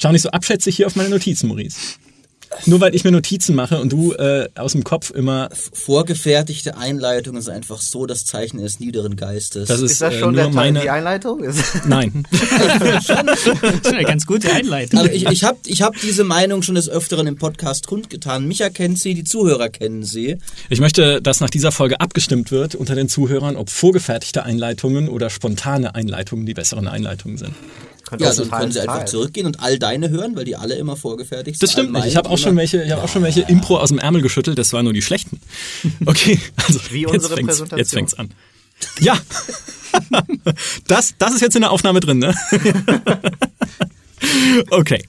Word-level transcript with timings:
Schau 0.00 0.12
nicht 0.12 0.22
so 0.22 0.30
abschätzig 0.30 0.76
hier 0.76 0.86
auf 0.86 0.96
meine 0.96 1.10
Notizen, 1.10 1.48
Maurice. 1.48 1.76
Nur 2.66 2.80
weil 2.80 2.94
ich 2.94 3.04
mir 3.04 3.12
Notizen 3.12 3.54
mache 3.54 3.78
und 3.78 3.92
du 3.92 4.12
äh, 4.12 4.48
aus 4.56 4.72
dem 4.72 4.82
Kopf 4.82 5.10
immer. 5.10 5.50
Vorgefertigte 5.52 6.76
Einleitung 6.76 7.36
ist 7.36 7.48
einfach 7.48 7.80
so 7.80 8.06
das 8.06 8.24
Zeichen 8.24 8.58
eines 8.58 8.80
niederen 8.80 9.14
Geistes. 9.14 9.68
Das 9.68 9.80
ist, 9.80 9.92
Ist 9.92 10.00
das 10.00 10.14
äh, 10.14 10.18
schon 10.18 10.34
nur 10.34 10.44
der 10.44 10.52
Teil, 10.52 10.72
meine. 10.72 10.80
die 10.80 10.90
Einleitung? 10.90 11.44
Ist 11.44 11.86
Nein. 11.86 12.26
Das 12.90 13.46
ist 13.46 13.86
eine 13.86 14.04
ganz 14.04 14.26
gute 14.26 14.50
Einleitung. 14.52 14.98
Also 14.98 15.12
ich, 15.12 15.26
ich 15.26 15.44
habe 15.44 15.58
ich 15.66 15.82
hab 15.82 15.94
diese 16.00 16.24
Meinung 16.24 16.62
schon 16.62 16.74
des 16.74 16.88
Öfteren 16.88 17.26
im 17.26 17.36
Podcast 17.36 17.86
kundgetan. 17.86 18.48
Micha 18.48 18.70
kennt 18.70 18.98
sie, 18.98 19.14
die 19.14 19.24
Zuhörer 19.24 19.68
kennen 19.68 20.02
sie. 20.02 20.38
Ich 20.70 20.80
möchte, 20.80 21.22
dass 21.22 21.40
nach 21.40 21.50
dieser 21.50 21.72
Folge 21.72 22.00
abgestimmt 22.00 22.50
wird 22.50 22.74
unter 22.74 22.94
den 22.94 23.08
Zuhörern, 23.08 23.56
ob 23.56 23.70
vorgefertigte 23.70 24.42
Einleitungen 24.44 25.08
oder 25.08 25.30
spontane 25.30 25.94
Einleitungen 25.94 26.46
die 26.46 26.54
besseren 26.54 26.88
Einleitungen 26.88 27.36
sind. 27.38 27.54
Ja, 28.18 28.32
dann 28.32 28.50
können 28.50 28.72
sie 28.72 28.80
einfach 28.80 29.04
zurückgehen 29.04 29.46
und 29.46 29.60
all 29.60 29.78
deine 29.78 30.10
hören, 30.10 30.34
weil 30.36 30.44
die 30.44 30.56
alle 30.56 30.74
immer 30.74 30.96
vorgefertigt 30.96 31.58
sind. 31.58 31.62
Das 31.62 31.72
stimmt 31.72 31.92
nicht. 31.92 32.06
Ich 32.06 32.16
habe 32.16 32.28
auch 32.28 32.38
schon 32.38 32.56
welche, 32.56 32.82
ich 32.82 32.90
habe 32.90 33.02
auch 33.02 33.08
schon 33.08 33.22
welche 33.22 33.42
Impro 33.42 33.78
aus 33.78 33.90
dem 33.90 33.98
Ärmel 33.98 34.22
geschüttelt. 34.22 34.58
Das 34.58 34.72
waren 34.72 34.84
nur 34.84 34.92
die 34.92 35.02
schlechten. 35.02 35.40
Okay, 36.06 36.38
also 36.66 36.80
Wie 36.90 37.02
jetzt 37.02 37.12
unsere 37.12 37.34
fängt's, 37.34 37.58
Präsentation. 37.58 37.78
jetzt 37.78 37.92
fängt's 37.92 38.14
an. 38.14 38.30
Ja, 39.00 39.18
das, 40.86 41.14
das 41.18 41.34
ist 41.34 41.40
jetzt 41.42 41.54
in 41.54 41.62
der 41.62 41.70
Aufnahme 41.70 42.00
drin, 42.00 42.18
ne? 42.18 42.34
Okay. 44.70 45.02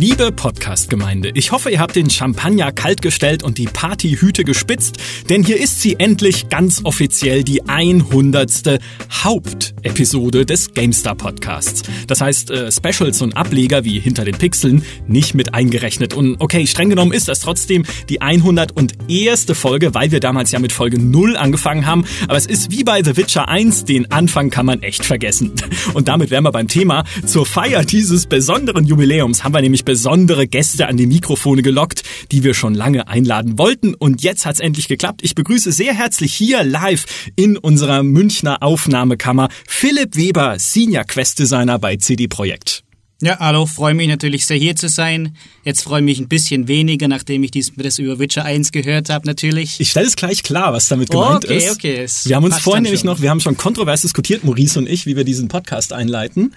Liebe 0.00 0.32
Podcast-Gemeinde, 0.32 1.30
ich 1.34 1.52
hoffe, 1.52 1.68
ihr 1.68 1.78
habt 1.78 1.94
den 1.94 2.08
Champagner 2.08 2.72
kalt 2.72 3.02
gestellt 3.02 3.42
und 3.42 3.58
die 3.58 3.66
Partyhüte 3.66 4.44
gespitzt, 4.44 4.96
denn 5.28 5.44
hier 5.44 5.60
ist 5.60 5.82
sie 5.82 5.96
endlich 5.98 6.48
ganz 6.48 6.86
offiziell 6.86 7.44
die 7.44 7.68
100. 7.68 8.80
Hauptepisode 9.22 10.46
des 10.46 10.72
GameStar 10.72 11.14
Podcasts. 11.16 11.82
Das 12.06 12.22
heißt, 12.22 12.50
äh, 12.50 12.72
Specials 12.72 13.20
und 13.20 13.36
Ableger 13.36 13.84
wie 13.84 14.00
Hinter 14.00 14.24
den 14.24 14.38
Pixeln 14.38 14.86
nicht 15.06 15.34
mit 15.34 15.52
eingerechnet. 15.52 16.14
Und 16.14 16.36
okay, 16.38 16.66
streng 16.66 16.88
genommen 16.88 17.12
ist 17.12 17.28
das 17.28 17.40
trotzdem 17.40 17.84
die 18.08 18.22
101. 18.22 19.46
Folge, 19.52 19.92
weil 19.92 20.12
wir 20.12 20.20
damals 20.20 20.50
ja 20.52 20.60
mit 20.60 20.72
Folge 20.72 20.98
0 20.98 21.36
angefangen 21.36 21.84
haben. 21.84 22.06
Aber 22.26 22.38
es 22.38 22.46
ist 22.46 22.70
wie 22.70 22.84
bei 22.84 23.02
The 23.04 23.18
Witcher 23.18 23.48
1, 23.48 23.84
den 23.84 24.10
Anfang 24.10 24.48
kann 24.48 24.64
man 24.64 24.80
echt 24.80 25.04
vergessen. 25.04 25.52
Und 25.92 26.08
damit 26.08 26.30
wären 26.30 26.44
wir 26.44 26.52
beim 26.52 26.68
Thema. 26.68 27.04
Zur 27.26 27.44
Feier 27.44 27.84
dieses 27.84 28.24
besonderen 28.24 28.86
Jubiläums 28.86 29.44
haben 29.44 29.52
wir 29.52 29.60
nämlich 29.60 29.84
besondere 29.90 30.46
Gäste 30.46 30.86
an 30.86 30.96
die 30.96 31.08
Mikrofone 31.08 31.62
gelockt, 31.62 32.04
die 32.30 32.44
wir 32.44 32.54
schon 32.54 32.74
lange 32.74 33.08
einladen 33.08 33.58
wollten. 33.58 33.94
Und 33.94 34.22
jetzt 34.22 34.46
hat's 34.46 34.60
endlich 34.60 34.86
geklappt. 34.86 35.18
Ich 35.24 35.34
begrüße 35.34 35.72
sehr 35.72 35.92
herzlich 35.92 36.32
hier 36.32 36.62
live 36.62 37.06
in 37.34 37.56
unserer 37.56 38.04
Münchner 38.04 38.62
Aufnahmekammer 38.62 39.48
Philipp 39.66 40.14
Weber, 40.14 40.60
Senior 40.60 41.02
Quest 41.02 41.40
Designer 41.40 41.80
bei 41.80 41.96
CD 41.96 42.28
Projekt. 42.28 42.84
Ja, 43.22 43.38
hallo, 43.38 43.66
freue 43.66 43.92
mich 43.92 44.08
natürlich 44.08 44.46
sehr 44.46 44.56
hier 44.56 44.74
zu 44.76 44.88
sein. 44.88 45.36
Jetzt 45.62 45.82
freue 45.82 46.00
ich 46.00 46.04
mich 46.06 46.20
ein 46.20 46.28
bisschen 46.28 46.68
weniger, 46.68 47.06
nachdem 47.06 47.42
ich 47.44 47.50
dies, 47.50 47.70
das 47.76 47.98
über 47.98 48.18
Witcher 48.18 48.46
1 48.46 48.72
gehört 48.72 49.10
habe, 49.10 49.26
natürlich. 49.26 49.78
Ich 49.78 49.90
stelle 49.90 50.06
es 50.06 50.16
gleich 50.16 50.42
klar, 50.42 50.72
was 50.72 50.88
damit 50.88 51.10
gemeint 51.10 51.44
Okay, 51.44 51.58
ist. 51.58 51.70
okay, 51.72 51.96
es 52.02 52.26
Wir 52.26 52.36
haben 52.36 52.44
uns 52.44 52.58
vorhin 52.58 52.84
nämlich 52.84 53.00
schon. 53.00 53.10
noch, 53.10 53.20
wir 53.20 53.28
haben 53.28 53.40
schon 53.40 53.58
kontrovers 53.58 54.00
diskutiert, 54.00 54.42
Maurice 54.42 54.78
und 54.78 54.88
ich, 54.88 55.04
wie 55.04 55.16
wir 55.16 55.24
diesen 55.24 55.48
Podcast 55.48 55.92
einleiten. 55.92 56.54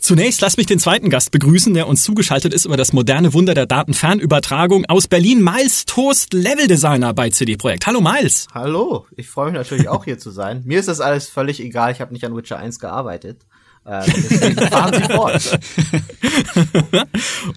Zunächst 0.00 0.40
lass 0.40 0.56
mich 0.56 0.64
den 0.64 0.78
zweiten 0.78 1.10
Gast 1.10 1.30
begrüßen, 1.30 1.74
der 1.74 1.86
uns 1.88 2.04
zugeschaltet 2.04 2.54
ist 2.54 2.64
über 2.64 2.78
das 2.78 2.94
moderne 2.94 3.34
Wunder 3.34 3.52
der 3.52 3.66
Datenfernübertragung 3.66 4.86
aus 4.86 5.08
Berlin, 5.08 5.42
Miles 5.44 5.84
Toast, 5.84 6.32
Level 6.32 6.68
Designer 6.68 7.12
bei 7.12 7.28
CD 7.28 7.56
Projekt. 7.56 7.86
Hallo 7.86 8.00
Miles. 8.00 8.46
Hallo, 8.54 9.04
ich 9.14 9.28
freue 9.28 9.46
mich 9.50 9.54
natürlich 9.56 9.88
auch 9.88 10.04
hier 10.04 10.18
zu 10.18 10.30
sein. 10.30 10.62
Mir 10.64 10.78
ist 10.80 10.88
das 10.88 11.00
alles 11.00 11.28
völlig 11.28 11.60
egal, 11.60 11.92
ich 11.92 12.00
habe 12.00 12.14
nicht 12.14 12.24
an 12.24 12.34
Witcher 12.34 12.56
1 12.58 12.78
gearbeitet. 12.78 13.42
Äh, 13.88 14.02
deswegen 14.06 14.56
fahren 14.68 14.94
Sie 14.94 15.12
fort. 15.12 15.58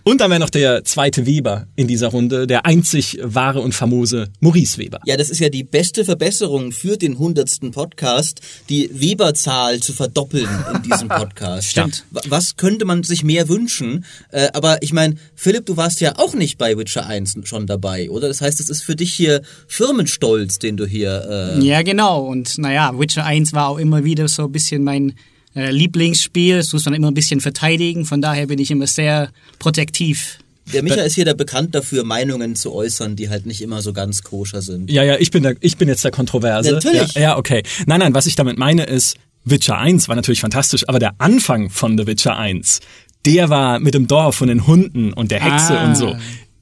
Und 0.03 0.21
dann 0.21 0.29
wäre 0.29 0.39
noch 0.39 0.49
der 0.49 0.83
zweite 0.85 1.25
Weber 1.25 1.67
in 1.75 1.87
dieser 1.87 2.07
Runde, 2.07 2.47
der 2.47 2.65
einzig 2.65 3.19
wahre 3.21 3.59
und 3.61 3.73
famose 3.73 4.29
Maurice 4.39 4.77
Weber. 4.77 4.99
Ja, 5.05 5.17
das 5.17 5.29
ist 5.29 5.39
ja 5.39 5.49
die 5.49 5.63
beste 5.63 6.05
Verbesserung 6.05 6.71
für 6.71 6.97
den 6.97 7.19
hundertsten 7.19 7.71
Podcast, 7.71 8.39
die 8.69 8.89
Weberzahl 8.93 9.79
zu 9.79 9.93
verdoppeln 9.93 10.47
in 10.73 10.83
diesem 10.83 11.07
Podcast. 11.09 11.71
Stimmt. 11.71 12.05
Was 12.29 12.55
könnte 12.55 12.85
man 12.85 13.03
sich 13.03 13.23
mehr 13.23 13.49
wünschen? 13.49 14.05
Äh, 14.29 14.49
aber 14.53 14.81
ich 14.81 14.93
meine, 14.93 15.15
Philipp, 15.35 15.65
du 15.65 15.75
warst 15.77 15.99
ja 16.01 16.13
auch 16.17 16.33
nicht 16.33 16.57
bei 16.57 16.77
Witcher 16.77 17.05
1 17.05 17.39
schon 17.43 17.67
dabei, 17.67 18.09
oder? 18.09 18.27
Das 18.27 18.41
heißt, 18.41 18.59
es 18.59 18.69
ist 18.69 18.83
für 18.83 18.95
dich 18.95 19.13
hier 19.13 19.41
Firmenstolz, 19.67 20.59
den 20.59 20.77
du 20.77 20.85
hier... 20.85 21.57
Äh, 21.57 21.65
Ja, 21.65 21.81
genau. 21.81 22.21
Und 22.21 22.57
naja, 22.57 22.91
Witcher 22.97 23.25
1 23.25 23.53
war 23.53 23.67
auch 23.67 23.77
immer 23.77 24.03
wieder 24.03 24.27
so 24.27 24.45
ein 24.45 24.51
bisschen 24.51 24.83
mein 24.83 25.13
äh, 25.55 25.71
Lieblingsspiel. 25.71 26.57
Das 26.57 26.73
muss 26.73 26.85
man 26.85 26.93
immer 26.93 27.09
ein 27.09 27.13
bisschen 27.13 27.41
verteidigen. 27.41 28.05
Von 28.05 28.21
daher 28.21 28.47
bin 28.47 28.59
ich 28.59 28.71
immer 28.71 28.87
sehr 28.87 29.29
protektiv. 29.59 30.39
der 30.73 30.83
Micha 30.83 31.01
ist 31.01 31.15
hier 31.15 31.25
da 31.25 31.33
bekannt 31.33 31.75
dafür, 31.75 32.03
Meinungen 32.03 32.55
zu 32.55 32.73
äußern, 32.73 33.15
die 33.15 33.29
halt 33.29 33.45
nicht 33.45 33.61
immer 33.61 33.81
so 33.81 33.93
ganz 33.93 34.23
koscher 34.23 34.61
sind. 34.61 34.89
Ja, 34.89 35.03
ja, 35.03 35.17
ich 35.17 35.31
bin, 35.31 35.43
der, 35.43 35.55
ich 35.59 35.77
bin 35.77 35.87
jetzt 35.87 36.03
der 36.03 36.11
Kontroverse. 36.11 36.71
Natürlich. 36.73 37.13
Ja, 37.15 37.21
ja, 37.21 37.37
okay. 37.37 37.63
Nein, 37.87 37.99
nein, 37.99 38.13
was 38.13 38.25
ich 38.25 38.35
damit 38.35 38.57
meine 38.57 38.83
ist, 38.83 39.17
Witcher 39.43 39.77
1 39.77 40.07
war 40.07 40.15
natürlich 40.15 40.41
fantastisch, 40.41 40.87
aber 40.87 40.99
der 40.99 41.13
Anfang 41.17 41.69
von 41.69 41.97
The 41.97 42.05
Witcher 42.07 42.37
1, 42.37 42.79
der 43.25 43.49
war 43.49 43.79
mit 43.79 43.93
dem 43.95 44.07
Dorf 44.07 44.41
und 44.41 44.47
den 44.49 44.67
Hunden 44.67 45.13
und 45.13 45.31
der 45.31 45.39
Hexe 45.41 45.77
Ah. 45.79 45.85
und 45.87 45.95
so. 45.97 46.15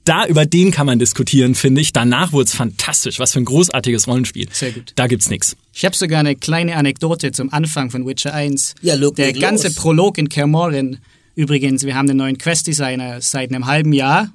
Da, 0.06 0.26
über 0.26 0.46
den 0.46 0.72
kann 0.72 0.86
man 0.88 0.98
diskutieren, 0.98 1.54
finde 1.56 1.82
ich. 1.82 1.94
Danach 1.94 2.32
wurde 2.32 2.46
es 2.46 2.54
fantastisch. 2.56 3.20
Was 3.20 3.34
für 3.34 3.40
ein 3.40 3.46
großartiges 3.46 4.08
Rollenspiel. 4.08 4.48
Sehr 4.52 4.72
gut. 4.72 4.94
Da 4.96 5.08
gibt's 5.08 5.30
nix. 5.30 5.56
Ich 5.74 5.86
habe 5.86 5.96
sogar 5.96 6.20
eine 6.22 6.36
kleine 6.36 6.76
Anekdote 6.78 7.32
zum 7.32 7.54
Anfang 7.54 7.92
von 7.92 8.08
Witcher 8.08 8.34
1. 8.34 8.76
Ja, 8.82 8.96
leg- 8.96 9.16
Der 9.16 9.34
ganze 9.34 9.68
los. 9.68 9.76
Prolog 9.76 10.18
in 10.18 10.30
Kermoren. 10.30 10.98
Übrigens, 11.36 11.84
wir 11.84 11.96
haben 11.96 12.08
den 12.08 12.18
neuen 12.18 12.38
Quest-Designer 12.38 13.22
seit 13.22 13.50
einem 13.54 13.66
halben 13.68 13.94
Jahr. 13.94 14.32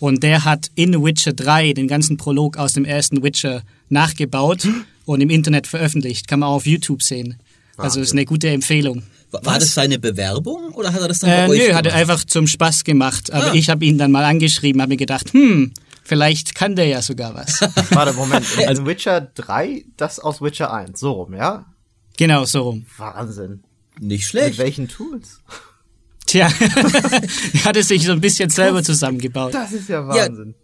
Und 0.00 0.24
der 0.24 0.44
hat 0.44 0.70
in 0.74 1.00
Witcher 1.04 1.32
3 1.32 1.72
den 1.74 1.86
ganzen 1.86 2.16
Prolog 2.16 2.56
aus 2.56 2.72
dem 2.72 2.84
ersten 2.84 3.22
Witcher 3.22 3.62
nachgebaut 3.90 4.66
und 5.04 5.20
im 5.20 5.30
Internet 5.30 5.68
veröffentlicht. 5.68 6.26
Kann 6.26 6.40
man 6.40 6.48
auch 6.48 6.54
auf 6.56 6.66
YouTube 6.66 7.02
sehen. 7.02 7.36
Also 7.76 8.00
ist 8.00 8.12
eine 8.12 8.24
gute 8.24 8.48
Empfehlung. 8.48 9.04
War, 9.32 9.44
war 9.44 9.58
das 9.58 9.74
seine 9.74 9.98
Bewerbung 9.98 10.72
oder 10.74 10.92
hat 10.92 11.00
er 11.00 11.08
das 11.08 11.20
dann 11.20 11.30
Äh, 11.30 11.46
bei 11.46 11.48
euch 11.54 11.58
nö, 11.58 11.64
hat 11.74 11.86
er 11.86 11.92
gemacht? 11.92 11.94
einfach 11.96 12.24
zum 12.24 12.46
Spaß 12.46 12.84
gemacht. 12.84 13.32
Aber 13.32 13.52
Ah. 13.52 13.54
ich 13.54 13.68
habe 13.70 13.84
ihn 13.84 13.98
dann 13.98 14.10
mal 14.12 14.24
angeschrieben, 14.24 14.80
habe 14.82 14.90
mir 14.90 14.96
gedacht, 14.98 15.32
hm, 15.32 15.72
vielleicht 16.04 16.54
kann 16.54 16.76
der 16.76 16.86
ja 16.86 17.00
sogar 17.02 17.34
was. 17.34 17.60
Warte, 17.90 18.12
Moment. 18.12 18.44
Also 18.66 18.84
Witcher 18.86 19.20
3, 19.22 19.84
das 19.96 20.18
aus 20.20 20.40
Witcher 20.42 20.72
1. 20.72 21.00
So 21.00 21.12
rum, 21.12 21.34
ja? 21.34 21.64
genau, 22.18 22.44
so 22.44 22.62
rum. 22.62 22.86
Wahnsinn. 22.98 23.62
Nicht 24.00 24.10
Mit 24.10 24.22
schlecht. 24.24 24.58
welchen 24.58 24.88
Tools? 24.88 25.40
Tja, 26.26 26.48
er 27.54 27.64
hatte 27.64 27.82
sich 27.82 28.04
so 28.04 28.12
ein 28.12 28.20
bisschen 28.20 28.48
selber 28.50 28.82
zusammengebaut. 28.82 29.52
Das 29.54 29.72
ist 29.72 29.88
ja 29.88 30.06
Wahnsinn. 30.06 30.54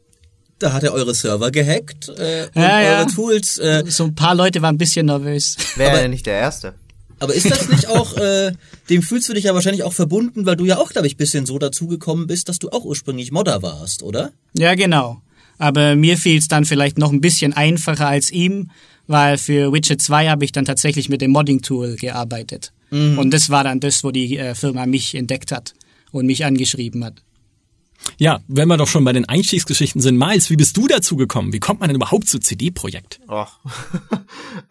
Da 0.58 0.72
hat 0.72 0.82
er 0.82 0.92
eure 0.92 1.14
Server 1.14 1.50
gehackt 1.50 2.08
äh, 2.08 2.48
und 2.54 2.60
Ja, 2.62 2.80
ja. 2.80 2.98
eure 2.98 3.06
Tools. 3.06 3.58
Äh, 3.58 3.84
So 3.88 4.04
ein 4.04 4.14
paar 4.14 4.34
Leute 4.34 4.60
waren 4.62 4.74
ein 4.74 4.78
bisschen 4.78 5.06
nervös. 5.06 5.56
Wäre 5.76 6.00
er 6.00 6.08
nicht 6.08 6.26
der 6.26 6.34
Erste. 6.38 6.74
Aber 7.18 7.34
ist 7.34 7.50
das 7.50 7.68
nicht 7.68 7.88
auch, 7.88 8.16
äh, 8.16 8.52
dem 8.90 9.02
fühlst 9.02 9.28
du 9.28 9.34
dich 9.34 9.44
ja 9.44 9.54
wahrscheinlich 9.54 9.82
auch 9.82 9.92
verbunden, 9.92 10.46
weil 10.46 10.56
du 10.56 10.64
ja 10.64 10.78
auch, 10.78 10.90
glaube 10.90 11.06
ich, 11.06 11.16
bisschen 11.16 11.46
so 11.46 11.58
dazugekommen 11.58 12.26
bist, 12.26 12.48
dass 12.48 12.58
du 12.58 12.70
auch 12.70 12.84
ursprünglich 12.84 13.32
Modder 13.32 13.62
warst, 13.62 14.02
oder? 14.02 14.32
Ja, 14.54 14.74
genau. 14.74 15.20
Aber 15.58 15.96
mir 15.96 16.16
fiel 16.16 16.38
es 16.38 16.48
dann 16.48 16.64
vielleicht 16.64 16.98
noch 16.98 17.12
ein 17.12 17.20
bisschen 17.20 17.52
einfacher 17.52 18.06
als 18.06 18.30
ihm, 18.30 18.70
weil 19.08 19.38
für 19.38 19.72
Witcher 19.72 19.98
2 19.98 20.28
habe 20.28 20.44
ich 20.44 20.52
dann 20.52 20.64
tatsächlich 20.64 21.08
mit 21.08 21.20
dem 21.20 21.32
Modding-Tool 21.32 21.96
gearbeitet. 21.96 22.72
Und 22.90 23.30
das 23.32 23.50
war 23.50 23.64
dann 23.64 23.80
das, 23.80 24.02
wo 24.02 24.10
die 24.10 24.38
äh, 24.38 24.54
Firma 24.54 24.86
mich 24.86 25.14
entdeckt 25.14 25.52
hat 25.52 25.74
und 26.10 26.26
mich 26.26 26.44
angeschrieben 26.44 27.04
hat. 27.04 27.22
Ja, 28.16 28.40
wenn 28.46 28.68
wir 28.68 28.76
doch 28.76 28.88
schon 28.88 29.04
bei 29.04 29.12
den 29.12 29.28
Einstiegsgeschichten 29.28 30.00
sind, 30.00 30.16
Miles, 30.16 30.50
wie 30.50 30.56
bist 30.56 30.76
du 30.76 30.86
dazu 30.86 31.16
gekommen? 31.16 31.52
Wie 31.52 31.58
kommt 31.58 31.80
man 31.80 31.88
denn 31.88 31.96
überhaupt 31.96 32.28
zu 32.28 32.38
CD-Projekt? 32.38 33.20
Oh. 33.28 33.44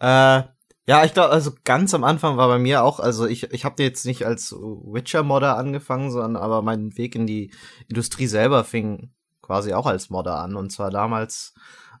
äh, 0.00 0.42
ja, 0.88 1.04
ich 1.04 1.12
glaube, 1.12 1.28
also 1.28 1.52
ganz 1.64 1.92
am 1.92 2.02
Anfang 2.02 2.38
war 2.38 2.48
bei 2.48 2.58
mir 2.58 2.82
auch, 2.82 2.98
also 2.98 3.26
ich, 3.26 3.52
ich 3.52 3.66
habe 3.66 3.82
jetzt 3.82 4.06
nicht 4.06 4.24
als 4.24 4.52
Witcher-Modder 4.52 5.54
angefangen, 5.54 6.10
sondern 6.10 6.42
aber 6.42 6.62
mein 6.62 6.96
Weg 6.96 7.14
in 7.14 7.26
die 7.26 7.52
Industrie 7.88 8.26
selber 8.26 8.64
fing 8.64 9.12
quasi 9.42 9.74
auch 9.74 9.84
als 9.84 10.08
Modder 10.08 10.38
an. 10.38 10.56
Und 10.56 10.70
zwar 10.70 10.90
damals 10.90 11.52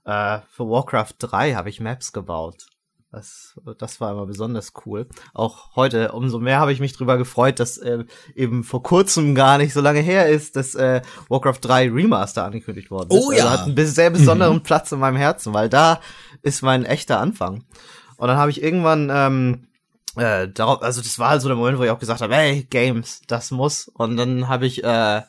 äh, 0.06 0.38
für 0.50 0.70
Warcraft 0.70 1.16
3 1.18 1.52
habe 1.52 1.68
ich 1.68 1.80
Maps 1.80 2.14
gebaut. 2.14 2.64
Das, 3.12 3.60
das 3.76 4.00
war 4.00 4.12
immer 4.12 4.24
besonders 4.24 4.72
cool. 4.86 5.06
Auch 5.34 5.76
heute, 5.76 6.12
umso 6.12 6.38
mehr 6.38 6.58
habe 6.58 6.72
ich 6.72 6.80
mich 6.80 6.94
drüber 6.94 7.18
gefreut, 7.18 7.60
dass 7.60 7.76
äh, 7.76 8.06
eben 8.34 8.64
vor 8.64 8.82
kurzem 8.82 9.34
gar 9.34 9.58
nicht 9.58 9.74
so 9.74 9.82
lange 9.82 10.00
her 10.00 10.30
ist, 10.30 10.56
dass 10.56 10.74
äh, 10.74 11.02
Warcraft 11.28 11.60
3 11.60 11.90
Remaster 11.90 12.44
angekündigt 12.44 12.90
worden 12.90 13.10
ist. 13.10 13.22
Oh 13.22 13.32
ja. 13.32 13.44
Also 13.44 13.50
hat 13.50 13.66
einen 13.66 13.86
sehr 13.86 14.08
besonderen 14.08 14.62
Platz 14.62 14.92
in 14.92 14.98
meinem 14.98 15.16
Herzen, 15.16 15.52
weil 15.52 15.68
da 15.68 16.00
ist 16.40 16.62
mein 16.62 16.86
echter 16.86 17.20
Anfang. 17.20 17.64
Und 18.18 18.28
dann 18.28 18.36
habe 18.36 18.50
ich 18.50 18.62
irgendwann 18.62 19.10
ähm, 19.10 19.68
äh, 20.16 20.48
darauf, 20.48 20.82
also 20.82 21.00
das 21.00 21.18
war 21.18 21.30
halt 21.30 21.40
so 21.40 21.48
der 21.48 21.56
Moment, 21.56 21.78
wo 21.78 21.84
ich 21.84 21.90
auch 21.90 21.98
gesagt 21.98 22.20
habe, 22.20 22.34
hey, 22.34 22.66
Games, 22.68 23.22
das 23.26 23.50
muss. 23.50 23.88
Und 23.88 24.16
dann 24.16 24.48
habe 24.48 24.66
ich 24.66 24.84
äh, 24.84 25.22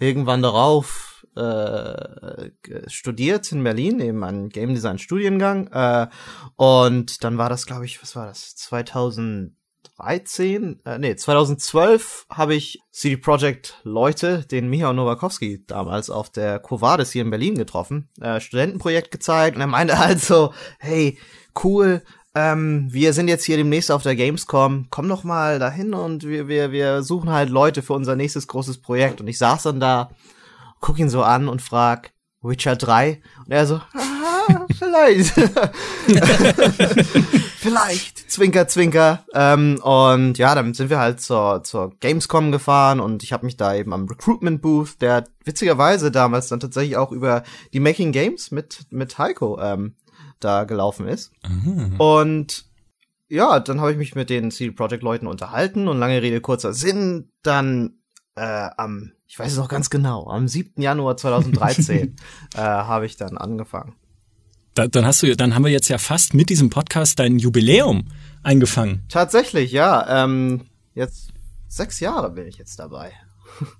irgendwann 0.00 0.42
darauf 0.42 1.12
äh, 1.36 2.50
studiert 2.88 3.52
in 3.52 3.62
Berlin, 3.64 4.00
eben 4.00 4.24
einen 4.24 4.48
Game 4.48 4.74
Design 4.74 4.98
Studiengang. 4.98 5.68
Äh, 5.68 6.08
und 6.56 7.22
dann 7.24 7.38
war 7.38 7.48
das, 7.48 7.66
glaube 7.66 7.84
ich, 7.84 8.02
was 8.02 8.16
war 8.16 8.26
das? 8.26 8.56
2013, 8.56 10.80
äh, 10.84 10.98
nee, 10.98 11.14
2012 11.16 12.26
habe 12.30 12.54
ich 12.54 12.80
CD 12.90 13.16
Projekt 13.16 13.80
Leute, 13.82 14.44
den 14.50 14.68
Michał 14.68 14.92
Nowakowski 14.92 15.64
damals 15.66 16.10
auf 16.10 16.28
der 16.30 16.58
Covades 16.58 17.12
hier 17.12 17.22
in 17.22 17.30
Berlin 17.30 17.56
getroffen, 17.56 18.10
äh, 18.20 18.40
Studentenprojekt 18.40 19.10
gezeigt 19.10 19.56
und 19.56 19.62
er 19.62 19.68
meinte 19.68 19.98
halt 19.98 20.20
so, 20.20 20.52
hey, 20.78 21.18
cool, 21.62 22.02
ähm, 22.34 22.88
wir 22.90 23.12
sind 23.12 23.28
jetzt 23.28 23.44
hier 23.44 23.56
demnächst 23.56 23.90
auf 23.90 24.02
der 24.02 24.16
Gamescom, 24.16 24.86
komm 24.90 25.08
doch 25.08 25.24
mal 25.24 25.58
dahin 25.58 25.92
und 25.92 26.24
wir, 26.24 26.48
wir, 26.48 26.72
wir 26.72 27.02
suchen 27.02 27.30
halt 27.30 27.50
Leute 27.50 27.82
für 27.82 27.92
unser 27.92 28.16
nächstes 28.16 28.46
großes 28.46 28.78
Projekt. 28.78 29.20
Und 29.20 29.28
ich 29.28 29.38
saß 29.38 29.64
dann 29.64 29.80
da, 29.80 30.10
guck 30.80 30.98
ihn 30.98 31.10
so 31.10 31.22
an 31.22 31.48
und 31.48 31.60
frag, 31.60 32.12
Witcher 32.40 32.76
3? 32.76 33.20
Und 33.44 33.52
er 33.52 33.66
so, 33.66 33.76
ah, 33.76 34.66
vielleicht. 34.76 35.34
vielleicht, 37.58 38.30
Zwinker, 38.30 38.66
Zwinker. 38.66 39.24
Ähm, 39.34 39.78
und 39.82 40.38
ja, 40.38 40.54
dann 40.54 40.74
sind 40.74 40.90
wir 40.90 40.98
halt 40.98 41.20
zur, 41.20 41.62
zur 41.62 41.92
Gamescom 42.00 42.50
gefahren 42.50 42.98
und 42.98 43.22
ich 43.22 43.32
habe 43.32 43.46
mich 43.46 43.56
da 43.56 43.74
eben 43.74 43.92
am 43.92 44.06
Recruitment 44.06 44.62
Booth, 44.62 45.00
der 45.00 45.24
witzigerweise 45.44 46.10
damals 46.10 46.48
dann 46.48 46.60
tatsächlich 46.60 46.96
auch 46.96 47.12
über 47.12 47.44
die 47.72 47.80
Making 47.80 48.10
Games 48.10 48.50
mit, 48.50 48.86
mit 48.90 49.16
Heiko 49.18 49.60
ähm, 49.60 49.94
da 50.44 50.64
gelaufen 50.64 51.06
ist. 51.08 51.32
Mhm. 51.48 52.00
Und 52.00 52.64
ja, 53.28 53.60
dann 53.60 53.80
habe 53.80 53.92
ich 53.92 53.98
mich 53.98 54.14
mit 54.14 54.30
den 54.30 54.50
CD 54.50 54.72
Projekt 54.72 55.02
Leuten 55.02 55.26
unterhalten 55.26 55.88
und 55.88 55.98
lange 55.98 56.20
Rede 56.20 56.40
kurzer 56.40 56.72
Sinn, 56.74 57.32
dann 57.42 57.98
äh, 58.34 58.68
am, 58.76 59.12
ich 59.26 59.38
weiß 59.38 59.52
es 59.52 59.58
noch 59.58 59.68
ganz 59.68 59.90
genau, 59.90 60.28
am 60.28 60.48
7. 60.48 60.82
Januar 60.82 61.16
2013 61.16 62.16
äh, 62.54 62.58
habe 62.58 63.06
ich 63.06 63.16
dann 63.16 63.38
angefangen. 63.38 63.94
Da, 64.74 64.86
dann 64.86 65.04
hast 65.04 65.22
du, 65.22 65.36
dann 65.36 65.54
haben 65.54 65.64
wir 65.64 65.70
jetzt 65.70 65.88
ja 65.88 65.98
fast 65.98 66.32
mit 66.34 66.48
diesem 66.48 66.70
Podcast 66.70 67.18
dein 67.18 67.38
Jubiläum 67.38 68.08
eingefangen. 68.42 69.02
Tatsächlich, 69.08 69.70
ja. 69.72 70.24
Ähm, 70.24 70.62
jetzt 70.94 71.32
sechs 71.68 72.00
Jahre 72.00 72.30
bin 72.30 72.46
ich 72.46 72.56
jetzt 72.56 72.78
dabei. 72.78 73.12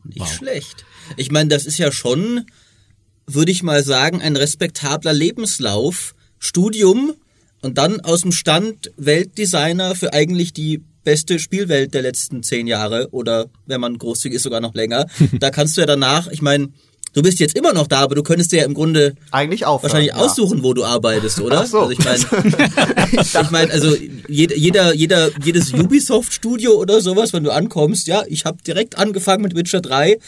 Nicht 0.04 0.20
wow. 0.20 0.32
schlecht. 0.32 0.84
Ich 1.16 1.30
meine, 1.30 1.48
das 1.48 1.64
ist 1.64 1.78
ja 1.78 1.92
schon, 1.92 2.46
würde 3.26 3.52
ich 3.52 3.62
mal 3.62 3.82
sagen, 3.82 4.20
ein 4.20 4.36
respektabler 4.36 5.12
Lebenslauf. 5.14 6.14
Studium 6.42 7.14
und 7.60 7.78
dann 7.78 8.00
aus 8.00 8.22
dem 8.22 8.32
Stand 8.32 8.90
Weltdesigner 8.96 9.94
für 9.94 10.12
eigentlich 10.12 10.52
die 10.52 10.82
beste 11.04 11.38
Spielwelt 11.38 11.94
der 11.94 12.02
letzten 12.02 12.42
zehn 12.42 12.66
Jahre 12.66 13.08
oder 13.12 13.46
wenn 13.66 13.80
man 13.80 13.96
großzügig 13.96 14.36
ist 14.36 14.42
sogar 14.42 14.60
noch 14.60 14.74
länger. 14.74 15.06
da 15.38 15.50
kannst 15.50 15.76
du 15.76 15.82
ja 15.82 15.86
danach, 15.86 16.26
ich 16.26 16.42
meine, 16.42 16.70
du 17.12 17.22
bist 17.22 17.38
jetzt 17.38 17.56
immer 17.56 17.72
noch 17.72 17.86
da, 17.86 18.00
aber 18.00 18.16
du 18.16 18.24
könntest 18.24 18.50
dir 18.50 18.60
ja 18.60 18.64
im 18.64 18.74
Grunde 18.74 19.14
eigentlich 19.30 19.66
auch 19.66 19.84
wahrscheinlich 19.84 20.10
ja. 20.10 20.16
aussuchen, 20.16 20.64
wo 20.64 20.74
du 20.74 20.84
arbeitest, 20.84 21.40
oder? 21.40 21.60
Ach 21.60 21.66
so. 21.66 21.78
Also 21.78 21.92
ich 21.92 22.04
meine, 22.04 23.12
ich 23.22 23.50
meine, 23.50 23.72
also 23.72 23.96
jeder, 24.28 24.56
jeder, 24.56 24.94
jeder, 24.94 25.30
jedes 25.44 25.72
Ubisoft-Studio 25.72 26.72
oder 26.72 27.00
sowas, 27.00 27.32
wenn 27.32 27.44
du 27.44 27.52
ankommst, 27.52 28.08
ja, 28.08 28.24
ich 28.26 28.44
habe 28.44 28.58
direkt 28.66 28.98
angefangen 28.98 29.44
mit 29.44 29.54
Witcher 29.54 29.80
3, 29.80 30.18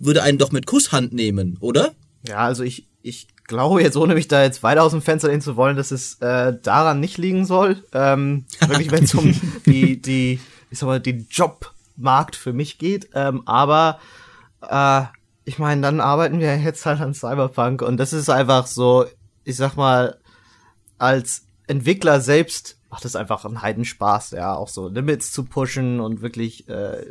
würde 0.00 0.24
einen 0.24 0.38
doch 0.38 0.50
mit 0.50 0.66
Kusshand 0.66 1.12
nehmen, 1.12 1.58
oder? 1.60 1.92
Ja, 2.26 2.38
also 2.38 2.64
ich, 2.64 2.86
ich 3.02 3.28
glaube 3.44 3.82
jetzt, 3.82 3.96
ohne 3.96 4.14
mich 4.14 4.28
da 4.28 4.42
jetzt 4.42 4.62
weiter 4.62 4.82
aus 4.82 4.92
dem 4.92 5.02
Fenster 5.02 5.28
lehnen 5.28 5.40
zu 5.40 5.56
wollen, 5.56 5.76
dass 5.76 5.90
es 5.90 6.20
äh, 6.20 6.56
daran 6.62 7.00
nicht 7.00 7.18
liegen 7.18 7.44
soll. 7.44 7.82
Ähm, 7.92 8.46
wirklich, 8.60 8.90
wenn 8.90 9.04
es 9.04 9.14
um 9.14 9.34
die, 9.66 10.00
die, 10.00 10.40
ich 10.70 10.78
sag 10.78 10.86
mal, 10.86 11.00
die 11.00 11.26
Jobmarkt 11.30 12.36
für 12.36 12.52
mich 12.52 12.78
geht. 12.78 13.10
Ähm, 13.14 13.42
aber 13.46 13.98
äh, 14.62 15.02
ich 15.44 15.58
meine, 15.58 15.82
dann 15.82 16.00
arbeiten 16.00 16.40
wir 16.40 16.56
jetzt 16.56 16.86
halt 16.86 17.00
an 17.00 17.14
Cyberpunk 17.14 17.82
und 17.82 17.98
das 17.98 18.12
ist 18.12 18.30
einfach 18.30 18.66
so, 18.66 19.04
ich 19.44 19.56
sag 19.56 19.76
mal, 19.76 20.16
als 20.98 21.44
Entwickler 21.66 22.20
selbst 22.20 22.78
macht 22.94 23.04
es 23.06 23.16
einfach 23.16 23.44
einen 23.44 23.60
Heidenspaß, 23.60 24.30
ja, 24.30 24.54
auch 24.54 24.68
so 24.68 24.86
Limits 24.86 25.32
zu 25.32 25.42
pushen 25.44 25.98
und 25.98 26.22
wirklich 26.22 26.68
äh, 26.68 27.04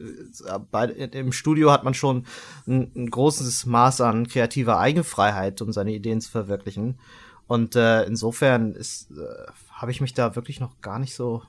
bei, 0.71 0.85
im 0.85 1.33
Studio 1.33 1.71
hat 1.71 1.83
man 1.83 1.93
schon 1.93 2.25
ein, 2.65 2.89
ein 2.95 3.09
großes 3.09 3.65
Maß 3.65 3.99
an 3.99 4.29
kreativer 4.29 4.79
Eigenfreiheit, 4.79 5.61
um 5.61 5.73
seine 5.73 5.91
Ideen 5.91 6.21
zu 6.21 6.31
verwirklichen. 6.31 6.99
Und 7.47 7.75
äh, 7.75 8.05
insofern 8.05 8.75
ist 8.75 9.11
äh, 9.11 9.51
habe 9.73 9.91
ich 9.91 9.99
mich 9.99 10.13
da 10.13 10.37
wirklich 10.37 10.61
noch 10.61 10.79
gar 10.79 10.99
nicht 10.99 11.15
so 11.15 11.41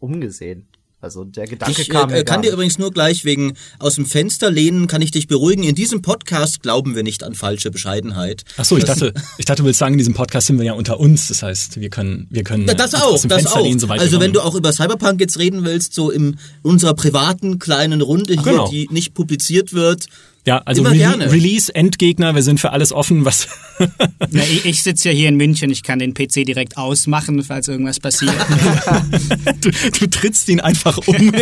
umgesehen. 0.00 0.68
Also 1.00 1.22
der 1.22 1.46
Gedanke 1.46 1.80
ich, 1.80 1.88
kam 1.88 2.10
äh, 2.10 2.14
mir 2.14 2.24
kann 2.24 2.42
dir 2.42 2.52
übrigens 2.52 2.76
nur 2.76 2.90
gleich 2.90 3.24
wegen 3.24 3.54
aus 3.78 3.94
dem 3.94 4.04
Fenster 4.04 4.50
lehnen, 4.50 4.88
kann 4.88 5.00
ich 5.00 5.12
dich 5.12 5.28
beruhigen. 5.28 5.62
In 5.62 5.76
diesem 5.76 6.02
Podcast 6.02 6.60
glauben 6.60 6.96
wir 6.96 7.04
nicht 7.04 7.22
an 7.22 7.34
falsche 7.34 7.70
Bescheidenheit. 7.70 8.42
Ach 8.56 8.64
so, 8.64 8.76
ich 8.76 8.84
dachte, 8.84 9.14
ich 9.38 9.44
dachte, 9.44 9.62
du 9.62 9.66
willst 9.66 9.78
sagen, 9.78 9.94
in 9.94 9.98
diesem 9.98 10.14
Podcast 10.14 10.48
sind 10.48 10.58
wir 10.58 10.64
ja 10.64 10.72
unter 10.72 10.98
uns. 10.98 11.28
Das 11.28 11.44
heißt, 11.44 11.80
wir 11.80 11.88
können, 11.88 12.26
wir 12.30 12.42
können 12.42 12.66
das 12.66 12.94
auch, 12.94 13.12
aus 13.12 13.22
dem 13.22 13.28
das 13.28 13.42
Fenster 13.42 13.60
auch. 13.60 13.64
Lehnen, 13.64 13.90
also 13.90 14.18
wenn 14.18 14.32
du 14.32 14.40
auch 14.40 14.56
über 14.56 14.72
Cyberpunk 14.72 15.20
jetzt 15.20 15.38
reden 15.38 15.64
willst, 15.64 15.94
so 15.94 16.10
in 16.10 16.36
unserer 16.62 16.94
privaten 16.94 17.60
kleinen 17.60 18.00
Runde 18.00 18.34
hier, 18.34 18.42
genau. 18.42 18.68
die 18.68 18.88
nicht 18.90 19.14
publiziert 19.14 19.72
wird, 19.72 20.06
ja, 20.46 20.62
also 20.64 20.82
Re 20.82 21.30
Release, 21.30 21.74
Endgegner, 21.74 22.34
wir 22.34 22.42
sind 22.42 22.58
für 22.58 22.72
alles 22.72 22.92
offen, 22.92 23.24
was. 23.24 23.48
ja, 23.78 24.42
ich, 24.42 24.64
ich 24.64 24.82
sitze 24.82 25.10
ja 25.10 25.14
hier 25.14 25.28
in 25.28 25.36
München, 25.36 25.70
ich 25.70 25.82
kann 25.82 25.98
den 25.98 26.14
PC 26.14 26.46
direkt 26.46 26.76
ausmachen, 26.76 27.42
falls 27.44 27.68
irgendwas 27.68 28.00
passiert. 28.00 28.34
du, 29.60 29.70
du 29.70 30.06
trittst 30.06 30.48
ihn 30.48 30.60
einfach 30.60 30.98
um. 31.06 31.16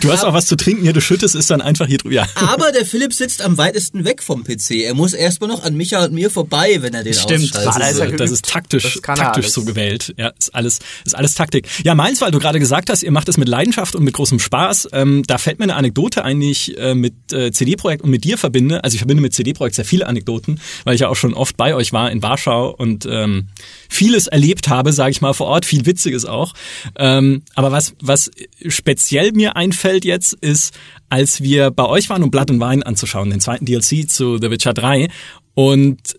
Du 0.00 0.12
hast 0.12 0.24
auch 0.24 0.32
was 0.32 0.46
zu 0.46 0.56
trinken 0.56 0.82
hier, 0.82 0.92
du 0.92 1.00
schüttest 1.00 1.34
es 1.34 1.46
dann 1.46 1.60
einfach 1.60 1.86
hier 1.86 1.98
drüber. 1.98 2.14
Ja. 2.14 2.26
Aber 2.36 2.70
der 2.72 2.84
Philipp 2.84 3.12
sitzt 3.12 3.42
am 3.42 3.58
weitesten 3.58 4.04
weg 4.04 4.22
vom 4.22 4.44
PC. 4.44 4.82
Er 4.84 4.94
muss 4.94 5.12
erstmal 5.12 5.48
noch 5.48 5.64
an 5.64 5.76
Micha 5.76 6.04
und 6.04 6.12
mir 6.12 6.30
vorbei, 6.30 6.78
wenn 6.80 6.94
er 6.94 7.02
den 7.02 7.14
Stimmt, 7.14 7.56
ausschaltet. 7.56 7.80
Das 7.80 8.10
ist, 8.10 8.20
das 8.20 8.30
ist 8.30 8.44
taktisch, 8.44 9.00
das 9.02 9.18
taktisch 9.18 9.48
so 9.48 9.64
gewählt. 9.64 10.14
Ja, 10.16 10.28
ist 10.38 10.54
alles, 10.54 10.78
ist 11.04 11.14
alles 11.14 11.34
Taktik. 11.34 11.68
Ja, 11.84 11.94
meins, 11.94 12.20
weil 12.20 12.30
du 12.30 12.38
gerade 12.38 12.58
gesagt 12.58 12.90
hast, 12.90 13.02
ihr 13.02 13.12
macht 13.12 13.28
es 13.28 13.36
mit 13.36 13.48
Leidenschaft 13.48 13.94
und 13.94 14.04
mit 14.04 14.14
großem 14.14 14.38
Spaß. 14.38 14.88
Ähm, 14.92 15.24
da 15.26 15.38
fällt 15.38 15.58
mir 15.58 15.64
eine 15.64 15.74
Anekdote 15.74 16.24
ein, 16.24 16.40
die 16.40 16.50
ich 16.50 16.78
äh, 16.78 16.94
mit 16.94 17.32
äh, 17.32 17.50
CD-Projekt 17.50 18.02
und 18.02 18.10
mit 18.10 18.24
dir 18.24 18.35
verbinde. 18.36 18.82
Also 18.84 18.94
ich 18.94 19.00
verbinde 19.00 19.22
mit 19.22 19.34
CD-Projekt 19.34 19.76
sehr 19.76 19.84
viele 19.84 20.06
Anekdoten, 20.06 20.60
weil 20.84 20.94
ich 20.94 21.02
ja 21.02 21.08
auch 21.08 21.16
schon 21.16 21.34
oft 21.34 21.56
bei 21.56 21.74
euch 21.74 21.92
war 21.92 22.10
in 22.10 22.22
Warschau 22.22 22.70
und 22.70 23.06
ähm, 23.10 23.48
vieles 23.88 24.26
erlebt 24.26 24.68
habe, 24.68 24.92
sage 24.92 25.10
ich 25.10 25.20
mal 25.20 25.32
vor 25.32 25.46
Ort, 25.46 25.64
viel 25.64 25.86
Witziges 25.86 26.24
auch. 26.24 26.54
Ähm, 26.96 27.42
aber 27.54 27.72
was, 27.72 27.94
was 28.00 28.30
speziell 28.66 29.32
mir 29.32 29.56
einfällt 29.56 30.04
jetzt, 30.04 30.34
ist, 30.34 30.74
als 31.08 31.40
wir 31.40 31.70
bei 31.70 31.84
euch 31.84 32.08
waren, 32.10 32.22
um 32.22 32.30
Blatt 32.30 32.50
und 32.50 32.60
Wein 32.60 32.82
anzuschauen, 32.82 33.30
den 33.30 33.40
zweiten 33.40 33.64
DLC 33.64 34.08
zu 34.08 34.38
The 34.38 34.50
Witcher 34.50 34.74
3 34.74 35.08
und 35.54 36.16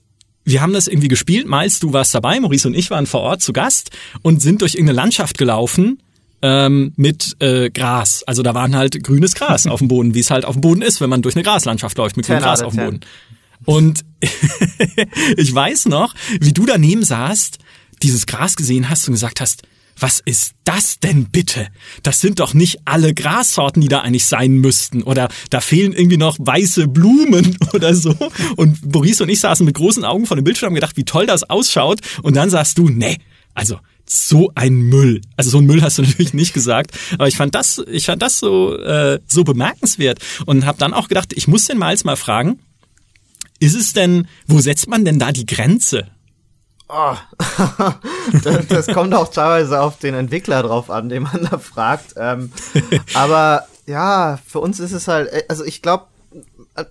wir 0.48 0.62
haben 0.62 0.72
das 0.72 0.88
irgendwie 0.88 1.10
gespielt. 1.10 1.46
Miles, 1.46 1.80
du 1.80 1.92
warst 1.92 2.16
dabei, 2.16 2.40
Maurice 2.40 2.70
und 2.70 2.74
ich 2.74 2.90
waren 2.90 3.06
vor 3.06 3.20
Ort 3.20 3.42
zu 3.42 3.52
Gast 3.52 3.92
und 4.22 4.42
sind 4.42 4.62
durch 4.62 4.76
irgendeine 4.76 4.96
Landschaft 4.96 5.38
gelaufen 5.38 6.00
ähm, 6.42 6.94
mit 6.96 7.36
äh, 7.40 7.70
Gras. 7.70 8.24
Also 8.24 8.44
da 8.44 8.54
waren 8.54 8.76
halt 8.76 9.04
grünes 9.04 9.36
Gras 9.36 9.68
auf 9.68 9.80
dem 9.80 9.88
Boden, 9.88 10.14
wie 10.14 10.20
es 10.20 10.32
halt 10.32 10.46
auf 10.46 10.56
dem 10.56 10.62
Boden 10.62 10.82
ist, 10.82 11.02
wenn 11.02 11.10
man 11.10 11.22
durch 11.22 11.36
eine 11.36 11.44
Graslandschaft 11.44 11.98
läuft 11.98 12.18
mit 12.18 12.26
grünem 12.26 12.42
Gras 12.42 12.62
auf 12.62 12.74
dem 12.74 12.86
Boden. 12.86 13.00
Und 13.66 14.06
ich 15.38 15.54
weiß 15.54 15.88
noch, 15.88 16.14
wie 16.40 16.54
du 16.54 16.66
daneben 16.66 17.04
saßt, 17.04 17.58
dieses 18.04 18.28
Gras 18.28 18.56
gesehen 18.56 18.90
hast 18.90 19.08
und 19.08 19.14
gesagt 19.14 19.42
hast, 19.42 19.64
was 20.00 20.22
ist 20.24 20.54
das 20.64 21.00
denn 21.00 21.26
bitte? 21.26 21.68
Das 22.04 22.22
sind 22.22 22.40
doch 22.40 22.54
nicht 22.54 22.80
alle 22.86 23.14
Grassorten, 23.14 23.82
die 23.82 23.88
da 23.88 24.02
eigentlich 24.02 24.26
sein 24.26 24.58
müssten. 24.58 25.02
Oder 25.02 25.30
da 25.50 25.60
fehlen 25.60 25.94
irgendwie 25.94 26.18
noch 26.18 26.38
weiße 26.40 26.88
Blumen 26.88 27.58
oder 27.74 27.96
so. 27.96 28.16
Und 28.56 28.80
Boris 28.84 29.22
und 29.22 29.30
ich 29.30 29.40
saßen 29.40 29.66
mit 29.66 29.76
großen 29.76 30.06
Augen 30.06 30.26
vor 30.26 30.38
dem 30.38 30.44
Bildschirm 30.44 30.70
und 30.70 30.76
gedacht, 30.76 30.98
wie 30.98 31.06
toll 31.06 31.26
das 31.26 31.50
ausschaut. 31.50 32.02
Und 32.22 32.36
dann 32.36 32.50
sagst 32.50 32.78
du, 32.78 32.90
nee, 32.90 33.18
also 33.56 33.80
so 34.10 34.52
ein 34.56 34.74
Müll. 34.74 35.22
Also 35.36 35.52
so 35.52 35.58
ein 35.60 35.66
Müll 35.66 35.82
hast 35.82 35.98
du 35.98 36.02
natürlich 36.04 36.34
nicht 36.34 36.54
gesagt, 36.54 36.92
aber 37.14 37.28
ich 37.28 37.38
fand 37.38 37.56
das, 37.56 37.82
ich 37.88 38.06
fand 38.06 38.22
das 38.22 38.40
so 38.40 38.78
äh, 38.78 39.20
so 39.28 39.44
bemerkenswert 39.44 40.20
und 40.46 40.66
habe 40.66 40.78
dann 40.78 40.94
auch 40.94 41.08
gedacht, 41.08 41.34
ich 41.34 41.48
muss 41.48 41.66
den 41.66 41.78
Miles 41.78 42.04
mal 42.04 42.16
fragen, 42.16 42.60
ist 43.60 43.76
es 43.76 43.94
denn, 43.94 44.28
wo 44.46 44.60
setzt 44.60 44.88
man 44.88 45.04
denn 45.04 45.20
da 45.20 45.32
die 45.32 45.46
Grenze? 45.46 46.08
Oh. 46.90 47.16
das, 48.44 48.68
das, 48.68 48.88
kommt 48.88 49.14
auch 49.14 49.30
teilweise 49.30 49.82
auf 49.82 50.00
den 50.00 50.14
Entwickler 50.14 50.64
drauf 50.64 50.90
an, 50.90 51.10
den 51.10 51.24
man 51.24 51.48
da 51.50 51.58
fragt. 51.58 52.14
Ähm, 52.16 52.52
aber 53.14 53.68
ja, 53.86 54.40
für 54.46 54.60
uns 54.60 54.80
ist 54.80 54.94
es 54.94 55.08
halt, 55.08 55.30
also 55.50 55.66
ich 55.66 55.82
glaube, 55.82 56.06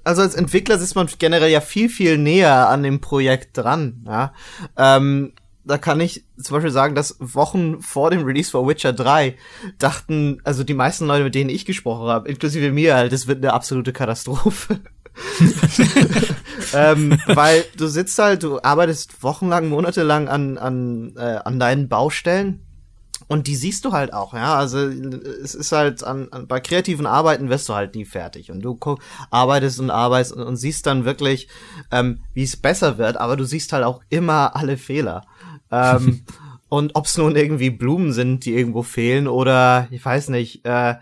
also 0.04 0.22
als 0.22 0.34
Entwickler 0.34 0.78
sitzt 0.78 0.96
man 0.96 1.08
generell 1.18 1.50
ja 1.50 1.60
viel, 1.60 1.88
viel 1.88 2.18
näher 2.18 2.68
an 2.68 2.82
dem 2.82 3.00
Projekt 3.00 3.56
dran. 3.56 4.04
Ja? 4.06 4.34
Ähm, 4.76 5.32
da 5.66 5.78
kann 5.78 6.00
ich 6.00 6.24
zum 6.40 6.54
Beispiel 6.54 6.70
sagen, 6.70 6.94
dass 6.94 7.16
Wochen 7.18 7.80
vor 7.82 8.10
dem 8.10 8.24
Release 8.24 8.50
von 8.50 8.68
Witcher 8.68 8.92
3 8.92 9.36
dachten, 9.78 10.40
also 10.44 10.64
die 10.64 10.74
meisten 10.74 11.06
Leute, 11.06 11.24
mit 11.24 11.34
denen 11.34 11.50
ich 11.50 11.64
gesprochen 11.64 12.08
habe, 12.08 12.28
inklusive 12.28 12.70
mir 12.70 12.94
halt, 12.94 13.12
das 13.12 13.26
wird 13.26 13.38
eine 13.38 13.52
absolute 13.52 13.92
Katastrophe. 13.92 14.80
ähm, 16.74 17.18
weil 17.26 17.64
du 17.76 17.88
sitzt 17.88 18.18
halt, 18.18 18.42
du 18.42 18.60
arbeitest 18.62 19.22
wochenlang, 19.22 19.68
monatelang 19.68 20.28
an, 20.28 20.58
an, 20.58 21.14
äh, 21.16 21.40
an 21.44 21.58
deinen 21.58 21.88
Baustellen 21.88 22.66
und 23.28 23.48
die 23.48 23.56
siehst 23.56 23.84
du 23.84 23.92
halt 23.92 24.12
auch, 24.12 24.34
ja. 24.34 24.54
Also 24.54 24.78
es 24.78 25.54
ist 25.54 25.72
halt 25.72 26.04
an, 26.04 26.28
an 26.30 26.46
bei 26.46 26.60
kreativen 26.60 27.06
Arbeiten 27.06 27.48
wirst 27.48 27.68
du 27.68 27.74
halt 27.74 27.94
nie 27.94 28.04
fertig. 28.04 28.50
Und 28.50 28.60
du 28.60 28.78
arbeitest 29.30 29.80
und 29.80 29.90
arbeitest 29.90 30.32
und, 30.34 30.42
und 30.42 30.56
siehst 30.56 30.86
dann 30.86 31.04
wirklich, 31.04 31.48
ähm, 31.90 32.20
wie 32.34 32.44
es 32.44 32.56
besser 32.56 32.98
wird, 32.98 33.16
aber 33.16 33.36
du 33.36 33.44
siehst 33.44 33.72
halt 33.72 33.84
auch 33.84 34.00
immer 34.10 34.54
alle 34.54 34.76
Fehler. 34.76 35.22
Ähm, 35.70 36.24
und 36.68 36.94
ob 36.94 37.06
es 37.06 37.16
nun 37.16 37.36
irgendwie 37.36 37.70
Blumen 37.70 38.12
sind, 38.12 38.44
die 38.44 38.54
irgendwo 38.54 38.82
fehlen, 38.82 39.28
oder 39.28 39.88
ich 39.90 40.04
weiß 40.04 40.28
nicht, 40.28 40.64
äh, 40.64 40.96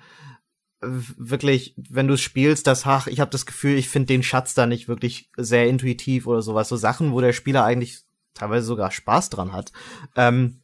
wirklich, 0.80 1.74
wenn 1.76 2.08
du 2.08 2.16
spielst, 2.16 2.66
das, 2.66 2.86
ach, 2.86 3.06
ich 3.06 3.20
habe 3.20 3.30
das 3.30 3.46
Gefühl, 3.46 3.76
ich 3.76 3.88
finde 3.88 4.08
den 4.08 4.22
Schatz 4.22 4.54
da 4.54 4.66
nicht 4.66 4.88
wirklich 4.88 5.30
sehr 5.36 5.66
intuitiv 5.68 6.26
oder 6.26 6.42
sowas. 6.42 6.68
So 6.68 6.76
Sachen, 6.76 7.12
wo 7.12 7.20
der 7.20 7.32
Spieler 7.32 7.64
eigentlich 7.64 8.02
teilweise 8.34 8.66
sogar 8.66 8.90
Spaß 8.90 9.30
dran 9.30 9.52
hat. 9.52 9.72
Ähm, 10.16 10.60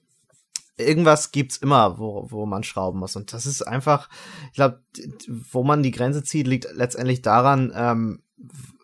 irgendwas 0.77 1.33
gibt's 1.33 1.57
immer, 1.57 1.99
wo, 1.99 2.27
wo 2.31 2.47
man 2.47 2.65
schrauben 2.65 2.99
muss. 2.99 3.17
Und 3.17 3.33
das 3.33 3.47
ist 3.47 3.63
einfach, 3.63 4.09
ich 4.49 4.57
glaube, 4.57 4.83
wo 5.51 5.63
man 5.63 5.83
die 5.83 5.93
Grenze 5.93 6.23
zieht, 6.23 6.47
liegt 6.47 6.67
letztendlich 6.75 7.23
daran, 7.23 7.73
ähm, 7.75 8.23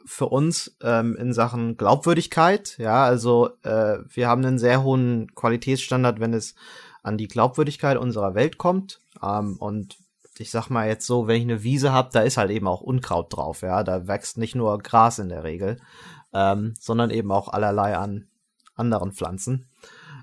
für 0.06 0.26
uns 0.26 0.76
ähm, 0.82 1.16
in 1.16 1.32
Sachen 1.32 1.76
Glaubwürdigkeit. 1.76 2.78
Ja, 2.78 3.04
also 3.04 3.50
äh, 3.62 3.98
wir 4.08 4.28
haben 4.28 4.44
einen 4.44 4.58
sehr 4.58 4.82
hohen 4.82 5.34
Qualitätsstandard, 5.34 6.20
wenn 6.20 6.32
es 6.32 6.54
an 7.02 7.18
die 7.18 7.28
Glaubwürdigkeit 7.28 7.96
unserer 7.98 8.34
Welt 8.34 8.56
kommt. 8.56 9.00
Ähm, 9.22 9.56
und 9.58 9.98
ich 10.38 10.50
sag 10.50 10.70
mal 10.70 10.88
jetzt 10.88 11.06
so, 11.06 11.26
wenn 11.26 11.36
ich 11.36 11.42
eine 11.42 11.62
Wiese 11.62 11.92
habe, 11.92 12.10
da 12.12 12.20
ist 12.20 12.36
halt 12.36 12.50
eben 12.50 12.68
auch 12.68 12.80
Unkraut 12.80 13.34
drauf. 13.34 13.62
Ja, 13.62 13.82
da 13.82 14.06
wächst 14.06 14.38
nicht 14.38 14.54
nur 14.54 14.78
Gras 14.78 15.18
in 15.18 15.28
der 15.28 15.44
Regel, 15.44 15.78
ähm, 16.32 16.74
sondern 16.78 17.10
eben 17.10 17.32
auch 17.32 17.48
allerlei 17.48 17.96
an 17.96 18.28
anderen 18.74 19.12
Pflanzen. 19.12 19.66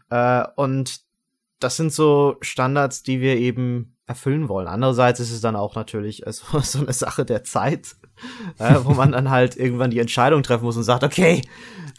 Äh, 0.10 0.46
und 0.56 1.02
das 1.60 1.78
sind 1.78 1.92
so 1.92 2.38
Standards, 2.42 3.04
die 3.04 3.22
wir 3.22 3.38
eben 3.38 3.96
erfüllen 4.06 4.50
wollen. 4.50 4.68
Andererseits 4.68 5.20
ist 5.20 5.32
es 5.32 5.42
dann 5.42 5.56
auch 5.56 5.76
natürlich 5.76 6.28
also, 6.28 6.60
so 6.62 6.80
eine 6.80 6.94
Sache 6.94 7.26
der 7.26 7.44
Zeit, 7.44 7.96
äh, 8.60 8.76
wo 8.84 8.94
man 8.94 9.12
dann 9.12 9.30
halt 9.30 9.56
irgendwann 9.56 9.92
die 9.92 10.00
Entscheidung 10.00 10.44
treffen 10.44 10.66
muss 10.66 10.78
und 10.78 10.84
sagt, 10.84 11.04
okay, 11.04 11.42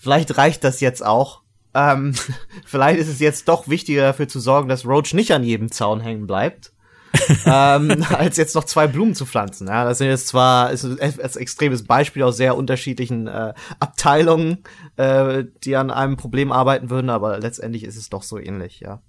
vielleicht 0.01 0.37
reicht 0.37 0.65
das 0.65 0.81
jetzt 0.81 1.05
auch. 1.05 1.43
Ähm, 1.75 2.15
vielleicht 2.65 2.99
ist 3.01 3.09
es 3.09 3.21
jetzt 3.21 3.49
doch 3.49 3.69
wichtiger 3.69 4.03
dafür 4.03 4.29
zu 4.29 4.41
sorgen, 4.41 4.69
dass 4.69 4.87
Roach 4.87 5.13
nicht 5.15 5.33
an 5.33 5.45
jedem 5.45 5.71
Zaun 5.71 6.01
hängen 6.01 6.27
bleibt. 6.27 6.73
ähm, 7.47 8.05
als 8.11 8.37
jetzt 8.37 8.57
noch 8.57 8.65
zwei 8.65 8.89
Blumen 8.89 9.15
zu 9.15 9.25
pflanzen. 9.25 9.69
Ja, 9.69 9.85
das 9.85 9.99
sind 9.99 10.09
jetzt 10.09 10.27
zwar 10.27 10.73
ist 10.73 10.85
ein 10.85 11.19
extremes 11.37 11.85
Beispiel 11.85 12.25
aus 12.25 12.37
sehr 12.37 12.57
unterschiedlichen 12.57 13.29
äh, 13.29 13.55
Abteilungen, 13.79 14.65
äh, 14.97 15.45
die 15.63 15.77
an 15.77 15.93
einem 15.93 16.17
Problem 16.17 16.51
arbeiten 16.51 16.91
würden, 16.91 17.11
aber 17.11 17.39
letztendlich 17.39 17.85
ist 17.85 17.97
es 17.97 18.11
doch 18.11 18.25
so 18.25 18.39
ähnlich, 18.39 18.81
ja. 18.81 19.01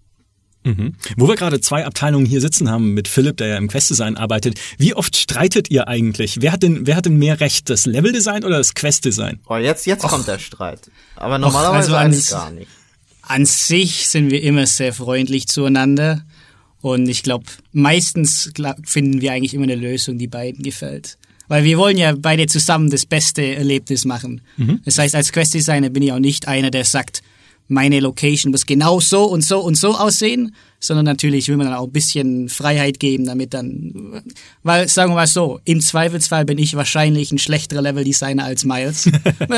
Mhm. 0.66 0.96
Wo 1.16 1.28
wir 1.28 1.36
gerade 1.36 1.62
zwei 1.62 1.86
Abteilungen 1.86 2.26
hier 2.26 2.42
sitzen 2.42 2.70
haben 2.70 2.94
mit 2.94 3.08
Philipp, 3.08 3.38
der 3.38 3.48
ja 3.48 3.58
im 3.58 3.68
Quest-Design 3.68 4.18
arbeitet, 4.18 4.60
wie 4.78 4.96
oft 4.96 5.16
streitet 5.16 5.70
ihr 5.70 5.88
eigentlich? 5.88 6.42
Wer 6.42 6.52
hat 6.52 6.64
denn, 6.64 6.88
wer 6.88 6.96
hat 6.96 7.06
denn 7.06 7.18
mehr 7.18 7.40
Recht, 7.40 7.70
das 7.70 7.86
Level-Design 7.86 8.44
oder 8.44 8.58
das 8.58 8.74
Quest-Design? 8.74 9.40
Oh, 9.48 9.58
jetzt, 9.58 9.86
jetzt 9.86 10.04
Och. 10.04 10.10
kommt 10.10 10.28
der 10.28 10.40
Streit. 10.40 10.90
Aber 11.16 11.38
normalerweise 11.38 11.92
Och, 11.92 11.98
also 11.98 12.16
eigentlich 12.18 12.30
gar 12.30 12.50
nicht. 12.52 12.68
An 13.22 13.46
sich 13.46 14.10
sind 14.10 14.32
wir 14.32 14.42
immer 14.42 14.66
sehr 14.66 14.94
freundlich 14.94 15.48
zueinander. 15.48 16.24
Und 16.82 17.08
ich 17.10 17.24
glaube, 17.24 17.46
meistens 17.72 18.52
finden 18.84 19.22
wir 19.22 19.32
eigentlich 19.32 19.54
immer 19.54 19.64
eine 19.64 19.76
Lösung, 19.76 20.18
die 20.18 20.28
beiden 20.28 20.64
gefällt. 20.64 21.18
Weil 21.48 21.64
wir 21.64 21.78
wollen 21.78 21.98
ja 21.98 22.14
beide 22.18 22.48
zusammen 22.48 22.90
das 22.90 23.06
beste 23.06 23.56
Erlebnis 23.56 24.06
machen. 24.06 24.42
Mhm. 24.58 24.82
Das 24.84 24.98
heißt, 24.98 25.16
als 25.16 25.32
Quest-Designer 25.32 25.90
bin 25.90 26.04
ich 26.04 26.12
auch 26.12 26.20
nicht 26.20 26.48
einer, 26.48 26.72
der 26.72 26.86
sagt, 26.86 27.22
meine 27.68 28.00
Location 28.00 28.52
muss 28.52 28.66
genau 28.66 29.00
so 29.00 29.26
und 29.26 29.44
so 29.44 29.60
und 29.60 29.76
so 29.76 29.96
aussehen, 29.96 30.56
sondern 30.80 31.06
natürlich 31.06 31.48
will 31.48 31.58
man 31.58 31.68
dann 31.68 31.76
auch 31.76 31.88
ein 31.88 31.92
bisschen 31.92 32.50
Freiheit 32.50 33.00
geben, 33.00 33.26
damit 33.26 33.54
dann, 33.54 34.24
weil 34.64 34.88
sagen 34.88 35.12
wir 35.12 35.16
mal 35.16 35.28
so, 35.28 35.60
im 35.66 35.82
Zweifelsfall 35.82 36.46
bin 36.46 36.58
ich 36.58 36.76
wahrscheinlich 36.76 37.32
ein 37.32 37.40
schlechterer 37.40 37.82
Level-Designer 37.82 38.44
als 38.44 38.66
Miles, 38.66 39.10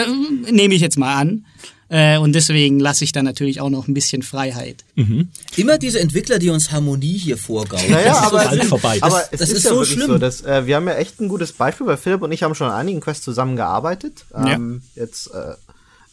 nehme 0.52 0.74
ich 0.74 0.82
jetzt 0.82 0.98
mal 0.98 1.16
an. 1.16 1.46
Äh, 1.90 2.18
und 2.18 2.34
deswegen 2.34 2.80
lasse 2.80 3.06
ich 3.06 3.14
dann 3.14 3.24
natürlich 3.24 3.62
auch 3.62 3.70
noch 3.70 3.88
ein 3.88 3.94
bisschen 3.94 4.22
Freiheit. 4.22 4.84
Mhm. 4.96 5.30
Immer 5.56 5.78
diese 5.78 6.02
Entwickler, 6.02 6.38
die 6.38 6.50
uns 6.50 6.72
Harmonie 6.72 7.18
hier 7.18 7.38
vorgaukeln. 7.38 7.90
Naja, 7.90 8.10
das 8.10 8.18
ist 8.18 8.34
aber, 8.34 8.56
so 8.56 8.64
vorbei. 8.64 8.98
aber 9.00 9.20
das, 9.32 9.40
das 9.40 9.50
ist, 9.50 9.58
ist 9.60 9.64
ja 9.64 9.70
so 9.70 9.86
schlimm. 9.86 10.08
So, 10.08 10.18
dass, 10.18 10.42
äh, 10.42 10.66
wir 10.66 10.76
haben 10.76 10.88
ja 10.88 10.96
echt 10.96 11.22
ein 11.22 11.30
gutes 11.30 11.54
Beispiel, 11.54 11.88
weil 11.88 11.96
Philipp 11.96 12.22
und 12.22 12.32
ich 12.34 12.44
haben 12.44 12.56
schon 12.56 12.68
an 12.68 12.74
einigen 12.74 13.00
Quests 13.00 13.24
zusammengearbeitet. 13.24 14.26
Ähm, 14.36 14.82
ja. 14.96 15.04
Jetzt 15.04 15.28
äh, 15.28 15.54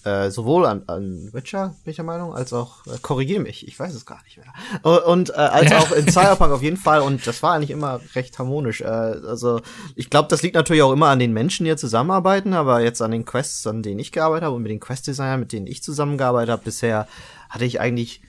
äh, 0.05 0.31
sowohl 0.31 0.67
an, 0.67 0.83
an 0.87 1.33
Witcher, 1.33 1.75
bin 1.85 1.91
ich 1.91 1.97
der 1.97 2.05
Meinung, 2.05 2.35
als 2.35 2.53
auch, 2.53 2.87
äh, 2.87 2.99
korrigiere 3.01 3.41
mich, 3.41 3.67
ich 3.67 3.79
weiß 3.79 3.95
es 3.95 4.05
gar 4.05 4.23
nicht 4.25 4.39
mehr. 4.39 5.07
Und 5.07 5.31
äh, 5.31 5.35
als 5.35 5.73
auch 5.73 5.93
in 5.93 6.11
Cyberpunk 6.11 6.53
auf 6.53 6.63
jeden 6.63 6.77
Fall. 6.77 7.01
Und 7.01 7.27
das 7.27 7.43
war 7.43 7.55
eigentlich 7.55 7.71
immer 7.71 8.01
recht 8.15 8.39
harmonisch. 8.39 8.83
Äh, 8.83 8.85
also 8.85 9.61
ich 9.97 10.11
glaube, 10.11 10.29
das 10.29 10.43
liegt 10.43 10.55
natürlich 10.55 10.83
auch 10.83 10.93
immer 10.93 11.09
an 11.09 11.19
den 11.19 11.33
Menschen, 11.33 11.65
die 11.65 11.71
hier 11.71 11.77
zusammenarbeiten, 11.77 12.53
aber 12.53 12.81
jetzt 12.81 13.01
an 13.03 13.11
den 13.11 13.25
Quests, 13.25 13.67
an 13.67 13.83
denen 13.83 13.99
ich 13.99 14.13
gearbeitet 14.13 14.45
habe 14.45 14.57
und 14.57 14.63
mit 14.63 14.71
den 14.71 14.81
Quest-Designern, 14.81 15.41
mit 15.41 15.53
denen 15.53 15.67
ich 15.67 15.83
zusammengearbeitet 15.83 16.51
habe, 16.51 16.63
bisher 16.65 17.09
hatte 17.49 17.65
ich 17.65 17.81
eigentlich 17.81 18.21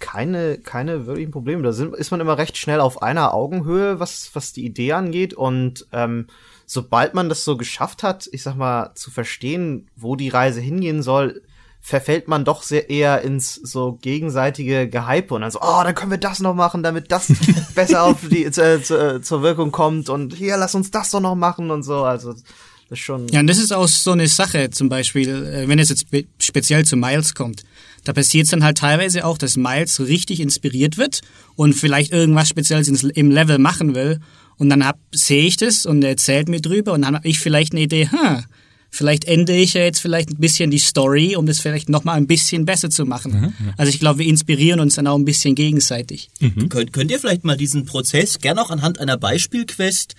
keine, 0.00 0.58
keine 0.58 1.06
wirklichen 1.06 1.30
Probleme. 1.30 1.62
Da 1.62 1.72
sind, 1.72 1.94
ist 1.94 2.10
man 2.10 2.20
immer 2.20 2.38
recht 2.38 2.56
schnell 2.56 2.80
auf 2.80 3.02
einer 3.02 3.34
Augenhöhe, 3.34 4.00
was, 4.00 4.30
was 4.34 4.52
die 4.52 4.64
Idee 4.64 4.94
angeht. 4.94 5.34
Und 5.34 5.86
ähm, 5.92 6.26
sobald 6.72 7.14
man 7.14 7.28
das 7.28 7.44
so 7.44 7.56
geschafft 7.56 8.04
hat, 8.04 8.28
ich 8.30 8.44
sag 8.44 8.54
mal, 8.54 8.94
zu 8.94 9.10
verstehen, 9.10 9.88
wo 9.96 10.14
die 10.14 10.28
Reise 10.28 10.60
hingehen 10.60 11.02
soll, 11.02 11.42
verfällt 11.80 12.28
man 12.28 12.44
doch 12.44 12.62
sehr 12.62 12.90
eher 12.90 13.22
ins 13.22 13.56
so 13.56 13.98
gegenseitige 14.00 14.88
Gehype 14.88 15.34
und 15.34 15.40
dann 15.40 15.50
so, 15.50 15.58
oh, 15.60 15.80
dann 15.82 15.96
können 15.96 16.12
wir 16.12 16.18
das 16.18 16.38
noch 16.38 16.54
machen, 16.54 16.84
damit 16.84 17.10
das 17.10 17.26
besser 17.74 18.04
auf 18.04 18.18
die 18.30 18.44
äh, 18.44 18.52
zu, 18.52 19.16
äh, 19.16 19.20
zur 19.20 19.42
Wirkung 19.42 19.72
kommt 19.72 20.08
und 20.10 20.32
hier, 20.32 20.56
lass 20.58 20.76
uns 20.76 20.92
das 20.92 21.10
doch 21.10 21.18
noch 21.18 21.34
machen 21.34 21.72
und 21.72 21.82
so. 21.82 22.04
Also 22.04 22.34
das 22.34 22.42
ist 22.90 23.00
schon. 23.00 23.26
Ja, 23.30 23.40
und 23.40 23.48
das 23.48 23.58
ist 23.58 23.72
auch 23.72 23.88
so 23.88 24.12
eine 24.12 24.28
Sache, 24.28 24.70
zum 24.70 24.88
Beispiel, 24.88 25.28
äh, 25.28 25.66
wenn 25.66 25.80
es 25.80 25.88
jetzt 25.88 26.06
speziell 26.38 26.84
zu 26.84 26.96
Miles 26.96 27.34
kommt. 27.34 27.64
Da 28.04 28.12
passiert 28.12 28.44
es 28.44 28.50
dann 28.52 28.62
halt 28.62 28.78
teilweise 28.78 29.26
auch, 29.26 29.38
dass 29.38 29.56
Miles 29.56 29.98
richtig 29.98 30.38
inspiriert 30.38 30.98
wird 30.98 31.22
und 31.56 31.72
vielleicht 31.72 32.12
irgendwas 32.12 32.48
Spezielles 32.48 32.86
im 32.86 33.30
Level 33.32 33.58
machen 33.58 33.96
will 33.96 34.20
und 34.60 34.68
dann 34.68 34.84
hab, 34.84 34.98
sehe 35.12 35.46
ich 35.46 35.56
das 35.56 35.86
und 35.86 36.02
er 36.02 36.10
erzählt 36.10 36.50
mir 36.50 36.60
drüber 36.60 36.92
und 36.92 37.02
dann 37.02 37.16
habe 37.16 37.26
ich 37.26 37.38
vielleicht 37.38 37.72
eine 37.72 37.80
Idee, 37.80 38.08
hm, 38.10 38.44
vielleicht 38.90 39.24
ändere 39.24 39.56
ich 39.56 39.72
ja 39.72 39.80
jetzt 39.80 40.00
vielleicht 40.00 40.30
ein 40.30 40.36
bisschen 40.36 40.70
die 40.70 40.78
Story, 40.78 41.34
um 41.34 41.46
das 41.46 41.60
vielleicht 41.60 41.88
nochmal 41.88 42.18
ein 42.18 42.26
bisschen 42.26 42.66
besser 42.66 42.90
zu 42.90 43.06
machen. 43.06 43.32
Mhm, 43.32 43.44
ja. 43.44 43.74
Also 43.78 43.88
ich 43.88 43.98
glaube, 43.98 44.18
wir 44.18 44.26
inspirieren 44.26 44.80
uns 44.80 44.96
dann 44.96 45.06
auch 45.06 45.16
ein 45.16 45.24
bisschen 45.24 45.54
gegenseitig. 45.54 46.28
Mhm. 46.40 46.68
Könnt, 46.68 46.92
könnt 46.92 47.10
ihr 47.10 47.18
vielleicht 47.18 47.42
mal 47.42 47.56
diesen 47.56 47.86
Prozess 47.86 48.38
gerne 48.38 48.60
auch 48.60 48.70
anhand 48.70 49.00
einer 49.00 49.16
Beispielquest 49.16 50.14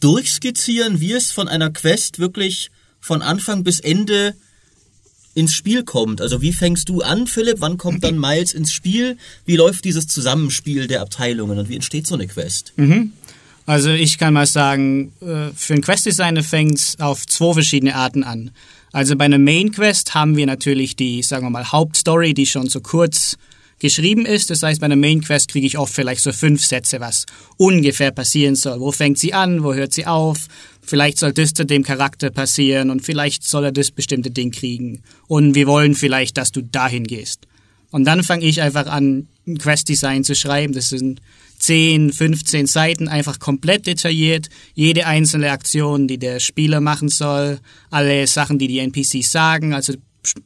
durchskizzieren, 0.00 1.00
wie 1.00 1.12
es 1.12 1.32
von 1.32 1.48
einer 1.48 1.70
Quest 1.70 2.20
wirklich 2.20 2.70
von 3.00 3.22
Anfang 3.22 3.64
bis 3.64 3.80
Ende 3.80 4.34
ins 5.34 5.52
Spiel 5.52 5.82
kommt. 5.82 6.20
Also 6.20 6.42
wie 6.42 6.52
fängst 6.52 6.88
du 6.88 7.00
an, 7.00 7.26
Philipp? 7.26 7.56
Wann 7.60 7.76
kommt 7.76 8.04
dann 8.04 8.18
Miles 8.18 8.52
ins 8.52 8.72
Spiel? 8.72 9.16
Wie 9.46 9.56
läuft 9.56 9.84
dieses 9.84 10.06
Zusammenspiel 10.06 10.86
der 10.86 11.00
Abteilungen 11.00 11.58
und 11.58 11.68
wie 11.68 11.74
entsteht 11.74 12.06
so 12.06 12.14
eine 12.14 12.28
Quest? 12.28 12.72
Mhm. 12.76 13.12
Also 13.68 13.90
ich 13.90 14.16
kann 14.16 14.32
mal 14.32 14.46
sagen, 14.46 15.12
äh, 15.20 15.52
für 15.54 15.74
ein 15.74 15.82
Quest-Designer 15.82 16.42
fängt 16.42 16.76
es 16.76 16.98
auf 17.00 17.26
zwei 17.26 17.52
verschiedene 17.52 17.96
Arten 17.96 18.24
an. 18.24 18.50
Also 18.92 19.14
bei 19.14 19.26
einer 19.26 19.36
Main-Quest 19.36 20.14
haben 20.14 20.38
wir 20.38 20.46
natürlich 20.46 20.96
die, 20.96 21.22
sagen 21.22 21.44
wir 21.44 21.50
mal, 21.50 21.70
Hauptstory, 21.70 22.32
die 22.32 22.46
schon 22.46 22.70
so 22.70 22.80
kurz 22.80 23.36
geschrieben 23.78 24.24
ist. 24.24 24.48
Das 24.48 24.62
heißt, 24.62 24.80
bei 24.80 24.86
einer 24.86 24.96
Main-Quest 24.96 25.50
kriege 25.50 25.66
ich 25.66 25.76
oft 25.76 25.92
vielleicht 25.92 26.22
so 26.22 26.32
fünf 26.32 26.64
Sätze, 26.64 27.00
was 27.00 27.26
ungefähr 27.58 28.10
passieren 28.10 28.54
soll. 28.54 28.80
Wo 28.80 28.90
fängt 28.90 29.18
sie 29.18 29.34
an? 29.34 29.62
Wo 29.62 29.74
hört 29.74 29.92
sie 29.92 30.06
auf? 30.06 30.46
Vielleicht 30.80 31.18
soll 31.18 31.34
das 31.34 31.52
zu 31.52 31.66
dem 31.66 31.82
Charakter 31.82 32.30
passieren 32.30 32.88
und 32.88 33.04
vielleicht 33.04 33.44
soll 33.44 33.66
er 33.66 33.72
das 33.72 33.90
bestimmte 33.90 34.30
Ding 34.30 34.50
kriegen. 34.50 35.02
Und 35.26 35.54
wir 35.54 35.66
wollen 35.66 35.94
vielleicht, 35.94 36.38
dass 36.38 36.52
du 36.52 36.62
dahin 36.62 37.06
gehst. 37.06 37.46
Und 37.90 38.06
dann 38.06 38.22
fange 38.22 38.46
ich 38.46 38.62
einfach 38.62 38.86
an, 38.86 39.28
ein 39.46 39.58
Quest-Design 39.58 40.24
zu 40.24 40.34
schreiben. 40.34 40.72
Das 40.72 40.88
sind 40.88 41.20
10, 41.58 42.12
15 42.12 42.66
Seiten 42.66 43.08
einfach 43.08 43.38
komplett 43.38 43.86
detailliert. 43.86 44.48
Jede 44.74 45.06
einzelne 45.06 45.50
Aktion, 45.50 46.08
die 46.08 46.18
der 46.18 46.40
Spieler 46.40 46.80
machen 46.80 47.08
soll, 47.08 47.58
alle 47.90 48.26
Sachen, 48.26 48.58
die 48.58 48.68
die 48.68 48.78
NPCs 48.78 49.30
sagen, 49.30 49.74
also 49.74 49.94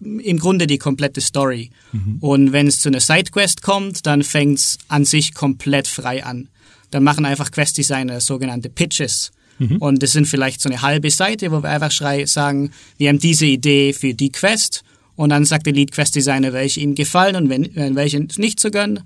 im 0.00 0.38
Grunde 0.38 0.66
die 0.66 0.78
komplette 0.78 1.20
Story. 1.20 1.70
Mhm. 1.92 2.18
Und 2.20 2.52
wenn 2.52 2.66
es 2.66 2.80
zu 2.80 2.88
einer 2.88 3.00
Sidequest 3.00 3.62
kommt, 3.62 4.06
dann 4.06 4.22
fängt 4.22 4.58
es 4.58 4.78
an 4.88 5.04
sich 5.04 5.34
komplett 5.34 5.88
frei 5.88 6.24
an. 6.24 6.48
Dann 6.90 7.02
machen 7.02 7.24
einfach 7.24 7.50
Quest-Designer 7.50 8.20
sogenannte 8.20 8.68
Pitches. 8.68 9.32
Mhm. 9.58 9.76
Und 9.78 10.02
das 10.02 10.12
sind 10.12 10.26
vielleicht 10.26 10.60
so 10.60 10.68
eine 10.68 10.82
halbe 10.82 11.10
Seite, 11.10 11.50
wo 11.50 11.62
wir 11.62 11.70
einfach 11.70 11.92
sagen, 12.26 12.70
wir 12.98 13.08
haben 13.08 13.18
diese 13.18 13.46
Idee 13.46 13.92
für 13.92 14.14
die 14.14 14.30
Quest. 14.30 14.82
Und 15.14 15.30
dann 15.30 15.44
sagt 15.44 15.66
der 15.66 15.72
Lead-Quest-Designer, 15.72 16.52
welche 16.52 16.80
ihm 16.80 16.94
gefallen 16.94 17.36
und 17.36 17.48
wenn, 17.48 17.96
welche 17.96 18.20
nicht 18.36 18.60
so 18.60 18.70
gönnen. 18.70 19.00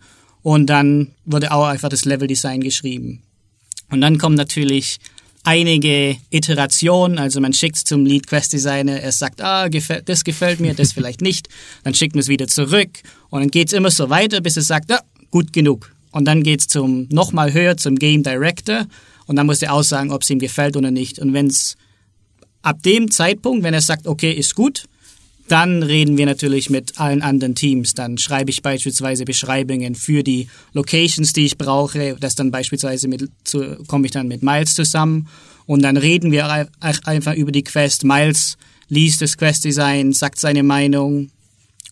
Und 0.46 0.66
dann 0.66 1.08
wurde 1.24 1.50
auch 1.50 1.66
einfach 1.66 1.88
das 1.88 2.04
Leveldesign 2.04 2.60
geschrieben. 2.60 3.20
Und 3.90 4.00
dann 4.00 4.16
kommen 4.16 4.36
natürlich 4.36 4.98
einige 5.42 6.18
Iterationen, 6.30 7.18
also 7.18 7.40
man 7.40 7.52
schickt 7.52 7.78
es 7.78 7.82
zum 7.82 8.06
Lead 8.06 8.28
Quest 8.28 8.52
Designer, 8.52 9.00
er 9.00 9.10
sagt, 9.10 9.42
ah, 9.42 9.66
gefällt, 9.66 10.08
das 10.08 10.22
gefällt 10.22 10.60
mir, 10.60 10.74
das 10.74 10.92
vielleicht 10.92 11.20
nicht, 11.20 11.48
dann 11.82 11.94
schickt 11.94 12.14
man 12.14 12.20
es 12.20 12.28
wieder 12.28 12.46
zurück 12.46 12.90
und 13.30 13.40
dann 13.40 13.50
geht 13.50 13.66
es 13.66 13.72
immer 13.72 13.90
so 13.90 14.08
weiter, 14.08 14.40
bis 14.40 14.56
es 14.56 14.68
sagt, 14.68 14.92
ah, 14.92 15.00
gut 15.32 15.52
genug. 15.52 15.90
Und 16.12 16.26
dann 16.26 16.44
geht's 16.44 16.68
zum 16.68 17.08
nochmal 17.10 17.52
höher 17.52 17.76
zum 17.76 17.96
Game 17.96 18.22
Director 18.22 18.86
und 19.26 19.34
dann 19.34 19.46
muss 19.46 19.62
er 19.62 19.72
aussagen, 19.72 20.12
ob 20.12 20.22
es 20.22 20.30
ihm 20.30 20.38
gefällt 20.38 20.76
oder 20.76 20.92
nicht. 20.92 21.18
Und 21.18 21.32
wenn 21.32 21.48
es 21.48 21.76
ab 22.62 22.84
dem 22.84 23.10
Zeitpunkt, 23.10 23.64
wenn 23.64 23.74
er 23.74 23.80
sagt, 23.80 24.06
okay, 24.06 24.30
ist 24.30 24.54
gut, 24.54 24.84
dann 25.48 25.82
reden 25.82 26.16
wir 26.16 26.26
natürlich 26.26 26.70
mit 26.70 26.98
allen 26.98 27.22
anderen 27.22 27.54
Teams. 27.54 27.94
Dann 27.94 28.18
schreibe 28.18 28.50
ich 28.50 28.62
beispielsweise 28.62 29.24
Beschreibungen 29.24 29.94
für 29.94 30.22
die 30.22 30.48
Locations, 30.72 31.32
die 31.32 31.46
ich 31.46 31.58
brauche. 31.58 32.16
Das 32.18 32.34
dann 32.34 32.50
beispielsweise 32.50 33.08
mit, 33.08 33.30
zu, 33.44 33.76
komme 33.86 34.06
ich 34.06 34.12
dann 34.12 34.28
mit 34.28 34.42
Miles 34.42 34.74
zusammen 34.74 35.28
und 35.66 35.82
dann 35.82 35.96
reden 35.96 36.32
wir 36.32 36.68
einfach 36.80 37.34
über 37.34 37.52
die 37.52 37.64
Quest. 37.64 38.04
Miles 38.04 38.56
liest 38.88 39.20
das 39.20 39.36
Quest-Design, 39.36 40.12
sagt 40.12 40.38
seine 40.38 40.62
Meinung, 40.62 41.30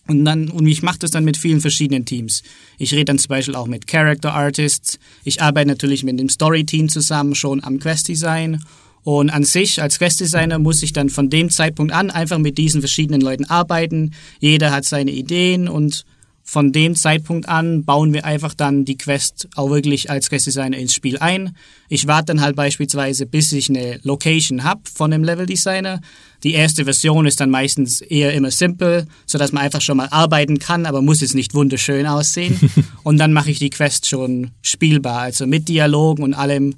und 0.07 0.23
dann, 0.23 0.49
und 0.49 0.67
ich 0.67 0.83
mache 0.83 0.99
das 0.99 1.11
dann 1.11 1.25
mit 1.25 1.35
vielen 1.35 1.61
verschiedenen 1.61 2.05
Teams. 2.05 2.43
Ich 2.77 2.93
rede 2.93 3.05
dann 3.05 3.17
zum 3.17 3.29
Beispiel 3.29 3.55
auch 3.55 3.65
mit 3.65 3.87
Character 3.87 4.33
Artists. 4.33 4.99
Ich 5.23 5.41
arbeite 5.41 5.67
natürlich 5.67 6.03
mit 6.03 6.19
dem 6.19 6.29
Story-Team 6.29 6.89
zusammen 6.89 7.33
schon 7.33 7.63
am 7.63 7.79
Quest-Design. 7.79 8.63
Und 9.05 9.29
an 9.29 9.43
sich, 9.43 9.83
als 9.83 9.99
Quest-Designer, 9.99 10.57
muss 10.57 10.81
ich 10.81 10.91
dann 10.91 11.09
von 11.09 11.29
dem 11.29 11.51
Zeitpunkt 11.51 11.93
an 11.93 12.09
einfach 12.09 12.39
mit 12.39 12.57
diesen 12.57 12.81
verschiedenen 12.81 13.21
Leuten 13.21 13.45
arbeiten. 13.45 14.15
Jeder 14.39 14.71
hat 14.71 14.83
seine 14.83 15.11
Ideen 15.11 15.67
und 15.67 16.05
von 16.41 16.71
dem 16.71 16.95
Zeitpunkt 16.95 17.47
an 17.47 17.85
bauen 17.85 18.13
wir 18.13 18.25
einfach 18.25 18.55
dann 18.55 18.83
die 18.83 18.97
Quest 18.97 19.47
auch 19.55 19.69
wirklich 19.69 20.09
als 20.09 20.29
Quest-Designer 20.29 20.77
ins 20.77 20.95
Spiel 20.95 21.19
ein. 21.19 21.55
Ich 21.87 22.07
warte 22.07 22.25
dann 22.33 22.41
halt 22.41 22.55
beispielsweise, 22.55 23.27
bis 23.27 23.51
ich 23.51 23.69
eine 23.69 23.99
Location 24.01 24.63
hab 24.63 24.87
von 24.87 25.11
dem 25.11 25.23
Level-Designer. 25.23 26.01
Die 26.43 26.53
erste 26.53 26.85
Version 26.85 27.27
ist 27.27 27.39
dann 27.39 27.51
meistens 27.51 28.01
eher 28.01 28.33
immer 28.33 28.49
simpel, 28.49 29.05
so 29.27 29.37
dass 29.37 29.51
man 29.51 29.63
einfach 29.63 29.81
schon 29.81 29.97
mal 29.97 30.07
arbeiten 30.09 30.57
kann, 30.57 30.87
aber 30.87 31.03
muss 31.03 31.21
jetzt 31.21 31.35
nicht 31.35 31.53
wunderschön 31.53 32.07
aussehen. 32.07 32.59
und 33.03 33.19
dann 33.19 33.33
mache 33.33 33.51
ich 33.51 33.59
die 33.59 33.69
Quest 33.69 34.09
schon 34.09 34.49
spielbar, 34.63 35.21
also 35.21 35.45
mit 35.45 35.67
Dialogen 35.69 36.23
und 36.23 36.33
allem, 36.33 36.73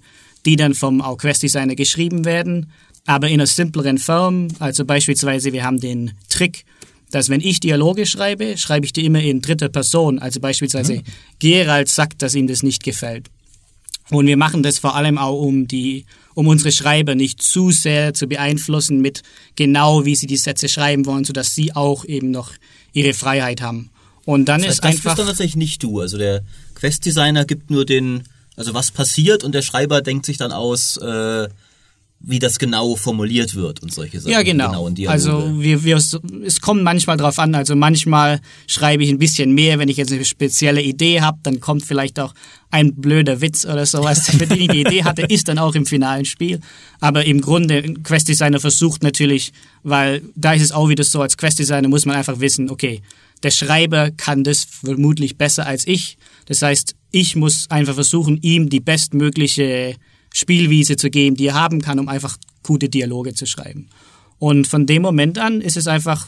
die 0.47 0.55
dann 0.55 0.73
vom 0.73 1.01
auch 1.01 1.17
Quest-Designer 1.17 1.75
geschrieben 1.75 2.25
werden. 2.25 2.71
Aber 3.05 3.27
in 3.27 3.35
einer 3.35 3.47
simpleren 3.47 3.97
Form, 3.97 4.47
also 4.59 4.85
beispielsweise 4.85 5.51
wir 5.51 5.63
haben 5.63 5.79
den 5.79 6.13
Trick, 6.29 6.63
dass 7.11 7.29
wenn 7.29 7.41
ich 7.41 7.59
Dialoge 7.59 8.05
schreibe, 8.05 8.57
schreibe 8.57 8.85
ich 8.85 8.93
die 8.93 9.05
immer 9.05 9.21
in 9.21 9.41
dritter 9.41 9.69
Person. 9.69 10.19
Also 10.19 10.39
beispielsweise 10.39 10.95
mhm. 10.95 11.03
Gerald 11.39 11.89
sagt, 11.89 12.21
dass 12.21 12.33
ihm 12.33 12.47
das 12.47 12.63
nicht 12.63 12.83
gefällt. 12.83 13.27
Und 14.09 14.25
wir 14.27 14.37
machen 14.37 14.63
das 14.63 14.79
vor 14.79 14.95
allem 14.95 15.17
auch, 15.17 15.41
um 15.41 15.67
die, 15.67 16.05
um 16.33 16.47
unsere 16.47 16.71
Schreiber 16.71 17.13
nicht 17.13 17.41
zu 17.41 17.71
sehr 17.71 18.13
zu 18.13 18.27
beeinflussen 18.27 19.01
mit 19.01 19.23
genau, 19.57 20.05
wie 20.05 20.15
sie 20.15 20.27
die 20.27 20.37
Sätze 20.37 20.69
schreiben 20.69 21.05
wollen, 21.05 21.25
sodass 21.25 21.53
sie 21.53 21.75
auch 21.75 22.05
eben 22.05 22.31
noch 22.31 22.53
ihre 22.93 23.13
Freiheit 23.13 23.61
haben. 23.61 23.89
Und 24.23 24.45
dann 24.45 24.61
das 24.61 24.67
heißt, 24.67 24.77
ist 24.77 24.83
das 24.83 24.89
einfach. 24.91 25.03
Das 25.03 25.11
bist 25.11 25.19
dann 25.19 25.27
tatsächlich 25.27 25.55
nicht 25.57 25.83
du. 25.83 25.99
Also 25.99 26.17
der 26.17 26.41
Quest-Designer 26.75 27.43
gibt 27.43 27.69
nur 27.69 27.85
den, 27.85 28.23
also 28.57 28.73
was 28.73 28.91
passiert 28.91 29.45
und 29.45 29.53
der 29.55 29.61
Schreiber 29.61 30.01
denkt 30.01 30.25
sich 30.25 30.37
dann 30.37 30.51
aus, 30.51 30.97
äh, 30.97 31.47
wie 32.19 32.39
das 32.39 32.57
genau 32.57 32.95
formuliert 32.95 33.53
wird 33.53 33.81
und 33.83 33.93
solche 33.93 34.19
Sachen. 34.19 34.31
Ja, 34.31 34.41
genau. 34.41 34.89
also 35.05 35.61
wir, 35.61 35.83
wir, 35.83 35.97
es 35.97 36.61
kommt 36.61 36.81
manchmal 36.81 37.15
drauf 37.15 37.37
an. 37.37 37.53
Also 37.53 37.75
manchmal 37.75 38.41
schreibe 38.65 39.03
ich 39.03 39.09
ein 39.09 39.19
bisschen 39.19 39.53
mehr, 39.53 39.77
wenn 39.77 39.87
ich 39.87 39.97
jetzt 39.97 40.11
eine 40.11 40.25
spezielle 40.25 40.81
Idee 40.81 41.21
habe, 41.21 41.37
dann 41.43 41.59
kommt 41.59 41.85
vielleicht 41.85 42.19
auch 42.19 42.33
ein 42.71 42.95
blöder 42.95 43.39
Witz 43.39 43.65
oder 43.65 43.85
sowas, 43.85 44.29
für 44.31 44.47
den 44.47 44.61
ich 44.61 44.67
die 44.67 44.81
Idee 44.81 45.03
hatte, 45.03 45.21
ist 45.21 45.47
dann 45.47 45.59
auch 45.59 45.75
im 45.75 45.85
finalen 45.85 46.25
Spiel. 46.25 46.59
Aber 46.99 47.23
im 47.23 47.39
Grunde, 47.39 47.83
Quest 48.03 48.27
Designer 48.27 48.59
versucht 48.59 49.03
natürlich, 49.03 49.53
weil 49.83 50.23
da 50.35 50.53
ist 50.53 50.63
es 50.63 50.71
auch 50.71 50.89
wieder 50.89 51.03
so, 51.03 51.21
als 51.21 51.37
Quest 51.37 51.59
Designer 51.59 51.87
muss 51.87 52.05
man 52.05 52.15
einfach 52.15 52.39
wissen, 52.39 52.71
okay, 52.71 53.03
der 53.43 53.51
Schreiber 53.51 54.09
kann 54.09 54.43
das 54.43 54.65
vermutlich 54.65 55.37
besser 55.37 55.67
als 55.67 55.85
ich. 55.85 56.17
Das 56.47 56.63
heißt, 56.63 56.95
ich 57.11 57.35
muss 57.35 57.69
einfach 57.69 57.95
versuchen, 57.95 58.39
ihm 58.41 58.69
die 58.69 58.79
bestmögliche 58.79 59.95
Spielwiese 60.33 60.97
zu 60.97 61.09
geben, 61.09 61.35
die 61.35 61.47
er 61.47 61.55
haben 61.55 61.81
kann, 61.81 61.99
um 61.99 62.09
einfach 62.09 62.37
gute 62.63 62.89
Dialoge 62.89 63.33
zu 63.33 63.45
schreiben. 63.45 63.89
Und 64.39 64.67
von 64.67 64.85
dem 64.85 65.01
Moment 65.01 65.39
an 65.39 65.61
ist 65.61 65.77
es 65.77 65.87
einfach 65.87 66.27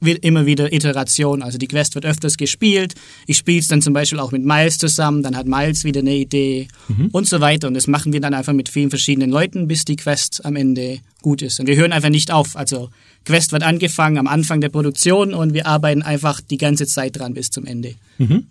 immer 0.00 0.46
wieder 0.46 0.72
Iteration. 0.72 1.42
Also 1.42 1.58
die 1.58 1.68
Quest 1.68 1.94
wird 1.94 2.06
öfters 2.06 2.36
gespielt. 2.36 2.94
Ich 3.26 3.36
spiele 3.36 3.60
es 3.60 3.68
dann 3.68 3.82
zum 3.82 3.92
Beispiel 3.92 4.18
auch 4.18 4.32
mit 4.32 4.44
Miles 4.44 4.78
zusammen, 4.78 5.22
dann 5.22 5.36
hat 5.36 5.46
Miles 5.46 5.84
wieder 5.84 6.00
eine 6.00 6.14
Idee 6.14 6.68
mhm. 6.88 7.08
und 7.12 7.28
so 7.28 7.40
weiter. 7.40 7.68
Und 7.68 7.74
das 7.74 7.86
machen 7.86 8.12
wir 8.12 8.20
dann 8.20 8.34
einfach 8.34 8.52
mit 8.52 8.68
vielen 8.68 8.90
verschiedenen 8.90 9.30
Leuten, 9.30 9.68
bis 9.68 9.84
die 9.84 9.96
Quest 9.96 10.44
am 10.44 10.56
Ende 10.56 11.00
gut 11.22 11.42
ist. 11.42 11.60
Und 11.60 11.66
wir 11.66 11.76
hören 11.76 11.92
einfach 11.92 12.08
nicht 12.08 12.30
auf. 12.30 12.56
Also 12.56 12.88
Quest 13.24 13.52
wird 13.52 13.62
angefangen 13.62 14.16
am 14.16 14.26
Anfang 14.26 14.60
der 14.60 14.70
Produktion 14.70 15.34
und 15.34 15.52
wir 15.52 15.66
arbeiten 15.66 16.02
einfach 16.02 16.40
die 16.40 16.58
ganze 16.58 16.86
Zeit 16.86 17.18
dran 17.18 17.34
bis 17.34 17.50
zum 17.50 17.66
Ende. 17.66 17.94
Mhm. 18.18 18.46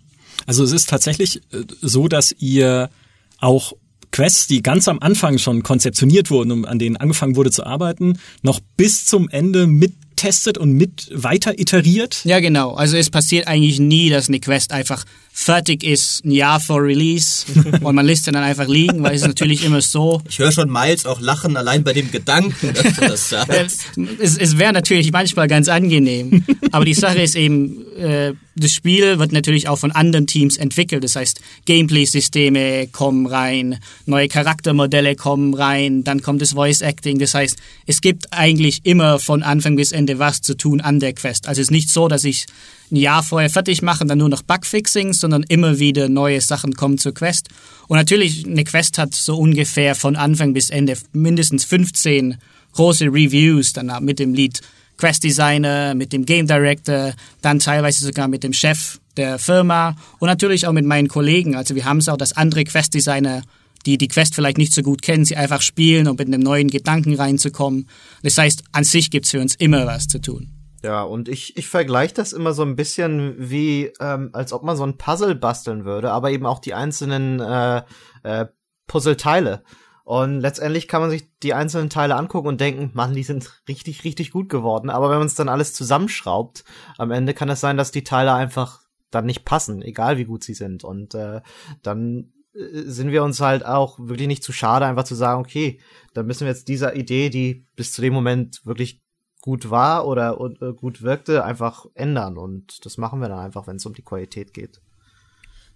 Also 0.46 0.64
es 0.64 0.72
ist 0.72 0.88
tatsächlich 0.88 1.36
äh, 1.52 1.64
so, 1.80 2.08
dass 2.08 2.34
ihr 2.38 2.90
auch 3.38 3.72
Quests, 4.12 4.46
die 4.46 4.62
ganz 4.62 4.88
am 4.88 4.98
Anfang 4.98 5.38
schon 5.38 5.62
konzeptioniert 5.62 6.30
wurden 6.30 6.50
und 6.52 6.64
an 6.66 6.78
denen 6.78 6.96
angefangen 6.96 7.36
wurde 7.36 7.50
zu 7.50 7.64
arbeiten, 7.64 8.18
noch 8.42 8.60
bis 8.76 9.06
zum 9.06 9.28
Ende 9.28 9.66
mittestet 9.66 10.58
und 10.58 10.72
mit 10.72 11.10
weiter 11.12 11.58
iteriert? 11.58 12.24
Ja, 12.24 12.40
genau. 12.40 12.72
Also 12.74 12.96
es 12.96 13.10
passiert 13.10 13.46
eigentlich 13.46 13.78
nie, 13.78 14.10
dass 14.10 14.28
eine 14.28 14.40
Quest 14.40 14.72
einfach 14.72 15.04
fertig 15.40 15.82
ist, 15.82 16.22
ein 16.24 16.32
Jahr 16.32 16.60
vor 16.60 16.82
Release 16.82 17.46
und 17.80 17.94
man 17.94 18.04
lässt 18.04 18.26
dann 18.26 18.36
einfach 18.36 18.68
liegen, 18.68 19.02
weil 19.02 19.14
es 19.14 19.22
ist 19.22 19.28
natürlich 19.28 19.64
immer 19.64 19.80
so. 19.80 20.20
Ich 20.28 20.38
höre 20.38 20.52
schon 20.52 20.70
Miles 20.70 21.06
auch 21.06 21.20
lachen, 21.20 21.56
allein 21.56 21.82
bei 21.82 21.94
dem 21.94 22.10
Gedanken, 22.10 22.74
dass 22.74 22.94
du 22.94 23.00
das 23.00 23.28
sagst. 23.30 23.86
es 24.20 24.36
es 24.36 24.58
wäre 24.58 24.72
natürlich 24.72 25.10
manchmal 25.12 25.48
ganz 25.48 25.68
angenehm, 25.68 26.44
aber 26.72 26.84
die 26.84 26.94
Sache 26.94 27.20
ist 27.22 27.36
eben, 27.36 27.86
äh, 27.96 28.34
das 28.54 28.72
Spiel 28.72 29.18
wird 29.18 29.32
natürlich 29.32 29.68
auch 29.68 29.78
von 29.78 29.92
anderen 29.92 30.26
Teams 30.26 30.58
entwickelt. 30.58 31.02
Das 31.02 31.16
heißt, 31.16 31.40
Gameplay-Systeme 31.64 32.88
kommen 32.88 33.26
rein, 33.26 33.78
neue 34.04 34.28
Charaktermodelle 34.28 35.16
kommen 35.16 35.54
rein, 35.54 36.04
dann 36.04 36.20
kommt 36.20 36.42
das 36.42 36.52
Voice-Acting. 36.52 37.18
Das 37.18 37.32
heißt, 37.32 37.56
es 37.86 38.02
gibt 38.02 38.32
eigentlich 38.32 38.80
immer 38.84 39.18
von 39.18 39.42
Anfang 39.42 39.76
bis 39.76 39.92
Ende 39.92 40.18
was 40.18 40.42
zu 40.42 40.54
tun 40.54 40.82
an 40.82 41.00
der 41.00 41.14
Quest. 41.14 41.48
Also 41.48 41.60
es 41.60 41.68
ist 41.68 41.72
nicht 41.72 41.90
so, 41.90 42.08
dass 42.08 42.24
ich 42.24 42.46
ein 42.92 42.96
Jahr 42.96 43.22
vorher 43.22 43.50
fertig 43.50 43.82
mache 43.82 44.02
und 44.02 44.08
dann 44.08 44.18
nur 44.18 44.28
noch 44.28 44.42
Bugfixings, 44.42 45.20
sondern 45.30 45.48
immer 45.48 45.78
wieder 45.78 46.08
neue 46.08 46.40
Sachen 46.40 46.74
kommen 46.74 46.98
zur 46.98 47.14
Quest. 47.14 47.48
Und 47.88 47.96
natürlich, 47.96 48.46
eine 48.46 48.64
Quest 48.64 48.98
hat 48.98 49.14
so 49.14 49.38
ungefähr 49.38 49.94
von 49.94 50.16
Anfang 50.16 50.52
bis 50.52 50.70
Ende 50.70 50.96
mindestens 51.12 51.64
15 51.64 52.36
große 52.72 53.06
Reviews 53.06 53.72
danach 53.72 54.00
mit 54.00 54.18
dem 54.18 54.34
Lied 54.34 54.60
Quest 54.96 55.24
Designer, 55.24 55.94
mit 55.94 56.12
dem 56.12 56.26
Game 56.26 56.46
Director, 56.46 57.14
dann 57.40 57.58
teilweise 57.58 58.04
sogar 58.04 58.28
mit 58.28 58.44
dem 58.44 58.52
Chef 58.52 58.98
der 59.16 59.38
Firma 59.38 59.96
und 60.18 60.28
natürlich 60.28 60.66
auch 60.66 60.72
mit 60.72 60.84
meinen 60.84 61.08
Kollegen. 61.08 61.54
Also 61.54 61.74
wir 61.74 61.84
haben 61.84 61.98
es 61.98 62.08
auch, 62.08 62.18
dass 62.18 62.36
andere 62.36 62.64
Quest 62.64 62.92
Designer, 62.94 63.42
die 63.86 63.96
die 63.96 64.08
Quest 64.08 64.34
vielleicht 64.34 64.58
nicht 64.58 64.74
so 64.74 64.82
gut 64.82 65.00
kennen, 65.00 65.24
sie 65.24 65.36
einfach 65.36 65.62
spielen, 65.62 66.06
um 66.06 66.16
mit 66.16 66.26
einem 66.26 66.42
neuen 66.42 66.68
Gedanken 66.68 67.14
reinzukommen. 67.14 67.88
Das 68.22 68.36
heißt, 68.36 68.62
an 68.72 68.84
sich 68.84 69.10
gibt's 69.10 69.30
für 69.30 69.40
uns 69.40 69.54
immer 69.54 69.86
was 69.86 70.06
zu 70.06 70.20
tun. 70.20 70.59
Ja, 70.82 71.02
und 71.02 71.28
ich, 71.28 71.56
ich 71.58 71.68
vergleiche 71.68 72.14
das 72.14 72.32
immer 72.32 72.54
so 72.54 72.62
ein 72.62 72.74
bisschen 72.74 73.34
wie, 73.38 73.92
ähm, 74.00 74.30
als 74.32 74.52
ob 74.52 74.62
man 74.62 74.76
so 74.76 74.84
ein 74.84 74.96
Puzzle 74.96 75.34
basteln 75.34 75.84
würde, 75.84 76.10
aber 76.10 76.30
eben 76.30 76.46
auch 76.46 76.58
die 76.58 76.74
einzelnen 76.74 77.38
äh, 77.40 77.82
äh, 78.22 78.46
Puzzleteile. 78.86 79.62
Und 80.04 80.40
letztendlich 80.40 80.88
kann 80.88 81.02
man 81.02 81.10
sich 81.10 81.28
die 81.42 81.54
einzelnen 81.54 81.90
Teile 81.90 82.16
angucken 82.16 82.48
und 82.48 82.60
denken, 82.60 82.90
Mann, 82.94 83.14
die 83.14 83.22
sind 83.22 83.62
richtig, 83.68 84.02
richtig 84.04 84.32
gut 84.32 84.48
geworden. 84.48 84.90
Aber 84.90 85.10
wenn 85.10 85.18
man 85.18 85.26
es 85.26 85.36
dann 85.36 85.48
alles 85.48 85.72
zusammenschraubt, 85.74 86.64
am 86.98 87.12
Ende 87.12 87.34
kann 87.34 87.48
es 87.48 87.60
sein, 87.60 87.76
dass 87.76 87.92
die 87.92 88.02
Teile 88.02 88.32
einfach 88.32 88.80
dann 89.10 89.26
nicht 89.26 89.44
passen, 89.44 89.82
egal 89.82 90.16
wie 90.16 90.24
gut 90.24 90.42
sie 90.42 90.54
sind. 90.54 90.82
Und 90.82 91.14
äh, 91.14 91.42
dann 91.82 92.32
äh, 92.54 92.82
sind 92.86 93.12
wir 93.12 93.22
uns 93.22 93.40
halt 93.40 93.64
auch 93.64 93.98
wirklich 94.00 94.28
nicht 94.28 94.42
zu 94.42 94.52
schade, 94.52 94.86
einfach 94.86 95.04
zu 95.04 95.14
sagen, 95.14 95.40
okay, 95.40 95.80
dann 96.14 96.26
müssen 96.26 96.40
wir 96.40 96.52
jetzt 96.52 96.68
dieser 96.68 96.96
Idee, 96.96 97.30
die 97.30 97.66
bis 97.76 97.92
zu 97.92 98.00
dem 98.00 98.14
Moment 98.14 98.64
wirklich 98.64 99.02
gut 99.40 99.70
war 99.70 100.06
oder 100.06 100.38
äh, 100.60 100.72
gut 100.72 101.02
wirkte, 101.02 101.44
einfach 101.44 101.86
ändern. 101.94 102.36
Und 102.36 102.84
das 102.84 102.98
machen 102.98 103.20
wir 103.20 103.28
dann 103.28 103.38
einfach, 103.38 103.66
wenn 103.66 103.76
es 103.76 103.86
um 103.86 103.94
die 103.94 104.02
Qualität 104.02 104.52
geht. 104.52 104.80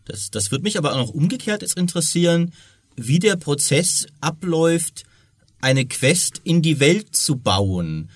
Das, 0.04 0.30
das 0.30 0.50
würde 0.50 0.64
mich 0.64 0.76
aber 0.76 0.92
auch 0.92 0.98
noch 0.98 1.10
umgekehrt 1.10 1.62
jetzt 1.62 1.78
interessieren, 1.78 2.52
wie 2.96 3.18
der 3.18 3.36
Prozess 3.36 4.06
abläuft, 4.20 5.04
eine 5.60 5.86
Quest 5.86 6.42
in 6.44 6.60
die 6.60 6.78
Welt 6.78 7.16
zu 7.16 7.36
bauen. 7.36 8.10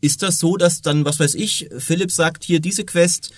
Ist 0.00 0.22
das 0.22 0.38
so, 0.38 0.56
dass 0.56 0.82
dann, 0.82 1.04
was 1.04 1.18
weiß 1.20 1.34
ich, 1.34 1.68
Philipp 1.78 2.10
sagt 2.10 2.44
hier, 2.44 2.60
diese 2.60 2.84
Quest 2.84 3.32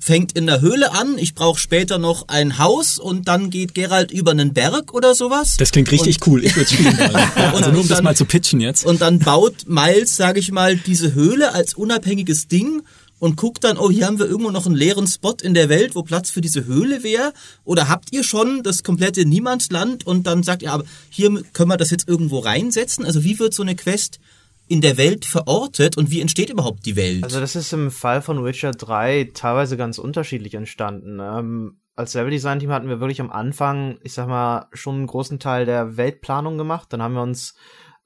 fängt 0.00 0.32
in 0.32 0.46
der 0.46 0.60
Höhle 0.60 0.92
an, 0.92 1.18
ich 1.18 1.34
brauche 1.34 1.58
später 1.58 1.98
noch 1.98 2.28
ein 2.28 2.58
Haus 2.58 2.98
und 2.98 3.28
dann 3.28 3.50
geht 3.50 3.74
Gerald 3.74 4.10
über 4.10 4.30
einen 4.30 4.52
Berg 4.52 4.94
oder 4.94 5.14
sowas. 5.14 5.56
Das 5.58 5.70
klingt 5.70 5.90
richtig 5.90 6.16
und, 6.22 6.26
cool, 6.26 6.44
ich 6.44 6.56
würde 6.56 6.70
spielen 6.70 6.96
wollen. 6.98 7.14
also 7.34 7.70
nur 7.70 7.80
um 7.80 7.88
dann, 7.88 7.88
das 7.88 8.02
mal 8.02 8.16
zu 8.16 8.24
pitchen 8.24 8.60
jetzt. 8.60 8.84
Und 8.84 9.00
dann 9.00 9.18
baut 9.18 9.68
Miles, 9.68 10.16
sage 10.16 10.40
ich 10.40 10.52
mal, 10.52 10.76
diese 10.76 11.14
Höhle 11.14 11.52
als 11.54 11.74
unabhängiges 11.74 12.48
Ding 12.48 12.82
und 13.18 13.36
guckt 13.36 13.64
dann, 13.64 13.78
oh, 13.78 13.90
hier 13.90 14.06
haben 14.06 14.18
wir 14.18 14.26
irgendwo 14.26 14.50
noch 14.50 14.66
einen 14.66 14.74
leeren 14.74 15.06
Spot 15.06 15.36
in 15.42 15.54
der 15.54 15.68
Welt, 15.68 15.94
wo 15.94 16.02
Platz 16.02 16.30
für 16.30 16.40
diese 16.40 16.66
Höhle 16.66 17.02
wäre? 17.02 17.32
Oder 17.64 17.88
habt 17.88 18.12
ihr 18.12 18.22
schon 18.22 18.62
das 18.62 18.82
komplette 18.82 19.24
Niemandsland 19.24 20.06
und 20.06 20.26
dann 20.26 20.42
sagt 20.42 20.62
ihr, 20.62 20.72
aber 20.72 20.84
hier 21.08 21.42
können 21.52 21.70
wir 21.70 21.76
das 21.76 21.90
jetzt 21.90 22.08
irgendwo 22.08 22.40
reinsetzen? 22.40 23.04
Also 23.04 23.24
wie 23.24 23.38
wird 23.38 23.54
so 23.54 23.62
eine 23.62 23.74
Quest 23.74 24.20
in 24.68 24.80
der 24.80 24.96
Welt 24.96 25.24
verortet 25.24 25.96
und 25.96 26.10
wie 26.10 26.20
entsteht 26.20 26.50
überhaupt 26.50 26.86
die 26.86 26.96
Welt? 26.96 27.24
Also 27.24 27.40
das 27.40 27.56
ist 27.56 27.72
im 27.72 27.90
Fall 27.90 28.22
von 28.22 28.44
Witcher 28.44 28.72
3 28.72 29.30
teilweise 29.34 29.76
ganz 29.76 29.98
unterschiedlich 29.98 30.54
entstanden. 30.54 31.20
Ähm, 31.20 31.80
als 31.94 32.14
Leveldesign-Team 32.14 32.70
hatten 32.70 32.88
wir 32.88 33.00
wirklich 33.00 33.20
am 33.20 33.30
Anfang, 33.30 33.98
ich 34.02 34.12
sag 34.12 34.28
mal, 34.28 34.68
schon 34.72 34.96
einen 34.96 35.06
großen 35.06 35.38
Teil 35.38 35.64
der 35.64 35.96
Weltplanung 35.96 36.58
gemacht. 36.58 36.92
Dann 36.92 37.00
haben 37.00 37.14
wir 37.14 37.22
uns, 37.22 37.54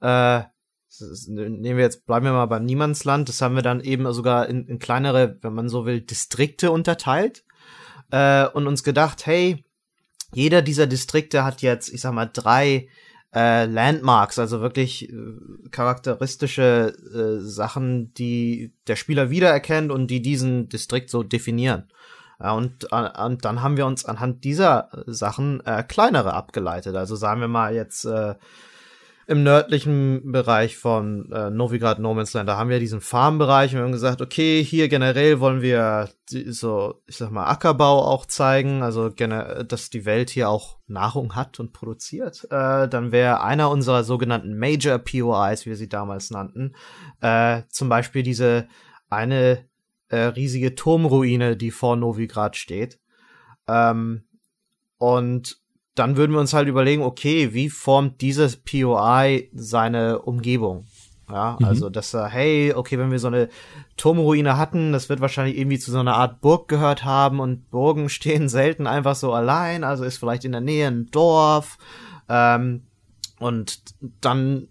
äh, 0.01 0.43
nehmen 1.27 1.77
wir 1.77 1.83
jetzt, 1.83 2.05
bleiben 2.05 2.25
wir 2.25 2.33
mal 2.33 2.45
beim 2.45 2.63
Niemandsland, 2.63 3.27
das 3.27 3.41
haben 3.41 3.55
wir 3.55 3.63
dann 3.63 3.81
eben 3.81 4.11
sogar 4.13 4.47
in, 4.47 4.67
in 4.67 4.79
kleinere, 4.79 5.37
wenn 5.41 5.53
man 5.53 5.67
so 5.67 5.85
will, 5.85 6.01
Distrikte 6.01 6.71
unterteilt 6.71 7.43
äh, 8.11 8.47
und 8.47 8.67
uns 8.67 8.83
gedacht, 8.83 9.25
hey, 9.25 9.65
jeder 10.33 10.61
dieser 10.61 10.87
Distrikte 10.87 11.43
hat 11.43 11.61
jetzt, 11.61 11.89
ich 11.89 12.01
sag 12.01 12.13
mal, 12.13 12.29
drei 12.31 12.87
äh, 13.33 13.65
Landmarks, 13.65 14.39
also 14.39 14.61
wirklich 14.61 15.09
äh, 15.09 15.15
charakteristische 15.71 16.93
äh, 17.13 17.41
Sachen, 17.41 18.13
die 18.13 18.73
der 18.87 18.95
Spieler 18.95 19.29
wiedererkennt 19.29 19.91
und 19.91 20.07
die 20.07 20.21
diesen 20.21 20.69
Distrikt 20.69 21.09
so 21.09 21.23
definieren. 21.23 21.85
Ja, 22.39 22.53
und, 22.53 22.91
äh, 22.91 23.23
und 23.23 23.45
dann 23.45 23.61
haben 23.61 23.77
wir 23.77 23.85
uns 23.85 24.05
anhand 24.05 24.43
dieser 24.43 24.89
Sachen 25.05 25.65
äh, 25.65 25.83
kleinere 25.83 26.33
abgeleitet. 26.33 26.95
Also 26.95 27.15
sagen 27.15 27.39
wir 27.41 27.47
mal 27.47 27.73
jetzt 27.73 28.05
äh, 28.05 28.35
im 29.31 29.43
nördlichen 29.43 30.33
Bereich 30.33 30.75
von 30.75 31.31
äh, 31.31 31.49
Novigrad 31.49 31.99
No 31.99 32.13
Man's 32.13 32.33
Land, 32.33 32.49
da 32.49 32.57
haben 32.57 32.69
wir 32.69 32.79
diesen 32.79 32.99
Farmbereich 32.99 33.71
und 33.71 33.77
wir 33.77 33.83
haben 33.85 33.93
gesagt, 33.93 34.21
okay, 34.21 34.61
hier 34.61 34.89
generell 34.89 35.39
wollen 35.39 35.61
wir 35.61 36.09
so, 36.27 37.01
ich 37.07 37.15
sag 37.15 37.31
mal, 37.31 37.45
Ackerbau 37.45 38.03
auch 38.05 38.25
zeigen, 38.25 38.83
also 38.83 39.07
dass 39.07 39.89
die 39.89 40.03
Welt 40.03 40.31
hier 40.31 40.49
auch 40.49 40.79
Nahrung 40.87 41.33
hat 41.33 41.61
und 41.61 41.71
produziert. 41.71 42.43
Äh, 42.51 42.89
dann 42.89 43.13
wäre 43.13 43.41
einer 43.41 43.69
unserer 43.69 44.03
sogenannten 44.03 44.57
Major 44.57 44.97
POIs, 44.97 45.65
wie 45.65 45.69
wir 45.69 45.77
sie 45.77 45.87
damals 45.87 46.29
nannten, 46.29 46.75
äh, 47.21 47.61
zum 47.69 47.87
Beispiel 47.87 48.23
diese 48.23 48.67
eine 49.09 49.65
äh, 50.09 50.17
riesige 50.17 50.75
Turmruine, 50.75 51.55
die 51.55 51.71
vor 51.71 51.95
Novigrad 51.95 52.57
steht. 52.57 52.99
Ähm, 53.69 54.25
und 54.97 55.60
dann 55.95 56.15
würden 56.17 56.31
wir 56.33 56.39
uns 56.39 56.53
halt 56.53 56.67
überlegen, 56.67 57.03
okay, 57.03 57.53
wie 57.53 57.69
formt 57.69 58.21
dieses 58.21 58.57
POI 58.57 59.49
seine 59.53 60.19
Umgebung? 60.19 60.85
Ja, 61.29 61.57
mhm. 61.59 61.65
also, 61.65 61.89
dass 61.89 62.13
er, 62.13 62.27
hey, 62.27 62.73
okay, 62.73 62.97
wenn 62.97 63.11
wir 63.11 63.19
so 63.19 63.27
eine 63.27 63.49
Turmruine 63.97 64.57
hatten, 64.57 64.91
das 64.91 65.09
wird 65.09 65.21
wahrscheinlich 65.21 65.57
irgendwie 65.57 65.79
zu 65.79 65.91
so 65.91 65.99
einer 65.99 66.15
Art 66.15 66.41
Burg 66.41 66.67
gehört 66.67 67.05
haben 67.05 67.39
und 67.39 67.69
Burgen 67.71 68.09
stehen 68.09 68.49
selten 68.49 68.87
einfach 68.87 69.15
so 69.15 69.33
allein, 69.33 69.83
also 69.83 70.03
ist 70.03 70.17
vielleicht 70.17 70.45
in 70.45 70.51
der 70.51 70.61
Nähe 70.61 70.87
ein 70.87 71.09
Dorf, 71.11 71.77
ähm, 72.29 72.83
und 73.39 73.81
dann 74.21 74.67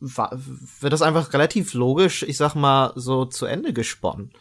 wird 0.00 0.92
das 0.92 1.02
einfach 1.02 1.32
relativ 1.32 1.74
logisch, 1.74 2.24
ich 2.24 2.36
sag 2.36 2.56
mal, 2.56 2.92
so 2.96 3.24
zu 3.24 3.46
Ende 3.46 3.72
gesponnen. 3.72 4.32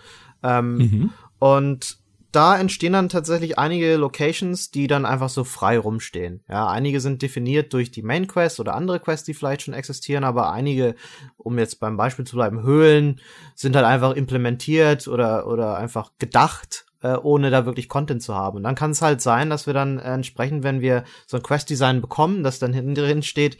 Ähm, 0.41 0.77
mhm. 0.77 1.09
Und 1.37 2.00
da 2.31 2.57
entstehen 2.57 2.93
dann 2.93 3.09
tatsächlich 3.09 3.59
einige 3.59 3.95
Locations, 3.97 4.71
die 4.71 4.87
dann 4.87 5.05
einfach 5.05 5.29
so 5.29 5.43
frei 5.43 5.77
rumstehen. 5.77 6.43
Ja, 6.49 6.67
einige 6.67 6.99
sind 6.99 7.21
definiert 7.21 7.73
durch 7.73 7.91
die 7.91 8.03
Main 8.03 8.27
Quest 8.27 8.59
oder 8.59 8.75
andere 8.75 8.99
Quests, 8.99 9.25
die 9.25 9.33
vielleicht 9.33 9.63
schon 9.63 9.73
existieren, 9.73 10.23
aber 10.23 10.51
einige, 10.51 10.95
um 11.37 11.59
jetzt 11.59 11.79
beim 11.79 11.97
Beispiel 11.97 12.25
zu 12.25 12.35
bleiben, 12.35 12.63
Höhlen 12.63 13.19
sind 13.55 13.75
halt 13.75 13.85
einfach 13.85 14.13
implementiert 14.13 15.07
oder, 15.07 15.47
oder 15.47 15.77
einfach 15.77 16.11
gedacht 16.19 16.85
äh, 17.01 17.15
ohne 17.15 17.49
da 17.49 17.65
wirklich 17.65 17.89
Content 17.89 18.21
zu 18.21 18.35
haben. 18.35 18.57
Und 18.57 18.63
dann 18.63 18.75
kann 18.75 18.91
es 18.91 19.01
halt 19.01 19.21
sein, 19.21 19.49
dass 19.49 19.67
wir 19.67 19.73
dann 19.73 19.99
äh, 19.99 20.13
entsprechend, 20.13 20.63
wenn 20.63 20.81
wir 20.81 21.03
so 21.25 21.37
ein 21.37 21.43
Quest-Design 21.43 22.01
bekommen, 22.01 22.43
das 22.43 22.59
dann 22.59 22.73
hinten 22.73 22.95
drin 22.95 23.23
steht, 23.23 23.57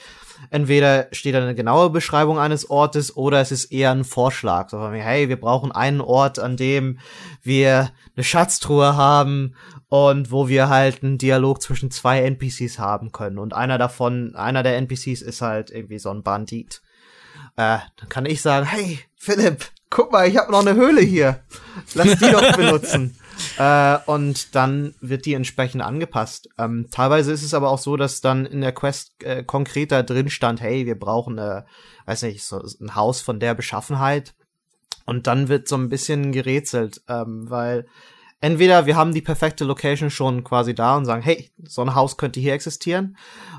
entweder 0.50 1.08
steht 1.12 1.36
da 1.36 1.42
eine 1.42 1.56
genaue 1.56 1.90
Beschreibung 1.90 2.40
eines 2.40 2.70
Ortes 2.70 3.16
oder 3.16 3.42
es 3.42 3.52
ist 3.52 3.66
eher 3.66 3.92
ein 3.92 4.04
Vorschlag. 4.04 4.70
So 4.70 4.92
hey, 4.92 5.30
wir 5.30 5.40
brauchen 5.40 5.72
einen 5.72 6.02
Ort, 6.02 6.40
an 6.40 6.58
dem 6.58 7.00
wir 7.42 7.92
eine 8.16 8.24
Schatztruhe 8.24 8.96
haben 8.96 9.56
und 9.88 10.32
wo 10.32 10.48
wir 10.48 10.70
halt 10.70 11.04
einen 11.04 11.18
Dialog 11.18 11.62
zwischen 11.62 11.92
zwei 11.92 12.22
NPCs 12.22 12.80
haben 12.80 13.12
können. 13.12 13.38
Und 13.38 13.54
einer 13.54 13.78
davon, 13.78 14.36
einer 14.36 14.64
der 14.64 14.78
NPCs 14.78 15.22
ist 15.22 15.42
halt 15.42 15.70
irgendwie 15.72 16.00
so 16.00 16.12
ein 16.12 16.24
Bandit. 16.24 16.82
Äh, 17.58 17.80
dann 17.98 18.10
kann 18.10 18.26
ich 18.26 18.42
sagen, 18.42 18.66
hey, 18.66 19.00
Philipp, 19.16 19.66
guck 19.90 20.12
mal, 20.12 20.28
ich 20.28 20.38
habe 20.38 20.52
noch 20.52 20.66
eine 20.66 20.76
Höhle 20.76 21.02
hier. 21.02 21.42
Lass 21.94 22.18
die 22.20 22.32
doch 22.32 22.56
benutzen. 22.56 23.18
Äh, 23.58 23.98
und 24.06 24.56
dann 24.56 24.96
wird 25.02 25.26
die 25.26 25.34
entsprechend 25.34 25.82
angepasst. 25.82 26.50
Ähm, 26.58 26.88
teilweise 26.92 27.32
ist 27.32 27.44
es 27.44 27.54
aber 27.54 27.70
auch 27.70 27.80
so, 27.80 27.98
dass 27.98 28.22
dann 28.22 28.46
in 28.46 28.62
der 28.62 28.72
Quest 28.72 29.24
äh, 29.24 29.44
konkreter 29.44 30.04
drin 30.04 30.30
stand, 30.30 30.62
hey, 30.62 30.86
wir 30.86 30.98
brauchen, 30.98 31.38
äh, 31.38 31.64
weiß 32.06 32.24
nicht, 32.24 32.44
so 32.44 32.64
ein 32.80 32.96
Haus 32.96 33.22
von 33.22 33.40
der 33.40 33.54
Beschaffenheit. 33.54 34.34
Und 35.06 35.28
dann 35.28 35.50
wird 35.50 35.68
so 35.68 35.76
ein 35.76 35.90
bisschen 35.90 36.32
gerätselt, 36.32 37.02
ähm, 37.08 37.50
weil 37.50 37.88
entweder 38.40 38.86
wir 38.86 38.96
haben 38.96 39.14
die 39.14 39.22
perfekte 39.22 39.64
Location 39.66 40.10
schon 40.10 40.44
quasi 40.44 40.76
da 40.76 40.96
und 40.96 41.06
sagen, 41.06 41.22
hey, 41.22 41.52
so 41.64 41.82
ein 41.82 41.96
Haus 41.96 42.18
könnte 42.18 42.40
hier 42.40 42.54
existieren, 42.54 43.18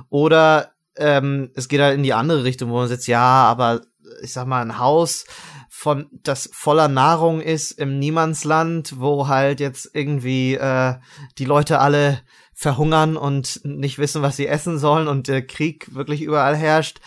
oder 0.09 0.73
ähm, 0.97 1.51
es 1.55 1.69
geht 1.69 1.81
halt 1.81 1.97
in 1.97 2.03
die 2.03 2.13
andere 2.13 2.45
Richtung, 2.45 2.71
wo 2.71 2.77
man 2.77 2.89
sagt, 2.89 3.07
ja, 3.07 3.21
aber 3.21 3.81
ich 4.23 4.33
sag 4.33 4.47
mal, 4.47 4.63
ein 4.63 4.79
Haus, 4.79 5.25
von 5.83 6.07
das 6.13 6.49
voller 6.53 6.87
Nahrung 6.87 7.41
ist 7.41 7.73
im 7.73 7.99
Niemandsland, 7.99 9.01
wo 9.01 9.27
halt 9.27 9.59
jetzt 9.59 9.91
irgendwie 9.95 10.55
äh, 10.55 10.95
die 11.39 11.45
Leute 11.45 11.81
alle 11.81 12.21
verhungern 12.55 13.17
und 13.17 13.61
nicht 13.65 13.99
wissen, 13.99 14.23
was 14.23 14.37
sie 14.37 14.47
essen 14.47 14.79
sollen 14.79 15.09
und 15.09 15.27
der 15.27 15.45
Krieg 15.45 15.93
wirklich 15.93 16.23
überall 16.23 16.55
herrscht. 16.55 17.01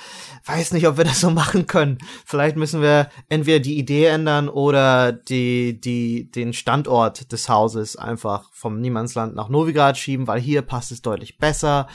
Weiß 0.43 0.73
nicht, 0.73 0.89
ob 0.89 0.97
wir 0.97 1.05
das 1.05 1.21
so 1.21 1.29
machen 1.31 1.67
können. 1.67 1.99
Vielleicht 2.25 2.57
müssen 2.57 2.81
wir 2.81 3.09
entweder 3.29 3.61
die 3.61 3.77
Idee 3.77 4.07
ändern 4.07 4.49
oder 4.49 5.13
die, 5.13 5.79
die, 5.79 6.29
den 6.29 6.51
Standort 6.51 7.31
des 7.31 7.47
Hauses 7.47 7.95
einfach 7.95 8.51
vom 8.51 8.81
Niemandsland 8.81 9.35
nach 9.35 9.47
Novigrad 9.47 9.97
schieben, 9.97 10.27
weil 10.27 10.41
hier 10.41 10.61
passt 10.63 10.91
es 10.91 11.01
deutlich 11.01 11.37
besser. 11.37 11.87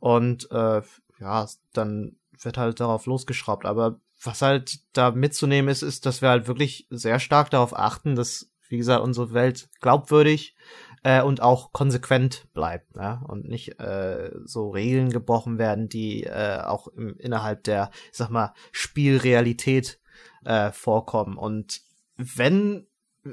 Und 0.00 0.50
äh, 0.50 0.82
ja, 1.18 1.46
dann 1.72 2.16
wird 2.42 2.58
halt 2.58 2.78
darauf 2.78 3.06
losgeschraubt. 3.06 3.64
Aber 3.64 4.00
was 4.26 4.42
halt 4.42 4.80
da 4.92 5.10
mitzunehmen 5.10 5.70
ist, 5.70 5.82
ist, 5.82 6.06
dass 6.06 6.22
wir 6.22 6.28
halt 6.28 6.48
wirklich 6.48 6.86
sehr 6.90 7.18
stark 7.18 7.50
darauf 7.50 7.76
achten, 7.76 8.16
dass, 8.16 8.50
wie 8.68 8.76
gesagt, 8.76 9.02
unsere 9.02 9.32
Welt 9.32 9.68
glaubwürdig 9.80 10.56
äh, 11.02 11.22
und 11.22 11.40
auch 11.40 11.72
konsequent 11.72 12.46
bleibt 12.52 12.96
ja? 12.96 13.22
und 13.28 13.48
nicht 13.48 13.78
äh, 13.78 14.30
so 14.44 14.70
Regeln 14.70 15.10
gebrochen 15.10 15.58
werden, 15.58 15.88
die 15.88 16.24
äh, 16.24 16.60
auch 16.62 16.88
im, 16.88 17.16
innerhalb 17.18 17.64
der, 17.64 17.90
ich 18.10 18.18
sag 18.18 18.30
mal, 18.30 18.52
Spielrealität 18.72 20.00
äh, 20.44 20.72
vorkommen. 20.72 21.36
Und 21.36 21.80
wenn 22.16 22.86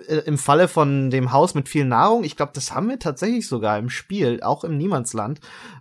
äh, 0.08 0.18
im 0.26 0.38
Falle 0.38 0.68
von 0.68 1.10
dem 1.10 1.32
Haus 1.32 1.56
mit 1.56 1.70
viel 1.70 1.86
Nahrung, 1.86 2.24
ich 2.24 2.36
glaube, 2.36 2.52
das 2.54 2.74
haben 2.74 2.90
wir 2.90 3.00
tatsächlich 3.00 3.48
sogar 3.48 3.78
im 3.78 3.90
Spiel, 3.90 4.42
auch 4.44 4.64
im 4.64 4.78
Niemandsland, 4.78 5.40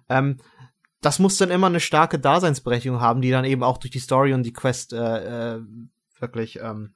ähm, 0.08 0.38
das 1.02 1.18
muss 1.18 1.36
dann 1.36 1.50
immer 1.50 1.66
eine 1.66 1.80
starke 1.80 2.18
Daseinsberechtigung 2.18 3.00
haben, 3.00 3.20
die 3.20 3.30
dann 3.30 3.44
eben 3.44 3.62
auch 3.62 3.78
durch 3.78 3.90
die 3.90 3.98
Story 3.98 4.32
und 4.32 4.44
die 4.44 4.52
Quest 4.52 4.92
äh, 4.92 5.56
äh, 5.56 5.60
wirklich 6.18 6.60
ähm, 6.60 6.94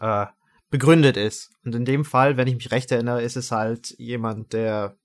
äh, 0.00 0.26
begründet 0.68 1.16
ist. 1.16 1.50
Und 1.64 1.74
in 1.74 1.84
dem 1.84 2.04
Fall, 2.04 2.36
wenn 2.36 2.48
ich 2.48 2.56
mich 2.56 2.70
recht 2.70 2.90
erinnere, 2.92 3.22
ist 3.22 3.36
es 3.36 3.52
halt 3.52 3.94
jemand, 3.98 4.52
der 4.52 4.96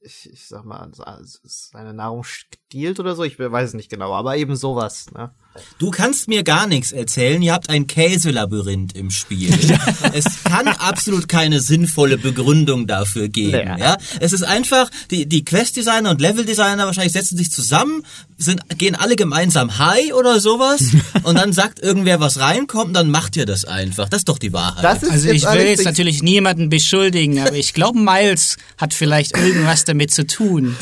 ich, 0.00 0.30
ich 0.30 0.46
sag 0.46 0.64
mal, 0.64 0.90
seine 0.92 1.94
Nahrung 1.94 2.24
stiehlt 2.24 3.00
oder 3.00 3.14
so, 3.14 3.24
ich 3.24 3.38
weiß 3.38 3.70
es 3.70 3.74
nicht 3.74 3.90
genau, 3.90 4.12
aber 4.12 4.36
eben 4.36 4.54
sowas, 4.54 5.10
ne? 5.12 5.34
Du 5.78 5.90
kannst 5.90 6.28
mir 6.28 6.42
gar 6.42 6.66
nichts 6.66 6.92
erzählen. 6.92 7.40
Ihr 7.42 7.52
habt 7.52 7.68
ein 7.68 7.86
Käselabyrinth 7.86 8.96
im 8.96 9.10
Spiel. 9.10 9.52
es 10.12 10.24
kann 10.44 10.68
absolut 10.68 11.28
keine 11.28 11.60
sinnvolle 11.60 12.18
Begründung 12.18 12.86
dafür 12.86 13.28
geben. 13.28 13.68
Ja. 13.68 13.76
ja? 13.76 13.96
Es 14.20 14.32
ist 14.32 14.42
einfach, 14.42 14.90
die, 15.10 15.26
die 15.26 15.44
Quest-Designer 15.44 16.10
und 16.10 16.20
Level-Designer 16.20 16.86
wahrscheinlich 16.86 17.12
setzen 17.12 17.36
sich 17.36 17.50
zusammen, 17.50 18.02
sind, 18.36 18.62
gehen 18.78 18.96
alle 18.96 19.16
gemeinsam 19.16 19.78
Hi 19.78 20.12
oder 20.12 20.40
sowas 20.40 20.82
und 21.22 21.36
dann 21.36 21.52
sagt 21.52 21.80
irgendwer, 21.80 22.18
was 22.20 22.40
reinkommt 22.40 22.88
und 22.88 22.94
dann 22.94 23.10
macht 23.10 23.36
ihr 23.36 23.46
das 23.46 23.64
einfach. 23.64 24.08
Das 24.08 24.20
ist 24.20 24.28
doch 24.28 24.38
die 24.38 24.52
Wahrheit. 24.52 24.84
also 24.84 25.28
ich 25.28 25.44
will 25.44 25.66
jetzt 25.66 25.84
natürlich 25.84 26.22
niemanden 26.22 26.68
beschuldigen, 26.68 27.40
aber 27.40 27.54
ich 27.54 27.74
glaube, 27.74 27.98
Miles 27.98 28.56
hat 28.76 28.94
vielleicht 28.94 29.36
irgendwas 29.36 29.84
damit 29.84 30.12
zu 30.12 30.26
tun. 30.26 30.76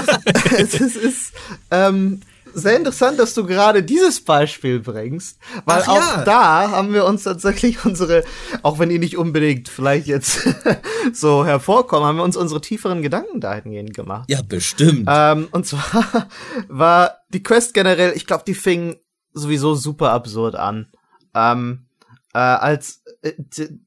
es 0.58 0.74
ist, 0.74 0.96
ist 0.96 1.32
ähm, 1.70 2.20
sehr 2.54 2.76
interessant, 2.76 3.18
dass 3.18 3.34
du 3.34 3.44
gerade 3.44 3.82
dieses 3.82 4.24
Beispiel 4.24 4.80
bringst, 4.80 5.38
weil 5.64 5.82
Ach, 5.82 5.88
auch 5.88 6.16
ja. 6.16 6.24
da 6.24 6.70
haben 6.70 6.92
wir 6.92 7.04
uns 7.04 7.24
tatsächlich 7.24 7.84
unsere, 7.84 8.24
auch 8.62 8.78
wenn 8.78 8.88
die 8.88 8.98
nicht 8.98 9.16
unbedingt 9.16 9.68
vielleicht 9.68 10.06
jetzt 10.06 10.48
so 11.12 11.44
hervorkommen, 11.44 12.06
haben 12.06 12.16
wir 12.16 12.24
uns 12.24 12.36
unsere 12.36 12.60
tieferen 12.60 13.02
Gedanken 13.02 13.40
dahingehend 13.40 13.94
gemacht. 13.94 14.30
Ja, 14.30 14.40
bestimmt. 14.42 15.08
Ähm, 15.10 15.48
und 15.50 15.66
zwar 15.66 16.28
war 16.68 17.18
die 17.28 17.42
Quest 17.42 17.74
generell, 17.74 18.12
ich 18.14 18.26
glaube, 18.26 18.44
die 18.46 18.54
fing 18.54 18.96
sowieso 19.32 19.74
super 19.74 20.10
absurd 20.10 20.54
an. 20.54 20.86
Ähm, 21.34 21.86
äh, 22.32 22.38
als 22.38 23.02
äh, 23.22 23.32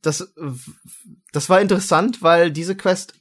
das 0.01 0.33
das 1.31 1.49
war 1.49 1.61
interessant, 1.61 2.21
weil 2.21 2.51
diese 2.51 2.75
Quest 2.75 3.13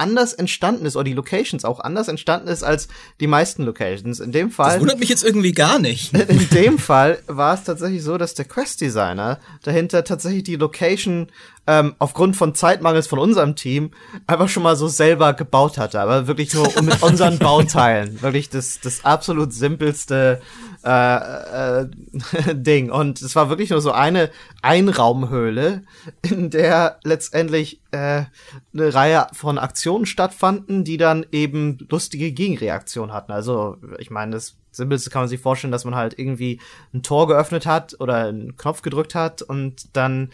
anders 0.00 0.32
entstanden 0.32 0.86
ist, 0.86 0.96
oder 0.96 1.04
die 1.04 1.12
Locations 1.12 1.64
auch 1.64 1.78
anders 1.78 2.08
entstanden 2.08 2.48
ist 2.48 2.64
als 2.64 2.88
die 3.20 3.26
meisten 3.26 3.62
Locations. 3.62 4.18
In 4.18 4.32
dem 4.32 4.50
Fall. 4.50 4.72
Das 4.72 4.80
wundert 4.80 4.98
mich 4.98 5.08
jetzt 5.08 5.22
irgendwie 5.22 5.52
gar 5.52 5.78
nicht. 5.78 6.12
In 6.28 6.48
dem 6.50 6.78
Fall 6.78 7.22
war 7.26 7.54
es 7.54 7.64
tatsächlich 7.64 8.02
so, 8.02 8.18
dass 8.18 8.34
der 8.34 8.46
Quest-Designer 8.46 9.38
dahinter 9.62 10.02
tatsächlich 10.02 10.44
die 10.44 10.56
Location 10.56 11.28
ähm, 11.66 11.94
aufgrund 11.98 12.36
von 12.36 12.54
Zeitmangels 12.54 13.06
von 13.06 13.18
unserem 13.18 13.54
Team 13.54 13.90
einfach 14.26 14.48
schon 14.48 14.62
mal 14.62 14.76
so 14.76 14.88
selber 14.88 15.34
gebaut 15.34 15.78
hatte, 15.78 16.00
aber 16.00 16.26
wirklich 16.26 16.52
nur 16.54 16.68
mit 16.82 17.02
unseren 17.02 17.38
Bauteilen. 17.38 18.20
Wirklich 18.22 18.48
das, 18.48 18.80
das 18.80 19.04
absolut 19.04 19.52
simpelste 19.52 20.40
äh, 20.84 21.80
äh, 21.82 21.88
Ding. 22.54 22.90
Und 22.90 23.20
es 23.20 23.36
war 23.36 23.50
wirklich 23.50 23.70
nur 23.70 23.80
so 23.80 23.92
eine 23.92 24.30
Einraumhöhle, 24.62 25.82
in 26.22 26.50
der 26.50 26.98
letztendlich 27.04 27.82
äh, 27.90 28.24
eine 28.72 28.94
Reihe 28.94 29.26
von 29.32 29.58
Aktionen 29.58 30.06
stattfanden, 30.06 30.84
die 30.84 30.96
dann 30.96 31.26
eben 31.32 31.78
lustige 31.90 32.32
Gegenreaktionen 32.32 33.12
hatten. 33.12 33.32
Also, 33.32 33.76
ich 33.98 34.10
meine, 34.10 34.32
das 34.32 34.56
Simpelste 34.72 35.10
kann 35.10 35.22
man 35.22 35.28
sich 35.28 35.40
vorstellen, 35.40 35.72
dass 35.72 35.84
man 35.84 35.94
halt 35.94 36.18
irgendwie 36.18 36.60
ein 36.94 37.02
Tor 37.02 37.26
geöffnet 37.26 37.66
hat 37.66 37.96
oder 38.00 38.28
einen 38.28 38.56
Knopf 38.56 38.82
gedrückt 38.82 39.14
hat 39.14 39.42
und 39.42 39.94
dann 39.96 40.30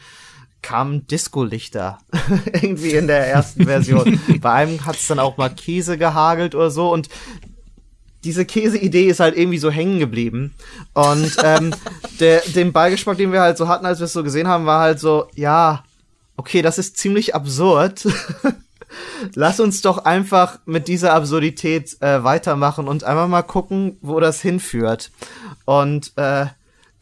kamen 0.67 1.07
Disco-Lichter 1.07 1.99
irgendwie 2.53 2.95
in 2.95 3.07
der 3.07 3.25
ersten 3.29 3.67
Version. 3.67 4.19
Bei 4.41 4.53
einem 4.53 4.85
hat 4.85 4.97
es 4.97 5.07
dann 5.07 5.21
auch 5.21 5.37
mal 5.37 5.49
Käse 5.49 5.97
gehagelt 5.97 6.57
oder 6.57 6.73
so 6.73 6.93
und 6.93 7.09
diese 8.25 8.45
Käse-Idee 8.45 9.05
ist 9.05 9.21
halt 9.21 9.37
irgendwie 9.37 9.59
so 9.59 9.71
hängen 9.71 10.01
geblieben. 10.01 10.55
Und 10.93 11.37
ähm, 11.45 11.73
der, 12.21 12.41
den 12.41 12.73
Beigeschmack, 12.73 13.17
den 13.17 13.31
wir 13.31 13.43
halt 13.43 13.57
so 13.57 13.69
hatten, 13.69 13.87
als 13.87 14.01
wir 14.01 14.07
es 14.07 14.13
so 14.13 14.25
gesehen 14.25 14.49
haben, 14.49 14.67
war 14.67 14.81
halt 14.81 14.99
so, 14.99 15.29
ja, 15.37 15.85
okay, 16.37 16.63
das 16.63 16.79
ist 16.79 16.97
ziemlich 16.97 17.37
absurd. 17.37 18.05
Lass 19.37 19.61
uns 19.61 19.83
doch 19.83 19.99
einfach 19.99 20.59
mit 20.67 20.89
dieser 20.89 21.13
Absurdität 21.13 21.97
äh, 22.03 22.25
weitermachen 22.25 22.89
und 22.89 23.05
einfach 23.05 23.29
mal 23.29 23.43
gucken, 23.43 23.99
wo 24.01 24.19
das 24.19 24.41
hinführt. 24.41 25.13
Und 25.65 26.13
äh, 26.17 26.47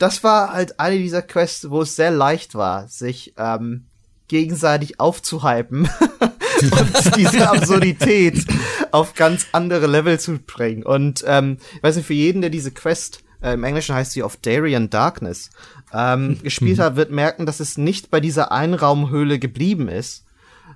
das 0.04 0.22
war 0.22 0.52
halt 0.52 0.78
eine 0.78 0.98
dieser 0.98 1.22
Quests, 1.22 1.70
wo 1.70 1.80
es 1.80 1.96
sehr 1.96 2.10
leicht 2.10 2.54
war, 2.54 2.88
sich 2.88 3.32
ähm, 3.38 3.86
gegenseitig 4.28 5.00
aufzuhypen 5.00 5.88
und 6.60 7.16
diese 7.16 7.48
Absurdität 7.50 8.44
auf 8.90 9.14
ganz 9.14 9.46
andere 9.52 9.86
Level 9.86 10.20
zu 10.20 10.38
bringen. 10.40 10.82
Und 10.82 11.24
ähm, 11.26 11.56
ich 11.74 11.82
weiß 11.82 11.96
nicht, 11.96 12.04
für 12.04 12.12
jeden, 12.12 12.42
der 12.42 12.50
diese 12.50 12.70
Quest, 12.70 13.20
äh, 13.40 13.54
im 13.54 13.64
Englischen 13.64 13.94
heißt 13.94 14.12
sie 14.12 14.22
of 14.22 14.36
Darien 14.36 14.90
Darkness, 14.90 15.48
ähm, 15.90 16.38
gespielt 16.42 16.80
hat, 16.80 16.96
wird 16.96 17.10
merken, 17.10 17.46
dass 17.46 17.60
es 17.60 17.78
nicht 17.78 18.10
bei 18.10 18.20
dieser 18.20 18.52
Einraumhöhle 18.52 19.38
geblieben 19.38 19.88
ist, 19.88 20.26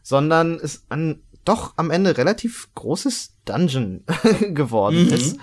sondern 0.02 0.54
es 0.54 0.84
ein 0.88 1.20
doch 1.44 1.74
am 1.76 1.90
Ende 1.90 2.16
relativ 2.16 2.70
großes 2.74 3.34
Dungeon 3.44 4.04
geworden 4.54 5.04
mhm. 5.04 5.12
ist. 5.12 5.36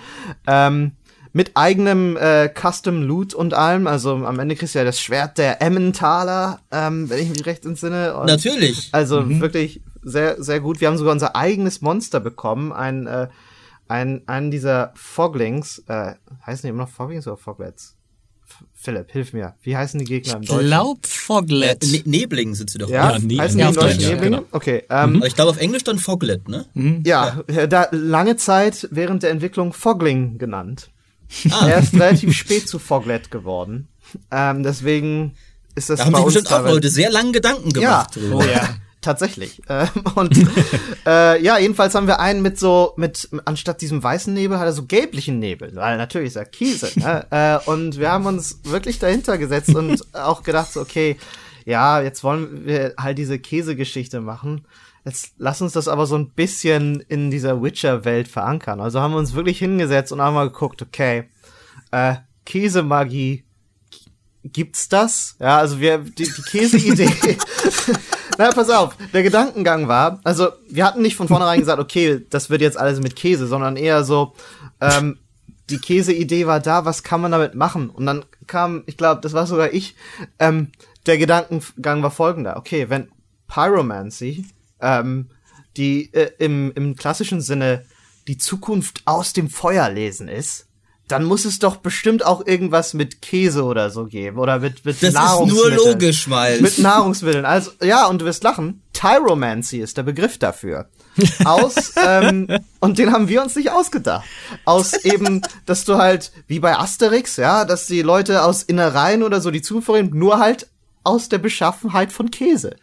Ähm, 0.48 0.96
mit 1.36 1.50
eigenem 1.52 2.16
äh, 2.16 2.48
Custom 2.48 3.02
Loot 3.02 3.34
und 3.34 3.52
allem. 3.52 3.86
Also 3.86 4.14
am 4.14 4.38
Ende 4.38 4.56
kriegst 4.56 4.74
du 4.74 4.78
ja 4.78 4.86
das 4.86 4.98
Schwert 4.98 5.36
der 5.36 5.60
Emmentaler, 5.60 6.60
ähm, 6.72 7.10
wenn 7.10 7.22
ich 7.22 7.28
mich 7.28 7.44
recht 7.44 7.66
entsinne. 7.66 8.16
Und 8.16 8.24
Natürlich. 8.24 8.88
Also 8.92 9.20
mhm. 9.20 9.42
wirklich 9.42 9.82
sehr, 10.02 10.42
sehr 10.42 10.60
gut. 10.60 10.80
Wir 10.80 10.88
haben 10.88 10.96
sogar 10.96 11.12
unser 11.12 11.36
eigenes 11.36 11.82
Monster 11.82 12.20
bekommen. 12.20 12.72
Ein, 12.72 13.06
äh, 13.06 13.28
ein, 13.86 14.22
einen 14.26 14.50
dieser 14.50 14.94
Foglings, 14.94 15.84
äh, 15.88 16.14
heißen 16.46 16.62
die 16.62 16.70
immer 16.70 16.84
noch 16.84 16.88
Foglings 16.88 17.26
oder 17.26 17.36
Foglets? 17.36 17.98
Philipp, 18.72 19.12
hilf 19.12 19.34
mir. 19.34 19.56
Wie 19.60 19.76
heißen 19.76 20.00
die 20.00 20.06
Gegner 20.06 20.36
im 20.36 20.40
Deutschen? 20.40 20.60
Ich 20.60 20.66
glaub 20.68 21.04
Foglet. 21.04 21.84
Äh, 21.84 21.98
ne 21.98 22.02
Nebling 22.06 22.54
sind 22.54 22.70
sie 22.70 22.78
doch. 22.78 22.88
Ja, 22.88 23.12
ja 23.12 23.18
ne 23.18 23.38
heißen 23.38 23.58
die 23.58 23.74
Deutschen 23.74 24.00
ja, 24.00 24.08
Nebling? 24.08 24.32
Genau. 24.32 24.44
Okay. 24.52 24.84
Ähm, 24.88 25.22
ich 25.26 25.34
glaube 25.34 25.50
auf 25.50 25.58
Englisch 25.58 25.84
dann 25.84 25.98
Foglet, 25.98 26.48
ne? 26.48 26.64
Mhm. 26.72 27.02
Ja, 27.04 27.42
ja, 27.50 27.66
da 27.66 27.88
lange 27.90 28.36
Zeit 28.36 28.88
während 28.90 29.22
der 29.22 29.32
Entwicklung 29.32 29.74
Fogling 29.74 30.38
genannt. 30.38 30.88
Ah. 31.50 31.68
Er 31.68 31.78
ist 31.78 31.94
relativ 31.94 32.32
spät 32.34 32.68
zu 32.68 32.78
Foglet 32.78 33.30
geworden. 33.30 33.88
Ähm, 34.30 34.62
deswegen 34.62 35.34
ist 35.74 35.90
das 35.90 35.98
da 35.98 36.06
haben 36.06 36.12
bei 36.12 36.18
sich 36.18 36.26
bestimmt 36.26 36.52
auch 36.52 36.64
Leute 36.64 36.88
sehr 36.88 37.10
lange 37.10 37.32
Gedanken 37.32 37.72
gemacht. 37.72 38.16
Ja. 38.16 38.34
Oh 38.34 38.42
ja. 38.42 38.68
tatsächlich. 39.06 39.62
Ähm, 39.68 39.88
und 40.14 40.36
äh, 41.06 41.42
ja, 41.42 41.58
jedenfalls 41.58 41.94
haben 41.94 42.06
wir 42.06 42.20
einen 42.20 42.42
mit 42.42 42.58
so, 42.58 42.92
mit, 42.96 43.28
anstatt 43.44 43.80
diesem 43.80 44.02
weißen 44.02 44.32
Nebel 44.32 44.58
hat 44.58 44.66
er 44.66 44.72
so 44.72 44.84
gelblichen 44.84 45.38
Nebel, 45.38 45.74
weil 45.74 45.96
natürlich 45.96 46.28
ist 46.28 46.36
er 46.36 46.44
Kiese. 46.44 46.90
Ne? 46.96 47.26
äh, 47.30 47.70
und 47.70 47.98
wir 47.98 48.10
haben 48.10 48.26
uns 48.26 48.60
wirklich 48.64 48.98
dahinter 48.98 49.38
gesetzt 49.38 49.74
und 49.74 50.02
auch 50.14 50.42
gedacht, 50.42 50.72
so, 50.72 50.80
okay, 50.80 51.16
ja, 51.66 52.00
jetzt 52.00 52.24
wollen 52.24 52.64
wir 52.64 52.94
halt 52.96 53.18
diese 53.18 53.38
Käsegeschichte 53.38 54.20
machen. 54.20 54.66
Jetzt 55.04 55.34
lass 55.36 55.60
uns 55.60 55.72
das 55.72 55.88
aber 55.88 56.06
so 56.06 56.16
ein 56.16 56.30
bisschen 56.30 57.00
in 57.08 57.30
dieser 57.30 57.62
Witcher-Welt 57.62 58.28
verankern. 58.28 58.80
Also 58.80 59.00
haben 59.00 59.12
wir 59.12 59.18
uns 59.18 59.34
wirklich 59.34 59.58
hingesetzt 59.58 60.12
und 60.12 60.22
haben 60.22 60.34
mal 60.34 60.48
geguckt, 60.48 60.80
okay, 60.80 61.28
äh, 61.90 62.14
Käsemagie, 62.44 63.44
gibt's 64.44 64.88
das? 64.88 65.36
Ja, 65.40 65.58
also 65.58 65.80
wir, 65.80 65.98
die, 65.98 66.24
die 66.24 66.42
Käseidee 66.42 67.10
Na, 68.38 68.52
pass 68.52 68.70
auf, 68.70 68.96
der 69.12 69.22
Gedankengang 69.22 69.88
war, 69.88 70.20
also 70.22 70.50
wir 70.68 70.84
hatten 70.84 71.02
nicht 71.02 71.16
von 71.16 71.26
vornherein 71.26 71.58
gesagt, 71.58 71.80
okay, 71.80 72.24
das 72.30 72.48
wird 72.48 72.60
jetzt 72.60 72.78
alles 72.78 73.00
mit 73.00 73.16
Käse, 73.16 73.46
sondern 73.46 73.76
eher 73.76 74.04
so, 74.04 74.34
ähm, 74.80 75.18
die 75.70 75.78
Käseidee 75.78 76.46
war 76.46 76.60
da, 76.60 76.84
was 76.84 77.02
kann 77.02 77.20
man 77.20 77.32
damit 77.32 77.54
machen? 77.56 77.90
Und 77.90 78.06
dann 78.06 78.24
kam, 78.46 78.84
ich 78.86 78.96
glaube, 78.96 79.20
das 79.20 79.32
war 79.32 79.46
sogar 79.46 79.72
ich, 79.72 79.96
ähm, 80.38 80.70
der 81.06 81.18
Gedankengang 81.18 82.02
war 82.02 82.10
folgender. 82.10 82.56
Okay, 82.56 82.88
wenn 82.88 83.08
Pyromancy, 83.48 84.46
ähm, 84.80 85.30
die 85.76 86.12
äh, 86.12 86.30
im, 86.38 86.72
im 86.74 86.96
klassischen 86.96 87.40
Sinne 87.40 87.84
die 88.28 88.38
Zukunft 88.38 89.02
aus 89.04 89.32
dem 89.32 89.48
Feuer 89.48 89.88
lesen 89.88 90.28
ist, 90.28 90.66
dann 91.08 91.24
muss 91.24 91.44
es 91.44 91.60
doch 91.60 91.76
bestimmt 91.76 92.26
auch 92.26 92.44
irgendwas 92.44 92.92
mit 92.92 93.22
Käse 93.22 93.62
oder 93.62 93.90
so 93.90 94.06
geben 94.06 94.38
oder 94.38 94.58
mit, 94.58 94.84
mit 94.84 95.00
das 95.00 95.14
Nahrungsmitteln. 95.14 95.70
Das 95.70 95.78
ist 95.78 95.84
nur 95.84 95.92
logisch, 95.92 96.30
weil 96.30 96.60
mit 96.60 96.78
Nahrungsmitteln. 96.78 97.44
Also 97.44 97.70
ja, 97.82 98.06
und 98.06 98.20
du 98.20 98.24
wirst 98.24 98.42
lachen. 98.42 98.82
Tyromancy 98.92 99.78
ist 99.78 99.96
der 99.96 100.02
Begriff 100.02 100.38
dafür. 100.38 100.88
Aus 101.44 101.92
ähm, 102.04 102.48
und 102.80 102.98
den 102.98 103.12
haben 103.12 103.28
wir 103.28 103.42
uns 103.42 103.54
nicht 103.54 103.70
ausgedacht. 103.70 104.24
Aus 104.64 104.94
eben, 105.04 105.42
dass 105.64 105.84
du 105.84 105.96
halt 105.96 106.32
wie 106.48 106.58
bei 106.58 106.76
Asterix, 106.76 107.36
ja, 107.36 107.64
dass 107.64 107.86
die 107.86 108.02
Leute 108.02 108.42
aus 108.42 108.64
Innereien 108.64 109.22
oder 109.22 109.40
so 109.40 109.52
die 109.52 109.62
Zufuhr 109.62 110.02
nur 110.02 110.40
halt 110.40 110.68
aus 111.06 111.28
der 111.28 111.38
Beschaffenheit 111.38 112.12
von 112.12 112.30
Käse. 112.30 112.76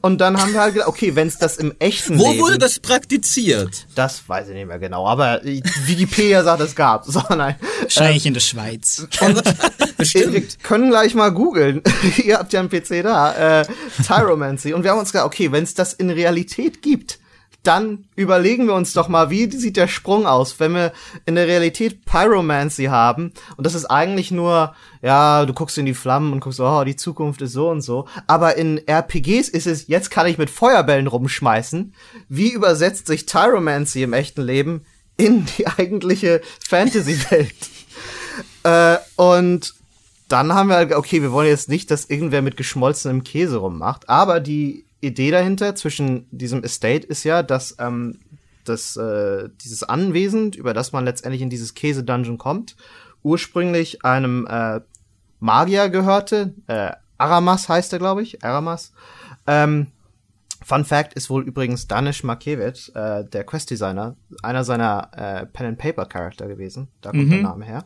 und 0.00 0.20
dann 0.20 0.40
haben 0.40 0.52
wir 0.52 0.60
halt 0.60 0.74
gedacht, 0.74 0.88
okay, 0.88 1.16
wenn 1.16 1.26
es 1.26 1.38
das 1.38 1.56
im 1.56 1.74
echten 1.78 2.18
Wo 2.18 2.30
Leben, 2.30 2.40
wurde 2.40 2.58
das 2.58 2.78
praktiziert? 2.78 3.86
Das 3.94 4.28
weiß 4.28 4.48
ich 4.48 4.54
nicht 4.54 4.66
mehr 4.66 4.78
genau, 4.78 5.06
aber 5.06 5.40
Wikipedia 5.42 6.44
sagt, 6.44 6.60
es 6.60 6.76
gab. 6.76 7.04
So, 7.04 7.22
nein. 7.30 7.56
Wahrscheinlich 7.80 8.24
ähm, 8.24 8.28
in 8.28 8.34
der 8.34 8.40
Schweiz. 8.40 9.08
Bestimmt. 9.96 10.32
Wir 10.32 10.42
können 10.62 10.90
gleich 10.90 11.14
mal 11.14 11.30
googeln. 11.30 11.82
Ihr 12.24 12.38
habt 12.38 12.52
ja 12.52 12.60
einen 12.60 12.68
PC 12.68 13.02
da. 13.02 13.62
Äh, 13.62 13.66
Tyromancy. 14.06 14.72
Und 14.72 14.84
wir 14.84 14.90
haben 14.90 14.98
uns 14.98 15.12
gedacht, 15.12 15.26
okay, 15.26 15.50
wenn 15.50 15.64
es 15.64 15.74
das 15.74 15.92
in 15.92 16.10
Realität 16.10 16.82
gibt, 16.82 17.18
dann 17.66 18.04
überlegen 18.14 18.66
wir 18.66 18.74
uns 18.74 18.92
doch 18.92 19.08
mal, 19.08 19.30
wie 19.30 19.50
sieht 19.50 19.76
der 19.76 19.88
Sprung 19.88 20.26
aus, 20.26 20.60
wenn 20.60 20.74
wir 20.74 20.92
in 21.24 21.34
der 21.34 21.46
Realität 21.46 22.04
Pyromancy 22.04 22.84
haben 22.84 23.32
und 23.56 23.66
das 23.66 23.74
ist 23.74 23.86
eigentlich 23.86 24.30
nur, 24.30 24.74
ja, 25.02 25.44
du 25.46 25.52
guckst 25.52 25.78
in 25.78 25.86
die 25.86 25.94
Flammen 25.94 26.32
und 26.32 26.40
guckst, 26.40 26.60
oh, 26.60 26.84
die 26.84 26.96
Zukunft 26.96 27.42
ist 27.42 27.52
so 27.52 27.68
und 27.68 27.82
so, 27.82 28.06
aber 28.26 28.56
in 28.56 28.80
RPGs 28.86 29.48
ist 29.48 29.66
es, 29.66 29.88
jetzt 29.88 30.10
kann 30.10 30.26
ich 30.26 30.38
mit 30.38 30.50
Feuerbällen 30.50 31.06
rumschmeißen. 31.06 31.94
Wie 32.28 32.52
übersetzt 32.52 33.06
sich 33.06 33.26
Tyromancy 33.26 34.02
im 34.02 34.12
echten 34.12 34.42
Leben 34.42 34.84
in 35.16 35.46
die 35.58 35.66
eigentliche 35.66 36.40
Fantasy-Welt? 36.66 37.70
äh, 38.62 38.96
und 39.16 39.74
dann 40.28 40.54
haben 40.54 40.68
wir, 40.68 40.76
halt, 40.76 40.92
okay, 40.92 41.22
wir 41.22 41.32
wollen 41.32 41.48
jetzt 41.48 41.68
nicht, 41.68 41.90
dass 41.90 42.06
irgendwer 42.06 42.42
mit 42.42 42.56
geschmolzenem 42.56 43.22
Käse 43.22 43.58
rummacht, 43.58 44.08
aber 44.08 44.40
die 44.40 44.85
Idee 45.06 45.30
dahinter 45.30 45.74
zwischen 45.74 46.26
diesem 46.30 46.62
Estate 46.62 47.06
ist 47.06 47.24
ja, 47.24 47.42
dass 47.42 47.76
ähm, 47.78 48.18
das, 48.64 48.96
äh, 48.96 49.48
dieses 49.62 49.82
Anwesen, 49.82 50.52
über 50.52 50.74
das 50.74 50.92
man 50.92 51.04
letztendlich 51.04 51.42
in 51.42 51.50
dieses 51.50 51.74
Käse-Dungeon 51.74 52.38
kommt, 52.38 52.76
ursprünglich 53.22 54.04
einem 54.04 54.46
äh, 54.46 54.80
Magier 55.40 55.88
gehörte. 55.88 56.54
Äh, 56.66 56.92
Aramas 57.18 57.68
heißt 57.68 57.92
er, 57.92 57.98
glaube 57.98 58.22
ich. 58.22 58.44
Aramas. 58.44 58.92
Ähm, 59.46 59.88
Fun 60.64 60.84
Fact 60.84 61.14
ist 61.14 61.30
wohl 61.30 61.44
übrigens 61.44 61.86
Danish 61.86 62.24
Markevit, 62.24 62.90
äh, 62.94 63.24
der 63.24 63.44
Quest-Designer, 63.44 64.16
einer 64.42 64.64
seiner 64.64 65.10
äh, 65.12 65.46
Pen-and-Paper-Charakter 65.46 66.48
gewesen. 66.48 66.88
Da 67.02 67.10
kommt 67.10 67.26
mhm. 67.26 67.30
der 67.30 67.42
Name 67.42 67.64
her. 67.64 67.84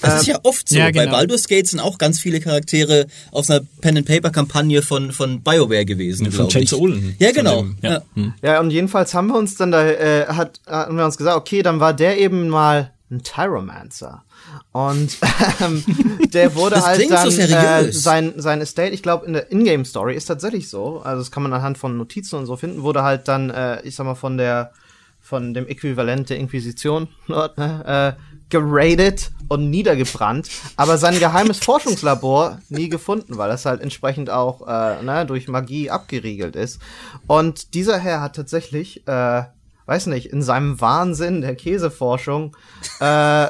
Das 0.00 0.14
ähm, 0.14 0.20
ist 0.20 0.26
ja 0.26 0.38
oft 0.42 0.68
so. 0.68 0.78
Ja, 0.78 0.90
genau. 0.90 1.06
Bei 1.06 1.10
Baldur's 1.10 1.48
Gate 1.48 1.66
sind 1.66 1.80
auch 1.80 1.98
ganz 1.98 2.20
viele 2.20 2.40
Charaktere 2.40 3.06
aus 3.30 3.50
einer 3.50 3.62
Pen-and-Paper-Kampagne 3.80 4.82
von, 4.82 5.12
von 5.12 5.42
BioWare 5.42 5.84
gewesen, 5.84 6.30
Von 6.30 6.48
Chainsaw 6.48 6.80
Olin. 6.80 7.16
Ja, 7.18 7.32
genau. 7.32 7.66
ja. 7.82 7.90
Ja. 7.90 8.02
Hm. 8.14 8.34
ja, 8.42 8.60
und 8.60 8.70
jedenfalls 8.70 9.14
haben 9.14 9.28
wir 9.28 9.36
uns 9.36 9.56
dann 9.56 9.72
da, 9.72 9.86
äh, 9.86 10.26
hat, 10.26 10.60
haben 10.66 10.96
wir 10.96 11.04
uns 11.04 11.16
gesagt, 11.16 11.36
okay, 11.36 11.62
dann 11.62 11.80
war 11.80 11.94
der 11.94 12.18
eben 12.18 12.48
mal 12.48 12.92
ein 13.10 13.22
Tyromancer. 13.22 14.24
Und 14.72 15.16
ähm, 15.60 15.84
der 16.32 16.54
wurde 16.54 16.76
das 16.76 16.86
halt 16.86 17.10
dann 17.10 17.30
so 17.30 17.40
äh, 17.40 17.92
sein 17.92 18.34
sein 18.36 18.60
Estate, 18.60 18.92
ich 18.92 19.02
glaube 19.02 19.26
in 19.26 19.32
der 19.32 19.50
Ingame 19.50 19.84
Story 19.84 20.14
ist 20.14 20.26
tatsächlich 20.26 20.68
so, 20.68 21.00
also 21.00 21.20
das 21.20 21.30
kann 21.30 21.42
man 21.42 21.52
anhand 21.52 21.78
von 21.78 21.96
Notizen 21.96 22.36
und 22.36 22.46
so 22.46 22.56
finden, 22.56 22.82
wurde 22.82 23.02
halt 23.02 23.28
dann 23.28 23.50
äh, 23.50 23.82
ich 23.82 23.96
sag 23.96 24.04
mal 24.04 24.14
von 24.14 24.36
der 24.36 24.72
von 25.20 25.52
dem 25.52 25.66
Äquivalent 25.66 26.30
der 26.30 26.38
Inquisition 26.38 27.08
dort, 27.28 27.58
ne, 27.58 28.16
äh, 28.16 28.27
geradet 28.50 29.30
und 29.48 29.70
niedergebrannt, 29.70 30.48
aber 30.76 30.98
sein 30.98 31.18
geheimes 31.18 31.58
Forschungslabor 31.58 32.60
nie 32.68 32.88
gefunden, 32.88 33.38
weil 33.38 33.48
das 33.48 33.64
halt 33.64 33.80
entsprechend 33.80 34.30
auch 34.30 34.66
äh, 34.66 35.02
ne, 35.02 35.24
durch 35.26 35.48
Magie 35.48 35.90
abgeriegelt 35.90 36.56
ist. 36.56 36.80
Und 37.26 37.74
dieser 37.74 37.98
Herr 37.98 38.20
hat 38.20 38.36
tatsächlich, 38.36 39.06
äh, 39.06 39.42
weiß 39.86 40.06
nicht, 40.06 40.26
in 40.26 40.42
seinem 40.42 40.80
Wahnsinn 40.80 41.40
der 41.40 41.56
Käseforschung, 41.56 42.56
äh, 43.00 43.48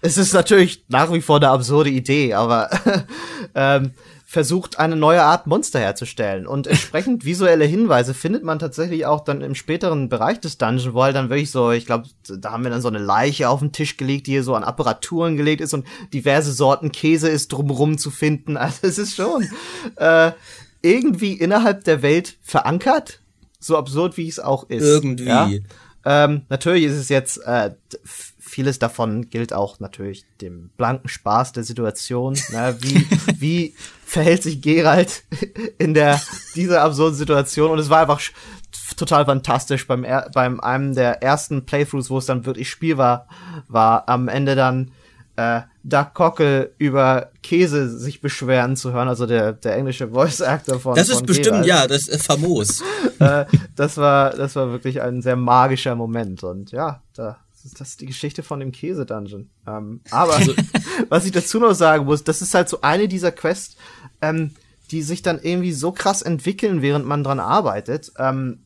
es 0.00 0.16
ist 0.16 0.32
natürlich 0.32 0.84
nach 0.88 1.12
wie 1.12 1.20
vor 1.20 1.36
eine 1.36 1.48
absurde 1.48 1.90
Idee, 1.90 2.34
aber 2.34 2.70
ähm, 3.54 3.92
versucht, 4.30 4.78
eine 4.78 4.94
neue 4.94 5.22
Art 5.22 5.46
Monster 5.46 5.78
herzustellen. 5.80 6.46
Und 6.46 6.66
entsprechend 6.66 7.24
visuelle 7.24 7.64
Hinweise 7.64 8.12
findet 8.12 8.44
man 8.44 8.58
tatsächlich 8.58 9.06
auch 9.06 9.24
dann 9.24 9.40
im 9.40 9.54
späteren 9.54 10.10
Bereich 10.10 10.38
des 10.38 10.58
Dungeon, 10.58 10.92
wo 10.92 11.02
halt 11.02 11.16
dann 11.16 11.30
wirklich 11.30 11.50
so, 11.50 11.70
ich 11.70 11.86
glaube, 11.86 12.08
da 12.28 12.52
haben 12.52 12.62
wir 12.62 12.70
dann 12.70 12.82
so 12.82 12.88
eine 12.88 12.98
Leiche 12.98 13.48
auf 13.48 13.60
den 13.60 13.72
Tisch 13.72 13.96
gelegt, 13.96 14.26
die 14.26 14.32
hier 14.32 14.44
so 14.44 14.54
an 14.54 14.64
Apparaturen 14.64 15.38
gelegt 15.38 15.62
ist 15.62 15.72
und 15.72 15.86
diverse 16.12 16.52
Sorten 16.52 16.92
Käse 16.92 17.30
ist 17.30 17.50
drumrum 17.54 17.96
zu 17.96 18.10
finden. 18.10 18.58
Also 18.68 18.86
es 18.86 18.98
ist 18.98 19.16
schon 19.16 19.48
äh, 19.96 20.32
irgendwie 20.82 21.32
innerhalb 21.32 21.84
der 21.84 22.02
Welt 22.02 22.36
verankert, 22.42 23.20
so 23.58 23.78
absurd 23.78 24.18
wie 24.18 24.28
es 24.28 24.38
auch 24.38 24.68
ist. 24.68 24.82
Irgendwie. 24.82 25.24
Ja? 25.24 25.48
Ähm, 26.04 26.42
natürlich 26.48 26.84
ist 26.84 26.94
es 26.94 27.08
jetzt 27.08 27.38
äh, 27.44 27.70
vieles 28.38 28.78
davon 28.78 29.28
gilt 29.28 29.52
auch 29.52 29.78
natürlich 29.80 30.24
dem 30.40 30.70
blanken 30.76 31.08
Spaß 31.08 31.52
der 31.52 31.64
Situation. 31.64 32.34
Ne? 32.50 32.76
Wie, 32.80 33.06
wie 33.40 33.74
verhält 34.04 34.42
sich 34.42 34.62
Gerald 34.62 35.24
in 35.78 35.94
der 35.94 36.20
dieser 36.54 36.82
absurden 36.82 37.16
Situation? 37.16 37.70
Und 37.70 37.78
es 37.78 37.90
war 37.90 38.00
einfach 38.00 38.20
total 38.96 39.26
fantastisch 39.26 39.86
beim 39.86 40.06
beim 40.32 40.60
einem 40.60 40.94
der 40.94 41.22
ersten 41.22 41.66
Playthroughs, 41.66 42.10
wo 42.10 42.18
es 42.18 42.26
dann 42.26 42.46
wirklich 42.46 42.70
Spiel 42.70 42.96
war, 42.96 43.28
war 43.68 44.08
am 44.08 44.28
Ende 44.28 44.54
dann 44.54 44.92
äh, 45.36 45.62
Doug 45.88 46.14
Cockle 46.14 46.72
über 46.78 47.30
Käse 47.42 47.88
sich 47.98 48.20
beschweren 48.20 48.76
zu 48.76 48.92
hören, 48.92 49.08
also 49.08 49.26
der, 49.26 49.52
der 49.52 49.76
englische 49.76 50.08
Voice 50.08 50.42
Actor 50.42 50.80
von. 50.80 50.94
Das 50.94 51.08
ist 51.08 51.18
von 51.18 51.26
bestimmt, 51.26 51.64
Gerald. 51.64 51.66
ja, 51.66 51.86
das 51.86 52.08
ist 52.08 52.26
famos. 52.26 52.82
äh, 53.18 53.46
das 53.74 53.96
war, 53.96 54.30
das 54.30 54.56
war 54.56 54.70
wirklich 54.70 55.00
ein 55.00 55.22
sehr 55.22 55.36
magischer 55.36 55.94
Moment 55.94 56.44
und 56.44 56.72
ja, 56.72 57.02
da, 57.14 57.38
das 57.78 57.88
ist 57.88 58.00
die 58.00 58.06
Geschichte 58.06 58.42
von 58.42 58.60
dem 58.60 58.72
Käse-Dungeon. 58.72 59.50
Ähm, 59.66 60.00
aber 60.10 60.36
also, 60.36 60.54
was 61.08 61.24
ich 61.24 61.32
dazu 61.32 61.58
noch 61.58 61.74
sagen 61.74 62.04
muss, 62.04 62.24
das 62.24 62.42
ist 62.42 62.54
halt 62.54 62.68
so 62.68 62.80
eine 62.82 63.08
dieser 63.08 63.32
Quests, 63.32 63.76
ähm, 64.20 64.52
die 64.90 65.02
sich 65.02 65.22
dann 65.22 65.38
irgendwie 65.40 65.72
so 65.72 65.92
krass 65.92 66.22
entwickeln, 66.22 66.82
während 66.82 67.06
man 67.06 67.24
dran 67.24 67.40
arbeitet. 67.40 68.12
Ähm, 68.18 68.60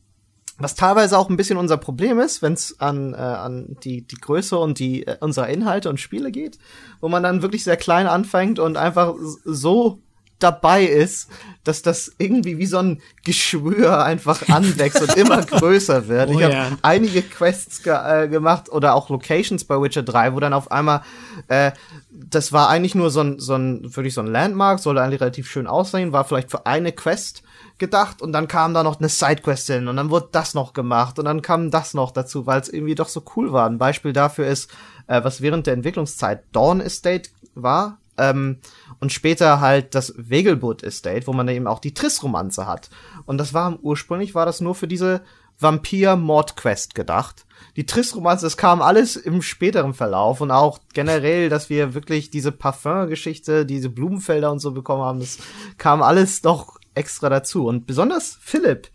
was 0.58 0.74
teilweise 0.74 1.18
auch 1.18 1.28
ein 1.28 1.36
bisschen 1.36 1.58
unser 1.58 1.76
Problem 1.76 2.18
ist, 2.18 2.42
wenn 2.42 2.52
es 2.52 2.80
an, 2.80 3.14
äh, 3.14 3.16
an 3.16 3.76
die, 3.82 4.02
die 4.02 4.16
Größe 4.16 4.58
und 4.58 4.78
die 4.78 5.06
äh, 5.06 5.16
unserer 5.20 5.48
Inhalte 5.48 5.88
und 5.88 6.00
Spiele 6.00 6.30
geht, 6.30 6.58
wo 7.00 7.08
man 7.08 7.22
dann 7.22 7.42
wirklich 7.42 7.64
sehr 7.64 7.76
klein 7.76 8.06
anfängt 8.06 8.58
und 8.58 8.76
einfach 8.76 9.14
so 9.44 10.00
dabei 10.42 10.84
ist, 10.84 11.30
dass 11.64 11.82
das 11.82 12.12
irgendwie 12.18 12.58
wie 12.58 12.66
so 12.66 12.78
ein 12.78 13.00
Geschwür 13.24 14.02
einfach 14.04 14.48
anwächst 14.48 15.00
und 15.00 15.16
immer 15.16 15.42
größer 15.42 16.08
wird. 16.08 16.30
Oh, 16.30 16.38
ich 16.38 16.42
habe 16.42 16.54
ja. 16.54 16.70
einige 16.82 17.22
Quests 17.22 17.82
ge 17.82 17.94
äh, 17.94 18.28
gemacht 18.28 18.70
oder 18.70 18.94
auch 18.94 19.08
Locations 19.08 19.64
bei 19.64 19.80
Witcher 19.80 20.02
3, 20.02 20.34
wo 20.34 20.40
dann 20.40 20.52
auf 20.52 20.70
einmal 20.70 21.02
äh, 21.48 21.72
das 22.10 22.52
war 22.52 22.68
eigentlich 22.68 22.94
nur 22.94 23.10
so 23.10 23.20
ein, 23.20 23.38
so 23.38 23.54
ein 23.54 23.94
wirklich 23.96 24.14
so 24.14 24.20
ein 24.20 24.26
Landmark, 24.26 24.80
sollte 24.80 25.02
eigentlich 25.02 25.20
relativ 25.20 25.50
schön 25.50 25.66
aussehen, 25.66 26.12
war 26.12 26.24
vielleicht 26.24 26.50
für 26.50 26.66
eine 26.66 26.92
Quest 26.92 27.42
gedacht 27.82 28.22
und 28.22 28.32
dann 28.32 28.46
kam 28.46 28.74
da 28.74 28.84
noch 28.84 29.00
eine 29.00 29.08
Sidequest 29.08 29.66
hin 29.66 29.88
und 29.88 29.96
dann 29.96 30.08
wurde 30.08 30.28
das 30.30 30.54
noch 30.54 30.72
gemacht 30.72 31.18
und 31.18 31.24
dann 31.24 31.42
kam 31.42 31.72
das 31.72 31.94
noch 31.94 32.12
dazu, 32.12 32.46
weil 32.46 32.60
es 32.60 32.68
irgendwie 32.68 32.94
doch 32.94 33.08
so 33.08 33.24
cool 33.34 33.52
war. 33.52 33.66
Ein 33.66 33.78
Beispiel 33.78 34.12
dafür 34.12 34.46
ist, 34.46 34.70
äh, 35.08 35.24
was 35.24 35.40
während 35.40 35.66
der 35.66 35.74
Entwicklungszeit 35.74 36.44
Dawn 36.52 36.80
Estate 36.80 37.30
war, 37.56 37.98
ähm, 38.18 38.58
und 39.00 39.12
später 39.12 39.60
halt 39.60 39.96
das 39.96 40.14
Wegelbud 40.16 40.84
Estate, 40.84 41.26
wo 41.26 41.32
man 41.32 41.48
eben 41.48 41.66
auch 41.66 41.80
die 41.80 41.94
Triss-Romanze 41.94 42.66
hat. 42.66 42.88
Und 43.24 43.38
das 43.38 43.52
war 43.52 43.78
ursprünglich 43.82 44.34
war 44.34 44.46
das 44.46 44.60
nur 44.60 44.74
für 44.74 44.86
diese 44.86 45.22
Vampir-Mord-Quest 45.58 46.94
gedacht. 46.94 47.46
Die 47.76 47.86
Triss-Romanze, 47.86 48.46
das 48.46 48.56
kam 48.56 48.82
alles 48.82 49.16
im 49.16 49.42
späteren 49.42 49.94
Verlauf 49.94 50.40
und 50.40 50.50
auch 50.50 50.78
generell, 50.92 51.48
dass 51.48 51.70
wir 51.70 51.94
wirklich 51.94 52.30
diese 52.30 52.52
Parfum-Geschichte, 52.52 53.66
diese 53.66 53.88
Blumenfelder 53.88 54.52
und 54.52 54.58
so 54.60 54.72
bekommen 54.72 55.02
haben, 55.02 55.20
das 55.20 55.38
kam 55.78 56.02
alles 56.02 56.42
doch 56.42 56.78
extra 56.94 57.28
dazu. 57.28 57.66
Und 57.66 57.86
besonders 57.86 58.38
Philipp, 58.40 58.88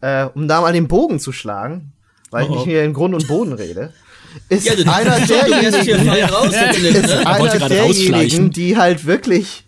äh, 0.00 0.24
um 0.34 0.48
da 0.48 0.60
mal 0.60 0.72
den 0.72 0.88
Bogen 0.88 1.20
zu 1.20 1.32
schlagen, 1.32 1.92
weil 2.30 2.46
Oh 2.48 2.54
oh. 2.54 2.56
ich 2.58 2.64
hier 2.64 2.84
in 2.84 2.92
Grund 2.92 3.14
und 3.14 3.26
Boden 3.28 3.52
rede, 3.52 3.92
ist 4.48 4.66
Ja, 4.66 4.72
einer 4.92 5.18
derjenigen, 5.26 6.08
raus, 6.28 6.52
Ja. 6.52 6.70
Ist 6.70 7.06
ne? 7.08 7.26
einer 7.26 7.68
derjenigen, 7.68 8.50
die 8.50 8.76
halt 8.76 9.04
wirklich 9.06 9.64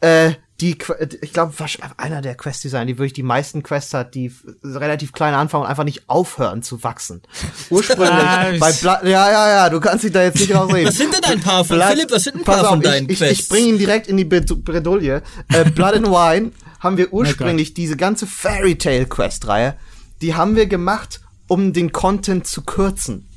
äh, 0.00 0.32
die 0.60 0.78
ich 1.20 1.32
glaube 1.32 1.52
einer 1.96 2.20
der 2.22 2.36
Quest-Designer, 2.36 2.86
die 2.86 2.96
wirklich 2.96 3.12
die 3.12 3.24
meisten 3.24 3.64
Quests 3.64 3.92
hat, 3.92 4.14
die 4.14 4.32
relativ 4.62 5.12
klein 5.12 5.34
anfangen 5.34 5.64
und 5.64 5.68
einfach 5.70 5.82
nicht 5.82 6.08
aufhören 6.08 6.62
zu 6.62 6.84
wachsen. 6.84 7.22
Ursprünglich 7.70 8.08
Ah, 8.12 8.52
bei 8.60 8.70
ich- 8.70 8.80
Bla 8.80 9.04
ja 9.04 9.30
ja 9.32 9.48
ja, 9.48 9.68
du 9.70 9.80
kannst 9.80 10.04
dich 10.04 10.12
da 10.12 10.22
jetzt 10.22 10.38
nicht 10.38 10.54
rausreden. 10.54 10.86
Was 10.88 10.96
sind 10.96 11.12
denn 11.12 11.24
ein 11.24 11.40
paar 11.40 11.64
von, 11.64 11.76
Blood- 11.76 11.88
Philipp, 11.88 12.10
was 12.12 12.22
sind 12.22 12.36
ein 12.36 12.44
paar 12.44 12.60
auf, 12.62 12.68
von 12.68 12.80
deinen 12.82 13.06
ich, 13.06 13.12
ich, 13.14 13.18
Quests? 13.18 13.40
ich 13.44 13.48
bringe 13.48 13.66
ihn 13.70 13.78
direkt 13.78 14.06
in 14.06 14.16
die 14.16 14.24
Bred- 14.24 14.64
Bredouille. 14.64 15.22
Äh, 15.52 15.70
Blood 15.70 15.94
and 15.94 16.06
Wine 16.06 16.52
haben 16.84 16.96
wir 16.98 17.12
ursprünglich 17.12 17.74
diese 17.74 17.96
ganze 17.96 18.26
Fairy 18.26 18.76
Tale 18.76 19.06
Quest 19.06 19.48
Reihe, 19.48 19.76
die 20.22 20.34
haben 20.34 20.54
wir 20.54 20.66
gemacht, 20.66 21.20
um 21.48 21.72
den 21.72 21.90
Content 21.92 22.46
zu 22.46 22.62
kürzen. 22.62 23.28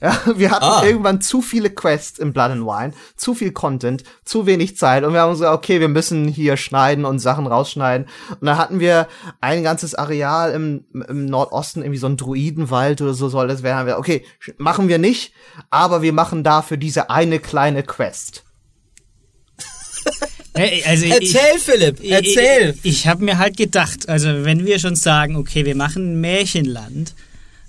Ja, 0.00 0.16
wir 0.36 0.52
hatten 0.52 0.64
Ah. 0.64 0.82
irgendwann 0.84 1.20
zu 1.20 1.42
viele 1.42 1.70
Quests 1.70 2.20
im 2.20 2.32
Blood 2.32 2.50
and 2.52 2.64
Wine, 2.64 2.92
zu 3.16 3.34
viel 3.34 3.50
Content, 3.50 4.04
zu 4.24 4.46
wenig 4.46 4.76
Zeit 4.76 5.02
und 5.02 5.12
wir 5.12 5.22
haben 5.22 5.32
gesagt, 5.32 5.52
okay, 5.56 5.80
wir 5.80 5.88
müssen 5.88 6.28
hier 6.28 6.56
schneiden 6.56 7.04
und 7.04 7.18
Sachen 7.18 7.48
rausschneiden. 7.48 8.06
Und 8.40 8.46
dann 8.46 8.58
hatten 8.58 8.78
wir 8.78 9.08
ein 9.40 9.64
ganzes 9.64 9.96
Areal 9.96 10.52
im, 10.52 10.84
im 11.08 11.26
Nordosten, 11.26 11.80
irgendwie 11.82 11.98
so 11.98 12.06
ein 12.06 12.16
Druidenwald 12.16 13.00
oder 13.02 13.12
so 13.14 13.28
soll 13.28 13.48
das 13.48 13.64
werden. 13.64 13.92
Okay, 13.94 14.24
machen 14.56 14.86
wir 14.88 14.98
nicht, 14.98 15.32
aber 15.70 16.00
wir 16.02 16.12
machen 16.12 16.44
dafür 16.44 16.76
diese 16.76 17.10
eine 17.10 17.40
kleine 17.40 17.82
Quest. 17.82 18.44
Hey, 20.54 20.82
Also 20.86 21.04
ich- 21.06 21.12
Erzähl, 21.12 21.58
Philipp, 21.60 22.00
ich- 22.02 22.10
erzähl. 22.10 22.74
Ich, 22.82 22.90
ich 23.00 23.06
habe 23.06 23.24
mir 23.24 23.38
halt 23.38 23.56
gedacht, 23.56 24.08
also 24.08 24.44
wenn 24.44 24.64
wir 24.66 24.78
schon 24.78 24.96
sagen, 24.96 25.36
okay, 25.36 25.64
wir 25.64 25.76
machen 25.76 26.12
ein 26.14 26.20
Märchenland, 26.20 27.14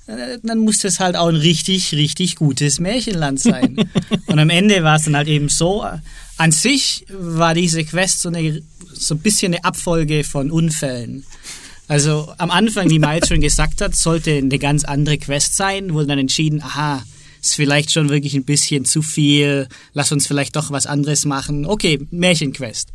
äh, 0.07 0.37
dann 0.43 0.59
muss 0.59 0.79
das 0.79 0.99
halt 0.99 1.15
auch 1.15 1.27
ein 1.27 1.35
richtig, 1.35 1.91
richtig 1.93 2.35
gutes 2.35 2.79
Märchenland 2.79 3.39
sein. 3.39 3.77
Und 4.27 4.39
am 4.39 4.49
Ende 4.49 4.83
war 4.83 4.95
es 4.95 5.03
dann 5.03 5.15
halt 5.15 5.27
eben 5.27 5.49
so, 5.49 5.83
äh, 5.83 5.97
an 6.37 6.51
sich 6.51 7.05
war 7.09 7.53
diese 7.53 7.83
Quest 7.83 8.21
so, 8.21 8.29
eine, 8.29 8.61
so 8.93 9.13
ein 9.15 9.19
bisschen 9.19 9.53
eine 9.53 9.63
Abfolge 9.65 10.23
von 10.23 10.49
Unfällen. 10.51 11.25
Also 11.87 12.31
am 12.37 12.49
Anfang, 12.51 12.89
wie 12.89 12.99
Miles 12.99 13.27
schon 13.27 13.41
gesagt 13.41 13.81
hat, 13.81 13.95
sollte 13.95 14.31
eine 14.31 14.59
ganz 14.59 14.83
andere 14.83 15.17
Quest 15.17 15.55
sein, 15.57 15.93
wurde 15.93 16.07
dann 16.07 16.19
entschieden, 16.19 16.61
aha, 16.61 17.03
ist 17.41 17.55
vielleicht 17.55 17.91
schon 17.91 18.09
wirklich 18.09 18.33
ein 18.35 18.45
bisschen 18.45 18.85
zu 18.85 19.01
viel, 19.01 19.67
lass 19.93 20.11
uns 20.11 20.27
vielleicht 20.27 20.55
doch 20.55 20.71
was 20.71 20.85
anderes 20.85 21.25
machen. 21.25 21.65
Okay, 21.65 21.99
Märchenquest. 22.11 22.89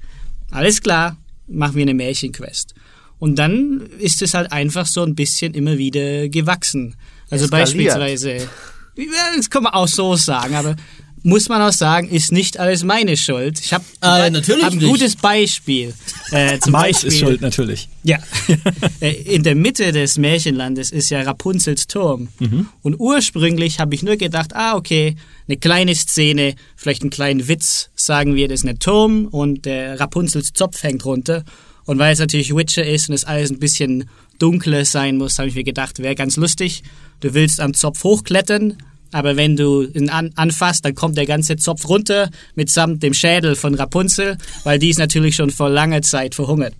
Alles 0.50 0.80
klar, 0.80 1.16
machen 1.46 1.76
wir 1.76 1.82
eine 1.82 1.94
Märchenquest. 1.94 2.74
Und 3.18 3.38
dann 3.38 3.80
ist 3.98 4.22
es 4.22 4.34
halt 4.34 4.52
einfach 4.52 4.86
so 4.86 5.02
ein 5.02 5.14
bisschen 5.14 5.54
immer 5.54 5.78
wieder 5.78 6.28
gewachsen. 6.28 6.96
Also 7.30 7.46
Eskaliert. 7.46 7.94
beispielsweise, 7.94 8.48
das 9.36 9.50
kann 9.50 9.62
man 9.62 9.72
auch 9.72 9.88
so 9.88 10.14
sagen, 10.16 10.54
aber 10.54 10.76
muss 11.24 11.48
man 11.48 11.60
auch 11.62 11.72
sagen, 11.72 12.08
ist 12.08 12.30
nicht 12.32 12.58
alles 12.60 12.84
meine 12.84 13.16
Schuld. 13.16 13.58
Ich 13.58 13.72
habe 13.72 13.82
Ah, 14.00 14.28
natürlich 14.30 14.64
hab 14.64 14.74
ein 14.74 14.78
gutes 14.78 15.16
Beispiel. 15.16 15.94
Äh, 16.30 16.58
zum 16.60 16.72
Mais 16.72 16.82
Beispiel 16.92 17.08
ist 17.08 17.18
schuld, 17.18 17.40
natürlich. 17.40 17.88
ja. 18.04 18.18
Äh, 19.00 19.10
In 19.34 19.42
der 19.42 19.54
Mitte 19.54 19.90
des 19.90 20.18
Märchenlandes 20.18 20.90
ist 20.92 21.10
ja 21.10 21.22
Rapunzels 21.22 21.86
Turm. 21.86 22.28
Und 22.82 23.00
ursprünglich 23.00 23.80
habe 23.80 23.94
ich 23.94 24.02
nur 24.02 24.16
gedacht, 24.16 24.54
ah, 24.54 24.76
okay, 24.76 25.16
eine 25.48 25.56
kleine 25.56 25.94
Szene, 25.94 26.54
vielleicht 26.76 27.00
einen 27.02 27.10
kleinen 27.10 27.48
Witz, 27.48 27.90
sagen 27.96 28.34
wir, 28.36 28.46
das 28.46 28.60
ist 28.60 28.68
ein 28.68 28.78
Turm 28.78 29.26
und 29.26 29.64
der 29.64 29.98
Rapunzels 29.98 30.52
Zopf 30.52 30.82
hängt 30.82 31.04
runter. 31.04 31.42
Und 31.86 31.98
weil 31.98 32.12
es 32.12 32.18
natürlich 32.18 32.54
Witcher 32.54 32.84
ist 32.86 33.08
und 33.08 33.14
es 33.14 33.24
alles 33.24 33.50
ein 33.50 33.58
bisschen 33.58 34.08
dunkler 34.38 34.84
sein 34.84 35.16
muss, 35.16 35.38
habe 35.38 35.48
ich 35.48 35.54
mir 35.54 35.64
gedacht, 35.64 35.98
wäre 36.00 36.14
ganz 36.14 36.36
lustig. 36.36 36.82
Du 37.20 37.32
willst 37.34 37.60
am 37.60 37.72
Zopf 37.74 38.04
hochklettern, 38.04 38.76
aber 39.14 39.36
wenn 39.36 39.54
du 39.56 39.82
ihn 39.82 40.10
an, 40.10 40.32
anfasst, 40.34 40.84
dann 40.84 40.96
kommt 40.96 41.16
der 41.16 41.26
ganze 41.26 41.56
Zopf 41.56 41.88
runter 41.88 42.30
mitsamt 42.56 43.00
dem 43.02 43.14
Schädel 43.14 43.54
von 43.54 43.74
Rapunzel, 43.74 44.38
weil 44.64 44.80
die 44.80 44.90
ist 44.90 44.98
natürlich 44.98 45.36
schon 45.36 45.50
vor 45.50 45.70
langer 45.70 46.02
Zeit 46.02 46.34
verhungert. 46.34 46.74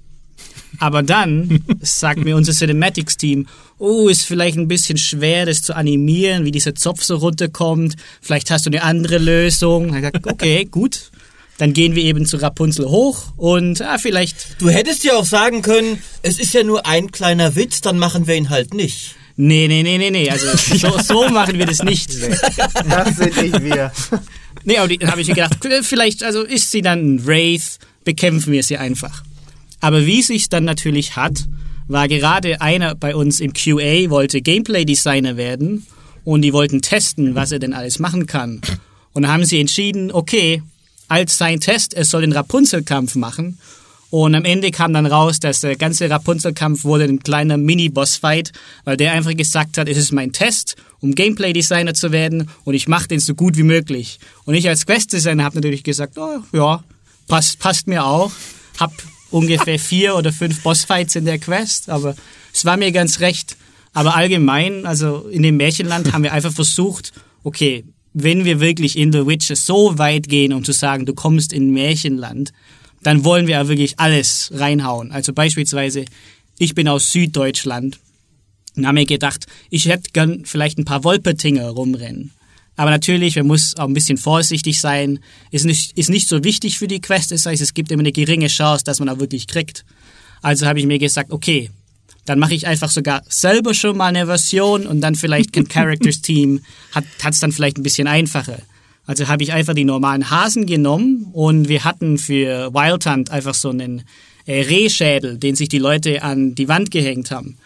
Aber 0.80 1.04
dann 1.04 1.64
sagt 1.80 2.24
mir 2.24 2.34
unser 2.34 2.52
Cinematics-Team, 2.52 3.46
oh, 3.78 4.08
ist 4.08 4.24
vielleicht 4.24 4.56
ein 4.56 4.66
bisschen 4.66 4.98
schwer, 4.98 5.46
das 5.46 5.62
zu 5.62 5.76
animieren, 5.76 6.44
wie 6.44 6.50
dieser 6.50 6.74
Zopf 6.74 7.04
so 7.04 7.16
runterkommt. 7.16 7.94
Vielleicht 8.20 8.50
hast 8.50 8.66
du 8.66 8.70
eine 8.70 8.82
andere 8.82 9.18
Lösung. 9.18 9.92
Dann 9.92 10.02
gesagt, 10.02 10.26
okay, 10.26 10.64
gut. 10.70 11.12
Dann 11.58 11.72
gehen 11.72 11.94
wir 11.94 12.02
eben 12.02 12.26
zu 12.26 12.38
Rapunzel 12.38 12.86
hoch 12.86 13.32
und 13.36 13.80
ah, 13.80 13.98
vielleicht. 13.98 14.60
Du 14.60 14.70
hättest 14.70 15.04
ja 15.04 15.14
auch 15.14 15.24
sagen 15.24 15.62
können, 15.62 16.02
es 16.22 16.40
ist 16.40 16.52
ja 16.52 16.64
nur 16.64 16.84
ein 16.84 17.12
kleiner 17.12 17.54
Witz, 17.54 17.80
dann 17.80 17.96
machen 17.96 18.26
wir 18.26 18.34
ihn 18.34 18.50
halt 18.50 18.74
nicht. 18.74 19.14
Nee, 19.36 19.66
nee, 19.66 19.82
nee, 19.82 19.98
nee, 19.98 20.10
nee. 20.10 20.30
Also 20.30 20.46
so, 20.76 20.98
so 20.98 21.28
machen 21.28 21.58
wir 21.58 21.66
das 21.66 21.82
nicht. 21.82 22.10
Das 22.88 23.16
sind 23.16 23.42
nicht 23.42 23.62
wir. 23.62 23.92
Nee, 24.66 24.78
aber 24.78 24.96
dann 24.96 25.10
habe 25.10 25.20
ich 25.20 25.28
mir 25.28 25.34
gedacht, 25.34 25.58
vielleicht, 25.82 26.22
also 26.22 26.42
ist 26.42 26.70
sie 26.70 26.80
dann 26.80 27.16
ein 27.16 27.26
Wraith, 27.26 27.78
bekämpfen 28.04 28.50
wir 28.50 28.62
sie 28.62 28.78
einfach. 28.78 29.22
Aber 29.80 30.06
wie 30.06 30.22
sich 30.22 30.48
dann 30.48 30.64
natürlich 30.64 31.16
hat, 31.16 31.44
war 31.86 32.08
gerade 32.08 32.62
einer 32.62 32.94
bei 32.94 33.14
uns 33.14 33.40
im 33.40 33.52
QA, 33.52 34.08
wollte 34.08 34.40
Gameplay-Designer 34.40 35.36
werden 35.36 35.86
und 36.24 36.40
die 36.40 36.54
wollten 36.54 36.80
testen, 36.80 37.34
was 37.34 37.52
er 37.52 37.58
denn 37.58 37.74
alles 37.74 37.98
machen 37.98 38.26
kann. 38.26 38.62
Und 39.12 39.24
dann 39.24 39.32
haben 39.32 39.44
sie 39.44 39.60
entschieden, 39.60 40.10
okay, 40.10 40.62
als 41.08 41.36
sein 41.36 41.60
Test, 41.60 41.92
er 41.92 42.06
soll 42.06 42.22
den 42.22 42.32
Rapunzel-Kampf 42.32 43.16
machen. 43.16 43.58
Und 44.14 44.36
am 44.36 44.44
Ende 44.44 44.70
kam 44.70 44.92
dann 44.92 45.06
raus, 45.06 45.40
dass 45.40 45.62
der 45.62 45.74
ganze 45.74 46.08
Rapunzel-Kampf 46.08 46.84
wurde 46.84 47.02
ein 47.02 47.18
kleiner 47.18 47.56
Mini-Boss-Fight, 47.56 48.52
weil 48.84 48.96
der 48.96 49.10
einfach 49.10 49.34
gesagt 49.34 49.76
hat, 49.76 49.88
es 49.88 49.98
ist 49.98 50.12
mein 50.12 50.30
Test, 50.30 50.76
um 51.00 51.16
Gameplay-Designer 51.16 51.94
zu 51.94 52.12
werden 52.12 52.48
und 52.62 52.74
ich 52.74 52.86
mache 52.86 53.08
den 53.08 53.18
so 53.18 53.34
gut 53.34 53.56
wie 53.56 53.64
möglich. 53.64 54.20
Und 54.44 54.54
ich 54.54 54.68
als 54.68 54.86
Quest-Designer 54.86 55.42
habe 55.42 55.56
natürlich 55.56 55.82
gesagt, 55.82 56.16
oh, 56.16 56.38
ja, 56.52 56.84
passt, 57.26 57.58
passt 57.58 57.88
mir 57.88 58.04
auch. 58.06 58.30
Hab 58.78 58.92
ungefähr 59.32 59.78
vier 59.80 60.14
oder 60.14 60.32
fünf 60.32 60.62
Bossfights 60.62 61.16
in 61.16 61.24
der 61.24 61.40
Quest, 61.40 61.90
aber 61.90 62.14
es 62.52 62.64
war 62.64 62.76
mir 62.76 62.92
ganz 62.92 63.18
recht. 63.18 63.56
Aber 63.94 64.14
allgemein, 64.14 64.86
also 64.86 65.26
in 65.26 65.42
dem 65.42 65.56
Märchenland 65.56 66.12
haben 66.12 66.22
wir 66.22 66.32
einfach 66.32 66.52
versucht, 66.52 67.12
okay, 67.42 67.82
wenn 68.12 68.44
wir 68.44 68.60
wirklich 68.60 68.96
in 68.96 69.12
The 69.12 69.26
Witcher 69.26 69.56
so 69.56 69.98
weit 69.98 70.28
gehen, 70.28 70.52
um 70.52 70.62
zu 70.62 70.70
sagen, 70.70 71.04
du 71.04 71.14
kommst 71.14 71.52
in 71.52 71.72
Märchenland, 71.72 72.52
dann 73.04 73.24
wollen 73.24 73.46
wir 73.46 73.56
ja 73.56 73.68
wirklich 73.68 73.98
alles 74.00 74.50
reinhauen. 74.52 75.12
Also 75.12 75.32
beispielsweise, 75.32 76.04
ich 76.58 76.74
bin 76.74 76.88
aus 76.88 77.12
Süddeutschland 77.12 77.98
und 78.76 78.86
habe 78.86 78.94
mir 78.94 79.06
gedacht, 79.06 79.46
ich 79.70 79.86
hätte 79.86 80.10
gern 80.12 80.44
vielleicht 80.44 80.78
ein 80.78 80.84
paar 80.84 81.04
Wolpertinger 81.04 81.68
rumrennen. 81.68 82.32
Aber 82.76 82.90
natürlich, 82.90 83.36
man 83.36 83.46
muss 83.46 83.76
auch 83.76 83.86
ein 83.86 83.94
bisschen 83.94 84.16
vorsichtig 84.16 84.80
sein. 84.80 85.20
Ist 85.50 85.64
nicht, 85.64 85.96
ist 85.96 86.10
nicht 86.10 86.28
so 86.28 86.42
wichtig 86.42 86.78
für 86.78 86.88
die 86.88 87.00
Quest. 87.00 87.30
Das 87.30 87.46
heißt, 87.46 87.62
es 87.62 87.74
gibt 87.74 87.92
immer 87.92 88.00
eine 88.00 88.10
geringe 88.10 88.48
Chance, 88.48 88.84
dass 88.84 88.98
man 88.98 89.08
auch 89.08 89.20
wirklich 89.20 89.46
kriegt. 89.46 89.84
Also 90.42 90.66
habe 90.66 90.80
ich 90.80 90.86
mir 90.86 90.98
gesagt, 90.98 91.30
okay, 91.30 91.70
dann 92.24 92.38
mache 92.38 92.54
ich 92.54 92.66
einfach 92.66 92.90
sogar 92.90 93.22
selber 93.28 93.74
schon 93.74 93.98
mal 93.98 94.06
eine 94.06 94.26
Version 94.26 94.86
und 94.86 95.02
dann 95.02 95.14
vielleicht 95.14 95.56
ein 95.56 95.68
Characters 95.68 96.20
Team 96.22 96.62
hat 96.92 97.04
es 97.30 97.40
dann 97.40 97.52
vielleicht 97.52 97.78
ein 97.78 97.82
bisschen 97.82 98.08
einfacher. 98.08 98.58
Also 99.06 99.28
habe 99.28 99.42
ich 99.42 99.52
einfach 99.52 99.74
die 99.74 99.84
normalen 99.84 100.30
Hasen 100.30 100.66
genommen 100.66 101.26
und 101.32 101.68
wir 101.68 101.84
hatten 101.84 102.16
für 102.18 102.72
Wild 102.72 103.06
Hunt 103.06 103.30
einfach 103.30 103.54
so 103.54 103.70
einen 103.70 104.02
äh, 104.46 104.62
Rehschädel, 104.62 105.38
den 105.38 105.54
sich 105.56 105.68
die 105.68 105.78
Leute 105.78 106.22
an 106.22 106.54
die 106.54 106.68
Wand 106.68 106.90
gehängt 106.90 107.30
haben. 107.30 107.56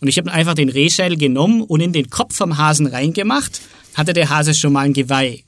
Und 0.00 0.08
ich 0.08 0.18
habe 0.18 0.32
einfach 0.32 0.54
den 0.54 0.68
Rehschädel 0.68 1.16
genommen 1.16 1.62
und 1.62 1.80
in 1.80 1.92
den 1.92 2.10
Kopf 2.10 2.36
vom 2.36 2.58
Hasen 2.58 2.86
reingemacht 2.86 3.60
hatte 3.94 4.12
der 4.12 4.30
Hase 4.30 4.54
schon 4.54 4.72
mal 4.72 4.86
ein 4.86 4.92
Geweih. 4.92 5.42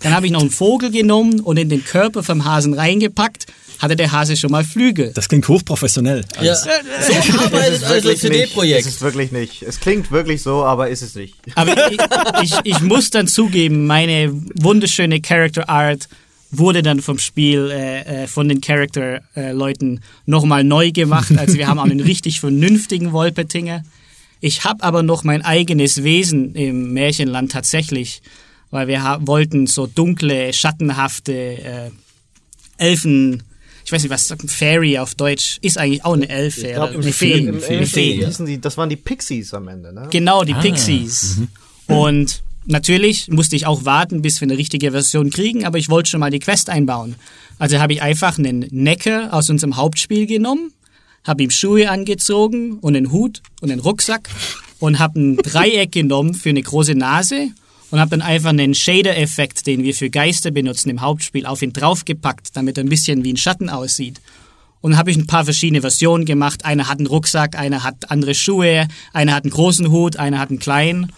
Dann 0.00 0.14
habe 0.14 0.26
ich 0.26 0.32
noch 0.32 0.40
einen 0.40 0.50
Vogel 0.50 0.90
genommen 0.90 1.40
und 1.40 1.56
in 1.56 1.68
den 1.68 1.84
Körper 1.84 2.22
vom 2.22 2.44
Hasen 2.44 2.74
reingepackt, 2.74 3.46
hatte 3.82 3.96
der 3.96 4.12
Hase 4.12 4.36
schon 4.36 4.52
mal 4.52 4.62
Flügel. 4.62 5.10
Das 5.12 5.28
klingt 5.28 5.48
hochprofessionell. 5.48 6.24
Ja. 6.40 6.54
So 6.54 6.70
arbeitet 7.40 7.82
also 7.82 8.14
CD-Projekt. 8.14 8.86
Es 8.86 8.94
ist 8.94 9.02
wirklich 9.02 9.32
nicht. 9.32 9.62
Es 9.62 9.80
klingt 9.80 10.12
wirklich 10.12 10.40
so, 10.40 10.64
aber 10.64 10.88
ist 10.88 11.02
es 11.02 11.16
nicht. 11.16 11.34
Aber 11.56 11.74
ich, 11.90 11.98
ich, 12.42 12.58
ich 12.62 12.80
muss 12.80 13.10
dann 13.10 13.26
zugeben, 13.26 13.86
meine 13.86 14.32
wunderschöne 14.54 15.20
Character 15.20 15.68
Art 15.68 16.08
wurde 16.52 16.82
dann 16.82 17.00
vom 17.00 17.18
Spiel 17.18 17.70
äh, 17.72 18.22
äh 18.22 18.26
von 18.28 18.48
den 18.48 18.60
Character-Leuten 18.60 19.96
äh, 19.96 20.00
nochmal 20.26 20.62
neu 20.62 20.92
gemacht. 20.92 21.36
Also 21.36 21.54
wir 21.54 21.66
haben 21.66 21.80
auch 21.80 21.84
einen 21.84 22.00
richtig 22.00 22.38
vernünftigen 22.38 23.10
Wolpertinger. 23.10 23.82
Ich 24.40 24.62
habe 24.64 24.84
aber 24.84 25.02
noch 25.02 25.24
mein 25.24 25.42
eigenes 25.42 26.04
Wesen 26.04 26.54
im 26.54 26.92
Märchenland 26.92 27.50
tatsächlich, 27.50 28.22
weil 28.70 28.86
wir 28.86 29.18
wollten 29.22 29.66
so 29.66 29.86
dunkle, 29.86 30.52
schattenhafte 30.52 31.32
äh, 31.32 31.90
Elfen, 32.76 33.42
ich 33.84 33.92
weiß 33.92 34.02
nicht, 34.02 34.12
was 34.12 34.28
sagt 34.28 34.50
Fairy 34.50 34.98
auf 34.98 35.14
Deutsch, 35.14 35.58
ist 35.62 35.78
eigentlich 35.78 36.04
auch 36.04 36.14
eine 36.14 36.28
Elfe. 36.28 36.68
Ich 36.68 36.74
glaub, 36.74 36.90
eine 36.90 37.12
Fee. 37.12 37.48
Eine 37.48 37.86
Fee. 37.86 38.26
Die, 38.46 38.60
das 38.60 38.76
waren 38.76 38.88
die 38.88 38.96
Pixies 38.96 39.52
am 39.54 39.68
Ende, 39.68 39.92
ne? 39.92 40.08
Genau, 40.10 40.44
die 40.44 40.54
ah. 40.54 40.60
Pixies. 40.60 41.38
Mhm. 41.88 41.94
Und 41.94 42.42
natürlich 42.64 43.28
musste 43.28 43.56
ich 43.56 43.66
auch 43.66 43.84
warten, 43.84 44.22
bis 44.22 44.40
wir 44.40 44.46
eine 44.46 44.58
richtige 44.58 44.92
Version 44.92 45.30
kriegen, 45.30 45.64
aber 45.64 45.78
ich 45.78 45.88
wollte 45.88 46.10
schon 46.10 46.20
mal 46.20 46.30
die 46.30 46.38
Quest 46.38 46.70
einbauen. 46.70 47.16
Also 47.58 47.78
habe 47.78 47.92
ich 47.92 48.02
einfach 48.02 48.38
einen 48.38 48.66
Necker 48.70 49.32
aus 49.32 49.50
unserem 49.50 49.76
Hauptspiel 49.76 50.26
genommen 50.26 50.72
habe 51.24 51.42
ihm 51.44 51.50
Schuhe 51.50 51.90
angezogen 51.90 52.78
und 52.80 52.96
einen 52.96 53.12
Hut 53.12 53.42
und 53.60 53.70
einen 53.70 53.80
Rucksack 53.80 54.28
und 54.78 54.98
habe 54.98 55.20
ein 55.20 55.36
Dreieck 55.36 55.92
genommen 55.92 56.34
für 56.34 56.50
eine 56.50 56.62
große 56.62 56.94
Nase 56.94 57.48
und 57.92 58.00
habe 58.00 58.10
dann 58.10 58.22
einfach 58.22 58.48
einen 58.48 58.74
Shader-Effekt, 58.74 59.66
den 59.66 59.82
wir 59.82 59.94
für 59.94 60.08
Geister 60.08 60.50
benutzen 60.50 60.88
im 60.88 61.02
Hauptspiel, 61.02 61.44
auf 61.44 61.60
ihn 61.60 61.74
draufgepackt, 61.74 62.56
damit 62.56 62.78
er 62.78 62.84
ein 62.84 62.88
bisschen 62.88 63.22
wie 63.22 63.34
ein 63.34 63.36
Schatten 63.36 63.68
aussieht. 63.68 64.18
Und 64.80 64.96
habe 64.96 65.10
ich 65.10 65.18
ein 65.18 65.26
paar 65.26 65.44
verschiedene 65.44 65.82
Versionen 65.82 66.24
gemacht. 66.24 66.64
Einer 66.64 66.88
hat 66.88 66.98
einen 66.98 67.06
Rucksack, 67.06 67.54
einer 67.56 67.84
hat 67.84 68.10
andere 68.10 68.34
Schuhe, 68.34 68.88
einer 69.12 69.34
hat 69.34 69.44
einen 69.44 69.52
großen 69.52 69.90
Hut, 69.90 70.16
einer 70.16 70.38
hat 70.38 70.48
einen 70.48 70.58
kleinen. 70.58 71.12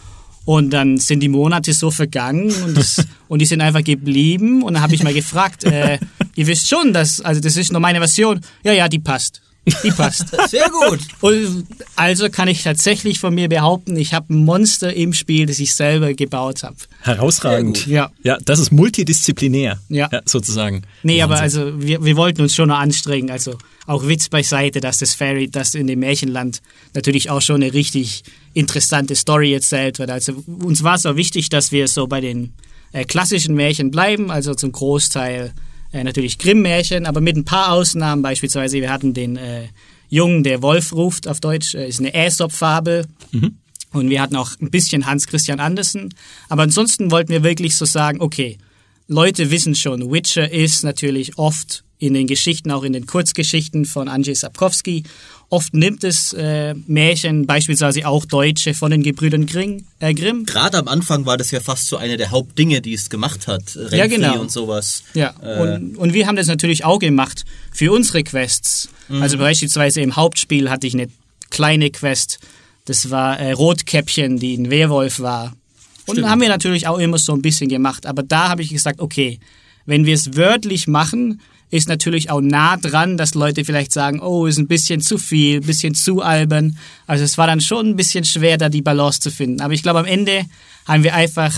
Und 0.44 0.70
dann 0.70 0.98
sind 0.98 1.20
die 1.20 1.28
Monate 1.28 1.72
so 1.72 1.92
vergangen 1.92 2.52
und, 2.64 2.76
das, 2.76 3.06
und 3.28 3.38
die 3.38 3.46
sind 3.46 3.60
einfach 3.60 3.84
geblieben. 3.84 4.64
Und 4.64 4.74
dann 4.74 4.82
habe 4.82 4.96
ich 4.96 5.04
mal 5.04 5.14
gefragt, 5.14 5.62
äh, 5.62 6.00
ihr 6.34 6.46
wisst 6.48 6.68
schon, 6.68 6.92
dass, 6.92 7.20
also 7.20 7.40
das 7.40 7.56
ist 7.56 7.70
nur 7.70 7.80
meine 7.80 7.98
Version. 7.98 8.40
Ja, 8.64 8.72
ja, 8.72 8.88
die 8.88 8.98
passt. 8.98 9.43
Die 9.82 9.90
passt. 9.90 10.28
Sehr 10.48 10.68
gut. 10.68 11.00
Und 11.20 11.66
also 11.96 12.28
kann 12.28 12.48
ich 12.48 12.62
tatsächlich 12.62 13.18
von 13.18 13.34
mir 13.34 13.48
behaupten, 13.48 13.96
ich 13.96 14.12
habe 14.12 14.32
ein 14.34 14.44
Monster 14.44 14.92
im 14.92 15.12
Spiel, 15.12 15.46
das 15.46 15.58
ich 15.58 15.74
selber 15.74 16.12
gebaut 16.14 16.62
habe. 16.62 16.76
Herausragend. 17.00 17.86
Ja. 17.86 18.10
Ja, 18.22 18.38
das 18.44 18.58
ist 18.58 18.72
multidisziplinär. 18.72 19.78
Ja. 19.88 20.08
ja 20.12 20.20
sozusagen. 20.26 20.82
Nee, 21.02 21.20
Wahnsinn. 21.20 21.22
aber 21.22 21.40
also 21.40 21.80
wir, 21.80 22.04
wir 22.04 22.16
wollten 22.16 22.42
uns 22.42 22.54
schon 22.54 22.68
noch 22.68 22.78
anstrengen. 22.78 23.30
Also 23.30 23.58
auch 23.86 24.06
Witz 24.06 24.28
beiseite, 24.28 24.80
dass 24.80 24.98
das 24.98 25.14
Fairy, 25.14 25.48
das 25.48 25.74
in 25.74 25.86
dem 25.86 26.00
Märchenland 26.00 26.60
natürlich 26.94 27.30
auch 27.30 27.40
schon 27.40 27.62
eine 27.62 27.72
richtig 27.72 28.22
interessante 28.52 29.16
Story 29.16 29.52
erzählt 29.52 29.98
wird. 29.98 30.10
Also 30.10 30.44
uns 30.46 30.82
war 30.82 30.96
es 30.96 31.06
auch 31.06 31.16
wichtig, 31.16 31.48
dass 31.48 31.72
wir 31.72 31.88
so 31.88 32.06
bei 32.06 32.20
den 32.20 32.52
äh, 32.92 33.04
klassischen 33.04 33.54
Märchen 33.54 33.90
bleiben, 33.90 34.30
also 34.30 34.54
zum 34.54 34.72
Großteil 34.72 35.52
äh, 35.94 36.04
natürlich 36.04 36.38
Grimm-Märchen, 36.38 37.06
aber 37.06 37.20
mit 37.20 37.36
ein 37.36 37.44
paar 37.44 37.72
Ausnahmen. 37.72 38.22
Beispielsweise, 38.22 38.80
wir 38.80 38.90
hatten 38.90 39.14
den 39.14 39.36
äh, 39.36 39.68
Jungen, 40.08 40.42
der 40.42 40.60
Wolf 40.60 40.92
ruft 40.92 41.28
auf 41.28 41.40
Deutsch, 41.40 41.74
äh, 41.74 41.88
ist 41.88 42.00
eine 42.00 42.12
Aesop-Fabel. 42.12 43.06
Mhm. 43.32 43.58
Und 43.92 44.10
wir 44.10 44.20
hatten 44.20 44.34
auch 44.34 44.50
ein 44.60 44.70
bisschen 44.70 45.06
Hans 45.06 45.28
Christian 45.28 45.60
Andersen. 45.60 46.12
Aber 46.48 46.62
ansonsten 46.62 47.12
wollten 47.12 47.30
wir 47.30 47.44
wirklich 47.44 47.76
so 47.76 47.84
sagen, 47.84 48.20
okay, 48.20 48.58
Leute 49.06 49.52
wissen 49.52 49.76
schon, 49.76 50.10
Witcher 50.10 50.50
ist 50.50 50.82
natürlich 50.82 51.38
oft 51.38 51.84
in 51.98 52.14
den 52.14 52.26
Geschichten, 52.26 52.72
auch 52.72 52.82
in 52.82 52.92
den 52.92 53.06
Kurzgeschichten 53.06 53.84
von 53.84 54.08
Andrzej 54.08 54.34
Sapkowski. 54.34 55.04
Oft 55.50 55.74
nimmt 55.74 56.04
es 56.04 56.32
äh, 56.32 56.74
Märchen, 56.86 57.46
beispielsweise 57.46 58.06
auch 58.06 58.24
Deutsche, 58.24 58.74
von 58.74 58.90
den 58.90 59.02
Gebrüdern 59.02 59.46
Grimm, 59.46 59.84
äh, 60.00 60.14
Grimm. 60.14 60.46
Gerade 60.46 60.78
am 60.78 60.88
Anfang 60.88 61.26
war 61.26 61.36
das 61.36 61.50
ja 61.50 61.60
fast 61.60 61.86
so 61.86 61.96
eine 61.96 62.16
der 62.16 62.30
Hauptdinge, 62.30 62.80
die 62.80 62.94
es 62.94 63.10
gemacht 63.10 63.46
hat. 63.46 63.76
Renfri 63.76 63.98
ja, 63.98 64.06
genau. 64.06 64.40
und 64.40 64.50
sowas. 64.50 65.04
Ja, 65.14 65.34
äh. 65.42 65.60
und, 65.60 65.96
und 65.96 66.12
wir 66.14 66.26
haben 66.26 66.36
das 66.36 66.46
natürlich 66.46 66.84
auch 66.84 66.98
gemacht 66.98 67.44
für 67.72 67.92
unsere 67.92 68.24
Quests. 68.24 68.88
Mhm. 69.08 69.22
Also 69.22 69.38
beispielsweise 69.38 70.00
im 70.00 70.16
Hauptspiel 70.16 70.70
hatte 70.70 70.86
ich 70.86 70.94
eine 70.94 71.08
kleine 71.50 71.90
Quest, 71.90 72.40
das 72.84 73.10
war 73.10 73.38
äh, 73.38 73.52
Rotkäppchen, 73.52 74.38
die 74.38 74.56
ein 74.56 74.70
Werwolf 74.70 75.20
war. 75.20 75.54
Und 76.06 76.16
Stimmt. 76.16 76.28
haben 76.28 76.40
wir 76.40 76.48
natürlich 76.48 76.86
auch 76.86 76.98
immer 76.98 77.18
so 77.18 77.32
ein 77.32 77.42
bisschen 77.42 77.68
gemacht. 77.68 78.06
Aber 78.06 78.22
da 78.22 78.48
habe 78.48 78.62
ich 78.62 78.70
gesagt, 78.70 79.00
okay, 79.00 79.38
wenn 79.86 80.04
wir 80.04 80.14
es 80.14 80.36
wörtlich 80.36 80.86
machen, 80.86 81.40
ist 81.70 81.88
natürlich 81.88 82.30
auch 82.30 82.40
nah 82.40 82.76
dran, 82.76 83.16
dass 83.16 83.34
Leute 83.34 83.64
vielleicht 83.64 83.92
sagen, 83.92 84.20
oh, 84.20 84.46
ist 84.46 84.58
ein 84.58 84.68
bisschen 84.68 85.00
zu 85.00 85.18
viel, 85.18 85.56
ein 85.56 85.66
bisschen 85.66 85.94
zu 85.94 86.22
albern. 86.22 86.78
Also 87.06 87.24
es 87.24 87.36
war 87.36 87.46
dann 87.46 87.60
schon 87.60 87.88
ein 87.88 87.96
bisschen 87.96 88.24
schwer, 88.24 88.58
da 88.58 88.68
die 88.68 88.82
Balance 88.82 89.20
zu 89.20 89.30
finden. 89.30 89.60
Aber 89.60 89.74
ich 89.74 89.82
glaube, 89.82 89.98
am 89.98 90.04
Ende 90.04 90.44
haben 90.86 91.02
wir 91.02 91.14
einfach 91.14 91.54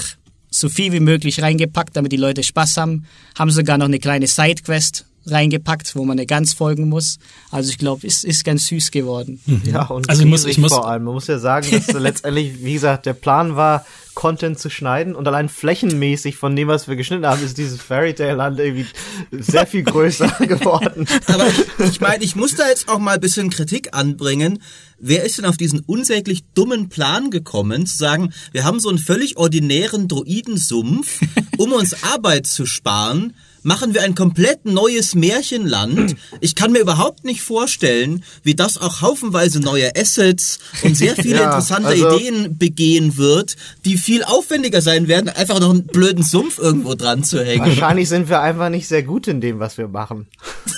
so 0.51 0.69
viel 0.69 0.93
wie 0.93 1.01
möglich 1.01 1.43
reingepackt, 1.43 1.97
damit 1.97 2.13
die 2.13 2.17
Leute 2.17 2.43
Spaß 2.43 2.77
haben. 2.79 3.05
Haben 3.39 3.51
sogar 3.51 3.79
noch 3.79 3.87
eine 3.87 3.99
kleine 3.99 4.27
Sidequest 4.27 5.05
reingepackt, 5.27 5.97
wo 5.97 6.05
man 6.05 6.19
eine 6.19 6.27
Gans 6.27 6.53
folgen 6.53 6.89
muss. 6.89 7.19
Also 7.51 7.71
ich 7.71 7.79
glaube, 7.79 8.07
es 8.07 8.25
ist 8.25 8.45
ganz 8.45 8.67
süß 8.67 8.91
geworden. 8.91 9.41
Ja, 9.65 9.85
und 9.87 10.09
also 10.09 10.23
ich 10.23 10.29
muss, 10.29 10.45
ich 10.45 10.59
muss 10.59 10.73
vor 10.73 10.89
allem. 10.89 11.05
Man 11.05 11.15
muss 11.15 11.27
ja 11.27 11.39
sagen, 11.39 11.69
dass 11.71 11.93
letztendlich, 12.01 12.65
wie 12.65 12.75
gesagt, 12.75 13.07
der 13.07 13.15
Plan 13.15 13.57
war, 13.57 13.85
Content 14.15 14.59
zu 14.59 14.71
schneiden 14.71 15.15
und 15.15 15.29
allein 15.29 15.51
flächenmäßig 15.51 16.37
von 16.37 16.57
dem, 16.57 16.69
was 16.69 16.89
wir 16.89 16.97
geschnitten 16.97 17.27
haben, 17.27 17.45
ist 17.45 17.59
dieses 17.59 17.83
Fairy 17.83 18.15
Tale 18.15 18.35
Land 18.35 18.59
irgendwie 18.59 18.87
sehr 19.31 19.67
viel 19.67 19.83
größer 19.83 20.29
geworden. 20.47 21.07
Aber 21.27 21.47
ich 21.85 22.01
meine, 22.01 22.25
ich 22.25 22.35
muss 22.35 22.55
da 22.55 22.67
jetzt 22.67 22.89
auch 22.89 22.99
mal 22.99 23.17
ein 23.17 23.21
bisschen 23.21 23.51
Kritik 23.51 23.91
anbringen. 23.93 24.63
Wer 24.99 25.25
ist 25.25 25.37
denn 25.37 25.45
auf 25.45 25.59
diesen 25.59 25.81
unsäglich 25.81 26.45
dummen 26.55 26.89
Plan 26.89 27.31
gekommen, 27.31 27.85
zu 27.85 27.99
sagen, 27.99 28.33
wir 28.53 28.65
haben 28.65 28.81
so 28.81 28.89
einen 28.89 28.99
völlig 28.99 29.37
ordinären 29.37 30.09
Druidensumpf 30.09 31.21
um 31.59 31.73
uns 31.73 32.03
Arbeit 32.03 32.47
zu 32.47 32.67
sparen, 32.67 33.35
machen 33.67 33.95
wir 33.95 34.03
ein 34.03 34.15
komplett 34.15 34.65
neues 34.65 35.17
Märchenland. 35.17 36.15
Ich 36.41 36.55
kann 36.55 36.71
mir 36.71 36.79
überhaupt 36.79 37.25
nicht 37.25 37.43
vorstellen, 37.43 38.23
wie 38.45 38.55
das 38.55 38.79
auch 38.79 39.03
haufenweise 39.03 39.59
neue 39.59 39.91
Assets 39.97 40.61
und 40.85 40.97
sehr 40.97 41.17
viele 41.17 41.39
Ja, 41.41 41.45
interessante 41.47 41.89
also- 41.89 42.17
Ideen 42.17 42.57
begehen 42.57 43.17
wird, 43.17 43.57
die 43.85 43.99
viel 43.99 44.23
aufwendiger 44.23 44.81
sein 44.83 45.09
werden, 45.09 45.29
einfach 45.29 45.59
noch 45.59 45.71
einen 45.71 45.85
blöden 45.87 46.23
Sumpf 46.23 46.59
irgendwo 46.59 46.95
dran 46.95 47.25
zu 47.25 47.45
hängen. 47.45 47.67
Wahrscheinlich 47.67 48.09
sind 48.09 48.29
wir 48.29 48.41
einfach 48.41 48.69
nicht 48.69 48.87
sehr 48.87 49.03
gut 49.03 49.27
in 49.27 49.41
dem, 49.41 49.59
was 49.59 49.77
wir 49.79 49.89
machen. 49.89 50.29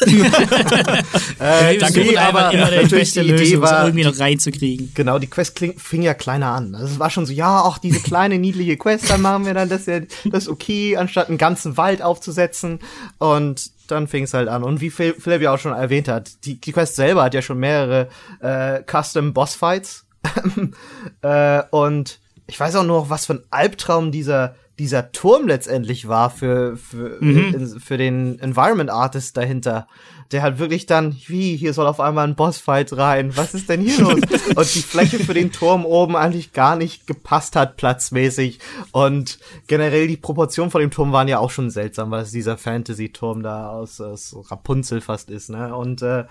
Wir 0.08 1.78
danke. 1.78 2.00
Nee, 2.00 2.16
aber 2.16 2.52
immer 2.52 2.70
die 2.70 2.76
natürlich 2.76 2.90
beste 2.90 3.20
die 3.22 3.28
Idee 3.28 3.38
Lösung, 3.38 3.56
um 3.56 3.62
war- 3.62 3.84
irgendwie 3.84 4.04
noch 4.04 4.18
reinzukriegen. 4.18 4.92
Genau, 4.94 5.18
die 5.18 5.26
Quest 5.26 5.54
kling, 5.56 5.74
fing 5.78 6.02
ja 6.02 6.14
kleiner 6.14 6.52
an. 6.52 6.74
Also 6.74 6.92
es 6.94 6.98
war 6.98 7.10
schon 7.10 7.26
so, 7.26 7.32
ja, 7.32 7.60
auch 7.62 7.78
diese 7.78 8.00
kleine 8.00 8.38
niedliche 8.38 8.76
Quest, 8.76 9.10
dann 9.10 9.20
machen 9.22 9.44
wir 9.46 9.54
dann 9.54 9.68
das 9.68 9.86
ja 9.86 10.00
das 10.24 10.44
ist 10.44 10.48
okay, 10.48 10.96
anstatt 10.96 11.28
einen 11.28 11.38
ganzen 11.38 11.76
Wald 11.76 12.02
aufzusetzen. 12.02 12.77
Und 13.18 13.70
dann 13.90 14.06
fing 14.06 14.24
es 14.24 14.34
halt 14.34 14.48
an. 14.48 14.62
Und 14.62 14.80
wie 14.80 14.90
Phil- 14.90 15.14
Philipp 15.18 15.42
ja 15.42 15.52
auch 15.54 15.58
schon 15.58 15.72
erwähnt 15.72 16.08
hat, 16.08 16.44
die, 16.44 16.60
die 16.60 16.72
Quest 16.72 16.96
selber 16.96 17.24
hat 17.24 17.34
ja 17.34 17.42
schon 17.42 17.58
mehrere 17.58 18.08
äh, 18.40 18.82
Custom 18.84 19.32
Boss 19.32 19.54
Fights. 19.54 20.06
äh, 21.22 21.62
und 21.70 22.20
ich 22.46 22.58
weiß 22.58 22.76
auch 22.76 22.84
noch, 22.84 23.10
was 23.10 23.26
für 23.26 23.34
ein 23.34 23.42
Albtraum 23.50 24.12
dieser 24.12 24.54
dieser 24.78 25.10
Turm 25.10 25.48
letztendlich 25.48 26.06
war 26.06 26.30
für 26.30 26.76
für, 26.76 27.20
in, 27.20 27.80
für 27.80 27.96
den 27.96 28.38
Environment 28.38 28.90
Artist 28.90 29.36
dahinter, 29.36 29.88
der 30.32 30.42
halt 30.42 30.58
wirklich 30.58 30.84
dann, 30.84 31.16
wie, 31.26 31.56
hier 31.56 31.72
soll 31.72 31.86
auf 31.86 32.00
einmal 32.00 32.26
ein 32.26 32.34
Bossfight 32.34 32.94
rein, 32.94 33.34
was 33.36 33.54
ist 33.54 33.68
denn 33.70 33.80
hier 33.80 33.98
los? 34.00 34.20
und 34.56 34.74
die 34.74 34.82
Fläche 34.82 35.18
für 35.18 35.32
den 35.32 35.52
Turm 35.52 35.86
oben 35.86 36.16
eigentlich 36.16 36.52
gar 36.52 36.76
nicht 36.76 37.06
gepasst 37.06 37.56
hat, 37.56 37.76
platzmäßig. 37.78 38.58
Und 38.92 39.38
generell 39.68 40.06
die 40.06 40.18
Proportionen 40.18 40.70
von 40.70 40.82
dem 40.82 40.90
Turm 40.90 41.12
waren 41.12 41.28
ja 41.28 41.38
auch 41.38 41.50
schon 41.50 41.70
seltsam, 41.70 42.10
weil 42.10 42.24
es 42.24 42.30
dieser 42.30 42.58
Fantasy-Turm 42.58 43.42
da 43.42 43.70
aus, 43.70 44.02
aus 44.02 44.36
Rapunzel 44.50 45.00
fast 45.00 45.30
ist, 45.30 45.48
ne? 45.48 45.74
Und 45.74 46.02
äh, 46.02 46.24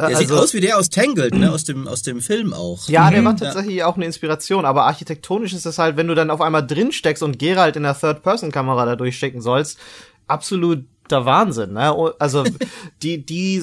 Der 0.00 0.16
sieht 0.16 0.32
aus 0.32 0.54
wie 0.54 0.60
der 0.60 0.78
aus 0.78 0.88
Tangled, 0.88 1.34
ne? 1.34 1.52
Aus 1.52 1.64
dem, 1.64 1.86
aus 1.88 2.02
dem 2.02 2.22
Film 2.22 2.54
auch. 2.54 2.88
ja, 2.88 3.10
der 3.10 3.22
war 3.22 3.36
tatsächlich 3.36 3.84
auch 3.84 3.96
eine 3.96 4.06
Inspiration, 4.06 4.64
aber 4.64 4.84
architektonisch 4.84 5.52
ist 5.52 5.66
es 5.66 5.78
halt, 5.78 5.98
wenn 5.98 6.08
du 6.08 6.14
dann 6.14 6.30
auf 6.30 6.40
einmal 6.40 6.66
drin 6.66 6.90
steckst 6.90 7.22
und 7.22 7.38
Geralt 7.38 7.76
in 7.76 7.82
der 7.82 7.98
Third-Person-Kamera 7.98 8.86
da 8.86 8.96
durchstecken 8.96 9.42
sollst, 9.42 9.78
absoluter 11.06 11.26
Wahnsinn, 11.26 11.72
ne? 11.72 12.14
Also 12.18 12.44
die, 13.02 13.24
die, 13.24 13.62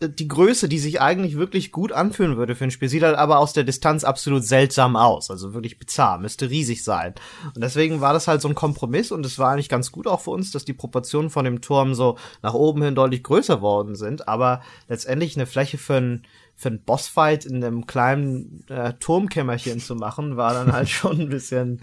die 0.00 0.28
Größe, 0.28 0.68
die 0.68 0.78
sich 0.78 1.00
eigentlich 1.00 1.36
wirklich 1.36 1.70
gut 1.70 1.92
anfühlen 1.92 2.36
würde 2.36 2.54
für 2.54 2.64
ein 2.64 2.70
Spiel, 2.70 2.88
sieht 2.88 3.02
halt 3.02 3.16
aber 3.16 3.38
aus 3.38 3.52
der 3.52 3.64
Distanz 3.64 4.04
absolut 4.04 4.44
seltsam 4.44 4.96
aus. 4.96 5.30
Also 5.30 5.54
wirklich 5.54 5.78
bizarr, 5.78 6.18
müsste 6.18 6.50
riesig 6.50 6.82
sein. 6.82 7.14
Und 7.54 7.62
deswegen 7.62 8.00
war 8.00 8.12
das 8.12 8.28
halt 8.28 8.40
so 8.42 8.48
ein 8.48 8.54
Kompromiss 8.54 9.12
und 9.12 9.24
es 9.24 9.38
war 9.38 9.52
eigentlich 9.52 9.68
ganz 9.68 9.92
gut 9.92 10.06
auch 10.06 10.20
für 10.20 10.30
uns, 10.30 10.50
dass 10.50 10.64
die 10.64 10.72
Proportionen 10.72 11.30
von 11.30 11.44
dem 11.44 11.60
Turm 11.60 11.94
so 11.94 12.18
nach 12.42 12.54
oben 12.54 12.82
hin 12.82 12.94
deutlich 12.94 13.22
größer 13.22 13.60
worden 13.60 13.94
sind. 13.94 14.28
Aber 14.28 14.62
letztendlich 14.88 15.36
eine 15.36 15.46
Fläche 15.46 15.78
für 15.78 15.94
ein 15.94 16.26
für 16.54 16.68
einen 16.68 16.82
Bossfight 16.82 17.44
in 17.46 17.64
einem 17.64 17.86
kleinen 17.86 18.62
äh, 18.68 18.92
Turmkämmerchen 19.00 19.80
zu 19.80 19.96
machen, 19.96 20.36
war 20.36 20.52
dann 20.52 20.72
halt 20.72 20.88
schon 20.90 21.18
ein 21.18 21.28
bisschen, 21.28 21.80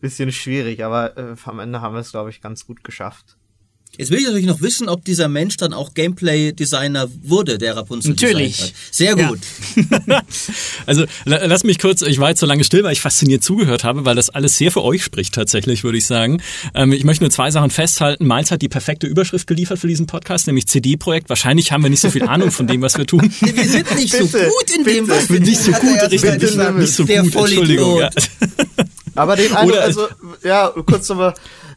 bisschen 0.00 0.32
schwierig. 0.32 0.84
Aber 0.84 1.16
äh, 1.16 1.36
am 1.44 1.60
Ende 1.60 1.80
haben 1.80 1.94
wir 1.94 2.00
es, 2.00 2.10
glaube 2.10 2.28
ich, 2.28 2.42
ganz 2.42 2.66
gut 2.66 2.84
geschafft. 2.84 3.38
Jetzt 3.96 4.10
will 4.12 4.18
ich 4.18 4.24
natürlich 4.26 4.46
noch 4.46 4.60
wissen, 4.60 4.88
ob 4.88 5.04
dieser 5.04 5.28
Mensch 5.28 5.56
dann 5.56 5.72
auch 5.72 5.92
Gameplay-Designer 5.94 7.08
wurde, 7.24 7.58
der 7.58 7.74
Rapunzel 7.76 8.10
Natürlich. 8.10 8.72
Sehr 8.92 9.16
Ja. 9.18 9.28
gut. 9.28 9.40
Also 10.86 11.04
la- 11.24 11.44
lass 11.46 11.64
mich 11.64 11.78
kurz, 11.78 12.02
ich 12.02 12.18
war 12.18 12.30
jetzt 12.30 12.40
so 12.40 12.46
lange 12.46 12.64
still, 12.64 12.82
weil 12.84 12.92
ich 12.92 13.00
fasziniert 13.00 13.42
zugehört 13.42 13.84
habe, 13.84 14.04
weil 14.04 14.14
das 14.14 14.30
alles 14.30 14.56
sehr 14.56 14.70
für 14.70 14.82
euch 14.82 15.02
spricht 15.04 15.34
tatsächlich, 15.34 15.84
würde 15.84 15.98
ich 15.98 16.06
sagen. 16.06 16.40
Ähm, 16.74 16.92
ich 16.92 17.04
möchte 17.04 17.24
nur 17.24 17.30
zwei 17.30 17.50
Sachen 17.50 17.70
festhalten. 17.70 18.26
Miles 18.26 18.50
hat 18.50 18.62
die 18.62 18.68
perfekte 18.68 19.06
Überschrift 19.06 19.46
geliefert 19.46 19.78
für 19.78 19.88
diesen 19.88 20.06
Podcast, 20.06 20.46
nämlich 20.46 20.66
CD-Projekt. 20.68 21.28
Wahrscheinlich 21.28 21.72
haben 21.72 21.82
wir 21.82 21.90
nicht 21.90 22.00
so 22.00 22.10
viel 22.10 22.22
Ahnung 22.22 22.50
von 22.52 22.66
dem, 22.66 22.80
was 22.82 22.96
wir 22.96 23.06
tun. 23.06 23.30
Nee, 23.40 23.52
Wir 23.56 23.68
sind 23.68 23.94
nicht 23.96 24.12
so 24.14 24.26
Bitte, 24.26 24.44
gut 24.48 24.76
in 24.76 24.84
dem, 24.84 25.08
was 25.08 25.24
Ich 25.24 25.30
wir 25.30 25.40
bin 25.40 25.48
nicht 25.48 25.60
so 25.60 25.72
tun, 25.72 25.80
gut, 25.80 25.96
er 25.98 26.10
richtig, 26.10 26.42
erst 26.42 26.76
nicht, 26.76 26.92
so 26.94 27.04
Der 27.04 27.22
gut, 27.22 27.34
Entschuldigung. 27.34 27.98
Ja. 28.00 28.10
Aber 29.14 29.34
den 29.36 29.52
einen, 29.52 29.72
also, 29.72 30.06
ja, 30.44 30.72
kurz 30.86 31.08
nochmal. 31.08 31.34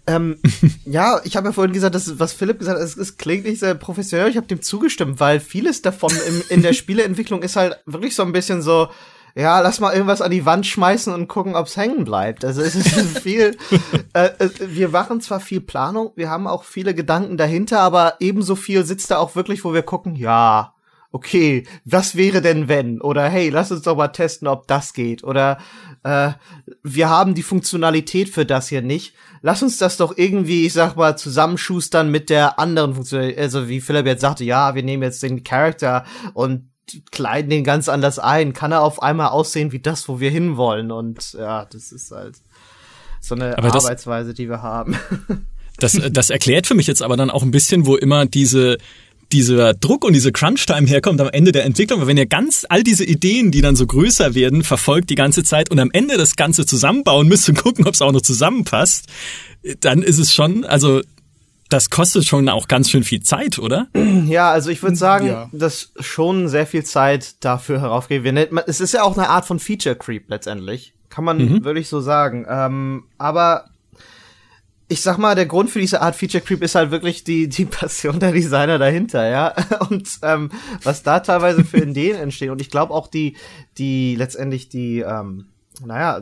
Ähm, 0.08 0.38
ja, 0.86 1.22
ich 1.24 1.36
habe 1.36 1.48
ja 1.48 1.54
vorhin 1.54 1.74
gesagt, 1.74 1.96
dass, 1.96 2.20
was 2.20 2.34
Philipp 2.34 2.60
gesagt 2.60 2.80
hat, 2.80 2.86
es, 2.86 2.98
es 2.98 3.18
klingt 3.18 3.46
nicht 3.46 3.60
sehr 3.60 3.76
professionell. 3.76 4.30
Ich 4.30 4.38
habe 4.38 4.48
dem 4.48 4.62
zugestimmt, 4.62 5.20
weil 5.20 5.40
vieles 5.40 5.82
davon 5.82 6.12
im, 6.28 6.44
in 6.50 6.62
der 6.62 6.74
Spieleentwicklung 6.74 7.44
ist 7.44 7.56
halt 7.56 7.78
wirklich 7.86 8.16
so 8.16 8.24
ein 8.24 8.32
bisschen 8.32 8.62
so, 8.62 8.90
ja, 9.36 9.60
lass 9.62 9.80
mal 9.80 9.94
irgendwas 9.94 10.22
an 10.22 10.32
die 10.32 10.46
Wand 10.46 10.66
schmeißen 10.66 11.14
und 11.14 11.28
gucken, 11.28 11.56
ob's 11.56 11.78
hängen 11.78 12.04
bleibt. 12.04 12.44
Also 12.44 12.62
es 12.62 12.76
ist 12.76 13.20
viel, 13.20 13.58
äh, 14.14 14.30
äh, 14.40 14.50
wir 14.60 14.90
machen 14.90 15.22
zwar 15.22 15.40
viel 15.40 15.62
Planung, 15.62 16.12
wir 16.16 16.30
haben 16.30 16.48
auch 16.48 16.64
viele 16.64 16.94
Gedanken 16.94 17.38
dahinter, 17.38 17.80
aber 17.80 18.16
ebenso 18.20 18.56
viel 18.56 18.84
sitzt 18.86 19.12
da 19.12 19.18
auch 19.18 19.36
wirklich, 19.36 19.64
wo 19.64 19.74
wir 19.74 19.84
gucken, 19.84 20.16
ja, 20.16 20.74
okay, 21.12 21.66
was 21.86 22.16
wäre 22.16 22.42
denn 22.42 22.68
wenn? 22.68 23.02
Oder 23.02 23.28
hey, 23.28 23.50
lass 23.50 23.72
uns 23.72 23.84
doch 23.84 23.98
mal 23.98 24.10
testen, 24.10 24.48
ob 24.48 24.68
das 24.68 24.94
geht. 24.94 25.24
Oder 25.24 25.58
äh, 26.04 26.32
wir 26.84 27.10
haben 27.10 27.36
die 27.36 27.44
Funktionalität 27.44 28.30
für 28.30 28.46
das 28.46 28.68
hier 28.68 28.82
nicht. 28.82 29.14
Lass 29.42 29.64
uns 29.64 29.78
das 29.78 29.98
doch 29.98 30.18
irgendwie, 30.18 30.66
ich 30.66 30.74
sag 30.74 30.96
mal, 30.96 31.18
zusammenschustern 31.18 32.10
mit 32.10 32.30
der 32.30 32.60
anderen 32.60 32.94
Funktionalität. 32.94 33.40
Also 33.40 33.68
wie 33.68 33.82
Philipp 33.82 34.06
jetzt 34.06 34.22
sagte, 34.22 34.44
ja, 34.44 34.76
wir 34.76 34.84
nehmen 34.84 35.04
jetzt 35.04 35.24
den 35.24 35.44
Charakter 35.44 36.06
und 36.34 36.70
kleiden 37.12 37.50
den 37.50 37.64
ganz 37.64 37.90
anders 37.90 38.20
ein. 38.20 38.54
Kann 38.54 38.72
er 38.72 38.82
auf 38.82 39.02
einmal 39.02 39.30
aussehen 39.30 39.72
wie 39.72 39.80
das, 39.80 40.08
wo 40.08 40.20
wir 40.20 40.32
hinwollen? 40.32 40.92
Und 40.92 41.34
ja, 41.34 41.66
das 41.66 41.92
ist 41.92 42.12
halt 42.12 42.38
so 43.20 43.36
eine 43.36 43.58
Aber 43.58 43.74
Arbeitsweise, 43.74 44.34
die 44.34 44.50
wir 44.50 44.62
haben. 44.62 44.98
Das, 45.78 46.00
das 46.12 46.30
erklärt 46.30 46.68
für 46.68 46.76
mich 46.76 46.86
jetzt 46.86 47.02
aber 47.02 47.18
dann 47.18 47.32
auch 47.32 47.42
ein 47.42 47.50
bisschen, 47.50 47.88
wo 47.88 47.96
immer 47.96 48.28
diese 48.28 48.78
dieser 49.34 49.74
Druck 49.74 50.04
und 50.04 50.14
diese 50.14 50.32
Crunch-Time 50.32 50.88
herkommt 50.88 51.22
am 51.22 51.30
Ende 51.30 51.52
der 51.52 51.66
Entwicklung, 51.66 52.00
weil 52.02 52.08
wenn 52.08 52.18
ihr 52.18 52.26
ganz 52.26 52.66
all 52.70 52.84
diese 52.84 53.06
Ideen, 53.06 53.52
die 53.52 53.62
dann 53.62 53.76
so 53.76 53.86
größer 53.88 54.36
werden, 54.36 54.64
verfolgt 54.64 55.10
die 55.10 55.16
ganze 55.16 55.44
Zeit 55.44 55.72
und 55.72 55.80
am 55.80 55.90
Ende 55.92 56.18
das 56.18 56.36
Ganze 56.36 56.66
zusammenbauen 56.66 57.28
müsst 57.28 57.48
und 57.50 57.58
gucken, 57.62 57.88
ob 57.88 57.94
es 57.94 58.02
auch 58.02 58.12
noch 58.12 58.22
zusammenpasst, 58.22 59.06
dann 59.80 60.02
ist 60.04 60.18
es 60.20 60.34
schon, 60.34 60.66
also 60.66 61.02
das 61.70 61.90
kostet 61.90 62.26
schon 62.28 62.50
auch 62.50 62.68
ganz 62.68 62.90
schön 62.90 63.04
viel 63.04 63.22
Zeit, 63.24 63.58
oder? 63.58 63.88
Ja, 64.28 64.52
also 64.52 64.70
ich 64.70 64.84
würde 64.84 64.98
sagen, 64.98 65.28
Ja. 65.28 65.50
dass 65.54 65.94
schon 66.00 66.50
sehr 66.50 66.68
viel 66.68 66.84
Zeit 66.84 67.44
dafür 67.46 67.80
heraufgeht. 67.80 68.26
Es 68.68 68.82
ist 68.82 68.94
ja 68.94 69.04
auch 69.04 69.18
eine 69.18 69.30
Art 69.30 69.46
von 69.46 69.60
Feature 69.60 69.96
Creep 69.96 70.26
letztendlich. 70.30 70.94
Kann 71.10 71.24
man 71.24 71.64
wirklich 71.64 71.88
so 71.90 72.00
sagen. 72.02 72.46
Ähm, 72.50 73.04
aber 73.18 73.66
ich 74.92 75.02
sag 75.02 75.18
mal, 75.18 75.36
der 75.36 75.46
Grund 75.46 75.70
für 75.70 75.80
diese 75.80 76.02
Art 76.02 76.18
Feature 76.18 76.44
Creep 76.44 76.62
ist 76.62 76.76
halt 76.76 76.92
wirklich 76.92 77.24
die, 77.24 77.48
die 77.48 77.64
Passion 77.64 78.20
der 78.20 78.34
Designer 78.34 78.78
dahinter, 78.78 79.26
ja. 79.30 79.56
Und 79.90 80.20
ähm, 80.22 80.52
was 80.84 81.02
da 81.02 81.22
teilweise 81.22 81.64
für 81.64 81.78
Ideen 81.78 82.18
entstehen. 82.18 82.50
Und 82.50 82.60
ich 82.60 82.70
glaube 82.70 82.94
auch 82.94 83.08
die, 83.08 83.38
die 83.78 84.16
letztendlich 84.18 84.68
die, 84.68 85.00
ähm, 85.00 85.46
naja, 85.86 86.22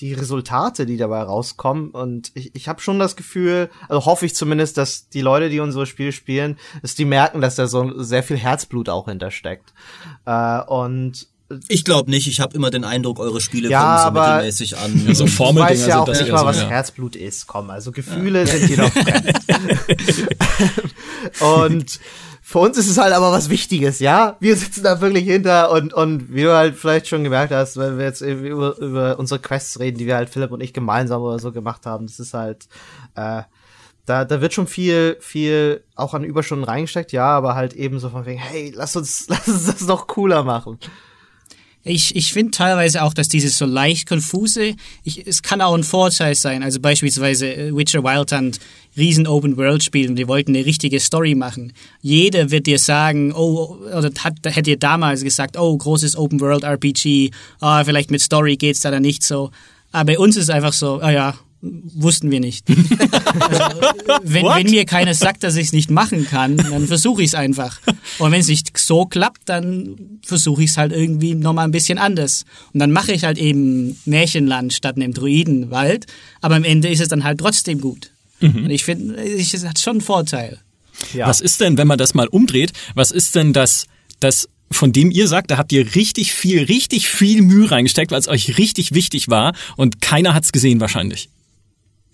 die 0.00 0.14
Resultate, 0.14 0.84
die 0.84 0.96
dabei 0.96 1.22
rauskommen. 1.22 1.90
Und 1.92 2.32
ich, 2.34 2.56
ich 2.56 2.66
habe 2.66 2.80
schon 2.80 2.98
das 2.98 3.14
Gefühl, 3.14 3.70
also 3.88 4.04
hoffe 4.04 4.26
ich 4.26 4.34
zumindest, 4.34 4.78
dass 4.78 5.08
die 5.08 5.20
Leute, 5.20 5.48
die 5.48 5.60
unsere 5.60 5.86
Spiele 5.86 6.10
spielen, 6.10 6.58
dass 6.82 6.96
die 6.96 7.04
merken, 7.04 7.40
dass 7.40 7.54
da 7.54 7.68
so 7.68 8.02
sehr 8.02 8.24
viel 8.24 8.36
Herzblut 8.36 8.88
auch 8.88 9.06
hintersteckt. 9.06 9.72
Äh, 10.26 10.60
und 10.62 11.28
Ich 11.68 11.84
glaube 11.84 12.10
nicht. 12.10 12.26
Ich 12.28 12.40
habe 12.40 12.54
immer 12.54 12.70
den 12.70 12.84
Eindruck, 12.84 13.18
eure 13.20 13.40
Spiele 13.40 13.70
Ja, 13.70 13.80
kommen 13.80 13.98
so 14.14 14.20
aber- 14.20 14.32
mittelmäßig 14.34 14.76
an. 14.76 15.04
Ja, 15.08 15.14
so 15.14 15.24
Und- 15.24 15.30
ich 15.30 15.38
weiß 15.40 15.80
ja 15.80 15.84
sind 15.86 15.94
auch 15.94 16.04
das 16.06 16.20
nicht 16.20 16.30
mal, 16.32 16.38
so, 16.40 16.44
was 16.46 16.56
ja. 16.58 16.68
Herzblut 16.68 17.16
ist. 17.16 17.46
Komm, 17.46 17.70
also 17.70 17.90
Gefühle 17.92 18.46
sind 18.46 18.68
dir 18.68 18.76
doch 18.76 18.92
fremd. 18.92 19.38
und 21.40 22.00
für 22.42 22.58
uns 22.60 22.78
ist 22.78 22.88
es 22.88 22.96
halt 22.98 23.12
aber 23.12 23.30
was 23.32 23.50
Wichtiges, 23.50 23.98
ja? 24.00 24.36
Wir 24.40 24.56
sitzen 24.56 24.82
da 24.82 25.00
wirklich 25.00 25.24
hinter 25.24 25.70
und, 25.70 25.92
und 25.92 26.32
wie 26.34 26.42
du 26.42 26.54
halt 26.54 26.76
vielleicht 26.76 27.06
schon 27.08 27.24
gemerkt 27.24 27.52
hast, 27.52 27.76
wenn 27.76 27.98
wir 27.98 28.04
jetzt 28.06 28.22
irgendwie 28.22 28.48
über, 28.48 28.76
über 28.78 29.18
unsere 29.18 29.40
Quests 29.40 29.78
reden, 29.80 29.98
die 29.98 30.06
wir 30.06 30.16
halt 30.16 30.30
Philipp 30.30 30.50
und 30.50 30.62
ich 30.62 30.72
gemeinsam 30.72 31.20
oder 31.22 31.38
so 31.38 31.52
gemacht 31.52 31.84
haben, 31.84 32.06
das 32.06 32.18
ist 32.20 32.32
halt, 32.34 32.66
äh, 33.16 33.42
da, 34.06 34.24
da 34.24 34.40
wird 34.40 34.54
schon 34.54 34.66
viel, 34.66 35.18
viel 35.20 35.84
auch 35.94 36.14
an 36.14 36.24
Überstunden 36.24 36.64
reingesteckt, 36.64 37.12
ja, 37.12 37.26
aber 37.26 37.54
halt 37.54 37.74
eben 37.74 37.98
so 38.00 38.08
von 38.08 38.24
wegen, 38.24 38.38
hey, 38.40 38.72
lass 38.74 38.96
uns, 38.96 39.26
lass 39.28 39.46
uns 39.46 39.66
das 39.66 39.80
noch 39.82 40.06
cooler 40.06 40.42
machen. 40.42 40.78
Ich, 41.88 42.14
ich 42.14 42.32
finde 42.32 42.50
teilweise 42.50 43.02
auch, 43.02 43.14
dass 43.14 43.28
dieses 43.28 43.56
so 43.56 43.64
leicht 43.64 44.06
konfuse, 44.06 44.74
ich, 45.04 45.26
es 45.26 45.42
kann 45.42 45.60
auch 45.62 45.74
ein 45.74 45.84
Vorteil 45.84 46.34
sein. 46.34 46.62
Also 46.62 46.80
beispielsweise 46.80 47.54
äh, 47.54 47.74
Witcher 47.74 48.04
Wild 48.04 48.30
Hunt, 48.32 48.60
riesen 48.96 49.26
Open 49.26 49.56
World 49.56 49.82
Spiel 49.82 50.08
und 50.10 50.16
die 50.16 50.28
wollten 50.28 50.54
eine 50.54 50.66
richtige 50.66 51.00
Story 51.00 51.34
machen. 51.34 51.72
Jeder 52.02 52.50
wird 52.50 52.66
dir 52.66 52.78
sagen, 52.78 53.32
oh, 53.32 53.78
oder 53.96 54.10
hat, 54.18 54.34
hätte 54.44 54.62
dir 54.62 54.78
damals 54.78 55.22
gesagt, 55.22 55.58
oh, 55.58 55.76
großes 55.76 56.16
Open 56.16 56.40
World 56.40 56.64
RPG, 56.64 57.30
ah, 57.60 57.82
vielleicht 57.84 58.10
mit 58.10 58.20
Story 58.20 58.56
geht's 58.56 58.80
da 58.80 58.90
dann 58.90 59.02
nicht 59.02 59.22
so. 59.22 59.50
Aber 59.90 60.12
bei 60.12 60.18
uns 60.18 60.36
ist 60.36 60.44
es 60.44 60.50
einfach 60.50 60.74
so, 60.74 61.00
ah 61.00 61.10
ja, 61.10 61.34
wussten 61.60 62.30
wir 62.30 62.40
nicht. 62.40 62.68
also, 62.68 63.64
wenn, 64.22 64.44
wenn 64.44 64.70
mir 64.70 64.84
keiner 64.84 65.14
sagt, 65.14 65.42
dass 65.42 65.56
ich 65.56 65.68
es 65.68 65.72
nicht 65.72 65.90
machen 65.90 66.26
kann, 66.26 66.56
dann 66.56 66.86
versuche 66.86 67.22
ich 67.22 67.28
es 67.28 67.34
einfach. 67.34 67.80
Und 68.18 68.32
wenn 68.32 68.40
es 68.40 68.48
nicht 68.48 68.76
so 68.78 69.06
klappt, 69.06 69.48
dann 69.48 70.18
versuche 70.22 70.62
ich 70.62 70.70
es 70.70 70.76
halt 70.76 70.92
irgendwie 70.92 71.34
nochmal 71.34 71.64
ein 71.64 71.72
bisschen 71.72 71.98
anders. 71.98 72.44
Und 72.72 72.80
dann 72.80 72.92
mache 72.92 73.12
ich 73.12 73.24
halt 73.24 73.38
eben 73.38 73.98
Märchenland 74.04 74.72
statt 74.72 74.96
einem 74.96 75.12
Druidenwald, 75.12 76.06
aber 76.40 76.56
am 76.56 76.64
Ende 76.64 76.88
ist 76.88 77.00
es 77.00 77.08
dann 77.08 77.24
halt 77.24 77.38
trotzdem 77.38 77.80
gut. 77.80 78.10
Und 78.40 78.70
ich 78.70 78.84
finde, 78.84 79.16
es 79.16 79.66
hat 79.66 79.78
schon 79.80 79.94
einen 79.94 80.00
Vorteil. 80.00 80.60
Ja. 81.12 81.26
Was 81.26 81.40
ist 81.40 81.60
denn, 81.60 81.76
wenn 81.76 81.88
man 81.88 81.98
das 81.98 82.14
mal 82.14 82.28
umdreht, 82.28 82.72
was 82.94 83.10
ist 83.10 83.34
denn 83.34 83.52
das, 83.52 83.86
das 84.20 84.48
von 84.70 84.92
dem 84.92 85.10
ihr 85.10 85.28
sagt, 85.28 85.50
da 85.50 85.56
habt 85.56 85.72
ihr 85.72 85.94
richtig 85.94 86.32
viel, 86.32 86.62
richtig 86.64 87.08
viel 87.08 87.42
Mühe 87.42 87.70
reingesteckt, 87.70 88.10
weil 88.10 88.20
es 88.20 88.28
euch 88.28 88.58
richtig 88.58 88.92
wichtig 88.92 89.28
war 89.28 89.54
und 89.76 90.00
keiner 90.00 90.34
hat's 90.34 90.52
gesehen 90.52 90.80
wahrscheinlich. 90.80 91.30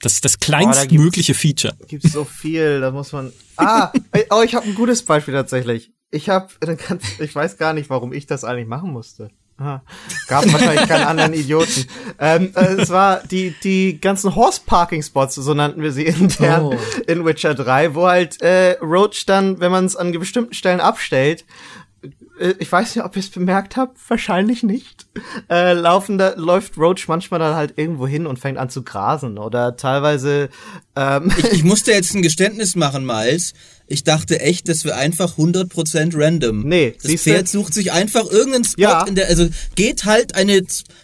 Das 0.04 0.12
ist 0.12 0.24
das 0.24 0.38
kleinstmögliche 0.38 1.32
Feature. 1.34 1.74
Gibt 1.88 2.02
so 2.04 2.24
viel, 2.24 2.80
da 2.82 2.90
muss 2.90 3.12
man. 3.12 3.32
Ah, 3.56 3.90
oh, 4.30 4.42
ich 4.44 4.54
habe 4.54 4.66
ein 4.66 4.74
gutes 4.74 5.02
Beispiel 5.02 5.32
tatsächlich. 5.32 5.92
Ich 6.10 6.28
habe, 6.28 6.48
ich 7.20 7.34
weiß 7.34 7.56
gar 7.56 7.72
nicht, 7.72 7.88
warum 7.88 8.12
ich 8.12 8.26
das 8.26 8.44
eigentlich 8.44 8.68
machen 8.68 8.92
musste. 8.92 9.30
Ah, 9.56 9.80
gab 10.26 10.52
wahrscheinlich 10.52 10.88
keinen 10.88 11.04
anderen 11.06 11.32
Idioten. 11.32 11.86
Ähm, 12.18 12.52
äh, 12.56 12.74
es 12.74 12.90
war 12.90 13.22
die 13.30 13.54
die 13.62 14.00
ganzen 14.00 14.34
Horse 14.34 14.60
Parking 14.66 15.02
Spots, 15.02 15.36
so 15.36 15.54
nannten 15.54 15.80
wir 15.80 15.92
sie 15.92 16.04
intern 16.06 16.62
Oh. 16.64 16.76
in 17.06 17.24
Witcher 17.24 17.54
3, 17.54 17.94
wo 17.94 18.06
halt 18.06 18.42
äh, 18.42 18.72
Roach 18.82 19.24
dann, 19.26 19.60
wenn 19.60 19.70
man 19.70 19.84
es 19.86 19.94
an 19.96 20.12
bestimmten 20.12 20.54
Stellen 20.54 20.80
abstellt, 20.80 21.44
ich 22.58 22.70
weiß 22.70 22.96
nicht, 22.96 23.04
ob 23.04 23.14
ihr 23.16 23.20
es 23.20 23.30
bemerkt 23.30 23.76
habt, 23.76 23.98
wahrscheinlich 24.08 24.62
nicht. 24.62 25.06
Äh, 25.48 25.72
laufen 25.74 26.18
da, 26.18 26.34
läuft 26.36 26.76
Roach 26.76 27.06
manchmal 27.06 27.38
dann 27.40 27.54
halt 27.54 27.74
irgendwo 27.76 28.06
hin 28.06 28.26
und 28.26 28.38
fängt 28.38 28.58
an 28.58 28.70
zu 28.70 28.82
grasen 28.82 29.38
oder 29.38 29.76
teilweise 29.76 30.48
ähm, 30.96 31.32
Ich, 31.38 31.44
ich 31.52 31.64
musste 31.64 31.92
jetzt 31.92 32.14
ein 32.14 32.22
Geständnis 32.22 32.74
machen, 32.74 33.06
Miles. 33.06 33.54
Ich 33.86 34.02
dachte 34.02 34.40
echt, 34.40 34.68
das 34.68 34.84
wäre 34.84 34.96
einfach 34.96 35.36
100% 35.36 36.12
random. 36.14 36.62
Nee, 36.66 36.94
das 37.00 37.10
siehste? 37.10 37.30
Pferd 37.30 37.48
sucht 37.48 37.74
sich 37.74 37.92
einfach 37.92 38.24
irgendeinen 38.30 38.64
Spot 38.64 38.80
Ja. 38.82 39.06
in 39.06 39.14
der, 39.14 39.28
also 39.28 39.46
geht 39.74 40.04
halt 40.04 40.34
eine 40.34 40.62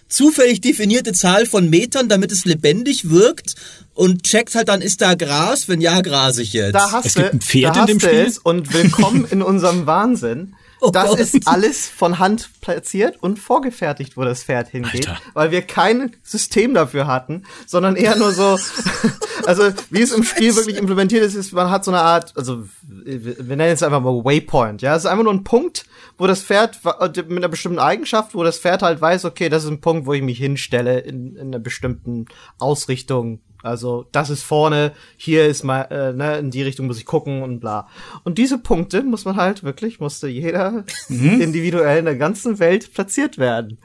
zufällig 0.09 0.61
definierte 0.63 1.13
Zahl 1.13 1.47
von 1.47 1.69
Metern, 1.69 2.09
damit 2.09 2.33
es 2.33 2.45
lebendig 2.47 3.11
wirkt 3.11 3.55
und 3.95 4.23
checkt 4.23 4.55
halt 4.55 4.69
dann, 4.69 4.81
ist 4.81 5.03
da 5.03 5.15
Gras? 5.15 5.69
Wenn 5.69 5.81
ja, 5.83 6.01
grase 6.01 6.43
ich 6.43 6.55
jetzt. 6.55 6.75
Da 6.75 6.91
hast 6.91 7.05
Es 7.07 7.15
du, 7.15 7.23
gibt 7.23 7.35
ein 7.35 7.41
Pferd 7.41 7.77
da 7.77 7.81
in 7.83 7.87
dem 7.87 8.01
Spiel? 8.01 8.33
Und 8.43 8.73
willkommen 8.73 9.27
in 9.31 9.43
unserem 9.43 9.87
Wahnsinn. 9.87 10.55
Oh 10.81 10.91
das 10.91 11.11
Gott. 11.11 11.21
ist 11.21 11.47
alles 11.47 11.89
von 11.89 12.19
Hand 12.19 12.51
platziert 12.61 13.23
und 13.23 13.39
vorgefertigt, 13.39 14.17
wo 14.17 14.23
das 14.23 14.45
Pferd 14.45 14.69
hingeht, 14.69 15.09
Alter. 15.09 15.21
weil 15.35 15.51
wir 15.51 15.63
kein 15.63 16.17
System 16.23 16.75
dafür 16.75 17.07
hatten, 17.07 17.45
sondern 17.67 17.97
eher 17.97 18.17
nur 18.17 18.33
so, 18.33 18.59
also 19.47 19.71
wie 19.91 20.03
es 20.03 20.13
im 20.13 20.23
Spiel 20.23 20.55
wirklich 20.57 20.77
implementiert 20.77 21.23
ist, 21.23 21.35
ist, 21.35 21.53
man 21.53 21.71
hat 21.71 21.85
so 21.85 21.91
eine 21.91 22.01
Art, 22.01 22.33
also 22.37 22.65
wir 22.81 23.57
nennen 23.57 23.73
es 23.73 23.83
einfach 23.83 24.01
mal 24.01 24.25
Waypoint, 24.25 24.83
ja, 24.83 24.95
es 24.95 25.05
ist 25.05 25.11
einfach 25.11 25.25
nur 25.25 25.35
ein 25.35 25.45
Punkt, 25.45 25.85
wo 26.19 26.27
das 26.27 26.43
Pferd 26.43 26.81
mit 26.85 27.39
einer 27.39 27.49
bestimmten 27.49 27.79
Eigenschaft, 27.79 28.35
wo 28.35 28.43
das 28.43 28.59
Pferd 28.59 28.83
halt 28.83 29.01
weiß, 29.01 29.25
okay, 29.25 29.49
das 29.49 29.65
ist 29.65 29.71
ein 29.71 29.81
Punkt, 29.81 30.07
wo 30.07 30.13
ich 30.13 30.23
mich 30.23 30.39
hinstelle 30.39 31.01
in, 31.01 31.37
in 31.37 31.49
einer 31.49 31.59
bestimmten 31.59 32.27
Ausrichtung. 32.59 33.41
Also 33.63 34.07
das 34.13 34.31
ist 34.31 34.43
vorne, 34.43 34.93
hier 35.17 35.47
ist 35.47 35.65
mal, 35.65 35.83
äh, 35.91 36.13
ne, 36.13 36.39
in 36.39 36.51
die 36.51 36.63
Richtung 36.63 36.87
muss 36.87 36.99
ich 36.99 37.05
gucken 37.05 37.43
und 37.43 37.61
bla. 37.61 37.89
Und 38.25 38.39
diese 38.39 38.59
Punkte 38.59 39.03
muss 39.03 39.25
man 39.25 39.37
halt 39.37 39.65
wirklich, 39.65 40.01
musste 40.01 40.29
jeder 40.29 40.85
individuell 41.09 41.99
in 41.99 42.05
der 42.07 42.17
ganzen 42.17 42.59
Welt 42.59 42.93
platziert 42.95 43.39
werden. 43.39 43.79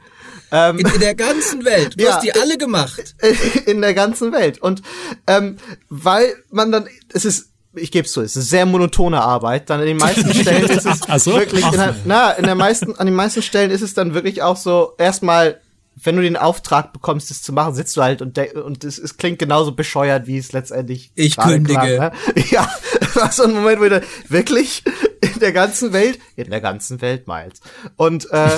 Ähm, 0.52 0.78
in, 0.78 0.86
in 0.86 1.00
der 1.00 1.14
ganzen 1.14 1.64
Welt. 1.64 1.98
Du 1.98 2.04
Ja. 2.06 2.14
hast 2.14 2.24
die 2.24 2.32
alle 2.32 2.56
gemacht. 2.56 3.14
in 3.66 3.80
der 3.80 3.94
ganzen 3.94 4.32
Welt. 4.32 4.60
Und 4.62 4.82
ähm, 5.26 5.56
weil 5.88 6.34
man 6.50 6.72
dann, 6.72 6.86
es 7.12 7.24
ist, 7.24 7.50
ich 7.74 7.90
gebe 7.92 8.06
es 8.06 8.12
zu, 8.12 8.22
es 8.22 8.36
ist 8.36 8.48
sehr 8.48 8.64
monotone 8.64 9.20
Arbeit. 9.20 9.68
Dann 9.68 9.80
in 9.80 9.86
den 9.86 9.96
meisten 9.98 10.32
Stellen 10.34 10.64
ist 10.70 10.86
es 10.86 11.24
so? 11.24 11.34
wirklich, 11.34 11.64
in 11.64 11.80
na, 12.06 12.30
in 12.32 12.44
der 12.44 12.54
meisten, 12.54 12.96
an 12.96 13.06
den 13.06 13.14
meisten 13.14 13.42
Stellen 13.42 13.70
ist 13.70 13.82
es 13.82 13.92
dann 13.92 14.14
wirklich 14.14 14.42
auch 14.42 14.56
so, 14.56 14.94
erstmal, 14.98 15.60
wenn 16.02 16.16
du 16.16 16.22
den 16.22 16.36
Auftrag 16.36 16.92
bekommst, 16.92 17.30
das 17.30 17.42
zu 17.42 17.52
machen, 17.52 17.74
sitzt 17.74 17.96
du 17.96 18.02
halt 18.02 18.20
und 18.20 18.38
und 18.38 18.84
es, 18.84 18.98
es 18.98 19.16
klingt 19.16 19.38
genauso 19.38 19.72
bescheuert, 19.72 20.26
wie 20.26 20.36
es 20.36 20.52
letztendlich 20.52 21.10
Ich 21.14 21.36
kündige. 21.36 21.80
klang, 21.80 21.98
ne? 21.98 22.12
Ja, 22.50 22.68
das 23.00 23.16
war 23.22 23.32
so 23.32 23.44
ein 23.44 23.54
Moment, 23.54 23.80
wo 23.80 23.84
ich 23.84 23.90
da, 23.90 24.00
wirklich 24.28 24.84
in 25.22 25.40
der 25.40 25.52
ganzen 25.52 25.92
Welt, 25.92 26.18
in 26.36 26.50
der 26.50 26.60
ganzen 26.60 27.00
Welt, 27.00 27.26
Miles. 27.26 27.60
Und 27.96 28.30
äh, 28.30 28.50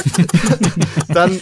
dann 1.09 1.41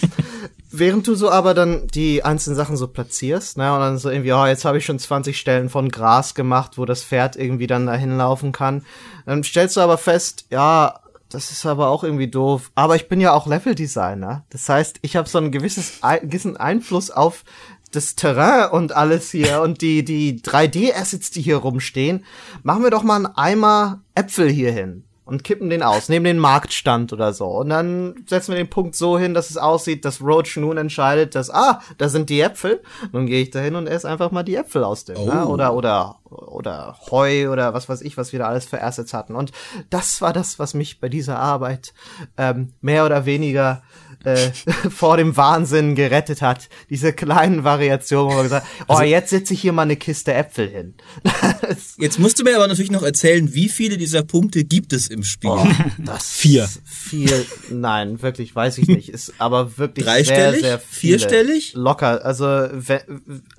während 0.70 1.06
du 1.06 1.14
so 1.14 1.30
aber 1.30 1.54
dann 1.54 1.86
die 1.88 2.24
einzelnen 2.24 2.56
Sachen 2.56 2.76
so 2.76 2.88
platzierst, 2.88 3.56
ne, 3.56 3.72
und 3.72 3.80
dann 3.80 3.98
so 3.98 4.10
irgendwie, 4.10 4.32
oh, 4.32 4.44
jetzt 4.44 4.66
habe 4.66 4.76
ich 4.76 4.84
schon 4.84 4.98
20 4.98 5.38
Stellen 5.38 5.70
von 5.70 5.88
Gras 5.88 6.34
gemacht, 6.34 6.72
wo 6.76 6.84
das 6.84 7.02
Pferd 7.02 7.36
irgendwie 7.36 7.66
dann 7.66 7.86
dahin 7.86 8.18
laufen 8.18 8.52
kann, 8.52 8.84
dann 9.24 9.42
stellst 9.42 9.76
du 9.76 9.80
aber 9.80 9.96
fest, 9.96 10.44
ja, 10.50 11.00
das 11.28 11.50
ist 11.50 11.66
aber 11.66 11.88
auch 11.88 12.04
irgendwie 12.04 12.28
doof. 12.28 12.70
Aber 12.74 12.96
ich 12.96 13.08
bin 13.08 13.20
ja 13.20 13.32
auch 13.32 13.46
Leveldesigner. 13.46 14.44
Das 14.50 14.68
heißt, 14.68 14.98
ich 15.02 15.16
habe 15.16 15.28
so 15.28 15.38
ein 15.38 15.50
gewisses 15.50 16.02
ein, 16.02 16.28
gewissen 16.28 16.56
Einfluss 16.56 17.10
auf 17.10 17.44
das 17.92 18.14
Terrain 18.14 18.70
und 18.70 18.94
alles 18.94 19.30
hier 19.30 19.62
und 19.62 19.80
die 19.80 20.04
die 20.04 20.40
3D-Assets, 20.40 21.30
die 21.30 21.42
hier 21.42 21.56
rumstehen. 21.56 22.24
Machen 22.62 22.82
wir 22.82 22.90
doch 22.90 23.02
mal 23.02 23.16
einen 23.16 23.26
Eimer 23.26 24.02
Äpfel 24.14 24.48
hier 24.50 24.72
hin 24.72 25.04
und 25.26 25.42
kippen 25.42 25.68
den 25.68 25.82
aus, 25.82 26.08
nehmen 26.08 26.24
den 26.24 26.38
Marktstand 26.38 27.12
oder 27.12 27.32
so. 27.32 27.46
Und 27.46 27.68
dann 27.68 28.14
setzen 28.26 28.52
wir 28.52 28.56
den 28.56 28.70
Punkt 28.70 28.94
so 28.94 29.18
hin, 29.18 29.34
dass 29.34 29.50
es 29.50 29.56
aussieht, 29.56 30.04
dass 30.04 30.22
Roach 30.22 30.56
nun 30.56 30.78
entscheidet, 30.78 31.34
dass, 31.34 31.50
ah, 31.50 31.80
da 31.98 32.08
sind 32.08 32.30
die 32.30 32.40
Äpfel. 32.40 32.80
Nun 33.12 33.26
gehe 33.26 33.42
ich 33.42 33.50
da 33.50 33.58
hin 33.58 33.74
und 33.74 33.88
esse 33.88 34.08
einfach 34.08 34.30
mal 34.30 34.44
die 34.44 34.54
Äpfel 34.54 34.84
aus 34.84 35.04
dem. 35.04 35.16
Ne? 35.16 35.44
Oh. 35.44 35.50
Oder, 35.50 35.74
oder, 35.74 36.20
oder 36.30 36.98
Heu 37.10 37.50
oder 37.50 37.74
was 37.74 37.88
weiß 37.88 38.02
ich, 38.02 38.16
was 38.16 38.32
wir 38.32 38.40
da 38.40 38.46
alles 38.46 38.66
für 38.66 38.82
Assets 38.82 39.14
hatten. 39.14 39.34
Und 39.34 39.52
das 39.90 40.20
war 40.20 40.32
das, 40.32 40.58
was 40.58 40.74
mich 40.74 41.00
bei 41.00 41.08
dieser 41.08 41.38
Arbeit 41.38 41.94
ähm, 42.36 42.72
mehr 42.80 43.04
oder 43.04 43.26
weniger 43.26 43.82
äh, 44.24 44.50
vor 44.90 45.16
dem 45.16 45.36
Wahnsinn 45.36 45.94
gerettet 45.94 46.42
hat. 46.42 46.68
Diese 46.90 47.12
kleinen 47.12 47.64
Variationen, 47.64 48.30
wo 48.30 48.34
man 48.34 48.42
gesagt 48.44 48.66
oh, 48.88 48.94
Also 48.94 49.04
jetzt 49.04 49.30
setze 49.30 49.54
ich 49.54 49.60
hier 49.60 49.72
mal 49.72 49.82
eine 49.82 49.96
Kiste 49.96 50.34
Äpfel 50.34 50.68
hin. 50.68 50.94
Jetzt 51.98 52.18
musst 52.18 52.38
du 52.38 52.44
mir 52.44 52.56
aber 52.56 52.66
natürlich 52.66 52.90
noch 52.90 53.02
erzählen, 53.02 53.54
wie 53.54 53.68
viele 53.68 53.96
dieser 53.96 54.22
Punkte 54.22 54.64
gibt 54.64 54.92
es 54.92 55.08
im 55.08 55.22
Spiel? 55.22 55.50
Oh, 55.50 55.66
das 55.98 56.30
Vier. 56.36 56.68
Viel, 56.84 57.46
nein, 57.70 58.20
wirklich, 58.22 58.54
weiß 58.54 58.78
ich 58.78 58.88
nicht. 58.88 59.08
Ist 59.08 59.34
aber 59.38 59.78
wirklich 59.78 60.04
Dreistellig? 60.04 60.60
sehr, 60.60 60.70
sehr 60.70 60.78
viele. 60.78 61.18
Vierstellig? 61.18 61.72
Locker, 61.74 62.24
also 62.24 62.68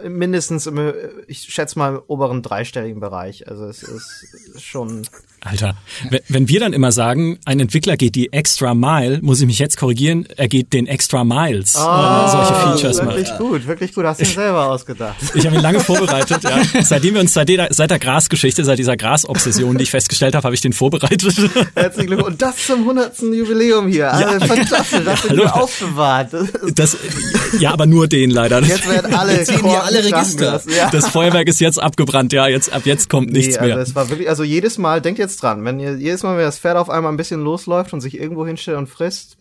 mindestens 0.04 0.68
im, 0.68 0.94
ich 1.28 1.40
schätze 1.40 1.80
mal 1.80 1.96
im 1.96 2.02
oberen 2.08 2.42
dreistelligen 2.58 3.00
Bereich. 3.00 3.48
Also 3.48 3.66
es 3.66 3.84
ist 3.84 4.64
schon. 4.64 5.08
Alter, 5.42 5.76
wenn- 6.30 6.48
wir 6.50 6.60
dann 6.60 6.74
immer 6.74 6.92
sagen, 6.92 7.38
ein 7.46 7.60
Entwickler 7.60 7.96
geht 7.96 8.16
die 8.16 8.34
extra 8.34 8.74
Mile, 8.74 9.20
muss 9.22 9.40
ich 9.40 9.46
mich 9.48 9.60
jetzt 9.60 9.78
korrigieren, 9.78 10.28
er 10.36 10.48
geht 10.48 10.74
den 10.74 10.88
extra 10.88 11.24
Miles, 11.24 11.76
wenn 11.76 11.84
er 11.84 12.28
solche 12.30 12.54
Features 12.56 12.98
macht. 13.04 13.16
wirklich 13.18 13.38
gut, 13.38 13.68
wirklich 13.68 13.94
gut. 13.94 14.06
Hast 14.06 14.20
du 14.22 14.26
dir 14.26 14.32
selber 14.32 14.66
ausgedacht. 14.68 15.16
Ich 15.36 15.46
habe 15.46 15.56
ihn 15.56 15.62
lange 15.62 15.80
vorbereitet, 15.80 16.44
ja. 16.44 16.60
Seitdem 16.84 17.14
wir 17.16 17.22
uns 17.22 17.34
seit 17.34 17.50
der, 17.50 17.68
seit 17.72 17.92
der 17.92 18.00
Grasgeschichte, 18.00 18.66
seit 18.66 18.80
dieser 18.80 18.98
Grasobsession, 18.98 19.78
die 19.78 19.84
ich 19.84 19.92
festgestellt 19.92 20.36
habe, 20.36 20.44
habe 20.44 20.56
ich 20.56 20.62
den 20.62 20.74
vorbereitet. 20.74 21.36
Herzlichen 21.76 22.08
Glückwunsch. 22.08 22.32
Und 22.34 22.42
das 22.42 22.66
zum 22.66 22.80
100. 22.80 23.22
Jubiläum 23.22 23.88
hier. 23.88 24.12
Also, 24.12 24.46
fantastisch, 24.46 25.02
das 25.06 25.24
ja, 25.24 25.30
hallo. 25.30 25.46
aufbewahrt. 25.46 26.34
Das 26.34 26.52
Das, 26.76 26.98
ja, 27.60 27.72
aber 27.72 27.86
nur 27.86 28.08
den 28.08 28.32
leider. 28.32 28.62
Jetzt 28.64 28.90
werden 28.90 29.14
alle 29.14 29.44
ziehen 29.44 29.64
hier 29.66 29.84
alle 29.84 30.04
Register. 30.04 30.38
gelassen. 30.38 30.72
Ja. 30.76 30.90
Das 30.90 31.10
Feuerwerk 31.10 31.48
ist 31.48 31.60
jetzt 31.60 31.82
abgebrannt, 31.82 32.34
ja, 32.34 32.48
jetzt, 32.48 32.72
ab 32.74 32.84
jetzt 32.86 33.10
kommt 33.10 33.32
nichts 33.32 33.56
nee, 33.56 33.62
also 33.62 33.74
mehr. 33.76 33.84
es 33.84 33.96
war 33.96 34.10
wirklich, 34.10 34.30
also 34.30 34.44
jedes 34.44 34.78
Mal, 34.78 35.02
denkt 35.02 35.20
jetzt 35.28 35.42
dran, 35.44 35.64
wenn 35.66 35.80
ihr 35.80 35.98
jedes 35.98 36.24
Mal, 36.24 36.38
wenn 36.38 36.44
das 36.46 36.60
Pferd 36.60 36.78
auf 36.78 36.90
einmal 36.90 37.12
ein 37.12 37.18
bisschen 37.18 37.42
losläuft 37.44 37.94
und 37.94 38.02
sich 38.02 38.18
irgendwo 38.20 38.46
hinstellt 38.46 38.78
und 38.78 38.88
frisst, 38.88 39.38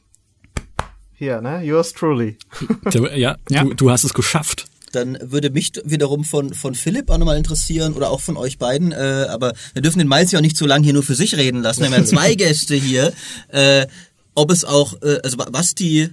hier, 1.14 1.40
ne, 1.40 1.62
yours 1.64 1.92
truly. 1.92 2.36
Ja, 3.14 3.36
Ja. 3.48 3.64
Du, 3.64 3.74
du 3.74 3.90
hast 3.90 4.04
es 4.04 4.12
geschafft. 4.14 4.66
Dann 4.92 5.18
würde 5.20 5.50
mich 5.50 5.72
wiederum 5.84 6.24
von, 6.24 6.54
von 6.54 6.74
Philipp 6.74 7.10
auch 7.10 7.18
nochmal 7.18 7.36
interessieren 7.36 7.94
oder 7.94 8.10
auch 8.10 8.20
von 8.20 8.36
euch 8.36 8.56
beiden, 8.58 8.92
äh, 8.92 9.26
aber 9.28 9.52
wir 9.74 9.82
dürfen 9.82 9.98
den 9.98 10.08
Miles 10.08 10.32
ja 10.32 10.38
auch 10.38 10.42
nicht 10.42 10.56
zu 10.56 10.66
lange 10.66 10.84
hier 10.84 10.94
nur 10.94 11.02
für 11.02 11.14
sich 11.14 11.36
reden 11.36 11.62
lassen. 11.62 11.80
Wir 11.80 11.86
haben 11.90 11.94
ja 12.00 12.04
zwei 12.04 12.34
Gäste 12.36 12.74
hier. 12.76 13.12
Äh, 13.48 13.86
ob 14.34 14.50
es 14.50 14.64
auch, 14.64 14.94
äh, 15.02 15.18
also 15.24 15.38
wa- 15.38 15.48
was 15.50 15.74
die 15.74 16.10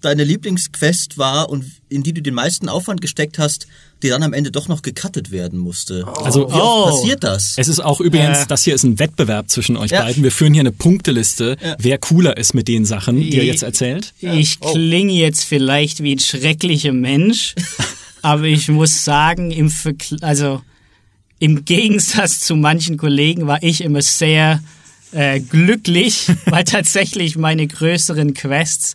deine 0.00 0.24
Lieblingsquest 0.24 1.18
war 1.18 1.48
und 1.48 1.64
in 1.88 2.02
die 2.02 2.12
du 2.12 2.22
den 2.22 2.34
meisten 2.34 2.68
Aufwand 2.68 3.00
gesteckt 3.00 3.38
hast, 3.38 3.66
die 4.02 4.08
dann 4.08 4.22
am 4.22 4.32
Ende 4.32 4.50
doch 4.50 4.68
noch 4.68 4.82
gecuttet 4.82 5.30
werden 5.30 5.58
musste. 5.58 6.06
Also 6.22 6.40
Wie 6.40 6.52
oft 6.52 6.62
Oh. 6.62 6.84
passiert 6.90 7.24
das? 7.24 7.54
Es 7.56 7.68
ist 7.68 7.80
auch 7.80 8.00
übrigens, 8.00 8.40
Äh. 8.40 8.46
das 8.48 8.62
hier 8.64 8.74
ist 8.74 8.84
ein 8.84 8.98
Wettbewerb 8.98 9.48
zwischen 9.50 9.76
euch 9.76 9.90
Ja. 9.90 10.02
beiden. 10.02 10.22
Wir 10.22 10.32
führen 10.32 10.52
hier 10.52 10.60
eine 10.60 10.72
Punkteliste, 10.72 11.56
wer 11.78 11.98
cooler 11.98 12.36
ist 12.36 12.52
mit 12.54 12.68
den 12.68 12.84
Sachen, 12.84 13.16
die 13.20 13.34
ihr 13.36 13.42
Ich- 13.42 13.48
jetzt 13.48 13.62
erzählt. 13.62 14.12
Ich 14.20 14.60
klinge 14.60 15.12
jetzt 15.14 15.44
vielleicht 15.44 16.02
wie 16.02 16.14
ein 16.14 16.18
schrecklicher 16.18 16.92
Mensch, 16.92 17.54
aber 18.22 18.44
ich 18.44 18.68
muss 18.68 19.04
sagen, 19.04 19.50
im 19.50 19.70
Vergl 19.70 20.18
also 20.20 20.60
im 21.38 21.64
Gegensatz 21.64 22.40
zu 22.40 22.56
manchen 22.56 22.96
Kollegen 22.96 23.46
war 23.46 23.62
ich 23.62 23.82
immer 23.82 24.02
sehr 24.02 24.62
äh, 25.12 25.40
glücklich, 25.40 26.26
weil 26.46 26.64
tatsächlich 26.64 27.36
meine 27.36 27.66
größeren 27.66 28.34
Quests 28.34 28.94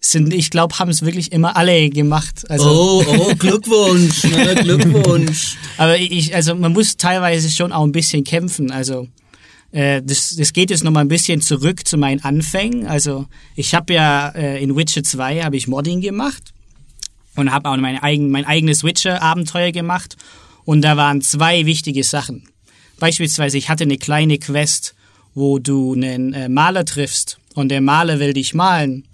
sind, 0.00 0.32
ich 0.32 0.50
glaube, 0.50 0.78
haben 0.78 0.90
es 0.90 1.02
wirklich 1.02 1.32
immer 1.32 1.56
alle 1.56 1.90
gemacht. 1.90 2.48
Also, 2.48 2.68
Oh, 2.68 3.04
oh, 3.06 3.34
Glückwunsch, 3.38 4.24
ne, 4.24 4.54
Glückwunsch. 4.54 5.56
aber 5.78 5.98
ich, 5.98 6.34
also 6.34 6.54
man 6.54 6.72
muss 6.72 6.96
teilweise 6.96 7.50
schon 7.50 7.72
auch 7.72 7.84
ein 7.84 7.92
bisschen 7.92 8.24
kämpfen. 8.24 8.70
Also 8.70 9.08
äh, 9.72 10.02
das, 10.02 10.36
das 10.36 10.52
geht 10.52 10.70
jetzt 10.70 10.84
noch 10.84 10.92
mal 10.92 11.00
ein 11.00 11.08
bisschen 11.08 11.40
zurück 11.40 11.86
zu 11.86 11.96
meinen 11.96 12.22
Anfängen. 12.22 12.86
Also 12.86 13.26
ich 13.56 13.74
habe 13.74 13.94
ja 13.94 14.28
äh, 14.28 14.62
in 14.62 14.76
Witcher 14.76 15.02
2 15.02 15.42
habe 15.42 15.56
ich 15.56 15.66
Modding 15.66 16.00
gemacht 16.00 16.52
und 17.34 17.52
habe 17.52 17.68
auch 17.68 17.76
meine 17.76 18.02
eigen, 18.02 18.30
mein 18.30 18.44
eigenes 18.44 18.84
Witcher-Abenteuer 18.84 19.72
gemacht. 19.72 20.16
Und 20.64 20.82
da 20.82 20.96
waren 20.96 21.20
zwei 21.20 21.66
wichtige 21.66 22.02
Sachen. 22.04 22.48
Beispielsweise, 22.98 23.58
ich 23.58 23.68
hatte 23.68 23.84
eine 23.84 23.98
kleine 23.98 24.38
Quest, 24.38 24.94
wo 25.34 25.58
du 25.58 25.94
einen 25.94 26.32
äh, 26.32 26.48
Maler 26.48 26.84
triffst 26.84 27.38
und 27.54 27.68
der 27.68 27.80
Maler 27.80 28.18
will 28.20 28.32
dich 28.32 28.54
malen 28.54 29.04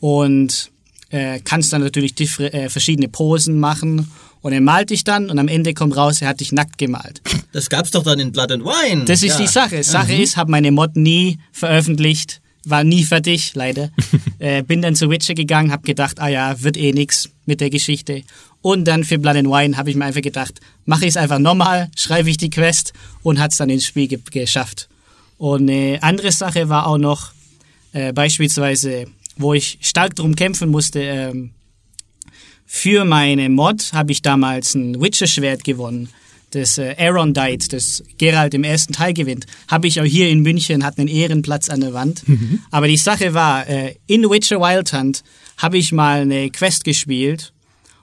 und 0.00 0.70
äh, 1.10 1.40
kannst 1.40 1.72
dann 1.72 1.82
natürlich 1.82 2.14
äh, 2.40 2.68
verschiedene 2.68 3.08
Posen 3.08 3.58
machen 3.58 4.10
und 4.40 4.52
er 4.52 4.60
malt 4.60 4.90
dich 4.90 5.04
dann 5.04 5.30
und 5.30 5.38
am 5.38 5.48
Ende 5.48 5.74
kommt 5.74 5.96
raus, 5.96 6.22
er 6.22 6.28
hat 6.28 6.40
dich 6.40 6.52
nackt 6.52 6.78
gemalt. 6.78 7.20
Das 7.52 7.70
gab's 7.70 7.90
doch 7.90 8.02
dann 8.02 8.20
in 8.20 8.32
Blood 8.32 8.52
and 8.52 8.64
Wine. 8.64 9.04
Das 9.04 9.22
ist 9.22 9.38
ja. 9.38 9.44
die 9.44 9.46
Sache. 9.46 9.82
Sache 9.82 10.12
mhm. 10.12 10.20
ist, 10.20 10.36
habe 10.36 10.50
meine 10.50 10.70
Mod 10.70 10.96
nie 10.96 11.38
veröffentlicht, 11.52 12.40
war 12.64 12.84
nie 12.84 13.04
fertig, 13.04 13.52
leider. 13.54 13.90
äh, 14.38 14.62
bin 14.62 14.82
dann 14.82 14.94
zu 14.94 15.10
Witcher 15.10 15.34
gegangen, 15.34 15.72
habe 15.72 15.82
gedacht, 15.82 16.20
ah 16.20 16.28
ja, 16.28 16.62
wird 16.62 16.76
eh 16.76 16.92
nix 16.92 17.30
mit 17.46 17.60
der 17.60 17.70
Geschichte. 17.70 18.22
Und 18.60 18.84
dann 18.84 19.04
für 19.04 19.18
Blood 19.18 19.36
and 19.36 19.48
Wine 19.48 19.76
habe 19.76 19.90
ich 19.90 19.96
mir 19.96 20.04
einfach 20.04 20.20
gedacht, 20.20 20.60
mache 20.84 21.04
ich 21.04 21.10
es 21.10 21.16
einfach 21.16 21.38
nochmal, 21.38 21.90
schreibe 21.96 22.28
ich 22.28 22.36
die 22.36 22.50
Quest 22.50 22.92
und 23.22 23.40
hat's 23.40 23.56
dann 23.56 23.70
ins 23.70 23.86
Spiel 23.86 24.08
ge 24.08 24.18
geschafft. 24.30 24.88
Und 25.38 25.70
eine 25.70 26.02
andere 26.02 26.32
Sache 26.32 26.68
war 26.68 26.86
auch 26.86 26.98
noch, 26.98 27.32
äh, 27.92 28.12
beispielsweise, 28.12 29.06
wo 29.38 29.54
ich 29.54 29.78
stark 29.80 30.14
drum 30.16 30.36
kämpfen 30.36 30.68
musste, 30.68 31.00
ähm, 31.00 31.50
für 32.66 33.06
meine 33.06 33.48
Mod 33.48 33.92
habe 33.94 34.12
ich 34.12 34.20
damals 34.20 34.74
ein 34.74 35.00
Witcher-Schwert 35.00 35.64
gewonnen. 35.64 36.10
Das 36.50 36.78
äh, 36.78 36.94
Arondite, 36.98 37.68
das 37.68 38.02
Geralt 38.18 38.54
im 38.54 38.64
ersten 38.64 38.92
Teil 38.92 39.14
gewinnt, 39.14 39.46
habe 39.68 39.86
ich 39.86 40.00
auch 40.00 40.04
hier 40.04 40.28
in 40.28 40.40
München, 40.40 40.84
hat 40.84 40.98
einen 40.98 41.08
Ehrenplatz 41.08 41.70
an 41.70 41.80
der 41.80 41.94
Wand. 41.94 42.28
Mhm. 42.28 42.60
Aber 42.70 42.88
die 42.88 42.96
Sache 42.96 43.32
war, 43.32 43.66
äh, 43.68 43.94
in 44.06 44.28
Witcher 44.28 44.60
Wild 44.60 44.92
Hunt 44.92 45.24
habe 45.56 45.78
ich 45.78 45.92
mal 45.92 46.20
eine 46.20 46.50
Quest 46.50 46.84
gespielt 46.84 47.52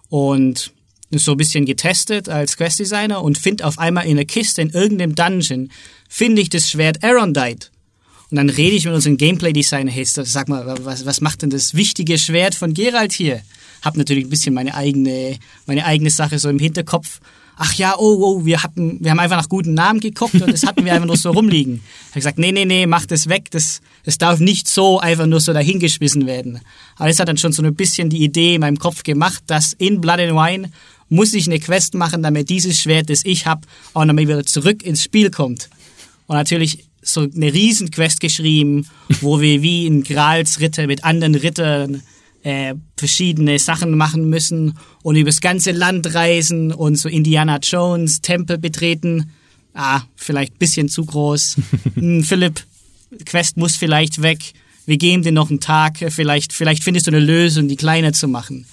und 0.09 0.71
so 1.11 1.31
ein 1.31 1.37
bisschen 1.37 1.65
getestet 1.65 2.29
als 2.29 2.57
Questdesigner 2.57 3.21
und 3.21 3.37
finde 3.37 3.65
auf 3.65 3.77
einmal 3.77 4.07
in 4.07 4.15
der 4.15 4.25
Kiste 4.25 4.61
in 4.61 4.69
irgendeinem 4.71 5.15
Dungeon, 5.15 5.69
finde 6.09 6.41
ich 6.41 6.49
das 6.49 6.69
Schwert 6.69 7.03
Arondite. 7.03 7.67
Und 8.35 8.47
dann 8.47 8.49
rede 8.49 8.75
ich 8.75 8.83
mit 8.83 8.93
unserem 8.93 9.15
Gameplay-Designer, 9.15 9.89
hey, 9.89 10.03
sag 10.03 10.49
mal, 10.49 10.77
was, 10.81 11.05
was 11.05 11.21
macht 11.21 11.43
denn 11.43 11.51
das 11.51 11.73
wichtige 11.73 12.17
Schwert 12.17 12.53
von 12.53 12.73
Geralt 12.73 13.13
hier? 13.13 13.39
Hab 13.81 13.95
natürlich 13.95 14.25
ein 14.25 14.29
bisschen 14.29 14.53
meine 14.53 14.75
eigene, 14.75 15.37
meine 15.67 15.85
eigene 15.85 16.09
Sache 16.09 16.37
so 16.37 16.49
im 16.49 16.59
Hinterkopf. 16.59 17.21
Ach 17.55 17.73
ja, 17.75 17.95
oh, 17.97 18.17
oh, 18.19 18.45
wir 18.45 18.61
hatten, 18.61 18.97
wir 19.01 19.11
haben 19.11 19.19
einfach 19.19 19.37
nach 19.37 19.47
guten 19.47 19.73
Namen 19.73 20.01
geguckt 20.01 20.33
und 20.33 20.51
das 20.51 20.65
hatten 20.65 20.83
wir 20.83 20.91
einfach 20.91 21.07
nur 21.07 21.15
so 21.15 21.31
rumliegen. 21.31 21.75
Ich 21.75 22.07
habe 22.09 22.19
gesagt, 22.19 22.37
nee, 22.37 22.51
nee, 22.51 22.65
nee, 22.65 22.85
mach 22.87 23.05
das 23.05 23.29
weg, 23.29 23.51
das, 23.51 23.79
das 24.03 24.17
darf 24.17 24.41
nicht 24.41 24.67
so 24.67 24.99
einfach 24.99 25.27
nur 25.27 25.39
so 25.39 25.53
dahingeschmissen 25.53 26.25
werden. 26.25 26.59
Aber 26.97 27.07
das 27.07 27.21
hat 27.21 27.29
dann 27.29 27.37
schon 27.37 27.53
so 27.53 27.63
ein 27.63 27.73
bisschen 27.73 28.09
die 28.09 28.21
Idee 28.21 28.55
in 28.55 28.59
meinem 28.61 28.79
Kopf 28.79 29.03
gemacht, 29.03 29.43
dass 29.47 29.71
in 29.71 30.01
Blood 30.01 30.19
and 30.19 30.33
Wine 30.33 30.71
muss 31.07 31.33
ich 31.33 31.47
eine 31.47 31.61
Quest 31.61 31.93
machen, 31.93 32.21
damit 32.21 32.49
dieses 32.49 32.81
Schwert, 32.81 33.09
das 33.09 33.21
ich 33.23 33.45
habe, 33.45 33.61
auch 33.93 34.03
nochmal 34.03 34.27
wieder 34.27 34.45
zurück 34.45 34.83
ins 34.83 35.03
Spiel 35.03 35.31
kommt. 35.31 35.69
Und 36.27 36.35
natürlich 36.35 36.83
so 37.05 37.21
eine 37.21 37.53
Riesenquest 37.53 38.19
geschrieben, 38.19 38.87
wo 39.21 39.39
wir 39.39 39.61
wie 39.61 39.85
in 39.85 40.03
Grals 40.03 40.59
Ritter 40.59 40.87
mit 40.87 41.03
anderen 41.03 41.35
Rittern 41.35 42.01
äh, 42.43 42.75
verschiedene 42.97 43.57
Sachen 43.59 43.95
machen 43.95 44.29
müssen 44.29 44.77
und 45.03 45.15
übers 45.15 45.41
ganze 45.41 45.71
Land 45.71 46.13
reisen 46.13 46.71
und 46.71 46.95
so 46.95 47.07
Indiana 47.09 47.59
Jones 47.61 48.21
Tempel 48.21 48.57
betreten. 48.57 49.31
Ah, 49.73 50.01
vielleicht 50.15 50.59
bisschen 50.59 50.89
zu 50.89 51.05
groß. 51.05 51.57
hm, 51.95 52.23
Philipp, 52.23 52.63
Quest 53.25 53.57
muss 53.57 53.75
vielleicht 53.75 54.21
weg. 54.21 54.39
Wir 54.85 54.97
geben 54.97 55.23
dir 55.23 55.31
noch 55.31 55.49
einen 55.49 55.59
Tag. 55.59 55.97
Vielleicht, 56.09 56.53
vielleicht 56.53 56.83
findest 56.83 57.07
du 57.07 57.11
eine 57.11 57.19
Lösung, 57.19 57.67
die 57.67 57.75
kleiner 57.75 58.13
zu 58.13 58.27
machen. 58.27 58.65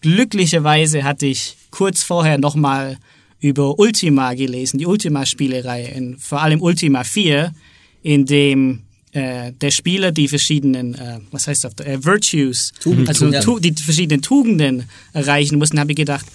Glücklicherweise 0.00 1.04
hatte 1.04 1.26
ich 1.26 1.56
kurz 1.70 2.02
vorher 2.02 2.38
nochmal 2.38 2.98
über 3.40 3.78
Ultima 3.78 4.34
gelesen, 4.34 4.78
die 4.78 4.86
Ultima-Spielereihe, 4.86 6.16
vor 6.18 6.42
allem 6.42 6.60
Ultima 6.60 7.04
4, 7.04 7.54
in 8.02 8.26
dem 8.26 8.80
äh, 9.12 9.52
der 9.52 9.70
Spieler 9.70 10.12
die 10.12 10.28
verschiedenen, 10.28 10.94
äh, 10.94 11.18
was 11.30 11.48
heißt 11.48 11.64
das, 11.64 11.74
äh, 11.84 12.04
Virtues, 12.04 12.72
Tugend, 12.80 13.08
also 13.08 13.30
tu, 13.40 13.58
die 13.58 13.72
verschiedenen 13.72 14.22
Tugenden 14.22 14.84
erreichen 15.12 15.58
mussten, 15.58 15.80
habe 15.80 15.92
ich 15.92 15.96
gedacht, 15.96 16.26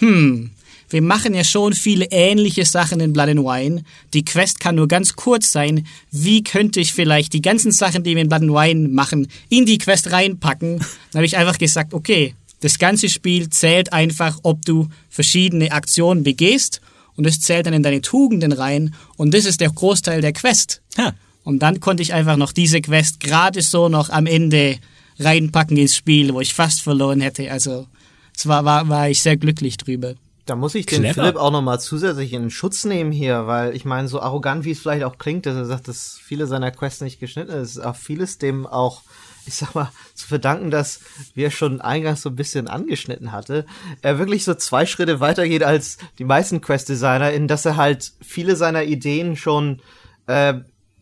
hm, 0.00 0.50
wir 0.90 1.02
machen 1.02 1.34
ja 1.34 1.44
schon 1.44 1.72
viele 1.72 2.06
ähnliche 2.10 2.64
Sachen 2.64 3.00
in 3.00 3.12
Blood 3.12 3.28
and 3.28 3.40
Wine. 3.40 3.84
Die 4.12 4.24
Quest 4.24 4.60
kann 4.60 4.74
nur 4.74 4.86
ganz 4.86 5.16
kurz 5.16 5.50
sein. 5.50 5.86
Wie 6.10 6.42
könnte 6.42 6.80
ich 6.80 6.92
vielleicht 6.92 7.32
die 7.32 7.42
ganzen 7.42 7.72
Sachen, 7.72 8.04
die 8.04 8.14
wir 8.14 8.22
in 8.22 8.28
Blood 8.28 8.42
and 8.42 8.52
Wine 8.52 8.88
machen, 8.88 9.28
in 9.48 9.64
die 9.66 9.78
Quest 9.78 10.12
reinpacken? 10.12 10.78
Dann 10.78 10.86
habe 11.14 11.26
ich 11.26 11.36
einfach 11.36 11.58
gesagt, 11.58 11.94
okay, 11.94 12.34
das 12.64 12.78
ganze 12.78 13.10
Spiel 13.10 13.50
zählt 13.50 13.92
einfach, 13.92 14.38
ob 14.42 14.64
du 14.64 14.88
verschiedene 15.10 15.70
Aktionen 15.70 16.24
begehst 16.24 16.80
und 17.14 17.26
es 17.26 17.38
zählt 17.40 17.66
dann 17.66 17.74
in 17.74 17.82
deine 17.82 18.00
Tugenden 18.00 18.52
rein 18.52 18.94
und 19.18 19.34
das 19.34 19.44
ist 19.44 19.60
der 19.60 19.68
Großteil 19.68 20.22
der 20.22 20.32
Quest. 20.32 20.80
Ja. 20.96 21.12
Und 21.42 21.58
dann 21.58 21.80
konnte 21.80 22.02
ich 22.02 22.14
einfach 22.14 22.38
noch 22.38 22.52
diese 22.52 22.80
Quest 22.80 23.20
gerade 23.20 23.60
so 23.60 23.90
noch 23.90 24.08
am 24.08 24.24
Ende 24.24 24.78
reinpacken 25.18 25.76
ins 25.76 25.94
Spiel, 25.94 26.32
wo 26.32 26.40
ich 26.40 26.54
fast 26.54 26.80
verloren 26.80 27.20
hätte. 27.20 27.52
Also 27.52 27.86
es 28.34 28.46
war, 28.46 28.64
war, 28.64 28.88
war 28.88 29.10
ich 29.10 29.20
sehr 29.20 29.36
glücklich 29.36 29.76
drüber. 29.76 30.14
Da 30.46 30.56
muss 30.56 30.74
ich 30.74 30.86
den 30.86 31.02
Clever. 31.02 31.14
Philipp 31.22 31.36
auch 31.36 31.50
nochmal 31.50 31.80
zusätzlich 31.80 32.32
in 32.32 32.48
Schutz 32.48 32.86
nehmen 32.86 33.12
hier, 33.12 33.46
weil 33.46 33.76
ich 33.76 33.84
meine, 33.84 34.08
so 34.08 34.20
arrogant 34.20 34.64
wie 34.64 34.70
es 34.70 34.78
vielleicht 34.80 35.04
auch 35.04 35.18
klingt, 35.18 35.44
dass 35.44 35.54
er 35.54 35.66
sagt, 35.66 35.86
dass 35.86 36.18
viele 36.18 36.46
seiner 36.46 36.70
Quests 36.70 37.02
nicht 37.02 37.20
geschnitten 37.20 37.52
ist, 37.52 37.76
ist 37.76 37.84
auch 37.84 37.96
vieles 37.96 38.38
dem 38.38 38.66
auch, 38.66 39.02
ich 39.46 39.54
sag 39.54 39.74
mal, 39.74 39.90
zu 40.14 40.26
verdanken, 40.26 40.70
dass, 40.70 41.00
wie 41.34 41.42
er 41.42 41.50
schon 41.50 41.80
eingangs 41.80 42.22
so 42.22 42.30
ein 42.30 42.36
bisschen 42.36 42.68
angeschnitten 42.68 43.32
hatte, 43.32 43.66
er 44.02 44.18
wirklich 44.18 44.44
so 44.44 44.54
zwei 44.54 44.86
Schritte 44.86 45.20
weitergeht 45.20 45.62
als 45.62 45.98
die 46.18 46.24
meisten 46.24 46.60
Quest-Designer, 46.60 47.32
in 47.32 47.48
dass 47.48 47.64
er 47.64 47.76
halt 47.76 48.12
viele 48.22 48.56
seiner 48.56 48.84
Ideen 48.84 49.36
schon 49.36 49.80
äh, 50.26 50.54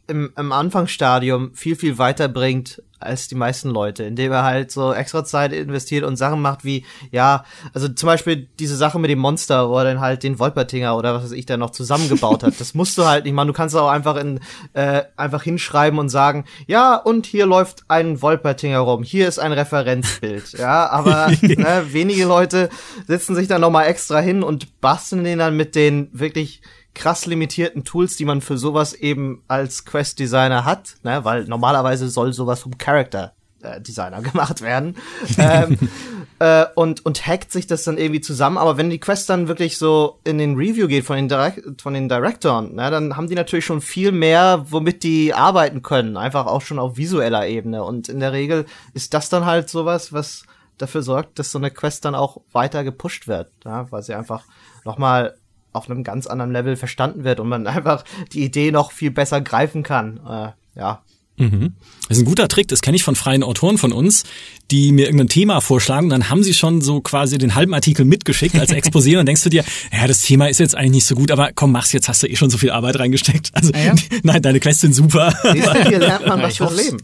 im, 0.07 0.32
im 0.36 0.53
Anfangsstadium 0.53 1.55
viel, 1.55 1.76
viel 1.76 1.99
weiter 1.99 2.28
bringt 2.28 2.82
als 3.05 3.28
die 3.28 3.34
meisten 3.34 3.70
Leute, 3.70 4.05
indem 4.05 4.32
er 4.32 4.44
halt 4.44 4.70
so 4.70 4.92
extra 4.92 5.24
Zeit 5.24 5.53
investiert 5.53 6.05
und 6.05 6.16
Sachen 6.16 6.40
macht 6.40 6.64
wie, 6.64 6.84
ja, 7.11 7.44
also 7.74 7.88
zum 7.88 8.07
Beispiel 8.07 8.48
diese 8.59 8.76
Sache 8.76 8.98
mit 8.98 9.11
dem 9.11 9.18
Monster, 9.18 9.68
wo 9.68 9.78
er 9.78 9.84
dann 9.84 10.00
halt 10.00 10.22
den 10.22 10.38
Wolpertinger 10.38 10.96
oder 10.96 11.14
was 11.14 11.24
weiß 11.24 11.32
ich 11.32 11.46
da 11.46 11.57
noch 11.57 11.70
zusammengebaut 11.70 12.42
hat. 12.42 12.55
Das 12.62 12.74
musst 12.74 12.96
du 12.96 13.07
halt 13.07 13.24
nicht 13.24 13.32
machen. 13.32 13.48
Du 13.48 13.55
kannst 13.55 13.74
auch 13.74 13.88
einfach 13.88 14.14
in, 14.16 14.38
äh, 14.72 15.03
einfach 15.16 15.42
hinschreiben 15.42 15.98
und 15.98 16.11
sagen, 16.11 16.44
ja, 16.66 16.94
und 16.94 17.26
hier 17.26 17.44
läuft 17.44 17.82
ein 17.88 18.22
Wolpertinger 18.22 18.78
rum. 18.78 19.03
Hier 19.03 19.26
ist 19.26 19.38
ein 19.40 19.53
Referenzbild. 19.53 20.53
ja, 20.59 20.88
aber 20.88 21.28
ne, 21.40 21.86
wenige 21.88 22.24
Leute 22.24 22.68
setzen 23.09 23.34
sich 23.34 23.48
dann 23.48 23.61
nochmal 23.61 23.86
extra 23.86 24.20
hin 24.20 24.42
und 24.42 24.80
basteln 24.80 25.24
den 25.24 25.38
dann 25.38 25.57
mit 25.57 25.74
den 25.74 26.09
wirklich 26.12 26.62
krass 26.95 27.26
limitierten 27.26 27.84
Tools, 27.84 28.16
die 28.16 28.24
man 28.24 28.40
für 28.40 28.59
sowas 28.59 28.93
eben 28.93 29.43
als 29.49 29.84
Quest-Designer 29.84 30.64
hat, 30.64 30.97
ne? 31.03 31.24
weil 31.24 31.45
normalerweise 31.45 32.09
soll 32.09 32.32
sowas 32.32 32.61
vom 32.61 32.76
Character 32.78 33.32
äh, 33.62 33.80
Designer 33.80 34.20
gemacht 34.22 34.61
werden. 34.61 34.97
ähm, 35.38 35.78
äh, 36.38 36.66
und, 36.74 37.05
und 37.07 37.26
hackt 37.26 37.53
sich 37.53 37.66
das 37.66 37.84
dann 37.84 37.99
irgendwie 37.99 38.20
zusammen. 38.20 38.59
Aber 38.59 38.76
wenn 38.76 38.90
die 38.90 38.99
Quest 38.99 39.30
dann 39.30 39.49
wirklich 39.49 39.78
so 39.78 40.18
in 40.24 40.38
den 40.38 40.57
Review 40.57 40.86
geht 40.88 41.05
von 41.05 41.16
den, 41.16 41.28
Direct 41.28 41.80
von 41.80 41.95
den 41.95 42.09
Directoren, 42.09 42.74
ne, 42.74 42.90
dann 42.90 43.16
haben 43.16 43.28
die 43.28 43.34
natürlich 43.34 43.64
schon 43.64 43.80
viel 43.80 44.12
mehr, 44.12 44.66
womit 44.68 45.03
die 45.03 45.32
arbeiten 45.34 45.82
können. 45.82 46.16
Einfach 46.16 46.47
auch 46.47 46.62
schon 46.62 46.78
auf 46.78 46.97
visueller 46.97 47.47
Ebene. 47.47 47.84
Und 47.84 48.09
in 48.09 48.20
der 48.20 48.32
Regel 48.32 48.66
ist 48.95 49.14
das 49.14 49.28
dann 49.28 49.47
halt 49.47 49.70
sowas, 49.70 50.12
was 50.12 50.45
dafür 50.78 51.03
sorgt, 51.03 51.38
dass 51.38 51.53
so 51.53 51.59
eine 51.59 51.70
Quest 51.70 52.05
dann 52.05 52.14
auch 52.14 52.40
weiter 52.53 52.84
gepusht 52.84 53.28
wird. 53.28 53.51
Ja, 53.64 53.90
weil 53.90 54.03
sie 54.03 54.14
einfach 54.14 54.45
nochmal 54.84 55.34
auf 55.72 55.90
einem 55.90 56.04
ganz 56.04 56.26
anderen 56.26 56.52
Level 56.52 56.76
verstanden 56.76 57.24
wird 57.24 57.40
und 57.40 57.48
man 57.48 57.66
einfach 57.68 58.04
die 58.32 58.44
Idee 58.44 58.70
noch 58.70 58.92
viel 58.92 59.10
besser 59.10 59.40
greifen 59.40 59.82
kann. 59.82 60.20
Äh, 60.26 60.78
ja. 60.78 61.02
Mhm. 61.38 61.72
Das 62.08 62.18
ist 62.18 62.22
ein 62.22 62.26
guter 62.26 62.46
Trick, 62.46 62.68
das 62.68 62.82
kenne 62.82 62.96
ich 62.96 63.02
von 63.02 63.16
freien 63.16 63.42
Autoren 63.42 63.78
von 63.78 63.92
uns, 63.92 64.24
die 64.70 64.92
mir 64.92 65.06
irgendein 65.06 65.28
Thema 65.28 65.60
vorschlagen, 65.60 66.10
dann 66.10 66.28
haben 66.28 66.42
sie 66.42 66.52
schon 66.52 66.82
so 66.82 67.00
quasi 67.00 67.38
den 67.38 67.54
halben 67.54 67.72
Artikel 67.72 68.04
mitgeschickt 68.04 68.58
als 68.58 68.70
Exposé 68.70 69.18
und 69.18 69.26
denkst 69.26 69.42
du 69.42 69.48
dir, 69.48 69.64
ja, 69.92 70.06
das 70.06 70.20
Thema 70.20 70.48
ist 70.48 70.60
jetzt 70.60 70.76
eigentlich 70.76 70.92
nicht 70.92 71.06
so 71.06 71.14
gut, 71.14 71.30
aber 71.30 71.50
komm, 71.54 71.72
mach's 71.72 71.92
jetzt, 71.92 72.08
hast 72.08 72.22
du 72.22 72.26
eh 72.26 72.36
schon 72.36 72.50
so 72.50 72.58
viel 72.58 72.70
Arbeit 72.70 72.98
reingesteckt. 72.98 73.50
Also, 73.54 73.72
ah, 73.74 73.78
ja? 73.78 73.94
nein, 74.22 74.42
deine 74.42 74.60
Quests 74.60 74.82
sind 74.82 74.94
super. 74.94 75.34
Hier 75.52 75.98
lernt 75.98 76.26
man 76.26 76.42
was 76.42 76.58
vom 76.58 76.74
Leben. 76.76 76.98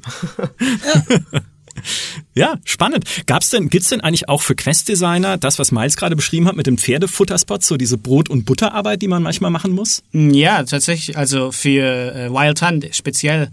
Ja. 2.34 2.56
Spannend. 2.64 3.04
Gab's 3.26 3.50
denn, 3.50 3.68
gibt's 3.68 3.88
denn 3.88 4.00
eigentlich 4.00 4.28
auch 4.28 4.42
für 4.42 4.54
Questdesigner 4.54 5.38
das, 5.38 5.58
was 5.58 5.72
Miles 5.72 5.96
gerade 5.96 6.14
beschrieben 6.14 6.46
hat 6.46 6.54
mit 6.54 6.68
dem 6.68 6.78
Pferdefutterspot, 6.78 7.64
so 7.64 7.76
diese 7.76 7.98
Brot- 7.98 8.28
und 8.28 8.44
Butterarbeit, 8.44 9.02
die 9.02 9.08
man 9.08 9.24
manchmal 9.24 9.50
machen 9.50 9.72
muss? 9.72 10.04
Mm, 10.12 10.30
ja, 10.30 10.62
tatsächlich. 10.62 11.16
Also 11.16 11.50
für 11.50 12.14
äh, 12.14 12.30
Wild 12.30 12.62
Hunt 12.62 12.88
speziell 12.92 13.50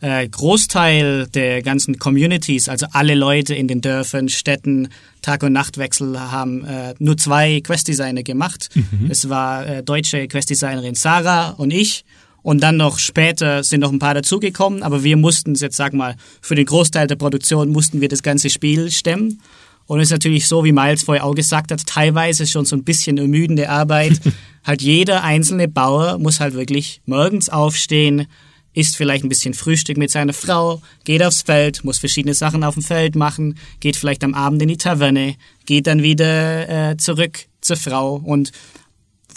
äh, 0.00 0.28
Großteil 0.28 1.26
der 1.28 1.62
ganzen 1.62 1.98
Communities, 1.98 2.68
also 2.68 2.86
alle 2.92 3.14
Leute 3.14 3.54
in 3.54 3.68
den 3.68 3.80
Dörfern, 3.80 4.28
Städten, 4.28 4.88
Tag- 5.22 5.42
und 5.42 5.52
Nachtwechsel 5.52 6.20
haben 6.20 6.64
äh, 6.64 6.94
nur 6.98 7.16
zwei 7.16 7.60
Questdesigner 7.60 8.22
gemacht. 8.22 8.68
Mhm. 8.74 9.10
Es 9.10 9.28
war 9.28 9.66
äh, 9.66 9.82
deutsche 9.82 10.28
Questdesignerin 10.28 10.94
Sarah 10.94 11.50
und 11.50 11.72
ich 11.72 12.04
und 12.46 12.60
dann 12.60 12.76
noch 12.76 13.00
später 13.00 13.64
sind 13.64 13.80
noch 13.80 13.90
ein 13.90 13.98
paar 13.98 14.14
dazugekommen, 14.14 14.84
aber 14.84 15.02
wir 15.02 15.16
mussten 15.16 15.56
jetzt, 15.56 15.74
sag 15.74 15.92
mal, 15.92 16.14
für 16.40 16.54
den 16.54 16.64
Großteil 16.64 17.08
der 17.08 17.16
Produktion 17.16 17.70
mussten 17.70 18.00
wir 18.00 18.08
das 18.08 18.22
ganze 18.22 18.50
Spiel 18.50 18.92
stemmen. 18.92 19.42
Und 19.86 19.98
es 19.98 20.06
ist 20.06 20.12
natürlich 20.12 20.46
so, 20.46 20.62
wie 20.62 20.70
Miles 20.70 21.02
vorher 21.02 21.24
auch 21.24 21.34
gesagt 21.34 21.72
hat, 21.72 21.84
teilweise 21.88 22.46
schon 22.46 22.64
so 22.64 22.76
ein 22.76 22.84
bisschen 22.84 23.18
ermüdende 23.18 23.68
Arbeit. 23.68 24.20
halt 24.64 24.80
jeder 24.80 25.24
einzelne 25.24 25.66
Bauer 25.66 26.18
muss 26.18 26.38
halt 26.38 26.54
wirklich 26.54 27.00
morgens 27.04 27.48
aufstehen, 27.48 28.28
isst 28.74 28.96
vielleicht 28.96 29.24
ein 29.24 29.28
bisschen 29.28 29.52
Frühstück 29.52 29.96
mit 29.96 30.12
seiner 30.12 30.32
Frau, 30.32 30.80
geht 31.02 31.24
aufs 31.24 31.42
Feld, 31.42 31.82
muss 31.82 31.98
verschiedene 31.98 32.34
Sachen 32.34 32.62
auf 32.62 32.74
dem 32.74 32.84
Feld 32.84 33.16
machen, 33.16 33.58
geht 33.80 33.96
vielleicht 33.96 34.22
am 34.22 34.34
Abend 34.34 34.62
in 34.62 34.68
die 34.68 34.76
Taverne, 34.76 35.34
geht 35.64 35.88
dann 35.88 36.04
wieder 36.04 36.90
äh, 36.90 36.96
zurück 36.96 37.46
zur 37.60 37.76
Frau 37.76 38.22
und 38.24 38.52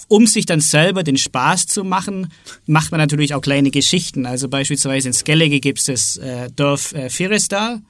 um 0.10 0.28
sich 0.28 0.46
dann 0.46 0.60
selber 0.60 1.04
den 1.04 1.18
Spaß 1.18 1.68
zu 1.68 1.86
machen, 1.86 2.28
macht 2.66 2.92
man 2.92 3.00
natürlich 3.00 3.34
auch 3.34 3.42
kleine 3.42 3.72
Geschichten. 3.72 4.26
Also 4.26 4.50
beispielsweise 4.50 5.08
in 5.08 5.14
Skellige 5.14 5.62
gibt 5.62 5.80
es 5.80 5.86
das 5.86 6.18
äh, 6.18 6.50
Dorf 6.54 6.94
äh, 6.94 7.10
Firestar 7.10 7.82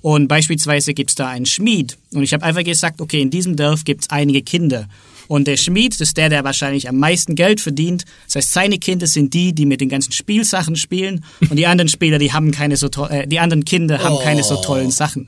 und 0.00 0.26
beispielsweise 0.26 0.94
gibt 0.94 1.10
es 1.10 1.16
da 1.16 1.28
einen 1.28 1.46
Schmied. 1.46 1.98
Und 2.12 2.22
ich 2.22 2.32
habe 2.32 2.44
einfach 2.44 2.64
gesagt, 2.64 3.00
okay, 3.00 3.20
in 3.20 3.30
diesem 3.30 3.56
Dorf 3.56 3.84
gibt 3.84 4.02
es 4.02 4.10
einige 4.10 4.42
Kinder. 4.42 4.88
Und 5.28 5.48
der 5.48 5.56
Schmied, 5.56 5.92
das 5.92 6.08
ist 6.08 6.16
der, 6.16 6.28
der 6.28 6.44
wahrscheinlich 6.44 6.88
am 6.88 6.98
meisten 6.98 7.34
Geld 7.34 7.60
verdient. 7.60 8.04
Das 8.26 8.36
heißt, 8.36 8.52
seine 8.52 8.78
Kinder 8.78 9.06
sind 9.06 9.34
die, 9.34 9.52
die 9.52 9.66
mit 9.66 9.80
den 9.80 9.88
ganzen 9.88 10.12
Spielsachen 10.12 10.76
spielen. 10.76 11.24
Und 11.50 11.56
die 11.56 11.66
anderen 11.66 11.88
Spieler, 11.88 12.18
die 12.18 12.32
haben 12.32 12.52
keine 12.52 12.76
so 12.76 12.88
äh, 13.08 13.26
die 13.26 13.40
anderen 13.40 13.64
Kinder 13.64 14.02
haben 14.02 14.14
oh. 14.14 14.22
keine 14.22 14.44
so 14.44 14.56
tollen 14.56 14.90
Sachen. 14.90 15.26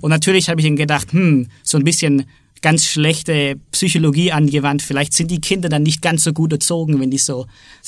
Und 0.00 0.10
natürlich 0.10 0.48
habe 0.48 0.60
ich 0.60 0.66
ihm 0.66 0.76
gedacht, 0.76 1.12
hm, 1.12 1.48
so 1.62 1.78
ein 1.78 1.84
bisschen 1.84 2.24
ganz 2.64 2.86
schlechte 2.86 3.56
Psychologie 3.72 4.32
angewandt. 4.32 4.80
Vielleicht 4.80 5.12
sind 5.12 5.30
die 5.30 5.42
Kinder 5.42 5.68
dann 5.68 5.82
nicht 5.82 6.00
ganz 6.00 6.24
so 6.24 6.32
gut 6.32 6.50
erzogen, 6.50 6.98
wenn 6.98 7.10
die 7.10 7.18
so, 7.18 7.44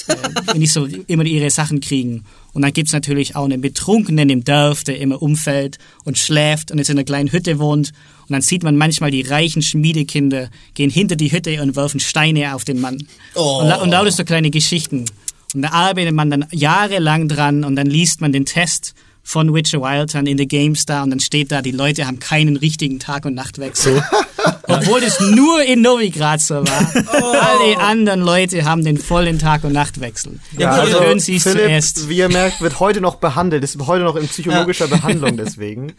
äh, 0.07 0.15
wenn 0.53 0.61
die 0.61 0.67
so 0.67 0.87
immer 1.07 1.25
ihre 1.25 1.49
Sachen 1.49 1.81
kriegen. 1.81 2.25
Und 2.53 2.61
dann 2.61 2.75
gibt's 2.75 2.93
natürlich 2.93 3.37
auch 3.37 3.47
einen 3.47 3.63
Betrunkenen 3.63 4.29
im 4.29 4.45
Dorf, 4.45 4.85
der 4.85 5.01
immer 5.01 5.23
umfällt 5.23 5.79
und 6.05 6.19
schläft 6.19 6.71
und 6.71 6.77
jetzt 6.77 6.91
in 6.91 6.99
einer 6.99 7.07
kleinen 7.07 7.33
Hütte 7.33 7.59
wohnt. 7.59 7.95
Und 8.29 8.33
dann 8.33 8.43
sieht 8.43 8.65
man 8.65 8.77
manchmal 8.77 9.11
die 9.11 9.23
reichen 9.23 9.63
Schmiedekinder 9.63 10.51
gehen 10.75 10.91
hinter 10.91 11.17
die 11.17 11.33
Hütte 11.33 11.63
und 11.63 11.75
werfen 11.75 11.99
Steine 11.99 12.55
auf 12.55 12.67
den 12.67 12.79
Mann. 12.79 13.07
Oh. 13.35 13.63
Und, 13.63 13.73
und 13.81 13.91
lauter 13.91 14.11
so 14.11 14.25
kleine 14.25 14.51
Geschichten. 14.51 15.07
Und 15.55 15.63
da 15.63 15.71
arbeitet 15.71 16.15
man 16.15 16.29
dann 16.29 16.45
jahrelang 16.53 17.29
dran 17.29 17.65
und 17.65 17.77
dann 17.77 17.87
liest 17.87 18.21
man 18.21 18.31
den 18.31 18.45
Test 18.45 18.95
von 19.27 19.53
Witcher 19.53 19.81
Wildtown 19.81 20.27
in 20.27 20.39
the 20.39 20.47
GameStar 20.47 21.03
und 21.03 21.11
dann 21.11 21.19
steht 21.19 21.51
da, 21.51 21.61
die 21.61 21.73
Leute 21.73 22.07
haben 22.07 22.21
keinen 22.21 22.57
richtigen 22.57 23.01
Tag- 23.01 23.25
und 23.25 23.35
Nachtwechsel. 23.35 24.01
Obwohl 24.69 25.03
es 25.03 25.19
nur 25.19 25.65
in 25.65 25.83
Novigrad 25.83 26.41
so 26.41 26.55
war. 26.55 26.93
Oh. 26.95 27.37
Alle 27.37 27.79
anderen 27.79 28.21
Leute 28.21 28.65
haben 28.65 28.85
den 28.85 28.99
vollen 28.99 29.41
Tag- 29.41 29.65
und 29.65 29.73
Nachtwechsel. 29.73 30.39
Ja, 30.57 30.71
also 30.71 31.01
hören 31.01 31.19
Sie 31.19 31.37
es 31.37 31.43
zuerst. 31.43 32.09
Wie 32.09 32.19
ihr 32.19 32.29
merkt, 32.29 32.61
wird 32.61 32.79
heute 32.79 33.01
noch 33.01 33.17
behandelt, 33.17 33.65
ist 33.65 33.77
heute 33.85 34.05
noch 34.05 34.15
in 34.15 34.29
psychologischer 34.29 34.87
ja. 34.87 34.97
Behandlung 34.97 35.37
deswegen. 35.45 35.95